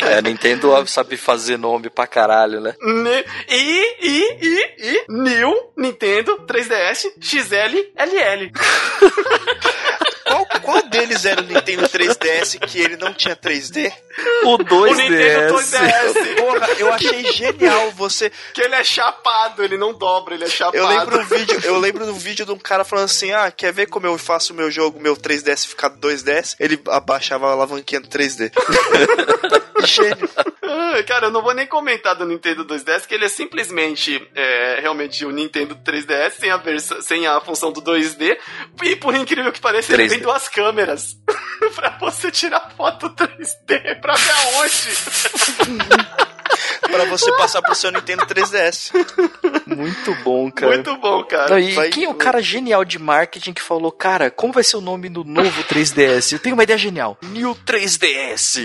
é, 0.00 0.22
Nintendo 0.22 0.72
sabe 0.86 1.16
fazer 1.16 1.56
nome 1.56 1.90
pra 1.90 2.06
caralho, 2.06 2.60
né? 2.60 2.74
e, 3.48 3.96
e, 4.02 4.38
e, 4.42 4.74
e 4.78 5.04
New 5.08 5.72
Nintendo 5.76 6.36
3DS 6.46 7.12
XL 7.20 7.76
LL. 7.96 8.52
Qual, 10.66 10.82
deles 10.82 11.24
era 11.24 11.40
o 11.40 11.44
Nintendo 11.44 11.88
3DS 11.88 12.58
que 12.58 12.80
ele 12.80 12.96
não 12.96 13.14
tinha 13.14 13.36
3D? 13.36 13.92
O 14.42 14.54
O 14.54 14.58
2DS. 14.58 14.96
Nintendo 14.96 15.54
2DS. 15.54 16.36
Porra, 16.36 16.66
eu 16.78 16.92
achei 16.92 17.32
genial 17.32 17.92
você. 17.92 18.32
Que 18.52 18.62
ele 18.62 18.74
é 18.74 18.82
chapado, 18.82 19.62
ele 19.62 19.76
não 19.76 19.94
dobra, 19.94 20.34
ele 20.34 20.44
é 20.44 20.48
chapado. 20.48 20.76
Eu 20.76 20.88
lembro 20.88 21.20
um 21.20 21.24
vídeo, 21.24 21.60
eu 21.62 21.78
lembro 21.78 22.04
do 22.04 22.14
vídeo 22.14 22.44
de 22.44 22.50
um 22.50 22.58
cara 22.58 22.84
falando 22.84 23.04
assim: 23.04 23.32
"Ah, 23.32 23.50
quer 23.50 23.72
ver 23.72 23.86
como 23.86 24.06
eu 24.06 24.18
faço 24.18 24.52
o 24.52 24.56
meu 24.56 24.68
jogo, 24.70 25.00
meu 25.00 25.16
3DS 25.16 25.66
ficar 25.66 25.90
2DS?" 25.90 26.56
Ele 26.58 26.80
abaixava 26.88 27.46
a 27.46 27.52
alavanquinha 27.52 28.00
do 28.00 28.08
3D. 28.08 28.50
Gênio. 29.86 30.28
Cara, 31.04 31.26
eu 31.26 31.30
não 31.30 31.42
vou 31.42 31.54
nem 31.54 31.66
comentar 31.66 32.14
do 32.14 32.24
Nintendo 32.26 32.64
2DS, 32.64 33.06
que 33.06 33.14
ele 33.14 33.24
é 33.24 33.28
simplesmente 33.28 34.26
é, 34.34 34.78
realmente 34.80 35.24
o 35.24 35.30
Nintendo 35.30 35.76
3DS 35.76 36.32
sem 36.38 36.50
a, 36.50 36.56
versa, 36.56 37.00
sem 37.02 37.26
a 37.26 37.40
função 37.40 37.72
do 37.72 37.80
2D. 37.82 38.36
E 38.82 38.96
por 38.96 39.14
incrível 39.14 39.52
que 39.52 39.60
pareça, 39.60 39.92
ele 39.94 40.04
3D. 40.04 40.08
tem 40.10 40.18
duas 40.20 40.48
câmeras 40.48 41.16
pra 41.74 41.90
você 42.00 42.30
tirar 42.30 42.70
foto 42.76 43.10
3D 43.10 44.00
pra 44.00 44.14
ver 44.14 44.30
aonde. 44.32 44.88
Pra 46.82 47.04
você 47.06 47.30
passar 47.36 47.60
pro 47.62 47.74
seu 47.74 47.90
Nintendo 47.90 48.24
3DS. 48.26 48.90
Muito 49.66 50.14
bom, 50.22 50.50
cara. 50.50 50.72
Muito 50.72 50.96
bom, 50.98 51.22
cara. 51.24 51.50
Não, 51.50 51.58
e 51.58 51.72
vai- 51.74 51.90
quem 51.90 52.04
é 52.04 52.08
o 52.08 52.14
cara 52.14 52.40
genial 52.40 52.84
de 52.84 52.98
marketing 52.98 53.52
que 53.52 53.60
falou, 53.60 53.90
cara, 53.92 54.30
como 54.30 54.52
vai 54.52 54.62
ser 54.62 54.76
o 54.76 54.80
nome 54.80 55.08
do 55.08 55.24
novo 55.24 55.64
3DS? 55.64 56.32
Eu 56.32 56.38
tenho 56.38 56.54
uma 56.54 56.62
ideia 56.62 56.78
genial. 56.78 57.18
New 57.22 57.54
3DS. 57.66 58.64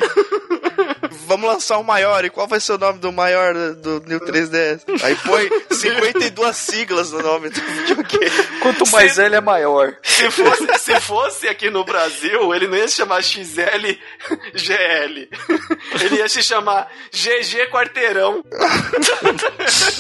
Vamos 1.27 1.49
lançar 1.49 1.77
o 1.77 1.83
maior. 1.83 2.23
E 2.25 2.29
qual 2.29 2.47
vai 2.47 2.59
ser 2.59 2.73
o 2.73 2.77
nome 2.77 2.99
do 2.99 3.11
maior 3.11 3.53
do 3.75 4.01
New 4.05 4.19
3DS? 4.19 4.81
Aí 5.03 5.15
põe 5.15 5.49
52 5.71 6.55
siglas 6.55 7.11
no 7.11 7.21
nome 7.21 7.49
do 7.49 7.61
videogame. 7.61 8.31
Quanto 8.61 8.89
mais 8.91 9.15
velho 9.15 9.35
é 9.35 9.41
maior. 9.41 9.97
Se 10.03 10.31
fosse, 10.31 10.79
se 10.79 10.99
fosse 11.01 11.47
aqui 11.47 11.69
no 11.69 11.83
Brasil, 11.83 12.53
ele 12.53 12.67
não 12.67 12.77
ia 12.77 12.87
se 12.87 12.95
chamar 12.97 13.21
XL 13.21 13.71
GL. 14.53 15.29
Ele 16.01 16.15
ia 16.15 16.29
se 16.29 16.43
chamar 16.43 16.91
GG 17.11 17.69
Quarteirão. 17.71 18.43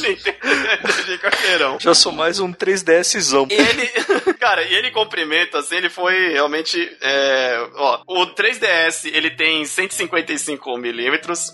GG 0.05 1.17
Quarteirão. 1.19 1.79
Já 1.79 1.93
sou 1.93 2.11
mais 2.11 2.39
um 2.39 2.53
3DSzão. 2.53 3.47
E 3.49 3.53
ele, 3.53 3.87
cara, 4.39 4.63
e 4.63 4.73
ele 4.73 4.91
cumprimenta, 4.91 5.59
assim, 5.59 5.75
ele 5.75 5.89
foi 5.89 6.33
realmente, 6.33 6.97
é, 7.01 7.67
ó, 7.75 8.01
o 8.07 8.27
3DS, 8.27 9.09
ele 9.13 9.31
tem 9.31 9.63
155mm, 9.63 10.93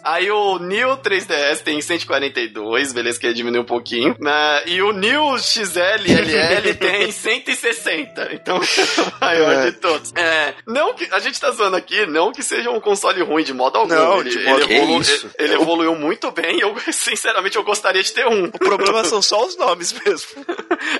Aí 0.04 0.30
o 0.32 0.60
New 0.60 0.98
3DS 0.98 1.60
tem 1.64 1.82
142, 1.82 2.93
beleza, 2.93 3.20
que 3.20 3.32
diminuiu 3.34 3.62
um 3.62 3.66
pouquinho. 3.66 4.16
Né? 4.20 4.64
E 4.66 4.82
o 4.82 4.91
New 4.91 5.38
XLLL 5.38 6.74
tem 6.80 7.12
160. 7.12 8.30
Então 8.34 8.58
é 8.62 9.02
o 9.02 9.14
maior 9.20 9.54
É. 9.54 9.66
de 9.72 9.78
todos. 9.78 10.14
É, 10.16 10.54
não 10.66 10.93
que. 10.93 11.08
A 11.12 11.20
gente 11.20 11.39
tá 11.39 11.52
zoando 11.52 11.76
aqui, 11.76 12.06
não 12.06 12.32
que 12.32 12.43
seja 12.43 12.70
um 12.70 12.80
console 12.80 13.22
ruim 13.24 13.43
de 13.43 13.54
modo 13.54 13.78
algum. 13.78 13.93
Não, 13.93 14.20
ele, 14.22 14.30
ele 14.38 14.50
evolu- 14.76 15.02
isso. 15.02 15.30
ele 15.38 15.54
evoluiu 15.56 15.95
muito 15.95 16.32
bem. 16.32 16.60
Eu, 16.60 16.76
sinceramente, 16.91 17.56
eu 17.58 17.64
gostaria 17.64 18.04
de 18.04 18.12
ter 18.12 18.28
um. 18.28 18.45
O 18.45 18.60
problema 18.60 19.04
são 19.04 19.22
só 19.22 19.45
os 19.45 19.58
nomes 19.58 19.93
mesmo. 19.93 20.45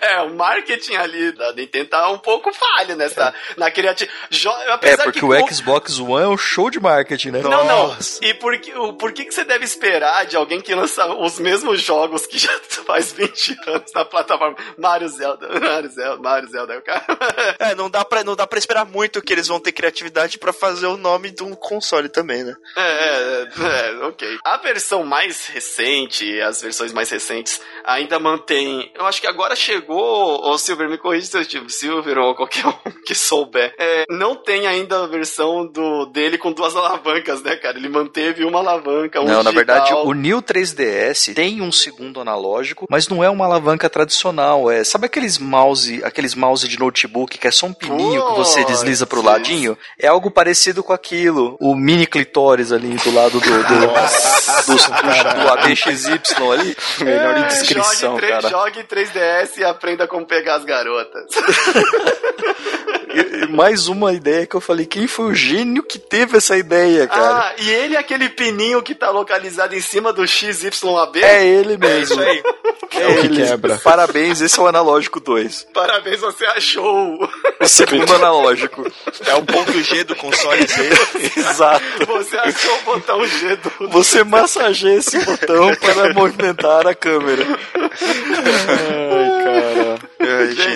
É, 0.02 0.22
o 0.22 0.34
marketing 0.36 0.96
ali 0.96 1.32
da 1.34 1.54
Nintendo 1.54 1.86
tá 1.90 2.10
um 2.10 2.18
pouco 2.18 2.52
falho 2.54 2.96
nessa, 2.96 3.34
na 3.56 3.70
criativa. 3.72 4.10
É, 4.82 4.98
porque 4.98 5.20
que 5.20 5.26
o 5.26 5.48
Xbox 5.54 6.00
One 6.00 6.24
é 6.26 6.28
um 6.28 6.38
show 6.38 6.70
de 6.70 6.80
marketing, 6.80 7.32
né? 7.32 7.42
Não, 7.42 7.50
não. 7.66 7.88
Nossa. 7.88 8.24
E 8.24 8.34
por 8.40 8.58
que, 8.60 8.72
por 8.98 9.12
que, 9.14 9.26
que 9.26 9.34
você 9.34 9.44
deve 9.44 9.66
esperar 9.66 10.26
de 10.26 10.36
alguém 10.36 10.62
que 10.62 10.74
lança 10.74 11.06
os 11.14 11.40
mesmos 11.40 11.82
jogos 11.82 12.26
que 12.26 12.38
já 12.38 12.52
faz 12.86 13.12
20 13.12 13.58
anos 13.68 13.92
na 13.94 14.06
plataforma? 14.06 14.56
Mario 14.78 15.08
Zelda, 15.10 15.48
Mario 15.60 15.90
Zelda, 15.90 16.22
Mario 16.22 16.50
Zelda. 16.50 16.78
o 16.78 16.82
cara- 16.82 17.06
É, 17.60 17.76
não 17.76 17.90
dá, 17.90 18.04
pra, 18.06 18.24
não 18.24 18.36
dá 18.36 18.46
pra 18.48 18.60
esperar 18.60 18.86
muito 18.86 19.22
que 19.22 19.34
eles 19.34 19.48
vão 19.48 19.60
ter 19.60 19.72
criatividade 19.72 20.38
pra 20.38 20.54
fazer 20.54 20.88
o 20.88 20.98
nome 20.98 21.32
de 21.32 21.44
um 21.44 21.54
console 21.56 22.10
também, 22.10 22.44
né? 22.44 22.56
É, 22.76 22.82
é, 22.82 23.48
é, 23.90 24.06
ok. 24.06 24.38
A 24.46 24.58
versão 24.58 25.04
mais 25.04 25.48
recente, 25.48 26.40
as 26.42 26.62
versões 26.62 26.94
mais 26.94 27.10
recentes, 27.10 27.60
ainda 27.84 28.20
mantém. 28.20 28.92
Eu 28.96 29.06
acho 29.06 29.20
que 29.22 29.28
agora 29.28 29.56
chegou. 29.56 29.98
O 30.50 30.58
Silver, 30.58 30.90
me 30.90 30.98
corrige 30.98 31.28
se 31.28 31.38
eu 31.38 31.42
estiver 31.42 31.70
Silver 31.70 32.18
ou 32.18 32.36
qualquer 32.36 32.66
um 32.66 32.74
que 33.06 33.14
souber. 33.16 33.74
É, 33.78 34.06
não 34.10 34.36
tem 34.36 34.68
ainda 34.68 35.04
a 35.04 35.08
versão 35.08 35.66
do, 35.66 36.06
dele 36.08 36.38
com 36.38 36.52
duas 36.52 36.76
alavancas, 36.76 37.42
né, 37.42 37.56
cara? 37.56 37.78
Ele 37.78 37.90
manteve 37.90 38.27
uma 38.46 38.60
alavanca, 38.60 39.20
um 39.22 39.26
Não, 39.26 39.44
na 39.44 39.52
digital. 39.52 39.54
verdade, 39.54 39.94
o 39.94 40.14
New 40.14 40.42
3DS 40.42 41.34
tem 41.34 41.62
um 41.62 41.72
segundo 41.72 42.20
analógico, 42.22 42.86
mas 42.90 43.08
não 43.08 43.24
é 43.24 43.30
uma 43.30 43.46
alavanca 43.46 43.90
tradicional. 43.90 44.70
É, 44.72 44.84
sabe 44.84 45.06
aqueles 45.06 45.38
mouse, 45.38 46.04
aqueles 46.04 46.36
mouse 46.36 46.68
de 46.68 46.80
notebook 46.80 47.38
que 47.38 47.48
é 47.48 47.52
só 47.52 47.66
um 47.68 47.74
pininho 47.74 48.26
que 48.28 48.34
você 48.36 48.64
desliza 48.66 49.06
pro 49.06 49.22
ladinho? 49.22 49.78
É 50.00 50.08
algo 50.08 50.30
parecido 50.32 50.84
com 50.84 50.94
aquilo. 50.94 51.58
O 51.60 51.76
mini 51.76 52.06
clitóris 52.06 52.72
ali 52.72 52.96
do 52.96 53.14
lado 53.14 53.40
do, 53.40 53.50
do, 53.50 53.64
do, 54.68 54.76
do, 55.44 55.50
ABXY 55.54 56.20
ali. 56.54 56.78
Melhor 57.02 57.38
É, 57.38 57.44
descrição, 57.48 58.16
jogue, 58.16 58.28
cara. 58.28 58.50
jogue 58.50 58.84
3DS 58.84 59.58
e 59.58 59.64
aprenda 59.64 60.08
como 60.08 60.26
pegar 60.26 60.56
as 60.56 60.66
garotas. 60.66 61.26
E 63.10 63.48
Mais 63.48 63.88
uma 63.88 64.14
ideia 64.14 64.46
que 64.46 64.56
eu 64.56 64.62
falei, 64.62 64.86
quem 64.86 65.08
foi 65.08 65.26
o 65.32 65.34
gênio 65.34 65.82
que 65.82 65.98
teve 65.98 66.38
essa 66.38 66.58
ideia, 66.58 67.08
cara? 67.08 67.48
Ah, 67.48 67.54
e 67.58 67.70
ele 67.70 67.96
é 67.96 68.00
aquele 68.00 68.17
pininho 68.30 68.82
que 68.82 68.96
tá 68.96 69.10
localizado 69.10 69.76
em 69.76 69.82
cima 69.82 70.12
do 70.12 70.26
XYAB? 70.28 71.24
é 71.24 71.46
ele 71.46 71.78
mesmo. 71.78 72.20
aí. 72.22 72.40
É 72.40 72.88
que 72.88 72.98
ele. 72.98 73.46
quebra. 73.46 73.78
Parabéns, 73.78 74.42
esse 74.42 74.60
é 74.60 74.64
o 74.64 74.68
analógico 74.68 75.20
2. 75.20 75.68
Parabéns, 75.74 76.20
você 76.22 76.46
achou. 76.46 77.30
O 77.60 77.68
segundo 77.68 78.14
analógico. 78.14 78.90
É 79.26 79.36
o 79.36 79.44
ponto 79.44 79.82
G 79.82 80.04
do 80.04 80.16
console 80.16 80.66
Z. 80.66 80.90
Exato. 81.38 81.84
Você 82.08 82.38
achou 82.38 82.74
o 82.78 82.82
botão 82.84 83.26
G 83.26 83.56
do. 83.58 83.90
Você 83.90 84.24
massageia 84.24 84.98
esse 84.98 85.18
botão 85.26 85.76
para 85.76 86.14
movimentar 86.14 86.88
a 86.88 86.96
câmera. 86.96 87.46
Cara. 87.46 89.08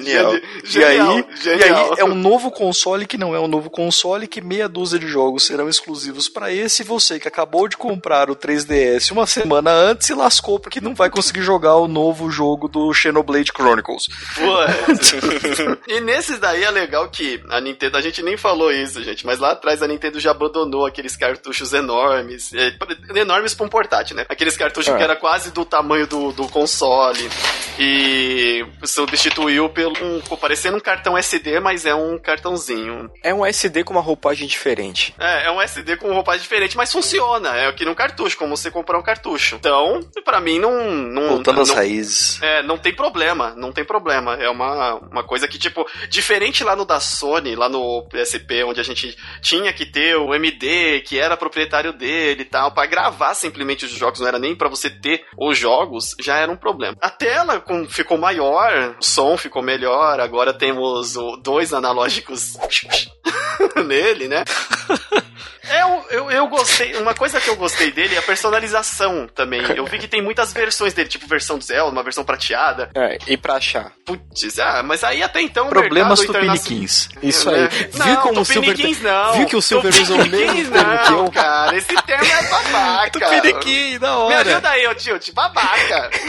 É, 0.09 0.41
genial. 0.63 1.15
E 1.15 1.17
aí, 1.17 1.25
e 1.35 1.41
genial. 1.43 1.93
aí 1.93 1.99
é 1.99 2.05
um 2.05 2.15
novo 2.15 2.51
console 2.51 3.05
que 3.05 3.17
não 3.17 3.35
é 3.35 3.39
um 3.39 3.47
novo 3.47 3.69
console, 3.69 4.27
que 4.27 4.41
meia 4.41 4.67
dúzia 4.67 4.97
de 4.99 5.07
jogos 5.07 5.45
serão 5.45 5.69
exclusivos 5.69 6.27
para 6.29 6.51
esse. 6.51 6.81
E 6.81 6.85
você 6.85 7.19
que 7.19 7.27
acabou 7.27 7.67
de 7.67 7.77
comprar 7.77 8.29
o 8.29 8.35
3DS 8.35 9.11
uma 9.11 9.25
semana 9.27 9.71
antes 9.71 10.07
se 10.07 10.13
lascou 10.13 10.59
porque 10.59 10.81
não 10.81 10.93
vai 10.95 11.09
conseguir 11.09 11.41
jogar 11.41 11.75
o 11.75 11.87
novo 11.87 12.29
jogo 12.31 12.67
do 12.67 12.93
Xenoblade 12.93 13.51
Chronicles. 13.55 14.07
E 15.87 15.99
nesses 16.01 16.39
daí 16.39 16.63
é 16.63 16.71
legal 16.71 17.09
que 17.09 17.41
a 17.49 17.59
Nintendo, 17.59 17.97
a 17.97 18.01
gente 18.01 18.21
nem 18.21 18.37
falou 18.37 18.71
isso, 18.71 19.03
gente, 19.03 19.25
mas 19.25 19.39
lá 19.39 19.51
atrás 19.51 19.81
a 19.81 19.87
Nintendo 19.87 20.19
já 20.19 20.31
abandonou 20.31 20.85
aqueles 20.85 21.15
cartuchos 21.15 21.73
enormes, 21.73 22.53
é, 22.53 22.73
enormes 23.15 23.53
pra 23.53 23.65
um 23.65 23.69
portátil, 23.69 24.15
né? 24.15 24.25
Aqueles 24.29 24.55
cartuchos 24.55 24.93
É. 24.93 24.97
que 24.97 25.03
era 25.03 25.15
quase 25.15 25.51
do 25.51 25.65
tamanho 25.65 26.07
do, 26.07 26.31
do 26.31 26.47
console 26.47 27.29
e 27.79 28.65
substituiu 28.83 29.69
pelo 29.69 29.90
um, 30.01 30.21
pô, 30.21 30.37
parecendo 30.37 30.77
um 30.77 30.81
cartão 30.81 31.17
SD, 31.17 31.59
mas 31.59 31.85
é 31.85 31.93
um 31.95 32.17
cartãozinho. 32.17 33.09
É 33.23 33.33
um 33.33 33.45
SD 33.45 33.83
com 33.83 33.93
uma 33.93 34.01
roupagem 34.01 34.47
diferente. 34.47 35.13
É, 35.19 35.45
é 35.47 35.51
um 35.51 35.61
SD 35.61 35.97
com 35.97 36.11
roupagem 36.13 36.41
diferente, 36.41 36.75
mas 36.77 36.91
funciona. 36.91 37.55
É 37.55 37.71
que 37.71 37.83
nem 37.83 37.91
um 37.91 37.95
cartucho, 37.95 38.37
como 38.37 38.55
você 38.55 38.69
comprar 38.71 38.97
um 38.97 39.03
cartucho. 39.03 39.55
Então, 39.55 39.99
pra 40.23 40.39
mim 40.41 40.59
não. 40.59 40.91
não 40.91 41.27
Voltando 41.29 41.61
às 41.61 41.69
não, 41.69 41.75
raízes. 41.75 42.41
é, 42.41 42.61
não 42.63 42.77
tem 42.77 42.93
problema, 42.95 43.53
não 43.55 43.71
tem 43.71 43.83
problema. 43.85 44.35
É 44.35 44.49
uma, 44.49 44.95
uma 44.95 45.23
coisa 45.23 45.47
que, 45.47 45.57
tipo, 45.57 45.85
diferente 46.09 46.63
lá 46.63 46.75
no 46.75 46.85
da 46.85 46.99
Sony, 46.99 47.55
lá 47.55 47.69
no 47.69 48.07
PSP, 48.09 48.63
onde 48.63 48.79
a 48.79 48.83
gente 48.83 49.15
tinha 49.41 49.71
que 49.73 49.85
ter 49.85 50.15
o 50.17 50.33
MD, 50.33 51.01
que 51.01 51.17
era 51.19 51.37
proprietário 51.37 51.93
dele 51.93 52.41
e 52.41 52.45
tal, 52.45 52.71
pra 52.71 52.85
gravar 52.85 53.33
simplesmente 53.33 53.85
os 53.85 53.91
jogos, 53.91 54.19
não 54.19 54.27
era 54.27 54.39
nem 54.39 54.55
pra 54.55 54.69
você 54.69 54.89
ter 54.89 55.25
os 55.37 55.57
jogos, 55.57 56.15
já 56.19 56.37
era 56.37 56.51
um 56.51 56.57
problema. 56.57 56.95
A 57.01 57.09
tela 57.09 57.59
com- 57.59 57.87
ficou 57.87 58.17
maior, 58.17 58.95
o 58.99 59.03
som 59.03 59.37
ficou 59.37 59.61
melhor, 59.61 59.80
agora 59.85 60.53
temos 60.53 61.15
o, 61.15 61.37
dois 61.37 61.73
analógicos 61.73 62.57
nele, 63.85 64.27
né? 64.27 64.43
Eu, 65.69 66.05
eu, 66.09 66.31
eu 66.31 66.47
gostei. 66.47 66.95
Uma 66.97 67.13
coisa 67.13 67.39
que 67.39 67.49
eu 67.49 67.55
gostei 67.55 67.91
dele 67.91 68.15
é 68.15 68.17
a 68.17 68.21
personalização 68.21 69.25
também. 69.33 69.61
Eu 69.75 69.85
vi 69.85 69.99
que 69.99 70.07
tem 70.07 70.21
muitas 70.21 70.51
versões 70.51 70.93
dele, 70.93 71.07
tipo 71.07 71.25
versão 71.27 71.57
do 71.57 71.63
Zelda, 71.63 71.89
uma 71.91 72.03
versão 72.03 72.25
prateada. 72.25 72.89
É, 72.93 73.17
e 73.25 73.37
pra 73.37 73.53
achar? 73.55 73.93
Putz, 74.05 74.59
ah, 74.59 74.83
mas 74.83 75.01
aí 75.03 75.23
até 75.23 75.39
então. 75.41 75.69
Problemas 75.69 76.19
tupiniquins. 76.25 77.07
Isso 77.23 77.49
É, 77.49 77.53
aí. 77.55 77.61
né? 77.61 77.69
Viu 77.69 78.05
Não, 78.05 78.21
como 78.21 78.41
o 78.41 78.45
Silver. 78.45 78.71
tupiniquins 78.71 79.01
não. 79.01 79.33
Viu 79.33 79.45
que 79.45 79.55
o 79.55 79.61
Silver 79.61 79.93
usa 80.01 80.13
o 80.13 80.17
mesmo 80.27 80.71
termo 80.73 80.99
que 81.05 81.11
não, 81.11 81.25
eu? 81.25 81.31
cara. 81.31 81.77
Esse 81.77 81.95
termo 82.01 82.25
é 82.25 82.43
babaca. 82.49 83.11
Tupiniquim, 83.11 83.97
da 83.99 84.07
Me 84.09 84.13
hora. 84.33 84.51
ajuda 84.51 84.69
aí, 84.71 84.87
ô 84.87 84.95
tio, 84.95 85.19
babaca. 85.33 86.09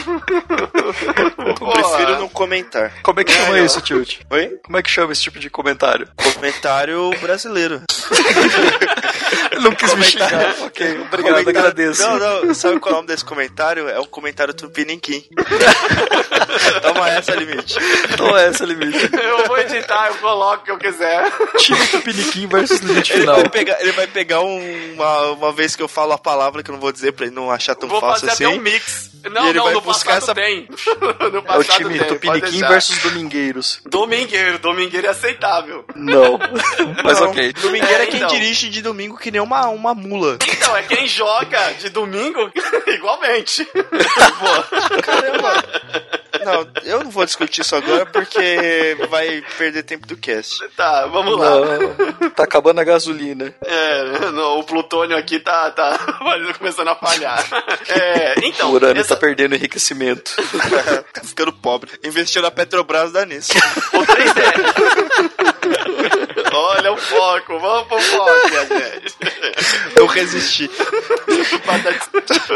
Eu 1.59 1.71
prefiro 1.71 2.19
não 2.19 2.29
comentar. 2.29 2.93
Como 3.01 3.19
é 3.19 3.23
que 3.23 3.33
chama 3.45 3.57
É, 3.59 3.65
isso, 3.65 3.81
Tilt? 3.81 4.19
Oi? 4.29 4.59
Como 4.63 4.77
é 4.77 4.81
que 4.81 4.89
chama 4.89 5.11
esse 5.13 5.21
tipo 5.21 5.39
de 5.39 5.49
comentário? 5.49 6.07
Comentário 6.35 7.09
brasileiro. 7.21 7.81
Não 9.61 9.71
quis 9.73 9.93
me 9.95 10.03
xingar. 10.03 10.55
ok, 10.61 11.01
obrigado, 11.01 11.47
agradeço. 11.49 12.01
Não, 12.01 12.43
não, 12.45 12.53
sabe 12.53 12.79
qual 12.79 12.91
é 12.91 12.93
o 12.93 12.95
nome 12.97 13.07
desse 13.07 13.23
comentário? 13.23 13.87
É 13.87 13.99
um 13.99 14.05
comentário 14.05 14.53
tupiniquim. 14.53 15.23
Toma 16.81 17.09
essa, 17.09 17.33
limite. 17.35 17.77
Esse 18.49 18.63
o 18.63 18.65
limite. 18.65 19.09
Eu 19.13 19.45
vou 19.47 19.57
editar, 19.57 20.07
eu 20.07 20.15
coloco 20.15 20.61
o 20.61 20.65
que 20.65 20.71
eu 20.71 20.77
quiser. 20.77 21.31
Time 21.57 21.87
Tupiniquim 21.87 22.47
versus 22.47 22.79
limite 22.79 23.11
Ele 23.13 23.21
final. 23.21 23.35
vai 23.37 23.49
pegar, 23.49 23.81
ele 23.81 23.91
vai 23.93 24.07
pegar 24.07 24.41
um- 24.41 24.93
uma, 24.95 25.21
uma 25.31 25.51
vez 25.51 25.75
que 25.75 25.81
eu 25.83 25.87
falo 25.87 26.13
a 26.13 26.17
palavra 26.17 26.61
que 26.63 26.69
eu 26.69 26.73
não 26.73 26.81
vou 26.81 26.91
dizer 26.91 27.13
pra 27.13 27.25
ele 27.25 27.35
não 27.35 27.49
achar 27.51 27.75
tão 27.75 27.87
Vou 27.89 27.99
fácil 28.01 28.27
fazer 28.27 28.31
assim. 28.33 28.45
até 28.45 28.55
um 28.55 28.61
mix. 28.61 29.11
Não, 29.31 29.47
ele 29.47 29.57
não, 29.57 29.63
vai 29.65 29.73
no 29.73 29.81
buscar 29.81 30.15
passado 30.19 30.23
essa- 30.23 30.35
tem. 30.35 30.67
No 31.31 31.37
É 31.37 31.39
o 31.39 31.43
passado 31.43 31.65
time 31.77 31.97
tem, 31.99 32.07
Tupiniquim 32.07 32.59
versus 32.59 32.97
Domingueiros. 33.33 33.79
Domingueiro, 33.85 34.59
domingueiro 34.59 35.07
é 35.07 35.09
aceitável. 35.09 35.83
Não. 35.95 36.37
Mas 37.03 37.19
Não, 37.19 37.29
ok. 37.29 37.53
Domingueira 37.53 38.03
é, 38.03 38.03
É, 38.03 38.05
quem 38.05 38.17
então. 38.17 38.27
dirige 38.29 38.69
de 38.69 38.81
domingo 38.81 39.17
que 39.17 39.31
nem 39.31 39.41
uma, 39.41 39.67
uma 39.69 39.95
mula. 39.95 40.37
Então, 40.47 40.77
é 40.77 40.83
quem 40.83 41.07
joga 41.07 41.73
de 41.73 41.89
domingo 41.89 42.51
igualmente. 42.87 43.65
Caramba! 45.03 45.63
Não, 46.43 46.67
eu 46.83 47.03
não 47.03 47.11
vou 47.11 47.25
discutir 47.25 47.61
isso 47.61 47.75
agora 47.75 48.05
porque 48.05 48.97
vai 49.09 49.43
perder 49.57 49.83
tempo 49.83 50.07
do 50.07 50.17
cast. 50.17 50.67
Tá, 50.75 51.05
vamos 51.07 51.37
lá. 51.37 51.49
Não, 52.19 52.29
tá 52.31 52.43
acabando 52.43 52.79
a 52.81 52.83
gasolina. 52.83 53.53
É, 53.63 54.03
no- 54.31 54.59
o 54.59 54.63
plutônio 54.63 55.15
aqui 55.17 55.39
tá, 55.39 55.69
tá 55.71 55.97
começando 56.57 56.87
a 56.87 56.95
falhar. 56.95 57.43
É, 57.87 58.35
então, 58.47 58.69
o 58.71 58.73
urânio 58.73 58.99
essa- 59.01 59.15
tá 59.15 59.19
perdendo 59.21 59.55
enriquecimento. 59.55 60.31
tá 61.13 61.21
ficando 61.23 61.53
pobre. 61.53 61.91
Investiu 62.03 62.41
na 62.41 62.49
Petrobras 62.51 63.11
dá 63.11 63.25
nisso. 63.25 63.51
o 63.93 63.99
3D. 64.05 64.43
Olha 66.55 66.91
o 66.93 66.97
foco, 66.97 67.59
vamos 67.59 67.87
pro 67.87 67.99
foco, 67.99 68.49
minha 68.49 68.65
gente. 68.65 69.15
Eu 69.95 70.05
resisti. 70.05 70.69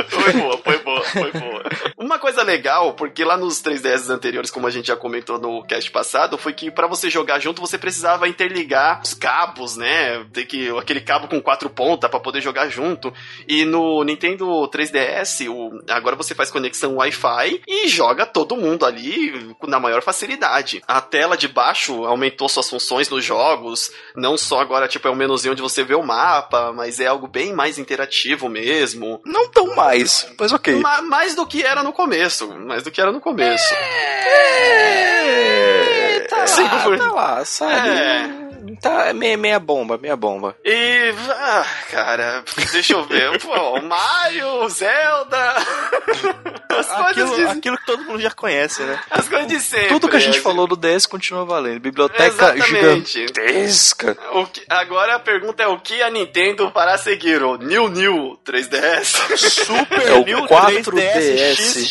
Foi 0.09 0.33
boa, 0.33 0.57
foi 0.63 0.77
boa, 0.79 1.03
foi 1.03 1.31
boa. 1.31 1.63
Uma 1.97 2.19
coisa 2.19 2.43
legal, 2.43 2.93
porque 2.93 3.25
lá 3.25 3.35
nos 3.35 3.59
3DS 3.59 4.07
anteriores, 4.11 4.51
como 4.51 4.67
a 4.67 4.69
gente 4.69 4.85
já 4.85 4.95
comentou 4.95 5.39
no 5.39 5.63
cast 5.63 5.89
passado, 5.89 6.37
foi 6.37 6.53
que 6.53 6.69
para 6.69 6.85
você 6.85 7.09
jogar 7.09 7.39
junto 7.39 7.59
você 7.59 7.75
precisava 7.75 8.27
interligar 8.27 9.01
os 9.03 9.15
cabos, 9.15 9.75
né? 9.75 10.23
Ter 10.31 10.45
que 10.45 10.69
aquele 10.77 11.01
cabo 11.01 11.27
com 11.27 11.41
quatro 11.41 11.71
pontas 11.71 12.07
para 12.07 12.19
poder 12.19 12.39
jogar 12.39 12.69
junto. 12.69 13.11
E 13.47 13.65
no 13.65 14.03
Nintendo 14.03 14.45
3DS, 14.69 15.49
o, 15.49 15.71
agora 15.89 16.15
você 16.15 16.35
faz 16.35 16.51
conexão 16.51 16.97
Wi-Fi 16.97 17.63
e 17.67 17.87
joga 17.87 18.27
todo 18.27 18.55
mundo 18.55 18.85
ali 18.85 19.55
na 19.67 19.79
maior 19.79 20.03
facilidade. 20.03 20.83
A 20.87 21.01
tela 21.01 21.35
de 21.35 21.47
baixo 21.47 22.05
aumentou 22.05 22.47
suas 22.47 22.69
funções 22.69 23.09
nos 23.09 23.25
jogos, 23.25 23.91
não 24.15 24.37
só 24.37 24.59
agora 24.59 24.87
tipo 24.87 25.07
é 25.07 25.11
um 25.11 25.15
menuzinho 25.15 25.53
onde 25.53 25.63
você 25.63 25.83
vê 25.83 25.95
o 25.95 26.03
mapa, 26.03 26.71
mas 26.73 26.99
é 26.99 27.07
algo 27.07 27.27
bem 27.27 27.53
mais 27.53 27.79
interativo 27.79 28.47
mesmo. 28.47 29.19
Não 29.25 29.49
tão 29.49 29.75
mais, 29.75 30.31
mas 30.39 30.53
ok. 30.53 30.75
Ma 30.75 31.01
mais 31.01 31.33
do 31.33 31.47
que 31.47 31.63
era 31.63 31.86
no 31.87 31.93
começo, 31.93 32.47
mais 32.59 32.83
do 32.83 32.91
que 32.91 32.99
era 33.01 33.11
no 33.11 33.19
começo. 33.21 33.73
É, 35.27 36.19
tá 36.29 36.37
lá, 36.37 36.83
por- 36.83 36.97
tá 36.97 37.11
lá, 37.11 37.45
sabe? 37.45 37.89
É. 37.89 38.46
Tá 38.81 39.13
meia, 39.13 39.37
meia 39.37 39.59
bomba, 39.59 39.97
meia 39.97 40.15
bomba. 40.15 40.55
E, 40.63 41.13
ah, 41.29 41.65
cara, 41.91 42.43
deixa 42.71 42.93
eu 42.93 43.03
ver. 43.05 43.39
Pô, 43.41 43.81
Mario, 43.81 44.67
Zelda. 44.69 45.55
As 46.77 46.85
coisas, 46.85 47.07
Aquilo, 47.31 47.35
de, 47.35 47.43
aquilo 47.57 47.77
que 47.77 47.85
todo 47.87 48.03
mundo 48.03 48.19
já 48.21 48.29
conhece, 48.29 48.83
né? 48.83 48.99
as 49.09 49.27
coisas 49.27 49.47
de 49.47 49.59
sempre. 49.59 49.87
Tudo 49.87 50.07
que 50.07 50.15
a 50.15 50.19
gente 50.19 50.35
assim. 50.35 50.41
falou 50.41 50.67
do 50.67 50.75
DS 50.75 51.07
continua 51.07 51.43
valendo. 51.43 51.79
Biblioteca 51.79 52.53
Exatamente. 52.53 53.09
gigantesca. 53.11 54.15
O 54.33 54.45
que- 54.45 54.61
agora 54.69 55.15
a 55.15 55.19
pergunta 55.19 55.63
é 55.63 55.67
o 55.67 55.79
que 55.79 55.99
a 56.03 56.09
Nintendo 56.11 56.69
fará 56.71 56.95
seguir? 56.97 57.41
O 57.41 57.57
New 57.57 57.89
New 57.89 58.37
3DS? 58.45 59.37
Super 59.65 60.07
É 60.07 60.13
o 60.13 60.23
New 60.23 60.45
4DS. 60.45 61.87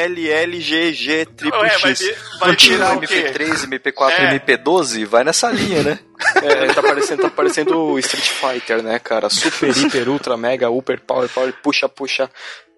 XXLLLGG 0.00 1.26
Triple 1.36 1.58
vai, 1.60 1.70
X. 1.94 2.00
vai 2.38 2.56
virar 2.56 2.96
o 2.96 3.00
quê? 3.00 3.06
MP3, 3.06 3.66
MP4 3.66 4.10
É. 4.12 4.38
MP12? 4.38 5.04
Vai 5.04 5.24
nessa 5.24 5.50
linha, 5.50 5.79
né? 5.82 5.98
É, 6.42 6.72
tá 6.72 6.82
parecendo, 6.82 7.22
tá 7.22 7.30
parecendo 7.30 7.98
Street 7.98 8.28
Fighter, 8.30 8.82
né, 8.82 8.98
cara? 8.98 9.28
Super, 9.30 9.76
hiper, 9.76 10.08
ultra, 10.08 10.36
mega, 10.36 10.68
super, 10.68 11.00
power, 11.00 11.28
power, 11.28 11.52
puxa, 11.62 11.88
puxa, 11.88 12.30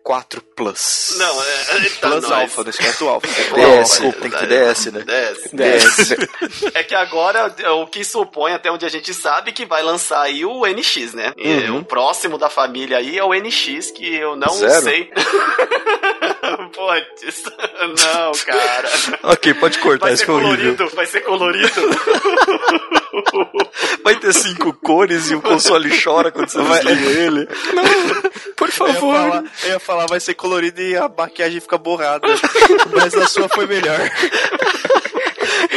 4 0.02 0.42
plus. 0.56 1.14
Não, 1.16 1.42
é, 1.42 1.46
é, 1.86 1.88
tá 2.00 2.08
Plus 2.08 2.22
nós. 2.22 2.32
Alpha, 2.32 2.62
não 2.64 2.70
esquece 2.70 3.04
o 3.04 3.08
Alpha. 3.08 3.28
DS, 3.28 4.00
Alpha, 4.00 4.20
tem 4.20 4.30
que 4.30 4.38
ter 4.38 4.46
DS, 4.48 4.86
né? 4.86 5.04
DS. 5.04 5.50
DS. 5.52 6.74
É 6.74 6.82
que 6.82 6.94
agora 6.94 7.54
o 7.76 7.86
que 7.86 8.04
supõe, 8.04 8.52
até 8.52 8.70
onde 8.70 8.84
a 8.84 8.88
gente 8.88 9.14
sabe, 9.14 9.52
que 9.52 9.64
vai 9.64 9.82
lançar 9.82 10.22
aí 10.22 10.44
o 10.44 10.66
NX, 10.66 11.14
né? 11.14 11.32
E 11.36 11.52
Uhum. 11.70 11.78
o 11.78 11.84
próximo 11.84 12.36
da 12.36 12.50
família 12.50 12.98
aí 12.98 13.16
é 13.16 13.24
o 13.24 13.32
NX, 13.32 13.90
que 13.92 14.14
eu 14.16 14.34
não 14.36 14.52
Zero? 14.54 14.82
sei. 14.82 15.10
Putz, 16.72 17.44
não, 18.04 18.32
cara. 18.44 18.88
Ok, 19.22 19.54
pode 19.54 19.78
cortar, 19.78 20.06
Vai 20.06 20.14
isso 20.14 20.24
ser 20.24 20.32
colorido, 20.32 20.88
vai 20.90 21.06
ser 21.06 21.20
colorido. 21.20 21.70
Vai 24.02 24.16
ter 24.16 24.32
cinco 24.34 24.72
cores 24.72 25.30
e 25.30 25.34
o 25.34 25.42
console 25.42 25.90
chora 26.02 26.32
quando 26.32 26.48
você 26.48 26.60
desliga 26.62 27.10
ele. 27.20 27.46
Por 28.56 28.68
Eu 28.68 28.86
ia, 28.88 28.94
favor. 28.94 29.14
falar, 29.14 29.44
eu 29.64 29.68
ia 29.70 29.78
falar, 29.80 29.91
vai 30.08 30.20
ser 30.20 30.34
colorido 30.34 30.80
e 30.80 30.96
a 30.96 31.08
maquiagem 31.08 31.60
fica 31.60 31.78
borrada. 31.78 32.26
Mas 32.94 33.14
a 33.14 33.26
sua 33.26 33.48
foi 33.48 33.66
melhor. 33.66 33.98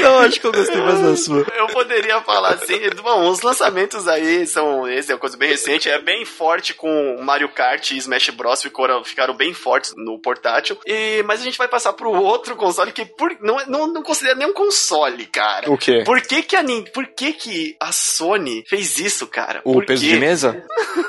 Não, 0.01 0.19
acho 0.19 0.39
que 0.39 0.47
eu 0.47 0.51
gostei 0.51 0.81
mais 0.81 0.99
da 1.01 1.15
sua. 1.15 1.45
Eu 1.55 1.67
poderia 1.67 2.21
falar 2.21 2.53
assim, 2.53 2.79
bom, 3.01 3.29
os 3.29 3.41
lançamentos 3.41 4.07
aí 4.07 4.45
são, 4.47 4.87
esse 4.89 5.11
é 5.11 5.15
uma 5.15 5.19
coisa 5.21 5.37
bem 5.37 5.49
recente, 5.49 5.89
é 5.89 5.99
bem 5.99 6.25
forte 6.25 6.73
com 6.73 7.17
Mario 7.21 7.49
Kart 7.49 7.91
e 7.91 7.97
Smash 7.97 8.29
Bros 8.29 8.61
ficaram, 8.61 9.03
ficaram 9.03 9.33
bem 9.33 9.53
fortes 9.53 9.93
no 9.95 10.19
portátil, 10.19 10.77
e, 10.85 11.23
mas 11.23 11.41
a 11.41 11.43
gente 11.43 11.57
vai 11.57 11.67
passar 11.67 11.93
pro 11.93 12.11
outro 12.11 12.55
console 12.55 12.91
que 12.91 13.05
por, 13.05 13.35
não, 13.41 13.59
é- 13.59 13.65
não, 13.67 13.87
não 13.87 14.03
considera 14.03 14.35
nem 14.35 14.47
um 14.47 14.53
console, 14.53 15.25
cara. 15.25 15.69
O 15.71 15.77
quê? 15.77 16.03
Por 16.05 16.21
que 16.21 16.41
que 16.43 16.55
a, 16.55 16.63
por 16.93 17.07
que 17.07 17.33
que 17.33 17.75
a 17.79 17.91
Sony 17.91 18.63
fez 18.67 18.99
isso, 18.99 19.27
cara? 19.27 19.61
O 19.63 19.73
Por 19.73 19.85
peso 19.85 20.03
quê? 20.03 20.09
de 20.09 20.17
mesa? 20.19 20.63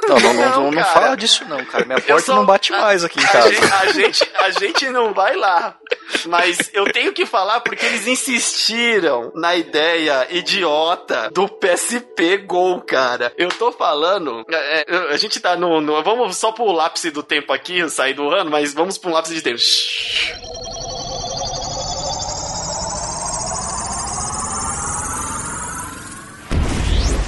Não, 0.08 0.20
não, 0.20 0.34
não, 0.34 0.50
Não, 0.64 0.70
não, 0.70 0.84
fala 0.84 1.16
disso 1.16 1.44
não, 1.48 1.64
cara. 1.64 1.84
Minha 1.84 2.00
porta 2.00 2.26
só- 2.26 2.34
não 2.36 2.46
bate 2.46 2.72
a- 2.72 2.80
mais 2.80 3.02
aqui 3.04 3.18
em 3.20 3.24
a 3.24 3.28
casa. 3.28 3.50
gente- 3.52 3.72
A 3.72 3.86
gente, 3.92 4.30
a 4.38 4.50
gente 4.50 4.88
não 4.90 5.12
vai 5.12 5.34
lá. 5.36 5.76
Mas 6.26 6.70
eu 6.72 6.84
tenho 6.92 7.12
que 7.12 7.26
falar 7.26 7.60
porque 7.60 7.84
eles 7.84 8.06
insistiram 8.06 8.65
na 9.34 9.54
ideia 9.56 10.26
idiota 10.30 11.30
do 11.30 11.48
PSP 11.48 12.38
Go, 12.38 12.80
cara. 12.80 13.32
Eu 13.36 13.48
tô 13.48 13.70
falando. 13.72 14.44
é, 14.50 14.84
é, 14.88 15.12
a 15.12 15.16
gente 15.16 15.38
tá 15.40 15.56
no, 15.56 15.80
no- 15.80 16.02
Vamos 16.02 16.36
só 16.36 16.52
pro 16.52 16.70
lápis 16.72 17.10
do 17.12 17.22
tempo 17.22 17.52
aqui, 17.52 17.88
sair 17.88 18.14
do 18.14 18.28
ano, 18.30 18.50
mas 18.50 18.72
vamos 18.74 18.98
pro 18.98 19.10
lápis 19.10 19.32
de 19.32 19.42
tempo. 19.42 19.60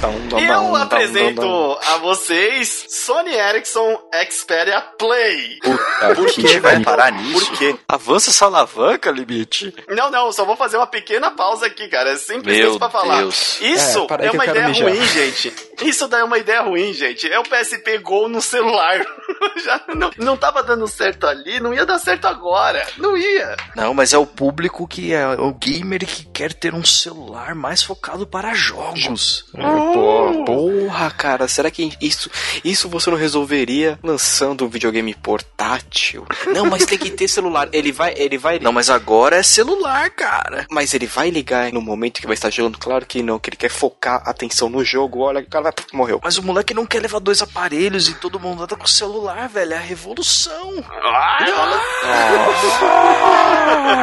Eu 0.01 0.75
apresento 0.77 1.77
a 1.85 1.97
vocês 1.97 2.85
Sony 2.89 3.33
Ericsson 3.33 3.99
Xperia 4.31 4.79
Play. 4.97 5.59
Puta 5.61 6.15
Por 6.15 6.27
que 6.31 6.41
que 6.41 6.59
vai 6.59 6.79
parar 6.79 7.11
nisso? 7.11 7.49
Por 7.49 7.57
quê? 7.57 7.75
Avança 7.87 8.29
essa 8.29 8.45
alavanca, 8.45 9.11
limite. 9.11 9.73
Não, 9.89 10.09
não, 10.09 10.31
só 10.31 10.45
vou 10.45 10.55
fazer 10.55 10.77
uma 10.77 10.87
pequena 10.87 11.31
pausa 11.31 11.65
aqui, 11.65 11.87
cara. 11.89 12.11
É 12.11 12.15
simples 12.15 12.57
Meu 12.57 12.69
isso 12.69 12.79
pra 12.79 12.89
falar. 12.89 13.17
Deus. 13.17 13.59
Isso 13.61 14.07
É, 14.17 14.27
é, 14.27 14.31
uma 14.31 14.45
ideia 14.45 14.67
mijar. 14.67 14.89
ruim, 14.89 15.05
gente. 15.05 15.53
Isso 15.81 16.07
daí 16.07 16.21
é 16.21 16.23
uma 16.23 16.37
ideia 16.37 16.61
ruim, 16.61 16.93
gente. 16.93 17.29
É 17.29 17.39
o 17.39 17.43
PSP 17.43 17.97
Go 17.97 18.29
no 18.29 18.41
celular. 18.41 18.99
Já 19.63 19.81
não, 19.95 20.11
não 20.17 20.37
tava 20.37 20.63
dando 20.63 20.87
certo 20.87 21.27
ali, 21.27 21.59
não 21.59 21.73
ia 21.73 21.85
dar 21.85 21.99
certo 21.99 22.25
agora. 22.25 22.85
Não 22.97 23.17
ia. 23.17 23.57
Não, 23.75 23.93
mas 23.93 24.13
é 24.13 24.17
o 24.17 24.25
público 24.25 24.87
que 24.87 25.13
é 25.13 25.27
o 25.27 25.53
gamer 25.53 26.05
que 26.05 26.25
quer 26.25 26.53
ter 26.53 26.73
um 26.73 26.85
celular 26.85 27.53
mais 27.53 27.83
focado 27.83 28.25
para 28.25 28.53
jogos. 28.53 29.45
Pô, 29.93 30.43
porra, 30.45 31.11
cara, 31.11 31.47
será 31.47 31.69
que 31.71 31.91
isso, 32.01 32.29
isso 32.63 32.89
você 32.89 33.09
não 33.09 33.17
resolveria 33.17 33.99
lançando 34.03 34.65
um 34.65 34.69
videogame 34.69 35.13
portátil? 35.15 36.25
Não, 36.47 36.65
mas 36.65 36.85
tem 36.85 36.97
que 36.97 37.09
ter 37.11 37.27
celular. 37.27 37.67
Ele 37.71 37.91
vai, 37.91 38.13
ele 38.17 38.37
vai, 38.37 38.59
Não, 38.59 38.71
mas 38.71 38.89
agora 38.89 39.37
é 39.37 39.43
celular, 39.43 40.09
cara. 40.11 40.65
mas 40.69 40.93
ele 40.93 41.05
vai 41.07 41.29
ligar 41.29 41.71
no 41.71 41.81
momento 41.81 42.19
que 42.21 42.27
vai 42.27 42.33
estar 42.33 42.49
jogando. 42.49 42.77
Claro 42.77 43.05
que 43.05 43.21
não, 43.23 43.39
que 43.39 43.49
ele 43.49 43.57
quer 43.57 43.69
focar 43.69 44.21
a 44.25 44.31
atenção 44.31 44.69
no 44.69 44.83
jogo. 44.83 45.19
Olha, 45.19 45.41
o 45.41 45.45
cara 45.49 45.63
vai, 45.63 45.73
morreu. 45.93 46.19
Mas 46.23 46.37
o 46.37 46.43
moleque 46.43 46.73
não 46.73 46.85
quer 46.85 47.01
levar 47.01 47.19
dois 47.19 47.41
aparelhos 47.41 48.07
e 48.09 48.15
todo 48.15 48.39
mundo 48.39 48.63
anda 48.63 48.75
com 48.75 48.85
o 48.85 48.87
celular, 48.87 49.47
velho. 49.49 49.73
É 49.73 49.77
a 49.77 49.81
revolução. 49.81 50.83
Ai, 51.03 51.45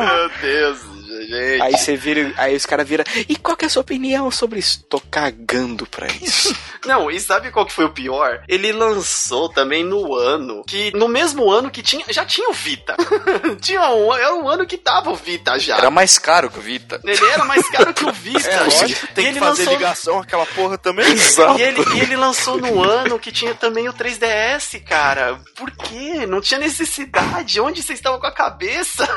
Meu 0.04 0.30
Deus, 0.40 0.78
gente. 1.26 1.62
Aí 1.62 1.76
você 1.76 1.96
vira, 1.96 2.32
aí 2.36 2.56
os 2.56 2.66
caras 2.66 2.88
viram. 2.88 3.04
E 3.28 3.36
qual 3.36 3.56
que 3.56 3.64
é 3.64 3.68
a 3.68 3.70
sua 3.70 3.82
opinião 3.82 4.30
sobre 4.30 4.58
isso? 4.58 4.84
Tô 4.88 5.00
cagando 5.00 5.86
pra 5.86 6.06
isso. 6.06 6.54
Não, 6.86 7.10
e 7.10 7.18
sabe 7.18 7.50
qual 7.50 7.66
que 7.66 7.72
foi 7.72 7.84
o 7.84 7.92
pior? 7.92 8.44
Ele 8.48 8.72
lançou 8.72 9.48
também 9.48 9.82
no 9.82 10.14
ano 10.14 10.62
que 10.64 10.96
no 10.96 11.08
mesmo 11.08 11.50
ano 11.50 11.70
que 11.70 11.82
tinha 11.82 12.04
já 12.10 12.24
tinha 12.24 12.48
o 12.48 12.52
Vita. 12.52 12.94
tinha 13.60 13.90
um, 13.90 14.14
era 14.14 14.34
um 14.34 14.48
ano 14.48 14.66
que 14.66 14.78
tava 14.78 15.10
o 15.10 15.16
Vita 15.16 15.58
já. 15.58 15.76
Era 15.76 15.90
mais 15.90 16.18
caro 16.18 16.48
que 16.48 16.58
o 16.58 16.62
Vita. 16.62 17.00
Ele 17.02 17.26
era 17.26 17.44
mais 17.44 17.68
caro 17.68 17.92
que 17.92 18.04
o 18.04 18.12
Vita. 18.14 18.48
É, 18.48 18.60
lógico, 18.60 19.04
e 19.04 19.14
tem 19.14 19.24
que 19.24 19.30
ele 19.30 19.40
fazer 19.40 19.64
lançou 19.64 19.74
ligação 19.74 20.18
aquela 20.20 20.46
porra 20.46 20.78
também. 20.78 21.06
E 21.06 21.62
ele, 21.62 21.84
e 21.96 22.00
ele 22.00 22.16
lançou 22.16 22.58
no 22.58 22.82
ano 22.82 23.18
que 23.18 23.32
tinha 23.32 23.54
também 23.54 23.88
o 23.88 23.92
3DS, 23.92 24.82
cara. 24.84 25.40
Por 25.56 25.70
quê? 25.70 26.26
Não 26.26 26.40
tinha 26.40 26.60
necessidade. 26.60 27.60
Onde 27.60 27.82
vocês 27.82 27.98
estavam 27.98 28.20
com 28.20 28.26
a 28.26 28.32
cabeça? 28.32 29.08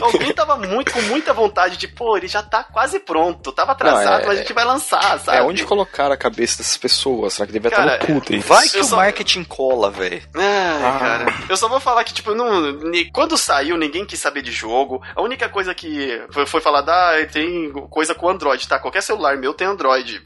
Alguém 0.00 0.32
tava 0.32 0.56
muito 0.56 0.92
com 0.92 1.00
muita 1.16 1.32
vontade 1.32 1.76
de, 1.78 1.88
pô, 1.88 2.16
ele 2.16 2.28
já 2.28 2.42
tá 2.42 2.62
quase 2.62 3.00
pronto. 3.00 3.50
Tava 3.52 3.72
atrasado, 3.72 4.04
Não, 4.04 4.24
é- 4.24 4.26
mas 4.26 4.38
a 4.38 4.40
gente 4.42 4.52
vai 4.52 4.64
lançar, 4.64 5.18
sabe? 5.20 5.38
É 5.38 5.42
onde 5.42 5.64
colocar 5.64 6.12
a 6.12 6.16
cabeça 6.16 6.58
dessas 6.58 6.76
pessoas? 6.76 7.32
Será 7.34 7.46
que 7.46 7.52
devia 7.52 7.70
Cara, 7.70 7.94
estar 7.96 8.12
no 8.12 8.20
cu 8.20 8.26
deles? 8.26 8.44
Vai 8.44 8.68
que 8.68 8.76
Eu 8.76 8.82
o 8.82 8.84
só- 8.84 8.96
marketing 8.96 9.44
cola, 9.44 9.90
velho. 9.90 10.22
Ai, 10.34 10.82
Ah. 10.84 10.98
cara. 10.98 11.34
Eu 11.48 11.56
só 11.56 11.68
vou 11.68 11.80
falar 11.80 12.04
que, 12.04 12.12
tipo, 12.12 12.34
não, 12.34 12.46
quando 13.12 13.36
saiu, 13.38 13.76
ninguém 13.76 14.04
quis 14.04 14.20
saber 14.20 14.42
de 14.42 14.52
jogo. 14.52 15.02
A 15.14 15.22
única 15.22 15.48
coisa 15.48 15.74
que 15.74 16.22
foi, 16.30 16.44
foi 16.46 16.60
falar, 16.60 16.84
ah, 16.86 17.26
tem 17.32 17.72
coisa 17.90 18.14
com 18.14 18.28
Android, 18.28 18.68
tá? 18.68 18.78
Qualquer 18.78 19.02
celular 19.02 19.36
meu 19.36 19.54
tem 19.54 19.66
Android. 19.66 20.22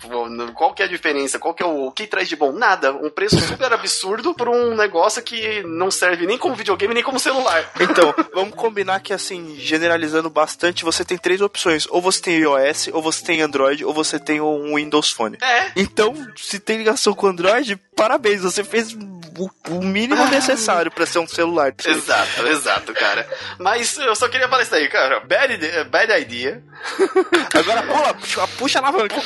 Qual 0.55 0.75
que 0.75 0.83
é 0.83 0.87
a 0.87 0.89
diferença? 0.89 1.39
Qual 1.39 1.55
que 1.55 1.63
é 1.63 1.67
o, 1.67 1.87
o 1.87 1.93
que 1.93 2.07
traz 2.07 2.29
de 2.29 2.35
bom? 2.37 2.53
Nada. 2.53 2.93
Um 2.93 3.11
preço 3.11 3.39
super 3.41 3.73
absurdo 3.73 4.35
por 4.35 4.49
um 4.49 4.75
negócio 4.75 5.23
que 5.23 5.63
não 5.63 5.91
serve 5.91 6.27
nem 6.27 6.37
como 6.39 6.55
videogame, 6.55 6.95
nem 6.95 7.03
como 7.03 7.19
celular. 7.21 7.71
Então, 7.81 8.13
vamos 8.35 8.55
combinar 8.55 9.01
que 9.01 9.13
assim, 9.13 9.57
generalizando 9.59 10.29
bastante, 10.31 10.80
você 10.85 11.05
tem 11.05 11.19
três 11.19 11.41
opções. 11.41 11.87
Ou 11.91 12.01
você 12.01 12.21
tem 12.21 12.39
iOS, 12.39 12.89
ou 12.93 13.03
você 13.03 13.25
tem 13.25 13.41
Android, 13.43 13.85
ou 13.85 13.93
você 13.93 14.19
tem 14.19 14.41
um 14.41 14.77
Windows 14.77 15.11
Phone. 15.11 15.39
É. 15.43 15.73
Então, 15.77 16.15
se 16.37 16.59
tem 16.59 16.79
ligação 16.79 17.15
com 17.15 17.27
Android, 17.27 17.77
parabéns, 17.97 18.43
você 18.43 18.65
fez 18.65 18.93
o, 18.93 19.81
mínimo 19.83 20.27
necessário 20.27 20.91
pra 20.91 21.07
ser 21.07 21.19
um 21.19 21.27
celular. 21.27 21.75
Exato, 21.85 22.47
exato, 22.47 22.93
cara. 22.93 23.27
Mas 23.59 23.97
eu 23.97 24.15
só 24.15 24.29
queria 24.29 24.49
falar 24.49 24.63
isso 24.63 24.75
aí, 24.75 24.89
cara. 24.89 25.21
Bad, 25.21 25.55
ide- 25.55 25.85
bad 25.85 26.13
idea. 26.21 26.63
Agora 27.55 27.83
pula, 27.83 28.15
puxa, 28.15 28.49
puxa 28.59 28.79
a 28.79 28.83
alavanca. 28.83 29.23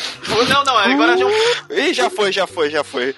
Não, 0.49 0.65
não, 0.65 0.77
agora 0.77 1.17
já. 1.17 1.27
Ih, 1.71 1.95
já 1.95 2.11
foi, 2.11 2.33
já 2.33 2.47
foi, 2.47 2.71
já 2.71 2.85
foi. 2.85 3.15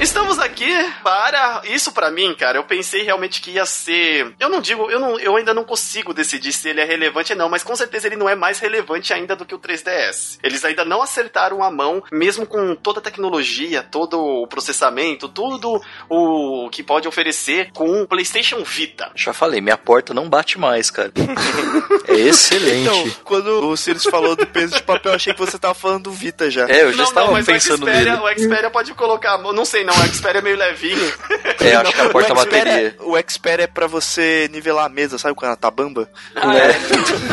Estamos 0.00 0.38
aqui 0.38 0.72
para 1.02 1.62
isso 1.64 1.92
para 1.92 2.10
mim, 2.10 2.34
cara. 2.34 2.58
Eu 2.58 2.64
pensei 2.64 3.02
realmente 3.02 3.40
que 3.40 3.52
ia 3.52 3.66
ser. 3.66 4.34
Eu 4.38 4.48
não 4.48 4.60
digo, 4.60 4.90
eu, 4.90 5.00
não, 5.00 5.18
eu 5.18 5.36
ainda 5.36 5.54
não 5.54 5.64
consigo 5.64 6.12
decidir 6.12 6.52
se 6.52 6.68
ele 6.68 6.80
é 6.80 6.84
relevante 6.84 7.32
ou 7.32 7.38
não, 7.38 7.48
mas 7.48 7.62
com 7.62 7.74
certeza 7.74 8.06
ele 8.06 8.16
não 8.16 8.28
é 8.28 8.34
mais 8.34 8.58
relevante 8.58 9.12
ainda 9.12 9.36
do 9.36 9.44
que 9.44 9.54
o 9.54 9.58
3DS. 9.58 10.38
Eles 10.42 10.64
ainda 10.64 10.84
não 10.84 11.02
acertaram 11.02 11.62
a 11.62 11.70
mão, 11.70 12.02
mesmo 12.12 12.46
com 12.46 12.74
toda 12.74 12.98
a 12.98 13.02
tecnologia, 13.02 13.82
todo 13.82 14.18
o 14.18 14.46
processamento, 14.46 15.28
tudo 15.28 15.80
o 16.08 16.68
que 16.70 16.82
pode 16.82 17.08
oferecer 17.08 17.70
com 17.72 18.02
o 18.02 18.06
PlayStation 18.06 18.62
Vita. 18.64 19.10
Já 19.14 19.32
falei, 19.32 19.60
minha 19.60 19.78
porta 19.78 20.12
não 20.12 20.28
bate 20.28 20.58
mais, 20.58 20.90
cara. 20.90 21.12
é 22.08 22.14
excelente. 22.14 22.88
Então, 22.88 23.10
quando 23.24 23.68
o 23.68 23.76
Sirius 23.76 24.04
falou 24.04 24.36
do 24.36 24.46
peso 24.46 24.76
de 24.76 24.82
papel, 24.82 25.12
eu 25.12 25.16
achei 25.16 25.32
que 25.32 25.40
você 25.40 25.58
tava 25.58 25.74
falando 25.74 26.04
do 26.04 26.12
Vita 26.12 26.50
já. 26.50 26.68
É, 26.68 26.82
eu 26.82 26.92
já 26.92 26.98
não, 26.98 27.04
estava 27.04 27.26
não, 27.26 27.34
mas 27.34 27.46
pensando 27.46 27.84
o 27.84 27.88
Xperia, 27.88 28.16
nele. 28.16 28.34
o 28.34 28.38
Xperia 28.38 28.70
pode 28.70 28.94
colocar. 28.94 29.38
Não 29.38 29.64
sei, 29.64 29.84
não. 29.84 29.93
O 30.02 30.14
Xperia 30.14 30.38
é 30.38 30.42
meio 30.42 30.56
levinho. 30.56 31.12
É, 31.60 31.74
acho 31.76 31.92
que 31.92 32.00
a 32.02 32.08
porta 32.10 32.32
o 32.32 32.36
Xperia- 32.38 32.64
bateria. 32.64 32.96
O 33.00 33.30
Xperia 33.30 33.64
é 33.64 33.66
pra 33.66 33.86
você 33.86 34.48
nivelar 34.52 34.86
a 34.86 34.88
mesa, 34.88 35.18
sabe 35.18 35.34
quando 35.34 35.48
ela 35.48 35.56
tá 35.56 35.70
bamba? 35.70 36.10
Ah, 36.34 36.56
é. 36.56 36.72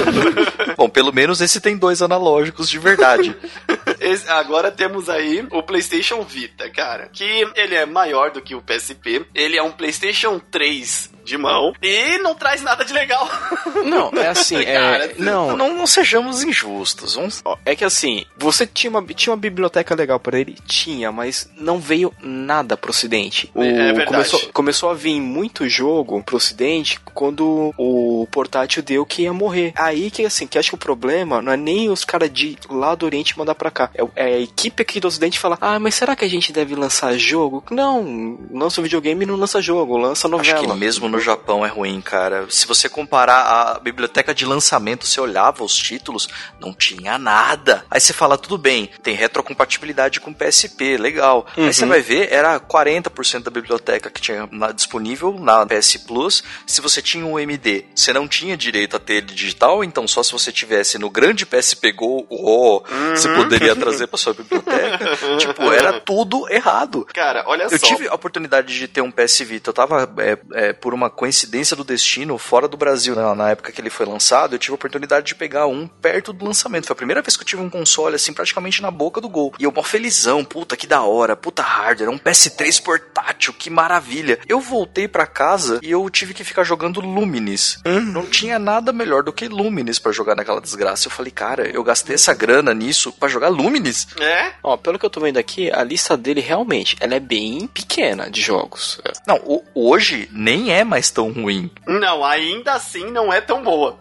Bom, 0.78 0.90
pelo 0.90 1.12
menos 1.14 1.42
esse 1.42 1.60
tem 1.60 1.78
dois 1.78 2.02
analógicos 2.02 2.70
de 2.70 2.78
verdade. 2.80 3.36
Esse- 4.00 4.28
agora 4.30 4.72
temos 4.72 5.10
aí 5.10 5.46
o 5.52 5.62
PlayStation 5.62 6.24
Vita, 6.24 6.70
cara. 6.72 7.10
Que 7.14 7.48
ele 7.56 7.76
é 7.76 7.86
maior 7.86 8.32
do 8.32 8.42
que 8.42 8.56
o 8.56 8.62
PSP. 8.62 9.26
Ele 9.34 9.58
é 9.58 9.62
um 9.64 9.72
PlayStation 9.72 10.40
3 10.40 11.12
de 11.32 11.38
mão. 11.38 11.74
E 11.82 12.18
não 12.20 12.36
traz 12.36 12.62
nada 12.62 12.84
de 12.86 12.94
legal. 12.94 13.28
Não, 13.86 14.12
é 14.14 14.28
assim, 14.28 14.64
Cara, 14.64 15.06
é. 15.06 15.16
Não, 15.18 15.56
Não, 15.58 15.76
não 15.76 15.88
sejamos 15.88 16.44
injustos. 16.44 17.16
Vamos... 17.16 17.42
Ó, 17.44 17.58
É 17.66 17.76
que 17.76 17.84
assim, 17.84 18.26
você 18.38 18.68
tinha 18.68 18.90
uma, 18.92 19.02
tinha 19.04 19.32
uma 19.34 19.40
biblioteca 19.40 19.96
legal 19.96 20.20
pra 20.20 20.40
ele? 20.40 20.56
Tinha, 20.68 21.12
mas 21.12 21.50
não 21.58 21.80
veio 21.80 22.14
nada 22.22 22.78
pro 22.78 22.92
ocidente. 22.92 23.50
O- 23.56 23.64
É 23.64 23.92
verdade. 23.94 24.06
Começou, 24.06 24.40
começou 24.54 24.90
a 24.90 24.94
vir 24.94 25.20
muito 25.20 25.68
jogo 25.68 26.22
pro 26.24 26.36
ocidente 26.38 27.00
quando 27.14 27.74
o 27.78 28.28
portátil 28.32 28.84
deu 28.84 29.06
que 29.06 29.24
ia 29.24 29.34
morrer. 29.34 29.74
Aí 29.76 30.12
que 30.12 30.26
assim, 30.26 30.46
que 30.46 30.60
acho 30.60 30.70
que 30.70 30.76
o 30.76 30.78
problema 30.80 31.42
não 31.42 31.52
é 31.52 31.58
nem 31.58 31.90
os 31.90 32.04
caras 32.06 32.32
de 32.32 32.58
lá 32.70 32.94
do 32.94 33.06
oriente 33.06 33.38
mandar 33.38 33.56
pra 33.56 33.72
cá. 33.72 33.90
É, 33.96 34.04
é 34.16 34.36
a 34.36 34.40
equipe 34.40 34.82
aqui 34.84 35.00
do 35.00 35.08
ocidente 35.08 35.40
falar, 35.40 35.58
ah, 35.62 35.80
mas 35.80 35.96
será 35.96 36.16
que 36.16 36.26
a 36.26 36.30
gente 36.30 36.52
deve 36.52 36.76
lançar 36.76 37.18
jogo? 37.18 37.64
Não, 37.72 38.38
lança 38.52 38.82
videogame 38.82 39.24
e 39.24 39.28
não 39.28 39.36
lança 39.36 39.62
jogo, 39.62 39.98
lança 39.98 40.28
Acho 40.28 40.38
novela. 40.38 40.68
que 40.68 40.80
mesmo 40.80 41.08
no 41.08 41.20
Japão 41.22 41.66
é 41.66 41.70
ruim, 41.70 42.02
cara. 42.02 42.46
Se 42.50 42.66
você 42.68 42.90
comparar 42.90 43.42
a 43.76 43.80
biblioteca 43.80 44.34
de 44.34 44.46
lançamento, 44.46 45.06
você 45.06 45.20
olhava 45.22 45.64
os 45.64 45.76
títulos, 45.76 46.28
não 46.60 46.74
tinha 46.74 47.18
nada. 47.18 47.86
Aí 47.90 48.00
você 48.00 48.14
fala, 48.14 48.38
tudo 48.38 48.58
bem, 48.58 48.90
tem 49.02 49.16
retrocompatibilidade 49.16 50.20
com 50.20 50.34
PSP, 50.34 50.98
legal. 50.98 51.46
Aí 51.58 51.74
você 51.74 51.86
vai 51.86 52.02
ver, 52.02 52.32
era 52.32 52.60
40% 52.60 53.44
da 53.44 53.52
biblioteca 53.52 54.10
que 54.10 54.22
tinha 54.22 54.48
na- 54.52 54.72
disponível 54.72 55.38
na 55.40 55.66
PS 55.66 55.98
Plus. 55.98 56.44
Se 56.66 56.82
você 56.82 57.02
tinha 57.02 57.26
um 57.26 57.40
MD, 57.40 57.86
você 57.96 58.14
não 58.14 58.28
tinha 58.28 58.56
direito 58.58 58.96
a 58.96 59.00
ter 59.00 59.16
ele 59.16 59.28
digital, 59.28 59.84
então 59.84 60.08
só 60.08 60.24
se 60.24 60.32
você 60.32 60.52
tivesse 60.52 60.98
no 60.98 61.10
grande 61.10 61.46
PSP 61.46 61.92
Go, 61.92 62.26
oh, 62.30 62.84
você 63.16 63.30
poderia 63.34 63.76
trazer 63.76 64.08
pra 64.08 64.18
sua 64.18 64.34
biblioteca. 64.34 65.00
tipo, 65.38 65.72
era 65.72 66.00
tudo 66.00 66.48
errado. 66.50 67.06
Cara, 67.14 67.44
olha 67.48 67.64
Eu 67.64 67.78
só. 67.80 67.86
tive 67.88 68.08
a 68.08 68.14
oportunidade 68.14 68.78
de 68.78 68.88
ter 68.88 69.02
um 69.02 69.12
PS 69.12 69.40
Vita. 69.42 69.70
Eu 69.70 69.74
tava, 69.74 70.12
é, 70.18 70.38
é, 70.54 70.74
por 70.74 70.94
uma 70.94 71.01
coincidência 71.10 71.76
do 71.76 71.84
destino, 71.84 72.38
fora 72.38 72.68
do 72.68 72.78
Brasil, 72.78 73.16
né, 73.16 73.34
na 73.36 73.50
época 73.52 73.72
que 73.72 73.80
ele 73.82 73.90
foi 73.90 74.06
lançado, 74.06 74.56
eu 74.56 74.60
tive 74.60 74.74
a 74.74 74.76
oportunidade 74.76 75.26
de 75.28 75.36
pegar 75.36 75.68
um 75.68 75.88
perto 75.88 76.34
do 76.34 76.46
lançamento. 76.46 76.86
Foi 76.88 76.94
a 76.94 76.98
primeira 76.98 77.22
vez 77.22 77.36
que 77.38 77.44
eu 77.44 77.48
tive 77.48 77.62
um 77.62 77.70
console, 77.70 78.16
assim, 78.16 78.34
praticamente 78.34 78.82
na 78.82 78.92
boca 78.92 79.20
do 79.22 79.30
gol. 79.30 79.54
E 79.60 79.64
eu, 79.64 79.72
mó 79.72 79.84
felizão, 79.84 80.44
puta, 80.44 80.76
que 80.78 80.88
da 80.88 81.02
hora, 81.02 81.36
puta 81.36 81.62
hardware, 81.62 82.10
um 82.10 82.18
PS3 82.18 82.82
portátil, 82.82 83.54
que 83.54 83.70
maravilha. 83.70 84.40
Eu 84.48 84.60
voltei 84.60 85.08
pra 85.08 85.26
casa 85.26 85.80
e 85.82 85.92
eu 85.92 86.10
tive 86.10 86.34
que 86.34 86.44
ficar 86.44 86.64
jogando 86.64 87.00
Lumines. 87.02 87.80
Não 87.86 88.26
tinha 88.26 88.58
nada 88.60 88.92
melhor 88.92 89.24
do 89.24 89.34
que 89.34 89.48
Lumines 89.48 90.00
pra 90.00 90.12
jogar 90.12 90.36
naquela 90.36 90.62
desgraça. 90.62 91.08
Eu 91.08 91.12
falei, 91.12 91.32
cara, 91.32 91.68
eu 91.70 91.84
gastei 91.84 92.16
essa 92.16 92.34
grana 92.34 92.74
nisso 92.74 93.12
pra 93.14 93.30
jogar 93.30 93.50
Lumines? 93.50 94.08
É? 94.20 94.52
Ó, 94.64 94.78
pelo 94.78 94.98
que 95.00 95.06
eu 95.06 95.10
tô 95.10 95.20
vendo 95.22 95.38
aqui, 95.38 95.72
a 95.72 95.84
lista 95.84 96.16
dele 96.18 96.42
realmente, 96.42 96.96
ela 97.00 97.16
é 97.16 97.20
bem 97.20 97.68
pequena 97.68 98.30
de 98.30 98.42
jogos. 98.42 99.00
Não, 99.28 99.38
o- 99.46 99.64
hoje 99.74 100.30
nem 100.32 100.72
é 100.72 100.84
mais 100.92 101.10
tão 101.10 101.32
ruim. 101.32 101.72
Não, 101.88 102.26
ainda 102.26 102.74
assim 102.74 103.10
não 103.12 103.32
é 103.32 103.40
tão 103.40 103.64
boa. 103.64 103.98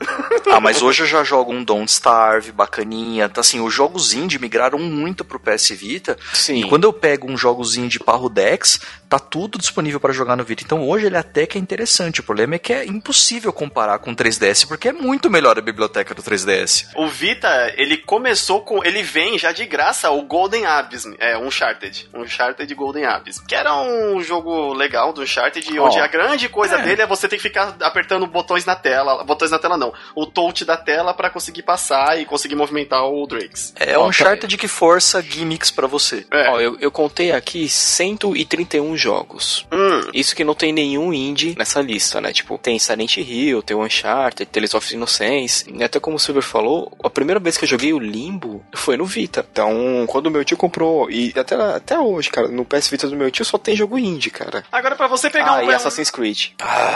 Ah, 0.51 0.59
mas 0.59 0.83
hoje 0.83 1.05
eu 1.05 1.07
já 1.07 1.23
jogo 1.23 1.53
um 1.53 1.63
Don't 1.63 1.89
Starve, 1.89 2.51
bacaninha. 2.51 3.29
Tá, 3.29 3.41
Assim, 3.41 3.61
os 3.61 3.73
jogos 3.73 4.13
indie 4.13 4.39
migraram 4.41 4.79
muito 4.79 5.25
pro 5.25 5.39
PS 5.39 5.71
Vita. 5.71 6.19
Sim. 6.33 6.61
E 6.61 6.69
quando 6.69 6.85
eu 6.85 6.93
pego 6.93 7.31
um 7.31 7.37
jogos 7.37 7.77
indie 7.77 8.01
Parrudex, 8.01 8.81
tá 9.09 9.19
tudo 9.19 9.57
disponível 9.57 10.01
para 10.01 10.13
jogar 10.13 10.37
no 10.37 10.43
Vita. 10.45 10.63
Então 10.65 10.87
hoje 10.87 11.07
ele 11.07 11.17
até 11.17 11.47
que 11.47 11.57
é 11.57 11.61
interessante. 11.61 12.21
O 12.21 12.23
problema 12.25 12.57
é 12.57 12.59
que 12.59 12.73
é 12.73 12.85
impossível 12.85 13.53
comparar 13.53 13.99
com 14.01 14.11
o 14.11 14.17
3DS, 14.17 14.67
porque 14.67 14.89
é 14.89 14.93
muito 14.93 15.31
melhor 15.31 15.57
a 15.57 15.63
biblioteca 15.63 16.15
do 16.15 16.23
3DS. 16.23 16.89
O 16.97 17.07
Vita, 17.07 17.73
ele 17.77 17.97
começou 17.97 18.63
com. 18.63 18.85
Ele 18.85 19.03
vem 19.03 19.39
já 19.39 19.53
de 19.53 19.65
graça 19.65 20.11
o 20.11 20.23
Golden 20.23 20.67
Abyss. 20.67 21.09
É, 21.19 21.39
Uncharted. 21.39 22.09
Uncharted 22.15 22.75
Golden 22.75 23.05
Abyss. 23.05 23.41
Que 23.41 23.55
era 23.55 23.75
um 23.81 24.21
jogo 24.23 24.73
legal 24.75 25.13
do 25.13 25.23
Uncharted, 25.23 25.79
Ó, 25.79 25.87
onde 25.87 26.01
a 26.01 26.07
grande 26.07 26.49
coisa. 26.49 26.80
Dele 26.85 27.03
é 27.03 27.07
você 27.07 27.29
ter 27.29 27.37
que 27.37 27.43
ficar 27.43 27.77
apertando 27.81 28.27
botões 28.27 28.65
na 28.65 28.75
tela. 28.75 29.23
Botões 29.25 29.51
na 29.51 29.59
tela 29.59 29.77
não. 29.77 29.93
O 30.15 30.27
touch 30.27 30.65
da 30.65 30.77
tela 30.77 31.15
pra 31.15 31.31
conseguir 31.31 31.63
passar 31.63 32.19
e 32.21 32.25
conseguir 32.25 32.55
movimentar 32.55 33.05
o 33.05 33.27
Drakes. 33.27 33.75
É 33.79 33.97
Ó, 33.97 34.05
um 34.05 34.09
Uncharted 34.09 34.57
que 34.57 34.69
força 34.69 35.23
gimmicks 35.23 35.71
pra 35.71 35.87
você. 35.87 36.27
É. 36.31 36.51
Ó, 36.51 36.61
eu, 36.61 36.79
eu 36.81 36.91
contei 36.91 37.33
aqui 37.33 37.69
131 37.69 38.97
jogos. 38.97 39.67
Hum. 39.73 40.11
Isso 40.13 40.35
que 40.35 40.45
não 40.45 40.55
tem 40.55 40.73
nenhum 40.73 41.13
indie 41.13 41.55
nessa 41.57 41.81
lista, 41.81 42.21
né? 42.21 42.33
Tipo, 42.33 42.59
tem 42.59 42.79
Silent 42.79 43.17
Hill, 43.17 43.63
tem 43.63 43.77
o 43.77 43.85
Uncharted, 43.85 44.51
Tales 44.51 44.75
of 44.75 44.95
Innocence. 44.95 45.65
E 45.73 45.83
até 45.83 46.01
como 46.01 46.17
o 46.17 46.21
Silver 46.21 46.43
falou, 46.43 46.97
a 47.03 47.11
primeira 47.11 47.41
vez 47.41 47.57
que 47.57 47.65
eu 47.65 47.69
joguei 47.69 47.93
o 47.93 47.99
Limbo 47.99 48.65
foi 48.75 48.97
no 48.97 49.05
Vita. 49.05 49.47
Então, 49.51 50.05
quando 50.07 50.27
o 50.27 50.31
meu 50.31 50.45
tio 50.45 50.57
comprou, 50.57 51.11
e 51.11 51.33
até, 51.37 51.55
até 51.55 51.99
hoje, 51.99 52.31
cara, 52.31 52.49
no 52.49 52.65
PS 52.65 52.89
Vita 52.89 53.09
do 53.09 53.17
meu 53.17 53.31
tio 53.31 53.45
só 53.45 53.59
tem 53.59 53.77
jogo 53.77 53.99
indie, 53.99 54.31
cara. 54.31 54.65
Agora 54.71 54.97
pra 54.97 55.07
você 55.07 55.31
pegar 55.31 55.59
ah, 55.59 55.63
um. 55.63 55.71
e 55.71 55.75
Assassin's 55.75 56.11
Creed. 56.11 56.49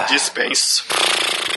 Dispenso. 0.08 0.84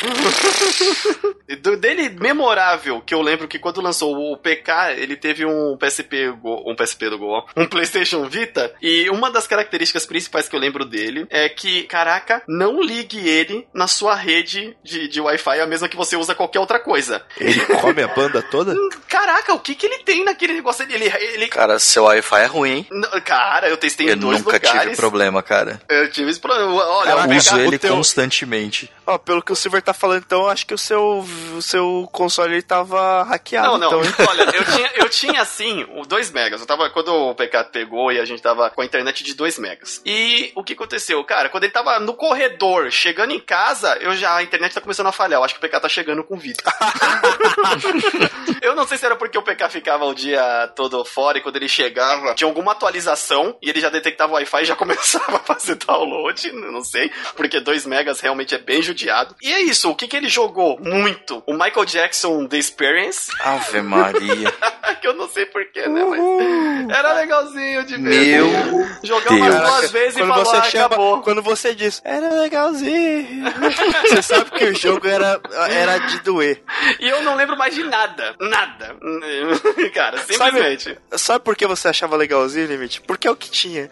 Do- 1.61 1.77
dele 1.77 2.09
memorável, 2.09 3.01
que 3.01 3.13
eu 3.13 3.21
lembro 3.21 3.47
que 3.47 3.57
quando 3.59 3.81
lançou 3.81 4.15
o 4.15 4.37
PK, 4.37 4.93
ele 4.97 5.15
teve 5.15 5.45
um 5.45 5.77
PSP, 5.77 6.29
um 6.43 6.75
PSP 6.75 7.09
do 7.09 7.17
Go, 7.17 7.45
um 7.55 7.65
PlayStation 7.65 8.25
Vita, 8.27 8.73
e 8.81 9.09
uma 9.09 9.31
das 9.31 9.47
características 9.47 10.05
principais 10.05 10.47
que 10.49 10.55
eu 10.55 10.59
lembro 10.59 10.83
dele 10.85 11.25
é 11.29 11.47
que, 11.49 11.83
caraca, 11.83 12.43
não 12.47 12.81
ligue 12.81 13.27
ele 13.27 13.65
na 13.73 13.87
sua 13.87 14.13
rede 14.15 14.75
de, 14.83 15.07
de 15.07 15.21
Wi-Fi, 15.21 15.59
a 15.61 15.67
mesma 15.67 15.87
que 15.87 15.95
você 15.95 16.15
usa 16.17 16.35
qualquer 16.35 16.59
outra 16.59 16.79
coisa. 16.79 17.23
Ele 17.39 17.59
come 17.81 18.01
a 18.03 18.07
banda 18.07 18.41
toda? 18.41 18.75
Caraca, 19.07 19.53
o 19.53 19.59
que 19.59 19.73
que 19.73 19.85
ele 19.85 19.99
tem 19.99 20.23
naquele 20.25 20.53
negócio? 20.53 20.83
Ele, 20.89 21.05
ele, 21.05 21.47
Cara, 21.47 21.79
seu 21.79 22.03
Wi-Fi 22.03 22.41
é 22.41 22.45
ruim, 22.45 22.71
hein? 22.71 22.87
Cara, 23.23 23.69
eu 23.69 23.77
testei 23.77 24.07
em 24.07 24.09
Eu 24.09 24.15
dois 24.17 24.39
nunca 24.39 24.53
lugares. 24.57 24.81
tive 24.81 24.95
problema, 24.95 25.41
cara. 25.41 25.81
Eu 25.89 26.11
tive 26.11 26.29
esse 26.29 26.39
problema. 26.39 26.71
Olha, 26.73 27.09
Eu 27.11 27.37
uso 27.37 27.57
ele 27.59 27.77
teu- 27.79 27.95
constantemente. 27.95 28.91
Ó, 29.05 29.17
pelo 29.17 29.41
que 29.41 29.51
o 29.51 29.55
Silver 29.55 29.81
tá 29.81 29.93
falando, 29.97 30.23
então, 30.23 30.47
acho 30.47 30.65
que 30.65 30.73
o 30.73 30.77
seu, 30.77 31.25
o 31.55 31.61
seu 31.61 32.07
console 32.11 32.53
ele 32.53 32.61
tava 32.61 33.23
hackeado. 33.23 33.77
Não, 33.77 33.91
não. 33.91 34.03
Então? 34.03 34.25
Olha, 34.29 34.43
eu 34.43 34.65
tinha, 34.65 34.91
eu 34.95 35.09
tinha 35.09 35.41
assim, 35.41 35.85
o 35.95 36.05
2 36.05 36.31
megas. 36.31 36.61
Eu 36.61 36.67
tava, 36.67 36.89
quando 36.89 37.13
o 37.13 37.35
PK 37.35 37.65
pegou 37.71 38.11
e 38.11 38.19
a 38.19 38.25
gente 38.25 38.41
tava 38.41 38.69
com 38.69 38.81
a 38.81 38.85
internet 38.85 39.23
de 39.23 39.33
2 39.33 39.59
megas. 39.59 40.01
E 40.05 40.51
o 40.55 40.63
que 40.63 40.73
aconteceu? 40.73 41.23
Cara, 41.23 41.49
quando 41.49 41.63
ele 41.63 41.73
tava 41.73 41.99
no 41.99 42.13
corredor, 42.13 42.91
chegando 42.91 43.31
em 43.31 43.39
casa, 43.39 43.97
eu 43.99 44.15
já, 44.15 44.35
a 44.35 44.43
internet 44.43 44.73
tá 44.73 44.81
começando 44.81 45.07
a 45.07 45.11
falhar. 45.11 45.39
Eu 45.39 45.43
acho 45.43 45.53
que 45.53 45.65
o 45.65 45.67
PK 45.67 45.79
tá 45.79 45.89
chegando 45.89 46.23
com 46.23 46.37
vida. 46.37 46.63
eu 48.61 48.75
não 48.75 48.87
sei 48.87 48.97
se 48.97 49.05
era 49.05 49.15
porque 49.15 49.37
o 49.37 49.43
PK 49.43 49.69
ficava 49.69 50.05
o 50.05 50.13
dia 50.13 50.71
todo 50.75 51.03
fora 51.05 51.37
e 51.37 51.41
quando 51.41 51.57
ele 51.57 51.69
chegava, 51.69 52.33
tinha 52.33 52.47
alguma 52.47 52.71
atualização 52.71 53.57
e 53.61 53.69
ele 53.69 53.79
já 53.79 53.89
detectava 53.89 54.33
o 54.33 54.35
Wi-Fi 54.35 54.63
e 54.63 54.65
já 54.65 54.75
começava 54.75 55.37
a 55.37 55.39
fazer 55.39 55.75
download. 55.75 56.51
Não 56.51 56.83
sei, 56.83 57.11
porque 57.35 57.59
2 57.59 57.85
megas 57.85 58.19
realmente 58.19 58.55
é 58.55 58.57
bem 58.57 58.81
judiado. 58.81 59.35
E 59.41 59.51
é 59.51 59.61
isso, 59.61 59.76
o 59.85 59.95
que 59.95 60.07
que 60.07 60.15
ele 60.15 60.29
jogou? 60.29 60.79
Muito. 60.79 61.43
O 61.45 61.53
Michael 61.53 61.85
Jackson 61.85 62.47
The 62.47 62.57
Experience. 62.57 63.31
Ave 63.41 63.81
Maria. 63.81 64.53
que 65.01 65.07
eu 65.07 65.13
não 65.13 65.27
sei 65.29 65.45
porquê, 65.45 65.87
né? 65.87 66.03
Mas 66.03 66.89
era 66.97 67.13
legalzinho 67.13 67.85
de 67.85 67.97
ver. 67.97 68.41
Meu 68.41 68.87
Jogar 69.03 69.31
umas 69.33 69.55
Deus. 69.55 69.69
duas 69.69 69.91
vezes 69.91 70.17
e 70.17 70.19
quando 70.19 70.29
falou, 70.29 70.45
você 70.45 70.57
ah, 70.57 70.63
chama, 70.63 70.85
acabou. 70.85 71.21
quando 71.21 71.41
você 71.41 71.75
diz, 71.75 72.01
era 72.03 72.29
legalzinho. 72.29 73.45
você 74.07 74.21
sabe 74.21 74.51
que 74.51 74.65
o 74.65 74.75
jogo 74.75 75.07
era, 75.07 75.39
era 75.69 75.97
de 75.97 76.19
doer. 76.19 76.61
E 76.99 77.07
eu 77.07 77.21
não 77.21 77.35
lembro 77.35 77.57
mais 77.57 77.75
de 77.75 77.83
nada. 77.83 78.35
Nada. 78.39 78.95
Cara, 79.93 80.17
simplesmente. 80.19 80.97
Sabe 81.13 81.43
por 81.43 81.55
que 81.55 81.67
você 81.67 81.87
achava 81.87 82.15
legalzinho, 82.15 82.67
Limite? 82.67 83.01
Porque 83.01 83.27
é 83.27 83.31
o 83.31 83.35
que 83.35 83.49
tinha. 83.49 83.89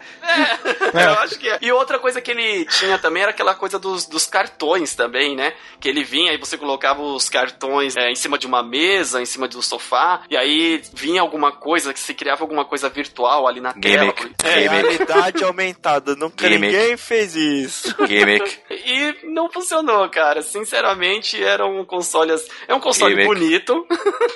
Eu 0.92 1.12
acho 1.20 1.38
que 1.38 1.48
é. 1.48 1.58
E 1.60 1.72
outra 1.72 1.98
coisa 1.98 2.20
que 2.20 2.30
ele 2.30 2.64
tinha 2.66 2.98
também 2.98 3.22
era 3.22 3.30
aquela 3.30 3.54
coisa 3.54 3.78
dos, 3.78 4.06
dos 4.06 4.26
cartões 4.26 4.94
também, 4.94 5.36
né? 5.36 5.52
Que 5.80 5.88
ele 5.88 6.02
vinha 6.04 6.32
e 6.32 6.38
você 6.38 6.56
colocava 6.56 7.02
os 7.02 7.28
cartões 7.28 7.96
é, 7.96 8.10
em 8.10 8.14
cima 8.14 8.38
de 8.38 8.46
uma 8.46 8.62
mesa, 8.62 9.20
em 9.20 9.26
cima 9.26 9.46
do 9.48 9.60
sofá, 9.62 10.22
e 10.30 10.36
aí 10.36 10.82
vinha 10.94 11.20
alguma 11.20 11.52
coisa, 11.52 11.92
que 11.92 12.00
se 12.00 12.14
criava 12.14 12.42
alguma 12.44 12.64
coisa 12.64 12.88
virtual 12.88 13.46
ali 13.46 13.60
na 13.60 13.72
Gimmick. 13.72 14.34
tela. 14.36 14.54
É, 14.56 14.68
Realidade 14.68 15.44
aumentada. 15.44 16.14
Nunca 16.16 16.48
Gimmick. 16.48 16.72
ninguém 16.76 16.96
fez 16.96 17.34
isso. 17.36 17.94
Gimmick. 18.06 18.58
E 18.70 19.16
não 19.24 19.50
funcionou, 19.50 20.08
cara. 20.10 20.42
Sinceramente, 20.42 21.42
era 21.42 21.66
um 21.66 21.84
console. 21.84 22.32
É 22.68 22.74
um 22.74 22.80
console 22.80 23.14
Gimmick. 23.14 23.28
bonito. 23.34 23.86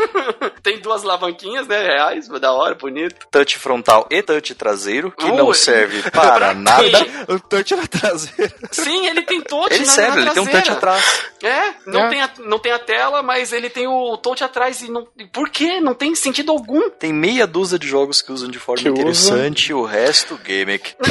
Tem 0.62 0.79
duas 0.81 1.03
alavanquinhas, 1.05 1.67
né? 1.67 1.83
Reais, 1.83 2.29
da 2.29 2.53
hora, 2.53 2.75
bonito. 2.75 3.27
touch 3.31 3.59
frontal 3.59 4.07
e 4.11 4.23
touch 4.23 4.55
traseiro, 4.55 5.11
que 5.12 5.25
Uh, 5.31 5.37
não 5.37 5.53
serve 5.55 6.03
para 6.11 6.53
nada. 6.55 6.99
O 7.29 7.39
touch 7.41 7.75
na 7.75 7.87
traseira. 7.87 8.53
Sim, 8.71 9.07
ele 9.07 9.23
tem 9.23 9.41
touch 9.41 9.73
Ele 9.75 9.85
na, 9.87 9.91
serve, 9.93 10.17
na 10.17 10.23
ele 10.23 10.31
tem 10.31 10.43
um 10.43 10.47
traseira. 10.47 10.62
touch 10.67 10.77
atrás. 10.77 11.30
É, 11.43 11.75
não, 11.87 12.01
É. 12.05 12.09
Tem 12.11 12.23
a, 12.23 12.31
não 12.41 12.59
tem 12.59 12.73
a 12.73 12.79
tela, 12.79 13.23
mas 13.23 13.53
ele 13.53 13.71
tem 13.71 13.87
o 13.87 14.17
touch 14.17 14.43
atrás 14.45 14.83
e 14.83 14.91
não. 14.91 15.07
e 15.19 15.25
Por 15.27 15.49
quê? 15.49 15.81
Não 15.81 15.95
tem 15.95 16.15
sentido 16.15 16.53
algum. 16.53 16.91
Tem 16.91 17.12
meia 17.12 17.47
dúzia 17.47 17.79
de 17.79 17.87
jogos 17.87 18.21
que 18.21 18.33
usam 18.33 18.49
de 18.49 18.59
forma 18.59 18.83
Que 18.83 18.91
usa. 18.91 19.01
interessante, 19.01 19.73
o 19.73 19.85
resto, 19.85 20.39
gimmick. 20.45 20.95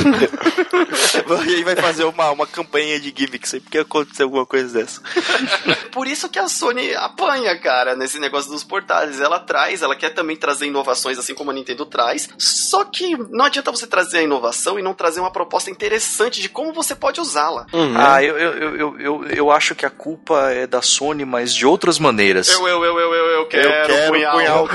E 1.49 1.55
aí 1.55 1.63
vai 1.63 1.75
fazer 1.75 2.03
uma, 2.03 2.31
uma 2.31 2.47
campanha 2.47 2.99
de 2.99 3.13
gimmicks 3.15 3.53
aí, 3.53 3.59
porque 3.59 3.77
aconteceu 3.77 4.25
alguma 4.25 4.45
coisa 4.45 4.77
dessa. 4.79 5.01
Por 5.91 6.07
isso 6.07 6.29
que 6.29 6.37
a 6.39 6.47
Sony 6.47 6.93
apanha, 6.95 7.57
cara, 7.59 7.95
nesse 7.95 8.19
negócio 8.19 8.51
dos 8.51 8.63
portáteis. 8.63 9.19
Ela 9.19 9.39
traz, 9.39 9.81
ela 9.81 9.95
quer 9.95 10.11
também 10.11 10.35
trazer 10.35 10.67
inovações, 10.67 11.17
assim 11.17 11.33
como 11.33 11.51
a 11.51 11.53
Nintendo 11.53 11.85
traz. 11.85 12.29
Só 12.37 12.83
que 12.85 13.17
não 13.29 13.45
adianta 13.45 13.71
você 13.71 13.87
trazer 13.87 14.19
a 14.19 14.23
inovação 14.23 14.79
e 14.79 14.83
não 14.83 14.93
trazer 14.93 15.19
uma 15.19 15.31
proposta 15.31 15.69
interessante 15.69 16.41
de 16.41 16.49
como 16.49 16.73
você 16.73 16.93
pode 16.95 17.19
usá-la. 17.19 17.65
Ah, 17.95 18.23
eu, 18.23 18.37
eu, 18.37 18.53
eu, 18.53 18.75
eu, 18.77 18.99
eu, 18.99 19.25
eu 19.27 19.51
acho 19.51 19.75
que 19.75 19.85
a 19.85 19.89
culpa 19.89 20.18
é 20.51 20.67
da 20.67 20.81
Sony, 20.81 21.25
mas 21.25 21.53
de 21.53 21.65
outras 21.65 21.97
maneiras. 21.99 22.49
Eu, 22.49 22.67
eu, 22.67 22.83
eu, 22.83 22.99
eu, 22.99 23.13
eu, 23.13 23.25
eu 23.25 23.45
quero, 23.47 23.69
quero 23.69 24.11
punhal. 24.11 24.37
punhal. 24.37 24.67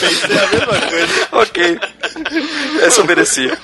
Pensei 0.00 0.38
a 0.38 0.46
mesma 0.46 0.80
coisa. 0.88 1.28
ok. 1.32 1.80
Essa 2.82 3.00
eu 3.00 3.04
merecia. 3.06 3.58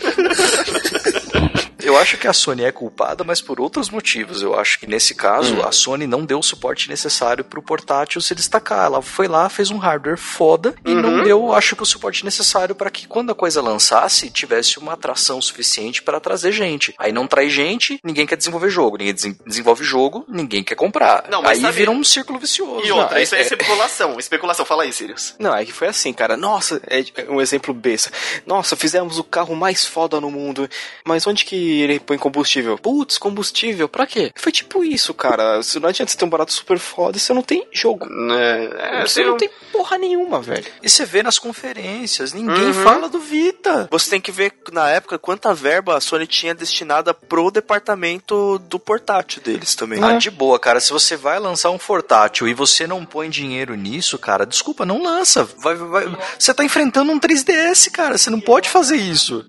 Eu 1.89 1.97
acho 1.97 2.19
que 2.19 2.27
a 2.29 2.33
Sony 2.33 2.65
é 2.65 2.71
culpada, 2.73 3.25
mas 3.25 3.41
por 3.41 3.61
outros 3.61 3.89
motivos. 3.91 4.43
Eu 4.43 4.59
acho 4.59 4.79
que 4.79 4.87
nesse 4.87 5.15
caso 5.15 5.63
a 5.63 5.73
Sony 5.73 6.07
não 6.07 6.25
deu 6.25 6.39
o 6.39 6.43
suporte 6.43 6.89
necessário 6.89 7.43
pro 7.45 7.63
portátil 7.63 8.21
se 8.21 8.35
destacar. 8.35 8.85
Ela 8.87 9.01
foi 9.03 9.27
lá, 9.27 9.49
fez 9.49 9.71
um 9.71 9.79
hardware 9.79 10.19
foda 10.19 10.75
e 10.85 10.95
não 10.95 11.23
deu, 11.25 11.53
acho 11.53 11.75
que 11.75 11.83
o 11.83 11.87
suporte 11.87 12.25
necessário 12.25 12.75
para 12.75 12.91
que 12.91 13.07
quando 13.07 13.31
a 13.31 13.35
coisa 13.35 13.63
lançasse 13.63 14.31
tivesse 14.31 14.79
uma 14.79 14.93
atração 14.93 15.41
suficiente 15.41 16.03
para 16.03 16.21
trazer 16.21 16.53
gente. 16.53 16.95
Aí 16.99 17.11
não 17.13 17.27
traz 17.27 17.53
gente, 17.53 17.99
ninguém 18.05 18.27
quer 18.27 18.37
desenvolver 18.37 18.69
jogo, 18.71 18.99
ninguém 18.99 19.15
desen- 19.15 19.39
desenvolve 19.47 19.83
jogo, 19.85 20.25
ninguém 20.29 20.63
quer 20.63 20.75
comprar. 20.75 21.25
Não, 21.31 21.41
mas 21.43 21.59
aí 21.59 21.63
sabe- 21.63 21.77
vira 21.79 21.91
um 21.91 22.05
círculo 22.05 22.39
vicioso. 22.39 22.85
E 22.87 22.93
outra, 22.93 23.15
Não, 23.17 23.23
isso 23.23 23.35
é, 23.35 23.39
é- 23.39 23.43
especulação. 23.43 24.19
Especulação, 24.19 24.67
fala 24.67 24.83
aí, 24.83 24.93
Sirius. 24.93 25.35
Não, 25.39 25.55
é 25.57 25.65
que 25.65 25.73
foi 25.73 25.89
assim, 25.89 26.13
cara. 26.13 26.37
Nossa, 26.37 26.81
é 26.87 27.03
um 27.31 27.41
exemplo 27.41 27.73
besta. 27.73 28.11
Nossa, 28.47 28.77
fizemos 28.77 29.19
o 29.19 29.25
carro 29.25 29.57
mais 29.57 29.85
foda 29.87 30.21
no 30.21 30.31
mundo. 30.31 30.69
Mas 31.05 31.27
onde 31.27 31.45
que 31.45 31.78
ele 31.81 32.01
põe 32.01 32.19
combustível? 32.19 32.79
Putz, 32.79 33.19
combustível, 33.19 33.89
pra 33.89 34.07
quê? 34.07 34.33
Foi 34.37 34.53
tipo 34.53 34.85
isso, 34.85 35.13
cara. 35.15 35.63
Se 35.63 35.79
não 35.81 35.89
adianta 35.89 36.11
você 36.13 36.19
ter 36.19 36.25
um 36.25 36.29
barato 36.31 36.53
super 36.53 36.79
foda 36.79 37.17
e 37.17 37.21
você 37.21 37.33
não 37.33 37.43
tem 37.43 37.67
jogo. 37.73 38.07
É, 38.33 39.01
é, 39.03 39.07
você 39.07 39.17
tem 39.21 39.27
não 39.27 39.35
um- 39.35 39.39
tem 39.39 39.51
porra 39.73 39.99
nenhuma, 39.99 40.41
velho. 40.41 40.65
E 40.83 40.89
você 40.89 41.05
vê 41.05 41.23
nas 41.23 41.39
conferências, 41.39 42.33
ninguém 42.33 42.67
Uhum. 42.67 42.75
fala 42.85 43.09
do 43.09 43.19
Vita. 43.21 43.89
Você 43.91 44.11
tem 44.11 44.21
que 44.21 44.33
ver 44.33 44.53
na 44.73 44.89
época 44.91 45.19
quanta 45.19 45.55
verba 45.55 45.97
a 45.97 46.01
Sony 46.01 46.27
tinha 46.27 46.55
destinada 46.55 47.13
pro 47.15 47.51
departamento 47.51 48.59
do 48.69 48.79
portátil 48.79 49.43
deles 49.43 49.75
também. 49.75 50.03
Ah, 50.03 50.19
de 50.19 50.31
boa, 50.31 50.59
cara. 50.59 50.81
Se 50.81 50.93
você 50.93 51.17
vai 51.17 51.39
lançar 51.39 51.71
um 51.71 51.79
portátil 51.79 52.47
e 52.49 52.55
você 52.55 52.87
não 52.87 53.05
põe 53.05 53.29
dinheiro 53.31 53.75
nisso, 53.75 54.19
cara, 54.19 54.45
desculpa, 54.47 54.85
não 54.85 55.03
lança. 55.03 55.45
Vai, 55.59 55.75
vai- 55.75 56.17
Você 56.39 56.53
tá 56.55 56.65
enfrentando 56.65 57.13
um 57.13 57.19
3DS, 57.19 57.91
cara. 57.91 58.17
Você 58.19 58.31
não 58.31 58.41
pode 58.41 58.69
fazer 58.69 58.97
isso. 58.97 59.45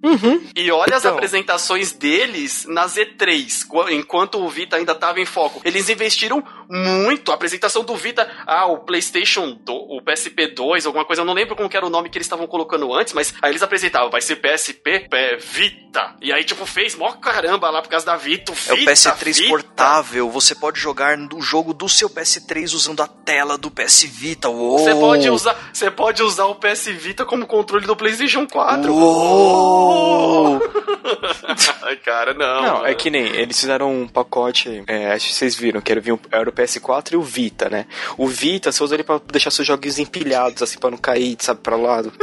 E 0.56 0.72
olha 0.72 0.96
as 0.96 1.04
Então. 1.04 1.16
apresentações 1.16 1.92
deles 2.20 2.66
na 2.68 2.86
Z3, 2.86 3.66
qu- 3.68 3.90
enquanto 3.90 4.40
o 4.44 4.50
Vita 4.50 4.76
ainda 4.76 4.92
estava 4.92 5.20
em 5.22 5.26
foco. 5.26 5.62
Eles 5.64 5.88
investiram 5.90 6.44
muito. 6.70 7.32
A 7.32 7.36
apresentação 7.36 7.84
do 7.84 7.96
Vita, 7.96 8.30
ah, 8.46 8.68
o 8.68 8.80
PlayStation, 8.80 9.58
do, 9.64 9.74
o 9.74 10.02
PSP 10.02 10.48
2, 10.48 10.86
alguma 10.86 11.04
coisa, 11.04 11.22
eu 11.22 11.26
não 11.26 11.34
lembro 11.34 11.56
como 11.56 11.68
que 11.70 11.76
era 11.76 11.86
o 11.86 11.90
nome 11.90 12.10
que 12.10 12.18
eles 12.18 12.26
estavam 12.26 12.46
colocando 12.48 12.94
antes, 12.94 13.14
mas 13.14 13.34
aí 13.42 13.52
eles 13.52 13.64
apresentavam, 13.64 14.10
vai 14.10 14.22
ser 14.22 14.36
PSP 14.36 15.08
é, 15.12 15.38
Vita. 15.38 16.16
E 16.22 16.32
aí, 16.32 16.44
tipo, 16.44 16.66
fez 16.66 16.96
mó 16.96 17.12
caramba 17.14 17.70
lá 17.70 17.82
por 17.82 17.90
causa 17.90 18.06
da 18.06 18.16
Vita. 18.16 18.52
É 18.68 18.74
o 18.74 18.76
Vita, 18.76 18.92
PS3 18.92 19.34
Vita. 19.36 19.50
portável. 19.50 20.30
Você 20.30 20.54
pode 20.54 20.80
jogar 20.80 21.18
no 21.18 21.42
jogo 21.42 21.74
do 21.74 21.90
seu 21.90 22.10
PS3 22.10 22.74
usando 22.74 23.02
a 23.02 23.08
tela 23.08 23.58
do 23.58 23.72
PS 23.72 24.04
Vita. 24.04 24.50
Uou. 24.50 24.80
Você 24.80 24.94
pode 24.94 25.30
usar, 25.30 25.72
você 25.74 25.90
pode 25.90 26.22
usar 26.22 26.46
o 26.46 26.56
PS 26.56 26.88
Vita 26.88 27.26
como 27.26 27.48
controle 27.48 27.88
do 27.88 27.96
PlayStation 27.96 28.46
4. 28.46 28.94
Uou. 28.94 30.60
Cara, 32.04 32.34
não. 32.34 32.62
Não, 32.62 32.86
é 32.86 32.94
que 32.94 33.10
nem 33.10 33.26
eles 33.26 33.60
fizeram 33.60 33.92
um 33.92 34.08
pacote, 34.08 34.84
é, 34.88 35.12
acho 35.12 35.28
que 35.30 35.34
vocês 35.34 35.56
viram, 35.56 35.82
que 35.82 35.92
era, 35.92 36.02
era 36.32 36.50
o 36.50 36.52
PS4 36.64 37.14
e 37.14 37.16
o 37.16 37.22
Vita, 37.22 37.70
né? 37.70 37.86
O 38.18 38.28
Vita, 38.28 38.72
você 38.72 38.84
usa 38.84 38.96
ele 38.96 39.04
pra 39.04 39.20
deixar 39.32 39.52
seus 39.52 39.68
joguinhos 39.68 40.00
empilhados, 40.00 40.62
assim, 40.62 40.78
pra 40.80 40.92
não 40.92 40.98
cair, 40.98 41.38
sabe, 41.40 41.62
pra 41.62 41.76
lado. 41.76 42.12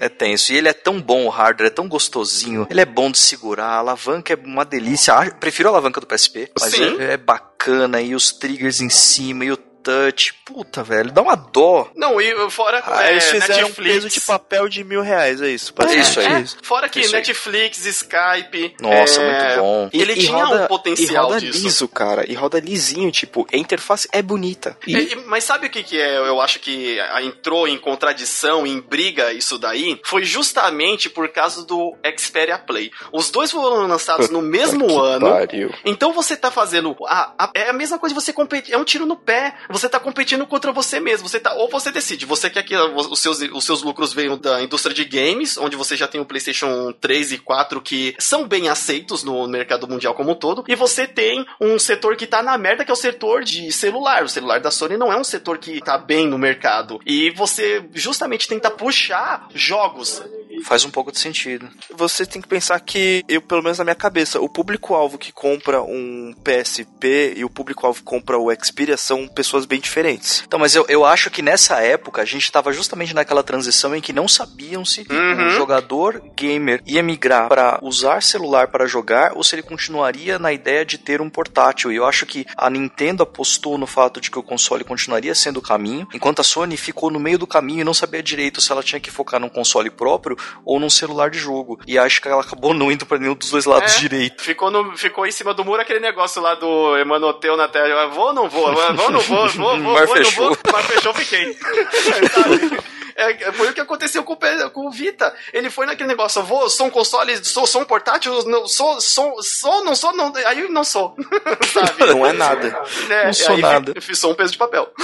É 0.00 0.08
tenso. 0.08 0.52
E 0.52 0.56
ele 0.56 0.68
é 0.68 0.72
tão 0.72 1.00
bom, 1.00 1.26
o 1.26 1.28
hardware 1.28 1.66
é 1.66 1.74
tão 1.74 1.88
gostosinho. 1.88 2.66
Ele 2.70 2.80
é 2.80 2.84
bom 2.84 3.10
de 3.10 3.18
segurar. 3.18 3.66
A 3.66 3.78
alavanca 3.78 4.32
é 4.32 4.36
uma 4.36 4.64
delícia. 4.64 5.12
Ah, 5.12 5.28
Prefiro 5.28 5.68
a 5.68 5.72
alavanca 5.72 6.00
do 6.00 6.06
PSP, 6.06 6.52
mas 6.58 6.70
Sim. 6.72 7.00
é, 7.00 7.14
é 7.14 7.16
bacana. 7.16 8.00
E 8.00 8.14
os 8.14 8.30
triggers 8.30 8.80
em 8.80 8.88
cima 8.88 9.44
e 9.44 9.50
o 9.50 9.56
touch. 9.88 10.34
Puta, 10.44 10.82
velho, 10.82 11.10
dá 11.12 11.22
uma 11.22 11.34
dó. 11.34 11.90
Não, 11.96 12.20
e 12.20 12.50
fora 12.50 12.82
Ah, 12.86 13.06
é, 13.06 13.12
eles 13.12 13.24
fizeram 13.24 13.54
um 13.54 13.68
Netflix. 13.68 13.94
peso 13.94 14.08
de 14.08 14.20
papel 14.20 14.68
de 14.68 14.84
mil 14.84 15.02
reais, 15.02 15.40
é 15.40 15.48
isso. 15.50 15.72
É 15.88 15.94
isso 15.96 16.20
aí. 16.20 16.26
É, 16.26 16.44
fora 16.62 16.88
que 16.88 17.00
Isso 17.00 17.14
aí. 17.14 17.20
Netflix, 17.20 17.84
Skype. 17.86 18.74
Nossa, 18.80 19.20
é, 19.20 19.46
muito 19.48 19.60
bom. 19.60 19.90
Ele 19.92 20.14
tinha 20.16 20.46
um 20.46 20.66
potencial 20.66 21.24
e 21.24 21.28
roda 21.28 21.40
disso. 21.40 21.62
liso, 21.64 21.88
cara. 21.88 22.30
E 22.30 22.34
roda 22.34 22.58
lisinho, 22.60 23.10
tipo, 23.10 23.46
a 23.52 23.56
interface 23.56 24.08
é 24.12 24.20
bonita. 24.22 24.76
E 24.86 24.96
É, 24.96 25.00
e- 25.00 25.16
mas 25.26 25.44
sabe 25.44 25.66
o 25.66 25.70
que, 25.70 25.82
que 25.82 26.00
é? 26.00 26.18
Eu 26.18 26.40
acho 26.40 26.60
que 26.60 26.98
entrou 27.22 27.66
em 27.68 27.78
contradição, 27.78 28.66
em 28.66 28.80
briga 28.80 29.32
isso 29.32 29.58
daí? 29.58 30.00
Foi 30.04 30.24
justamente 30.24 31.08
por 31.10 31.28
causa 31.28 31.64
do 31.64 31.96
Xperia 32.18 32.58
Play. 32.58 32.90
Os 33.12 33.30
dois 33.30 33.50
foram 33.50 33.86
lançados 33.86 34.30
no 34.30 34.40
mesmo 34.42 34.98
ano. 35.00 35.28
pariu. 35.30 35.72
Então 35.84 36.12
você 36.12 36.36
tá 36.36 36.50
fazendo. 36.50 36.96
A, 37.06 37.32
a- 37.38 37.50
é 37.54 37.68
a 37.70 37.72
mesma 37.72 37.98
coisa 37.98 38.14
você 38.14 38.32
competir. 38.32 38.74
É 38.74 38.78
um 38.78 38.84
tiro 38.84 39.04
no 39.06 39.16
pé. 39.16 39.54
Você 39.70 39.77
tá 39.86 40.00
competindo 40.00 40.46
contra 40.46 40.72
você 40.72 40.98
mesmo. 40.98 41.28
Você 41.28 41.38
tá, 41.38 41.52
ou 41.52 41.68
você 41.68 41.92
decide. 41.92 42.24
Você 42.24 42.48
quer 42.48 42.62
que 42.62 42.74
os 42.74 43.18
seus, 43.18 43.40
os 43.40 43.64
seus 43.64 43.82
lucros 43.82 44.14
venham 44.14 44.38
da 44.38 44.62
indústria 44.62 44.94
de 44.94 45.04
games, 45.04 45.58
onde 45.58 45.76
você 45.76 45.94
já 45.94 46.08
tem 46.08 46.20
o 46.20 46.24
PlayStation 46.24 46.90
3 46.98 47.32
e 47.32 47.38
4 47.38 47.82
que 47.82 48.14
são 48.18 48.48
bem 48.48 48.68
aceitos 48.68 49.22
no 49.22 49.46
mercado 49.46 49.86
mundial 49.86 50.14
como 50.14 50.30
um 50.30 50.34
todo. 50.34 50.64
E 50.66 50.74
você 50.74 51.06
tem 51.06 51.44
um 51.60 51.78
setor 51.78 52.16
que 52.16 52.26
tá 52.26 52.42
na 52.42 52.56
merda, 52.56 52.84
que 52.84 52.90
é 52.90 52.94
o 52.94 52.96
setor 52.96 53.44
de 53.44 53.70
celular. 53.70 54.24
O 54.24 54.28
celular 54.28 54.60
da 54.60 54.70
Sony 54.70 54.96
não 54.96 55.12
é 55.12 55.16
um 55.16 55.24
setor 55.24 55.58
que 55.58 55.80
tá 55.80 55.98
bem 55.98 56.26
no 56.26 56.38
mercado. 56.38 56.98
E 57.04 57.30
você 57.30 57.84
justamente 57.92 58.48
tenta 58.48 58.70
puxar 58.70 59.48
jogos. 59.54 60.22
Faz 60.64 60.84
um 60.84 60.90
pouco 60.90 61.10
de 61.12 61.18
sentido. 61.18 61.68
Você 61.96 62.26
tem 62.26 62.40
que 62.42 62.48
pensar 62.48 62.78
que, 62.80 63.24
eu, 63.28 63.40
pelo 63.40 63.62
menos 63.62 63.78
na 63.78 63.84
minha 63.84 63.94
cabeça, 63.94 64.40
o 64.40 64.48
público-alvo 64.48 65.18
que 65.18 65.32
compra 65.32 65.82
um 65.82 66.34
PSP 66.44 67.34
e 67.36 67.44
o 67.44 67.50
público-alvo 67.50 68.00
que 68.00 68.04
compra 68.04 68.38
o 68.38 68.48
Xperia 68.54 68.96
são 68.96 69.26
pessoas 69.28 69.64
bem 69.64 69.80
diferentes. 69.80 70.42
Então, 70.46 70.58
mas 70.58 70.74
eu, 70.74 70.84
eu 70.88 71.04
acho 71.04 71.30
que 71.30 71.42
nessa 71.42 71.80
época 71.80 72.22
a 72.22 72.24
gente 72.24 72.50
tava 72.50 72.72
justamente 72.72 73.14
naquela 73.14 73.42
transição 73.42 73.94
em 73.94 74.00
que 74.00 74.12
não 74.12 74.28
sabiam 74.28 74.84
se 74.84 75.06
Uhum. 75.08 75.48
o 75.48 75.50
jogador 75.50 76.22
gamer 76.36 76.82
ia 76.86 77.02
migrar 77.02 77.48
para 77.48 77.78
usar 77.82 78.22
celular 78.22 78.68
para 78.68 78.86
jogar 78.86 79.32
ou 79.34 79.42
se 79.42 79.54
ele 79.54 79.62
continuaria 79.62 80.38
na 80.38 80.52
ideia 80.52 80.84
de 80.84 80.98
ter 80.98 81.20
um 81.20 81.30
portátil. 81.30 81.90
E 81.92 81.96
eu 81.96 82.04
acho 82.04 82.26
que 82.26 82.44
a 82.56 82.68
Nintendo 82.68 83.22
apostou 83.22 83.78
no 83.78 83.86
fato 83.86 84.20
de 84.20 84.30
que 84.30 84.38
o 84.38 84.42
console 84.42 84.84
continuaria 84.84 85.34
sendo 85.34 85.58
o 85.58 85.62
caminho, 85.62 86.06
enquanto 86.12 86.40
a 86.40 86.44
Sony 86.44 86.76
ficou 86.76 87.10
no 87.10 87.18
meio 87.20 87.38
do 87.38 87.46
caminho 87.46 87.80
e 87.80 87.84
não 87.84 87.94
sabia 87.94 88.22
direito 88.22 88.60
se 88.60 88.70
ela 88.70 88.82
tinha 88.82 89.00
que 89.00 89.10
focar 89.10 89.40
num 89.40 89.48
console 89.48 89.88
próprio 89.90 90.36
ou 90.64 90.78
num 90.80 90.90
celular 90.90 91.30
de 91.30 91.38
jogo. 91.38 91.78
E 91.86 91.98
acho 91.98 92.20
que 92.20 92.28
ela 92.28 92.42
acabou 92.42 92.72
não 92.74 92.90
indo 92.92 93.06
para 93.06 93.18
nenhum 93.18 93.34
dos 93.34 93.50
dois 93.50 93.64
lados 93.64 93.94
É. 93.96 93.98
direito. 93.98 94.42
Ficou, 94.42 94.70
no, 94.70 94.96
ficou 94.96 95.26
em 95.26 95.32
cima 95.32 95.52
do 95.54 95.64
muro 95.64 95.80
aquele 95.82 96.00
negócio 96.00 96.40
lá 96.42 96.54
do 96.54 96.96
Emanoteu 96.96 97.56
na 97.56 97.68
tela. 97.68 97.88
Eu 97.88 98.10
Vou 98.10 98.26
ou 98.26 98.32
não 98.32 98.48
vou? 98.48 98.68
Eu 98.68 98.74
Vou 98.94 99.06
ou 99.06 99.10
não 99.12 99.20
vou? 99.20 99.48
Vou, 99.48 99.48
vou, 99.48 99.76
Mar 99.78 100.06
vou, 100.06 100.16
não 100.16 100.24
fechou. 100.24 100.44
vou? 100.48 100.58
Mar 100.72 100.82
fechou, 100.82 101.14
fiquei. 101.14 101.54
Sabe? 101.54 102.78
É, 103.20 103.50
foi 103.50 103.68
o 103.68 103.72
que 103.72 103.80
aconteceu 103.80 104.22
com, 104.22 104.36
com 104.72 104.86
o 104.86 104.92
Vita. 104.92 105.34
Ele 105.52 105.68
foi 105.70 105.86
naquele 105.86 106.08
negócio, 106.08 106.38
eu 106.38 106.44
vou, 106.44 106.70
sou 106.70 106.86
um 106.86 106.90
console, 106.90 107.44
sou, 107.44 107.66
sou 107.66 107.80
um 107.82 107.84
portátil, 107.84 108.44
não, 108.44 108.68
sou, 108.68 109.00
sou, 109.00 109.42
sou, 109.42 109.84
não 109.84 109.96
sou, 109.96 110.12
não, 110.14 110.32
aí 110.46 110.68
não 110.68 110.84
sou. 110.84 111.16
Sabe? 111.72 112.06
Não 112.06 112.24
é 112.24 112.32
nada. 112.32 112.80
É, 113.10 113.26
Não 113.26 113.32
sou 113.32 113.56
aí 113.56 113.60
nada. 113.60 113.92
fi- 113.94 114.00
Fiz 114.02 114.20
só 114.20 114.30
um 114.30 114.34
peso 114.36 114.52
de 114.52 114.58
papel. 114.58 114.88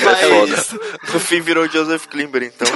É 0.00 0.04
Mas, 0.04 0.72
No 1.14 1.20
fim 1.20 1.40
virou 1.40 1.68
Joseph 1.68 2.06
Klimber, 2.06 2.42
então. 2.42 2.66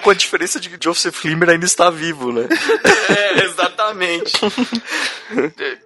Com 0.00 0.10
a 0.10 0.14
diferença 0.14 0.60
de 0.60 0.68
que 0.68 0.82
Joseph 0.82 1.20
Klimber 1.20 1.50
ainda 1.50 1.66
está 1.66 1.90
vivo, 1.90 2.32
né? 2.32 2.48
é, 3.08 3.44
exatamente. 3.44 3.76
Exatamente. 3.86 4.32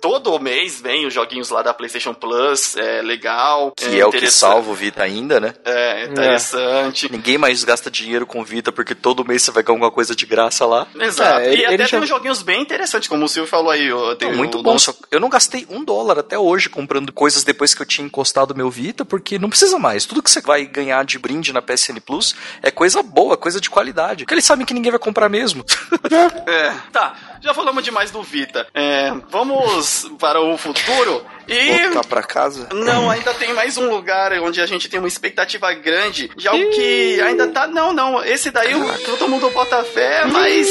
Todo 0.01 0.39
mês 0.39 0.81
vem 0.81 1.07
os 1.07 1.15
joguinhos 1.15 1.51
lá 1.51 1.63
da 1.63 1.73
PlayStation 1.73 2.15
Plus, 2.15 2.77
é 2.77 3.03
legal. 3.03 3.73
Que 3.73 4.01
é, 4.01 4.07
o 4.07 4.11
que 4.11 4.31
salva 4.31 4.71
o 4.71 4.75
Vita 4.75 5.03
ainda, 5.03 5.41
né? 5.41 5.55
É, 5.65 6.05
interessante. 6.05 7.11
Ninguém 7.11 7.39
mais 7.39 7.65
gasta 7.65 7.91
dinheiro 7.91 8.27
com 8.27 8.45
Vita 8.45 8.71
porque 8.71 8.95
todo 8.95 9.25
mês 9.25 9.43
você 9.43 9.51
vai 9.51 9.63
ganhar 9.63 9.77
alguma 9.77 9.91
coisa 9.91 10.15
de 10.15 10.27
graça 10.27 10.67
lá. 10.67 10.87
Exato. 10.99 11.41
É, 11.41 11.55
e 11.55 11.65
até 11.65 11.79
já... 11.79 11.89
tem 11.89 12.01
uns 12.01 12.09
joguinhos 12.09 12.43
bem 12.43 12.61
interessantes, 12.61 13.09
como 13.09 13.25
o 13.25 13.29
Silvio 13.29 13.51
falou 13.51 13.71
aí. 13.71 13.89
Não, 13.89 14.33
muito 14.35 14.63
bom. 14.63 14.73
Nosso... 14.73 14.97
Eu 15.11 15.21
não 15.21 15.29
gastei 15.29 15.67
um 15.71 15.85
dólar 15.85 16.19
até 16.19 16.39
hoje 16.39 16.69
comprando 16.69 17.13
coisas 17.13 17.45
depois 17.45 17.75
que 17.75 17.83
eu 17.83 17.87
tinha 17.87 18.07
encostado 18.07 18.55
meu 18.55 18.71
Vita, 18.71 19.05
porque 19.05 19.39
não 19.39 19.49
precisa 19.49 19.79
mais. 19.79 20.05
Tudo 20.05 20.23
que 20.23 20.31
você 20.31 20.41
vai 20.41 20.65
ganhar 20.65 21.05
de 21.05 21.19
brinde 21.19 21.53
na 21.53 21.63
PSN 21.63 22.01
Plus 22.05 22.35
é 22.63 22.71
coisa 22.71 23.03
boa, 23.03 23.37
coisa 23.37 23.61
de 23.61 23.71
qualidade. 23.71 24.00
Porque 24.09 24.35
eles 24.35 24.45
sabem 24.45 24.67
que 24.67 24.75
ninguém 24.75 24.91
vai 24.91 24.99
comprar 24.99 25.29
mesmo. 25.29 25.65
é. 26.47 26.73
Tá, 26.93 27.15
já 27.41 27.55
falamos 27.55 27.83
demais 27.83 28.11
do 28.11 28.23
Vita. 28.23 28.67
É, 28.75 29.13
vamos 29.31 30.11
para 30.19 30.41
o 30.41 30.57
futuro. 30.57 31.25
E. 31.49 31.85
Voltar 31.85 32.07
pra 32.07 32.23
casa? 32.23 32.69
Não, 32.73 33.11
ainda 33.11 33.35
tem 33.35 33.53
mais 33.55 33.77
um 33.77 33.91
lugar 33.91 34.33
onde 34.41 34.61
a 34.61 34.67
gente 34.67 34.89
tem 34.89 34.99
uma 34.99 35.09
expectativa 35.09 35.73
grande 35.73 36.31
de 36.37 36.47
algo 36.47 36.71
que 36.71 37.21
ainda 37.21 37.49
tá. 37.49 37.67
Não, 37.67 37.93
não. 37.93 38.23
Esse 38.25 38.51
daí 38.51 38.73
todo 39.05 39.29
mundo 39.29 39.51
bota 39.51 39.83
fé, 39.85 40.25
mas. 40.27 40.69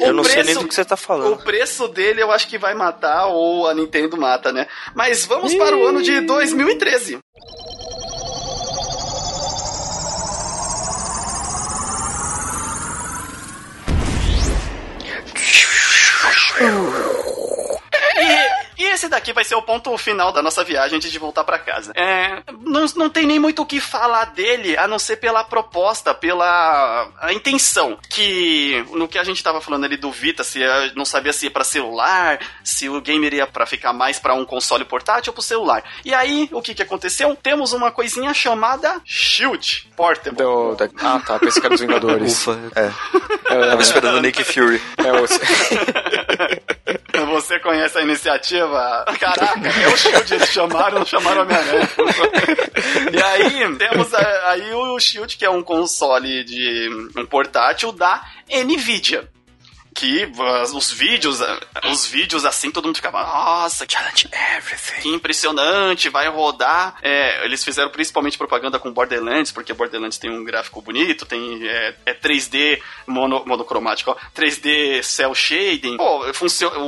Eu 0.00 0.14
não 0.14 0.22
preço, 0.22 0.34
sei 0.34 0.42
nem 0.44 0.54
do 0.54 0.68
que 0.68 0.74
você 0.74 0.84
tá 0.84 0.96
falando. 0.96 1.34
O 1.34 1.38
preço 1.38 1.86
dele 1.88 2.22
eu 2.22 2.30
acho 2.30 2.48
que 2.48 2.56
vai 2.56 2.74
matar, 2.74 3.26
ou 3.26 3.68
a 3.68 3.74
Nintendo 3.74 4.16
mata, 4.16 4.50
né? 4.50 4.66
Mas 4.94 5.26
vamos 5.26 5.54
para 5.54 5.76
o 5.76 5.86
ano 5.86 6.02
de 6.02 6.20
2013. 6.20 7.18
Ooh. 16.62 17.10
E 18.80 18.84
esse 18.84 19.08
daqui 19.08 19.30
vai 19.34 19.44
ser 19.44 19.54
o 19.56 19.60
ponto 19.60 19.94
final 19.98 20.32
da 20.32 20.40
nossa 20.40 20.64
viagem 20.64 20.96
antes 20.96 21.12
de 21.12 21.18
voltar 21.18 21.44
para 21.44 21.58
casa. 21.58 21.92
É, 21.94 22.42
não, 22.64 22.86
não 22.96 23.10
tem 23.10 23.26
nem 23.26 23.38
muito 23.38 23.60
o 23.60 23.66
que 23.66 23.78
falar 23.78 24.24
dele, 24.24 24.74
a 24.74 24.88
não 24.88 24.98
ser 24.98 25.16
pela 25.16 25.44
proposta, 25.44 26.14
pela 26.14 27.06
a 27.20 27.30
intenção. 27.30 27.98
Que 28.08 28.82
no 28.92 29.06
que 29.06 29.18
a 29.18 29.22
gente 29.22 29.44
tava 29.44 29.60
falando 29.60 29.84
ali 29.84 29.98
do 29.98 30.10
Vita, 30.10 30.42
se 30.42 30.60
não 30.96 31.04
sabia 31.04 31.30
se 31.30 31.44
ia 31.44 31.50
pra 31.50 31.62
celular, 31.62 32.38
se 32.64 32.88
o 32.88 33.02
gamer 33.02 33.34
ia 33.34 33.46
pra 33.46 33.66
ficar 33.66 33.92
mais 33.92 34.18
para 34.18 34.32
um 34.32 34.46
console 34.46 34.86
portátil 34.86 35.30
ou 35.30 35.34
pro 35.34 35.42
celular. 35.42 35.84
E 36.02 36.14
aí, 36.14 36.48
o 36.50 36.62
que 36.62 36.74
que 36.74 36.82
aconteceu? 36.82 37.36
Temos 37.36 37.74
uma 37.74 37.90
coisinha 37.90 38.32
chamada 38.32 38.98
Shield 39.04 39.90
Portable. 39.94 40.38
Do, 40.38 40.74
da, 40.74 40.88
ah, 41.02 41.20
tá, 41.20 41.38
pensei 41.38 41.60
que 41.60 41.66
era 41.66 41.74
dos 41.74 41.82
Vingadores. 41.82 42.32
Ufa, 42.32 42.58
é. 42.74 42.90
Eu 43.54 43.68
tava 43.68 43.82
esperando 43.82 44.16
o 44.16 44.20
Nick 44.22 44.42
Fury. 44.42 44.80
É, 44.96 45.20
você... 45.20 45.40
você 47.30 47.58
conhece 47.60 47.98
a 47.98 48.02
iniciativa? 48.02 48.69
Caraca, 49.18 49.68
é 49.68 49.88
o 49.88 49.96
Shield, 49.96 50.34
eles 50.34 50.48
chamaram, 50.50 50.98
não 51.00 51.06
chamaram 51.06 51.42
Homem-Aranha. 51.42 51.88
e 53.12 53.22
aí, 53.22 53.76
temos 53.76 54.14
aí 54.14 54.72
o 54.72 54.98
Shield, 54.98 55.36
que 55.36 55.44
é 55.44 55.50
um 55.50 55.62
console 55.62 56.44
de 56.44 56.88
um 57.16 57.26
portátil 57.26 57.92
da 57.92 58.22
Nvidia 58.48 59.28
que 59.94 60.30
os 60.74 60.92
vídeos, 60.92 61.40
os 61.90 62.06
vídeos 62.06 62.44
assim, 62.44 62.70
todo 62.70 62.86
mundo 62.86 62.96
ficava, 62.96 63.22
nossa, 63.22 63.84
challenge 63.88 64.28
everything. 64.56 65.00
Que 65.02 65.08
impressionante, 65.08 66.08
vai 66.08 66.28
rodar. 66.28 66.96
É, 67.02 67.44
eles 67.44 67.64
fizeram 67.64 67.90
principalmente 67.90 68.38
propaganda 68.38 68.78
com 68.78 68.92
Borderlands, 68.92 69.52
porque 69.52 69.72
Borderlands 69.72 70.18
tem 70.18 70.30
um 70.30 70.44
gráfico 70.44 70.80
bonito, 70.80 71.26
tem 71.26 71.66
é, 71.66 71.94
é 72.06 72.14
3D 72.14 72.80
mono, 73.06 73.42
monocromático, 73.46 74.10
ó, 74.10 74.16
3D 74.34 75.02
cel 75.02 75.34
shading. 75.34 75.96
Pô, 75.96 76.24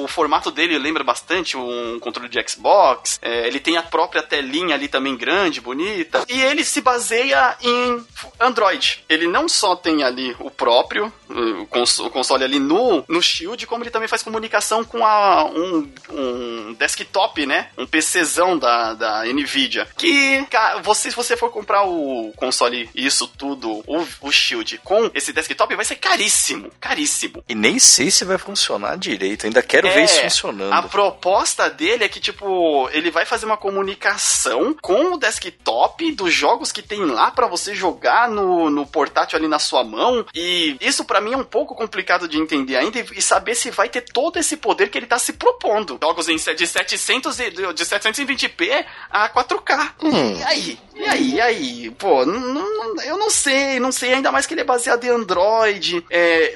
o 0.02 0.08
formato 0.08 0.50
dele 0.50 0.78
lembra 0.78 1.04
bastante 1.04 1.56
um 1.56 1.98
controle 1.98 2.28
de 2.28 2.42
Xbox. 2.48 3.18
É, 3.22 3.46
ele 3.46 3.60
tem 3.60 3.76
a 3.76 3.82
própria 3.82 4.22
telinha 4.22 4.74
ali 4.74 4.88
também 4.88 5.16
grande, 5.16 5.60
bonita. 5.60 6.24
E 6.28 6.40
ele 6.40 6.64
se 6.64 6.80
baseia 6.80 7.56
em 7.60 8.04
Android. 8.40 9.04
Ele 9.08 9.26
não 9.26 9.48
só 9.48 9.76
tem 9.76 10.02
ali 10.02 10.34
o 10.38 10.50
próprio, 10.50 11.12
o 11.28 12.10
console 12.10 12.44
ali 12.44 12.58
no, 12.58 12.91
no 13.08 13.22
Shield, 13.22 13.66
como 13.66 13.84
ele 13.84 13.90
também 13.90 14.08
faz 14.08 14.22
comunicação 14.22 14.84
com 14.84 15.04
a, 15.04 15.44
um, 15.44 15.88
um 16.10 16.74
desktop, 16.74 17.46
né? 17.46 17.68
Um 17.76 17.86
PCzão 17.86 18.58
da, 18.58 18.94
da 18.94 19.24
Nvidia. 19.24 19.88
Que, 19.96 20.44
cara, 20.50 20.80
você, 20.80 21.10
se 21.10 21.16
você 21.16 21.36
for 21.36 21.50
comprar 21.50 21.84
o 21.84 22.32
console 22.36 22.88
isso 22.94 23.26
tudo, 23.26 23.82
o, 23.86 24.06
o 24.20 24.32
Shield, 24.32 24.78
com 24.84 25.10
esse 25.14 25.32
desktop, 25.32 25.74
vai 25.74 25.84
ser 25.84 25.96
caríssimo. 25.96 26.70
Caríssimo. 26.80 27.44
E 27.48 27.54
nem 27.54 27.78
sei 27.78 28.10
se 28.10 28.24
vai 28.24 28.38
funcionar 28.38 28.96
direito. 28.96 29.46
Ainda 29.46 29.62
quero 29.62 29.86
é, 29.86 29.90
ver 29.94 30.04
isso 30.04 30.20
funcionando. 30.20 30.72
A 30.72 30.82
proposta 30.82 31.68
dele 31.68 32.04
é 32.04 32.08
que, 32.08 32.20
tipo, 32.20 32.88
ele 32.92 33.10
vai 33.10 33.24
fazer 33.24 33.46
uma 33.46 33.56
comunicação 33.56 34.74
com 34.80 35.14
o 35.14 35.18
desktop 35.18 36.10
dos 36.12 36.32
jogos 36.32 36.72
que 36.72 36.82
tem 36.82 37.04
lá 37.04 37.30
para 37.30 37.46
você 37.46 37.74
jogar 37.74 38.28
no, 38.28 38.70
no 38.70 38.86
portátil 38.86 39.38
ali 39.38 39.48
na 39.48 39.58
sua 39.58 39.84
mão. 39.84 40.24
E 40.34 40.76
isso 40.80 41.04
para 41.04 41.20
mim 41.20 41.32
é 41.32 41.36
um 41.36 41.44
pouco 41.44 41.74
complicado 41.74 42.28
de 42.28 42.38
entender 42.38 42.76
ainda 42.82 43.04
e 43.14 43.22
saber 43.22 43.54
se 43.54 43.70
vai 43.70 43.88
ter 43.88 44.02
todo 44.02 44.38
esse 44.38 44.56
poder 44.56 44.88
que 44.88 44.98
ele 44.98 45.06
tá 45.06 45.18
se 45.18 45.32
propondo. 45.32 45.98
Jogos 46.02 46.26
de 46.26 46.66
700 46.66 47.40
e, 47.40 47.50
de 47.50 47.84
720p 47.84 48.84
a 49.10 49.28
4K. 49.28 49.92
Hum. 50.02 50.36
E 50.38 50.42
aí? 50.42 50.78
E 50.94 51.04
aí? 51.04 51.34
E 51.34 51.40
aí? 51.40 51.90
Pô, 51.92 52.22
eu 52.22 53.16
não 53.16 53.30
sei, 53.30 53.80
não 53.80 53.90
sei. 53.90 54.14
Ainda 54.14 54.30
mais 54.30 54.46
que 54.46 54.54
ele 54.54 54.60
é 54.60 54.64
baseado 54.64 55.04
em 55.04 55.08
Android. 55.08 56.04
É, 56.10 56.54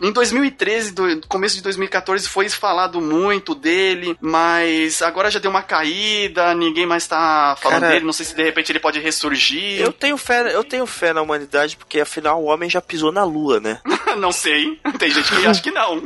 em 0.00 0.12
2013, 0.12 0.92
do, 0.92 1.26
começo 1.26 1.56
de 1.56 1.62
2014, 1.62 2.28
foi 2.28 2.48
falado 2.48 3.00
muito 3.00 3.54
dele, 3.54 4.16
mas 4.20 5.02
agora 5.02 5.30
já 5.30 5.38
deu 5.38 5.50
uma 5.50 5.62
caída, 5.62 6.54
ninguém 6.54 6.86
mais 6.86 7.06
tá 7.06 7.56
falando 7.60 7.80
Cara, 7.80 7.92
dele. 7.92 8.04
Não 8.04 8.12
sei 8.12 8.26
se 8.26 8.34
de 8.34 8.42
repente 8.42 8.70
ele 8.70 8.80
pode 8.80 9.00
ressurgir. 9.00 9.80
Eu 9.80 9.92
tenho 9.92 10.16
fé, 10.16 10.54
eu 10.54 10.64
tenho 10.64 10.86
fé 10.86 11.12
na 11.12 11.22
humanidade, 11.22 11.76
porque 11.76 12.00
afinal 12.00 12.42
o 12.42 12.46
homem 12.46 12.70
já 12.70 12.80
pisou 12.80 13.12
na 13.12 13.24
lua, 13.24 13.60
né? 13.60 13.80
não 14.18 14.32
sei. 14.32 14.78
Tem 14.98 15.10
gente 15.10 15.30
que 15.30 15.46
acha 15.46 15.61
que 15.62 15.70
não. 15.70 16.02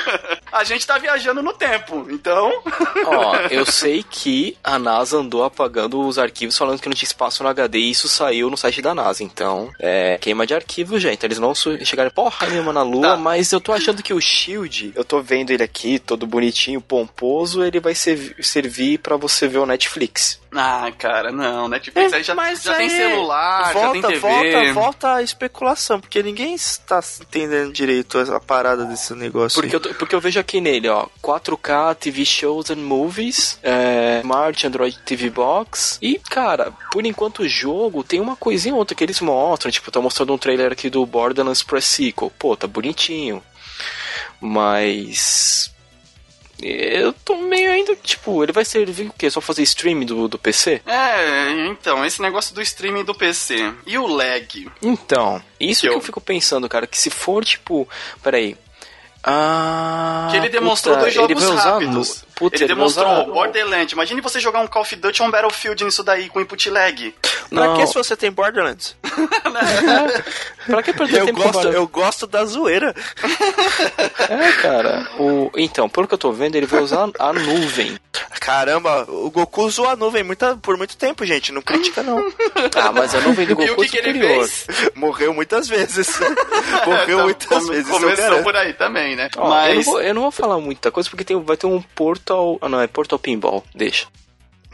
a 0.52 0.64
gente 0.64 0.86
tá 0.86 0.98
viajando 0.98 1.42
no 1.42 1.52
tempo, 1.52 2.06
então. 2.10 2.50
Ó, 3.06 3.36
eu 3.50 3.66
sei 3.66 4.02
que 4.02 4.56
a 4.62 4.78
NASA 4.78 5.18
andou 5.18 5.44
apagando 5.44 6.00
os 6.00 6.18
arquivos 6.18 6.56
falando 6.56 6.80
que 6.80 6.88
não 6.88 6.94
tinha 6.94 7.06
espaço 7.06 7.42
no 7.42 7.48
HD 7.48 7.78
e 7.78 7.90
isso 7.90 8.08
saiu 8.08 8.50
no 8.50 8.56
site 8.56 8.82
da 8.82 8.94
NASA. 8.94 9.22
Então, 9.22 9.70
é 9.78 10.18
queima 10.18 10.46
de 10.46 10.54
arquivo, 10.54 10.98
gente. 10.98 11.24
Eles 11.24 11.38
não 11.38 11.54
chegaram 11.54 12.10
porra 12.10 12.46
nenhuma 12.46 12.72
na 12.72 12.82
Lua, 12.82 13.10
tá. 13.10 13.16
mas 13.16 13.52
eu 13.52 13.60
tô 13.60 13.72
achando 13.72 14.02
que 14.02 14.14
o 14.14 14.20
Shield, 14.20 14.92
eu 14.94 15.04
tô 15.04 15.20
vendo 15.20 15.50
ele 15.50 15.62
aqui, 15.62 15.98
todo 15.98 16.26
bonitinho, 16.26 16.80
pomposo, 16.80 17.62
ele 17.62 17.80
vai 17.80 17.94
ser, 17.94 18.36
servir 18.40 18.98
para 18.98 19.16
você 19.16 19.46
ver 19.46 19.58
o 19.58 19.66
Netflix. 19.66 20.40
Ah, 20.54 20.90
cara, 20.96 21.32
não. 21.32 21.68
Netflix 21.68 22.12
é, 22.12 22.16
aí 22.16 22.22
já, 22.22 22.34
já 22.54 22.72
aí, 22.72 22.78
tem 22.78 22.90
celular, 22.90 23.72
volta, 23.72 23.78
já 23.78 23.92
tem 23.92 24.02
TV. 24.02 24.20
Volta, 24.20 24.72
volta 24.72 25.14
a 25.14 25.22
especulação, 25.22 26.00
porque 26.00 26.22
ninguém 26.22 26.54
está 26.54 27.00
entendendo 27.20 27.72
direito 27.72 28.18
a 28.18 28.38
parada 28.38 28.84
desse 28.84 29.14
negócio. 29.14 29.60
Porque, 29.60 29.74
eu, 29.74 29.80
porque 29.94 30.14
eu 30.14 30.20
vejo 30.20 30.38
aqui 30.38 30.60
nele, 30.60 30.88
ó, 30.88 31.06
4K 31.22 31.96
TV 31.96 32.24
shows 32.24 32.70
and 32.70 32.76
movies, 32.76 33.58
é, 33.62 34.20
Smart 34.20 34.66
Android 34.66 34.96
TV 34.98 35.28
Box. 35.28 35.98
E, 36.00 36.18
cara, 36.18 36.72
por 36.92 37.04
enquanto 37.04 37.40
o 37.40 37.48
jogo 37.48 38.04
tem 38.04 38.20
uma 38.20 38.36
coisinha 38.36 38.74
ou 38.74 38.78
outra 38.78 38.94
que 38.94 39.02
eles 39.02 39.20
mostram. 39.20 39.72
Tipo, 39.72 39.90
tá 39.90 40.00
mostrando 40.00 40.32
um 40.32 40.38
trailer 40.38 40.72
aqui 40.72 40.88
do 40.88 41.04
Borderlands 41.04 41.62
Pre-Sequel. 41.62 42.32
Pô, 42.38 42.56
tá 42.56 42.66
bonitinho. 42.66 43.42
Mas 44.40 45.73
eu 46.64 47.12
tô 47.12 47.36
meio 47.36 47.70
ainda, 47.70 47.94
tipo, 47.96 48.42
ele 48.42 48.52
vai 48.52 48.64
servir 48.64 49.08
o 49.08 49.12
quê? 49.12 49.28
Só 49.30 49.40
fazer 49.40 49.62
streaming 49.62 50.06
do, 50.06 50.28
do 50.28 50.38
PC? 50.38 50.80
É, 50.86 51.66
então, 51.68 52.04
esse 52.04 52.22
negócio 52.22 52.54
do 52.54 52.62
streaming 52.62 53.04
do 53.04 53.14
PC. 53.14 53.72
E 53.86 53.98
o 53.98 54.06
lag? 54.06 54.70
Então, 54.82 55.42
isso 55.60 55.82
que, 55.82 55.88
que 55.88 55.92
eu... 55.92 55.98
eu 55.98 56.00
fico 56.00 56.20
pensando, 56.20 56.68
cara, 56.68 56.86
que 56.86 56.96
se 56.96 57.10
for, 57.10 57.44
tipo, 57.44 57.88
peraí, 58.22 58.56
ah, 59.26 60.28
que 60.30 60.36
ele 60.36 60.50
demonstrou 60.50 60.96
puta, 60.96 61.10
dois 61.10 61.14
jogos 61.14 61.64
rápidos. 61.64 62.24
Putz, 62.34 62.60
ele, 62.60 62.64
ele 62.64 62.74
demonstrou 62.74 63.26
Borderlands. 63.26 63.92
Imagine 63.92 64.20
você 64.20 64.40
jogar 64.40 64.60
um 64.60 64.66
Call 64.66 64.82
of 64.82 64.96
Duty 64.96 65.22
ou 65.22 65.28
um 65.28 65.30
Battlefield 65.30 65.84
nisso 65.84 66.02
daí 66.02 66.28
com 66.28 66.40
input 66.40 66.70
lag. 66.70 67.14
Pra 67.50 67.76
que 67.76 67.86
se 67.86 67.94
você 67.94 68.16
tem 68.16 68.30
Borderlands? 68.30 68.96
pra 70.66 70.82
que 70.82 70.92
perder 70.92 71.20
eu 71.20 71.26
tempo 71.26 71.42
gosto, 71.42 71.68
Eu 71.68 71.86
gosto 71.86 72.26
da 72.26 72.44
zoeira. 72.44 72.94
é, 74.28 74.52
cara. 74.62 75.08
O, 75.18 75.50
então, 75.56 75.88
pelo 75.88 76.08
que 76.08 76.14
eu 76.14 76.18
tô 76.18 76.32
vendo, 76.32 76.56
ele 76.56 76.66
vai 76.66 76.80
usar 76.80 77.08
a 77.18 77.32
nuvem. 77.32 77.98
Caramba, 78.40 79.06
o 79.08 79.30
Goku 79.30 79.62
usou 79.62 79.88
a 79.88 79.96
nuvem 79.96 80.22
muita, 80.22 80.56
por 80.56 80.76
muito 80.76 80.96
tempo, 80.96 81.24
gente. 81.24 81.52
Não 81.52 81.62
critica, 81.62 82.02
não. 82.02 82.18
ah, 82.74 82.92
mas 82.92 83.14
a 83.14 83.20
nuvem 83.20 83.46
do 83.46 83.54
Goku 83.54 83.68
e 83.68 83.86
o 83.86 83.90
que 83.90 83.98
é 83.98 84.02
superior. 84.02 84.48
Que 84.48 84.98
Morreu 84.98 85.32
muitas 85.32 85.68
vezes. 85.68 86.18
Morreu 86.86 87.04
então, 87.04 87.24
muitas 87.24 87.48
come, 87.48 87.70
vezes. 87.70 87.90
Começou 87.90 88.42
por 88.42 88.56
aí 88.56 88.72
também, 88.74 89.16
né? 89.16 89.30
Ó, 89.36 89.48
mas... 89.48 89.68
Eu 89.68 89.74
não, 89.74 89.82
vou, 89.82 90.02
eu, 90.02 90.14
não 90.14 90.22
vou, 90.22 90.30
falar 90.30 90.58
muita 90.58 90.90
coisa, 90.90 91.08
porque 91.08 91.24
tem, 91.24 91.40
vai 91.42 91.56
ter 91.56 91.66
um 91.66 91.80
Portal... 92.24 92.58
Ah, 92.60 92.68
não, 92.68 92.80
é 92.80 92.86
Portal 92.86 93.18
Pinball. 93.18 93.62
Deixa. 93.74 94.06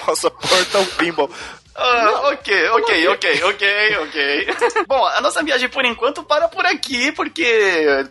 Nossa, 0.06 0.31
Portal 0.31 0.86
Pinball. 0.97 1.31
Ah, 1.74 2.28
ok, 2.32 2.68
ok, 2.70 3.09
ok, 3.09 3.42
ok, 3.44 3.97
ok. 4.02 4.47
Bom, 4.86 5.05
a 5.06 5.20
nossa 5.20 5.42
viagem 5.42 5.68
por 5.68 5.84
enquanto 5.84 6.22
para 6.22 6.48
por 6.48 6.66
aqui, 6.66 7.12
porque 7.12 8.05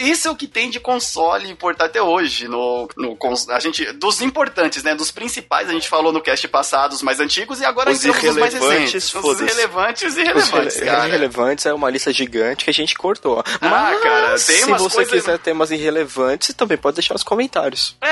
isso 0.00 0.28
é 0.28 0.30
o 0.30 0.36
que 0.36 0.46
tem 0.46 0.68
de 0.70 0.80
console 0.80 1.48
importar 1.48 1.86
até 1.86 2.02
hoje. 2.02 2.48
No, 2.48 2.88
no, 2.96 3.16
a 3.50 3.60
gente, 3.60 3.84
dos 3.92 4.20
importantes, 4.20 4.82
né? 4.82 4.94
Dos 4.94 5.10
principais, 5.10 5.68
a 5.68 5.72
gente 5.72 5.88
falou 5.88 6.12
no 6.12 6.20
cast 6.20 6.46
passado, 6.48 6.92
os 6.92 7.02
mais 7.02 7.20
antigos, 7.20 7.60
e 7.60 7.64
agora 7.64 7.90
Os 7.90 8.04
entramos 8.04 8.24
nos 8.24 8.36
mais 8.36 8.54
recentes. 8.54 9.14
Os 9.14 9.40
relevantes 9.40 10.16
e 10.16 10.20
irrelevantes, 10.20 10.76
Os 10.76 10.82
cara. 10.82 11.08
irrelevantes 11.08 11.66
é 11.66 11.72
uma 11.72 11.88
lista 11.90 12.12
gigante 12.12 12.64
que 12.64 12.70
a 12.70 12.74
gente 12.74 12.94
cortou. 12.96 13.42
Ah, 13.60 13.68
Mas, 13.68 14.00
cara, 14.00 14.28
tem 14.30 14.38
se 14.38 14.64
você 14.64 14.96
coisas- 14.96 15.08
quiser 15.12 15.38
temas 15.38 15.70
irrelevantes, 15.70 16.54
também 16.54 16.76
pode 16.76 16.96
deixar 16.96 17.14
nos 17.14 17.22
comentários. 17.22 17.96
É, 18.00 18.08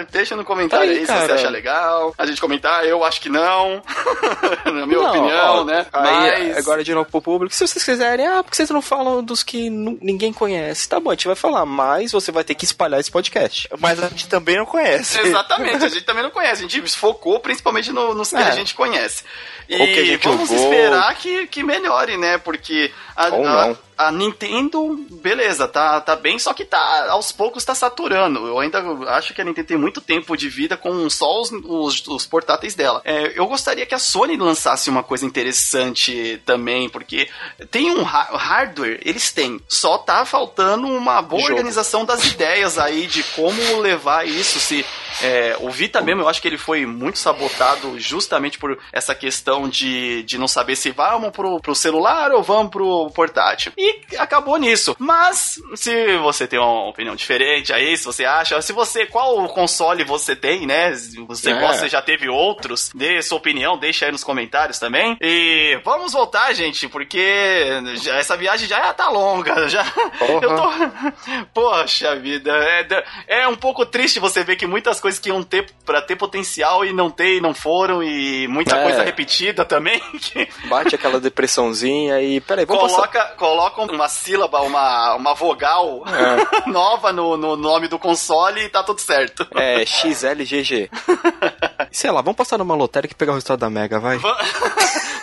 é, 0.00 0.06
deixa 0.10 0.36
no 0.36 0.44
comentário 0.44 0.86
Tá 0.86 0.92
aí, 0.92 0.98
aí, 1.00 1.06
se 1.06 1.12
você 1.26 1.32
acha 1.32 1.48
legal. 1.50 2.14
A 2.16 2.24
gente 2.26 2.40
comentar, 2.40 2.84
eu 2.86 3.04
acho 3.04 3.20
que 3.20 3.28
não. 3.28 3.82
Na 4.64 4.86
minha 4.86 4.98
Não, 5.00 5.08
opinião, 5.10 5.56
ó, 5.60 5.64
né? 5.64 5.86
Aí, 5.92 6.48
Mas. 6.48 6.56
agora 6.58 6.82
de 6.84 6.94
novo 6.94 7.10
pro 7.10 7.20
público, 7.22 7.54
se 7.54 7.66
vocês 7.66 7.84
quiserem, 7.84 8.26
ah, 8.26 8.42
porque 8.42 8.56
vocês 8.56 8.70
não 8.70 8.82
falam 8.82 9.22
dos 9.22 9.42
que 9.42 9.68
ninguém 9.70 10.32
conhece? 10.32 10.88
Tá 10.88 10.98
bom, 11.00 11.10
a 11.10 11.14
gente 11.14 11.26
vai 11.26 11.36
falar, 11.36 11.64
mas 11.66 12.12
você 12.12 12.30
vai 12.32 12.44
ter 12.44 12.54
que 12.54 12.64
espalhar 12.64 13.00
esse 13.00 13.10
podcast. 13.10 13.68
Mas 13.78 14.02
a 14.02 14.08
gente 14.08 14.28
também 14.28 14.56
não 14.56 14.66
conhece. 14.66 15.18
Exatamente, 15.20 15.84
a 15.84 15.88
gente 15.88 16.04
também 16.04 16.22
não 16.22 16.30
conhece. 16.30 16.64
A 16.64 16.68
gente 16.68 16.80
focou 16.96 17.40
principalmente 17.40 17.92
no- 17.92 18.14
nos 18.14 18.30
que 18.30 18.36
É. 18.36 18.42
a 18.42 18.50
gente 18.52 18.74
conhece. 18.74 19.22
E 19.68 19.76
Ou 19.80 19.86
que 19.86 19.98
a 20.00 20.04
gente 20.04 20.28
vamos 20.28 20.48
jogou. 20.48 20.64
esperar 20.64 21.14
que, 21.16 21.46
que 21.46 21.62
melhore, 21.62 22.16
né? 22.16 22.38
Porque 22.38 22.90
a, 23.16 23.28
Ou 23.28 23.46
a- 23.46 23.66
não. 23.68 23.78
A 23.98 24.12
Nintendo, 24.12 24.96
beleza, 25.22 25.66
tá, 25.66 26.00
tá 26.00 26.14
bem, 26.14 26.38
só 26.38 26.54
que 26.54 26.64
tá 26.64 27.08
aos 27.10 27.32
poucos 27.32 27.64
tá 27.64 27.74
saturando. 27.74 28.46
Eu 28.46 28.58
ainda 28.60 28.80
acho 29.08 29.34
que 29.34 29.40
a 29.40 29.44
Nintendo 29.44 29.66
tem 29.66 29.76
muito 29.76 30.00
tempo 30.00 30.36
de 30.36 30.48
vida 30.48 30.76
com 30.76 31.10
só 31.10 31.40
os, 31.40 31.50
os, 31.50 32.06
os 32.06 32.26
portáteis 32.26 32.74
dela. 32.74 33.02
É, 33.04 33.32
eu 33.38 33.46
gostaria 33.46 33.84
que 33.84 33.94
a 33.94 33.98
Sony 33.98 34.36
lançasse 34.36 34.88
uma 34.88 35.02
coisa 35.02 35.26
interessante 35.26 36.40
também, 36.46 36.88
porque 36.88 37.28
tem 37.70 37.90
um 37.90 38.02
ha- 38.04 38.30
hardware, 38.36 39.00
eles 39.04 39.32
têm, 39.32 39.60
só 39.68 39.98
tá 39.98 40.24
faltando 40.24 40.86
uma 40.86 41.20
boa 41.20 41.42
Jogo. 41.42 41.54
organização 41.54 42.04
das 42.04 42.24
ideias 42.24 42.78
aí 42.78 43.06
de 43.06 43.22
como 43.22 43.80
levar 43.80 44.26
isso. 44.26 44.60
Se 44.60 44.84
é, 45.22 45.56
o 45.60 45.70
Vita 45.70 46.00
mesmo, 46.00 46.22
eu 46.22 46.28
acho 46.28 46.40
que 46.40 46.48
ele 46.48 46.58
foi 46.58 46.84
muito 46.86 47.18
sabotado 47.18 47.98
justamente 47.98 48.58
por 48.58 48.78
essa 48.92 49.14
questão 49.14 49.68
de, 49.68 50.22
de 50.24 50.38
não 50.38 50.48
saber 50.48 50.76
se 50.76 50.90
vamos 50.90 51.30
pro, 51.30 51.60
pro 51.60 51.74
celular 51.74 52.32
ou 52.32 52.42
vamos 52.42 52.70
pro 52.70 53.10
portátil. 53.10 53.72
E 53.76 54.00
acabou 54.18 54.56
nisso. 54.56 54.94
Mas, 54.98 55.60
se 55.74 56.16
você 56.18 56.46
tem 56.46 56.58
uma 56.58 56.88
opinião 56.88 57.14
diferente 57.16 57.72
aí, 57.72 57.96
se 57.96 58.04
você 58.04 58.24
acha, 58.24 58.60
se 58.62 58.72
você, 58.72 59.06
qual 59.06 59.48
console 59.48 60.04
você 60.04 60.34
tem, 60.36 60.66
né? 60.66 60.92
Você 61.26 61.50
É. 61.50 61.60
gosta, 61.60 61.88
já 61.88 62.00
teve 62.02 62.28
outros, 62.28 62.90
dê 62.94 63.20
sua 63.22 63.38
opinião, 63.38 63.78
deixa 63.78 64.06
aí 64.06 64.12
nos 64.12 64.24
comentários 64.24 64.78
também. 64.78 65.16
E 65.20 65.80
vamos 65.84 66.12
voltar, 66.12 66.52
gente, 66.54 66.88
porque 66.88 67.66
já- 67.96 68.16
essa 68.16 68.36
viagem 68.36 68.68
já 68.68 68.92
tá 68.94 69.08
longa, 69.08 69.68
já. 69.68 69.84
Eu 70.20 70.40
tô. 70.40 70.68
Poxa 71.54 72.14
vida, 72.16 72.50
é, 72.52 73.04
é 73.42 73.48
um 73.48 73.56
pouco 73.56 73.84
triste 73.86 74.18
você 74.20 74.42
ver 74.44 74.56
que 74.56 74.66
muitas 74.66 75.00
coisas 75.00 75.07
que 75.16 75.28
iam 75.28 75.44
ter 75.44 75.70
pra 75.86 76.02
ter 76.02 76.16
potencial 76.16 76.84
e 76.84 76.92
não 76.92 77.08
ter 77.08 77.36
e 77.36 77.40
não 77.40 77.54
foram, 77.54 78.02
e 78.02 78.48
muita 78.48 78.74
É. 78.76 78.82
coisa 78.82 79.04
repetida 79.04 79.64
também. 79.64 80.00
que 80.18 80.48
Bate 80.64 80.96
aquela 80.96 81.20
depressãozinha 81.20 82.20
e. 82.20 82.40
Peraí, 82.40 82.64
vamos 82.64 82.82
passar. 82.82 82.96
coloca, 83.08 83.24
coloca 83.36 83.82
uma 83.92 84.08
sílaba, 84.08 84.60
uma, 84.62 85.14
uma 85.14 85.34
vogal 85.34 86.02
nova 86.66 87.12
no, 87.12 87.36
no 87.36 87.56
nome 87.56 87.86
do 87.86 87.98
console 88.00 88.62
e 88.62 88.68
tá 88.68 88.82
tudo 88.82 89.00
certo. 89.00 89.46
É, 89.54 89.86
XLGG. 89.86 90.90
Sei 91.92 92.10
lá, 92.10 92.20
vamos 92.20 92.36
passar 92.36 92.58
numa 92.58 92.74
lotérica 92.74 93.12
e 93.14 93.16
pegar 93.16 93.30
o 93.32 93.34
resultado 93.36 93.60
da 93.60 93.70
Mega, 93.70 94.00
vai. 94.00 94.18
Va- 94.18 94.36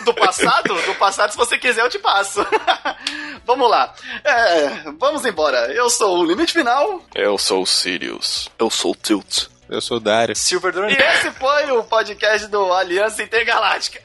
Do 0.04 0.14
passado? 0.14 0.72
Do 0.86 0.94
passado, 0.94 1.32
se 1.32 1.36
você 1.36 1.58
quiser, 1.58 1.82
eu 1.82 1.90
te 1.90 1.98
passo. 1.98 2.44
vamos 3.44 3.68
lá. 3.68 3.92
É, 4.24 4.68
vamos 4.98 5.24
embora. 5.24 5.72
Eu 5.72 5.90
sou 5.90 6.18
o 6.20 6.24
Limite 6.24 6.52
Final. 6.52 7.02
Eu 7.14 7.36
sou 7.38 7.62
o 7.62 7.66
Sirius. 7.66 8.48
Eu 8.58 8.70
sou 8.70 8.92
o 8.92 8.94
Tilt. 8.96 9.46
Eu 9.68 9.80
sou 9.80 9.96
o 9.96 10.00
Dario. 10.00 10.36
Silver 10.36 10.72
Dragon. 10.72 10.90
E 10.90 10.96
esse 10.96 11.30
foi 11.32 11.70
o 11.72 11.82
podcast 11.82 12.46
do 12.48 12.72
Aliança 12.72 13.22
Intergaláctica. 13.22 14.00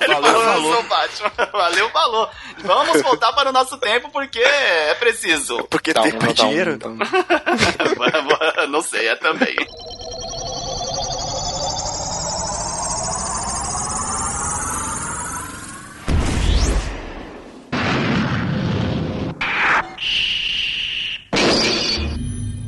Ele 0.00 0.14
Valeu, 0.14 0.32
falou, 0.32 0.42
eu 0.42 0.52
falou. 0.52 0.72
sou 0.72 0.80
o 0.80 0.88
Batman. 0.88 1.32
Valeu, 1.52 1.90
falou. 1.90 2.30
Vamos 2.58 3.02
voltar 3.02 3.32
para 3.32 3.50
o 3.50 3.52
nosso 3.52 3.76
tempo 3.78 4.08
porque 4.10 4.38
é 4.38 4.94
preciso. 4.94 5.64
Porque 5.64 5.90
um, 5.90 5.94
tempo 5.94 6.24
é 6.24 6.28
um, 6.28 6.32
dinheiro. 6.32 6.78
dá 6.78 6.88
um. 6.88 6.98
Não 8.68 8.82
sei, 8.82 9.08
é 9.08 9.16
também. 9.16 9.56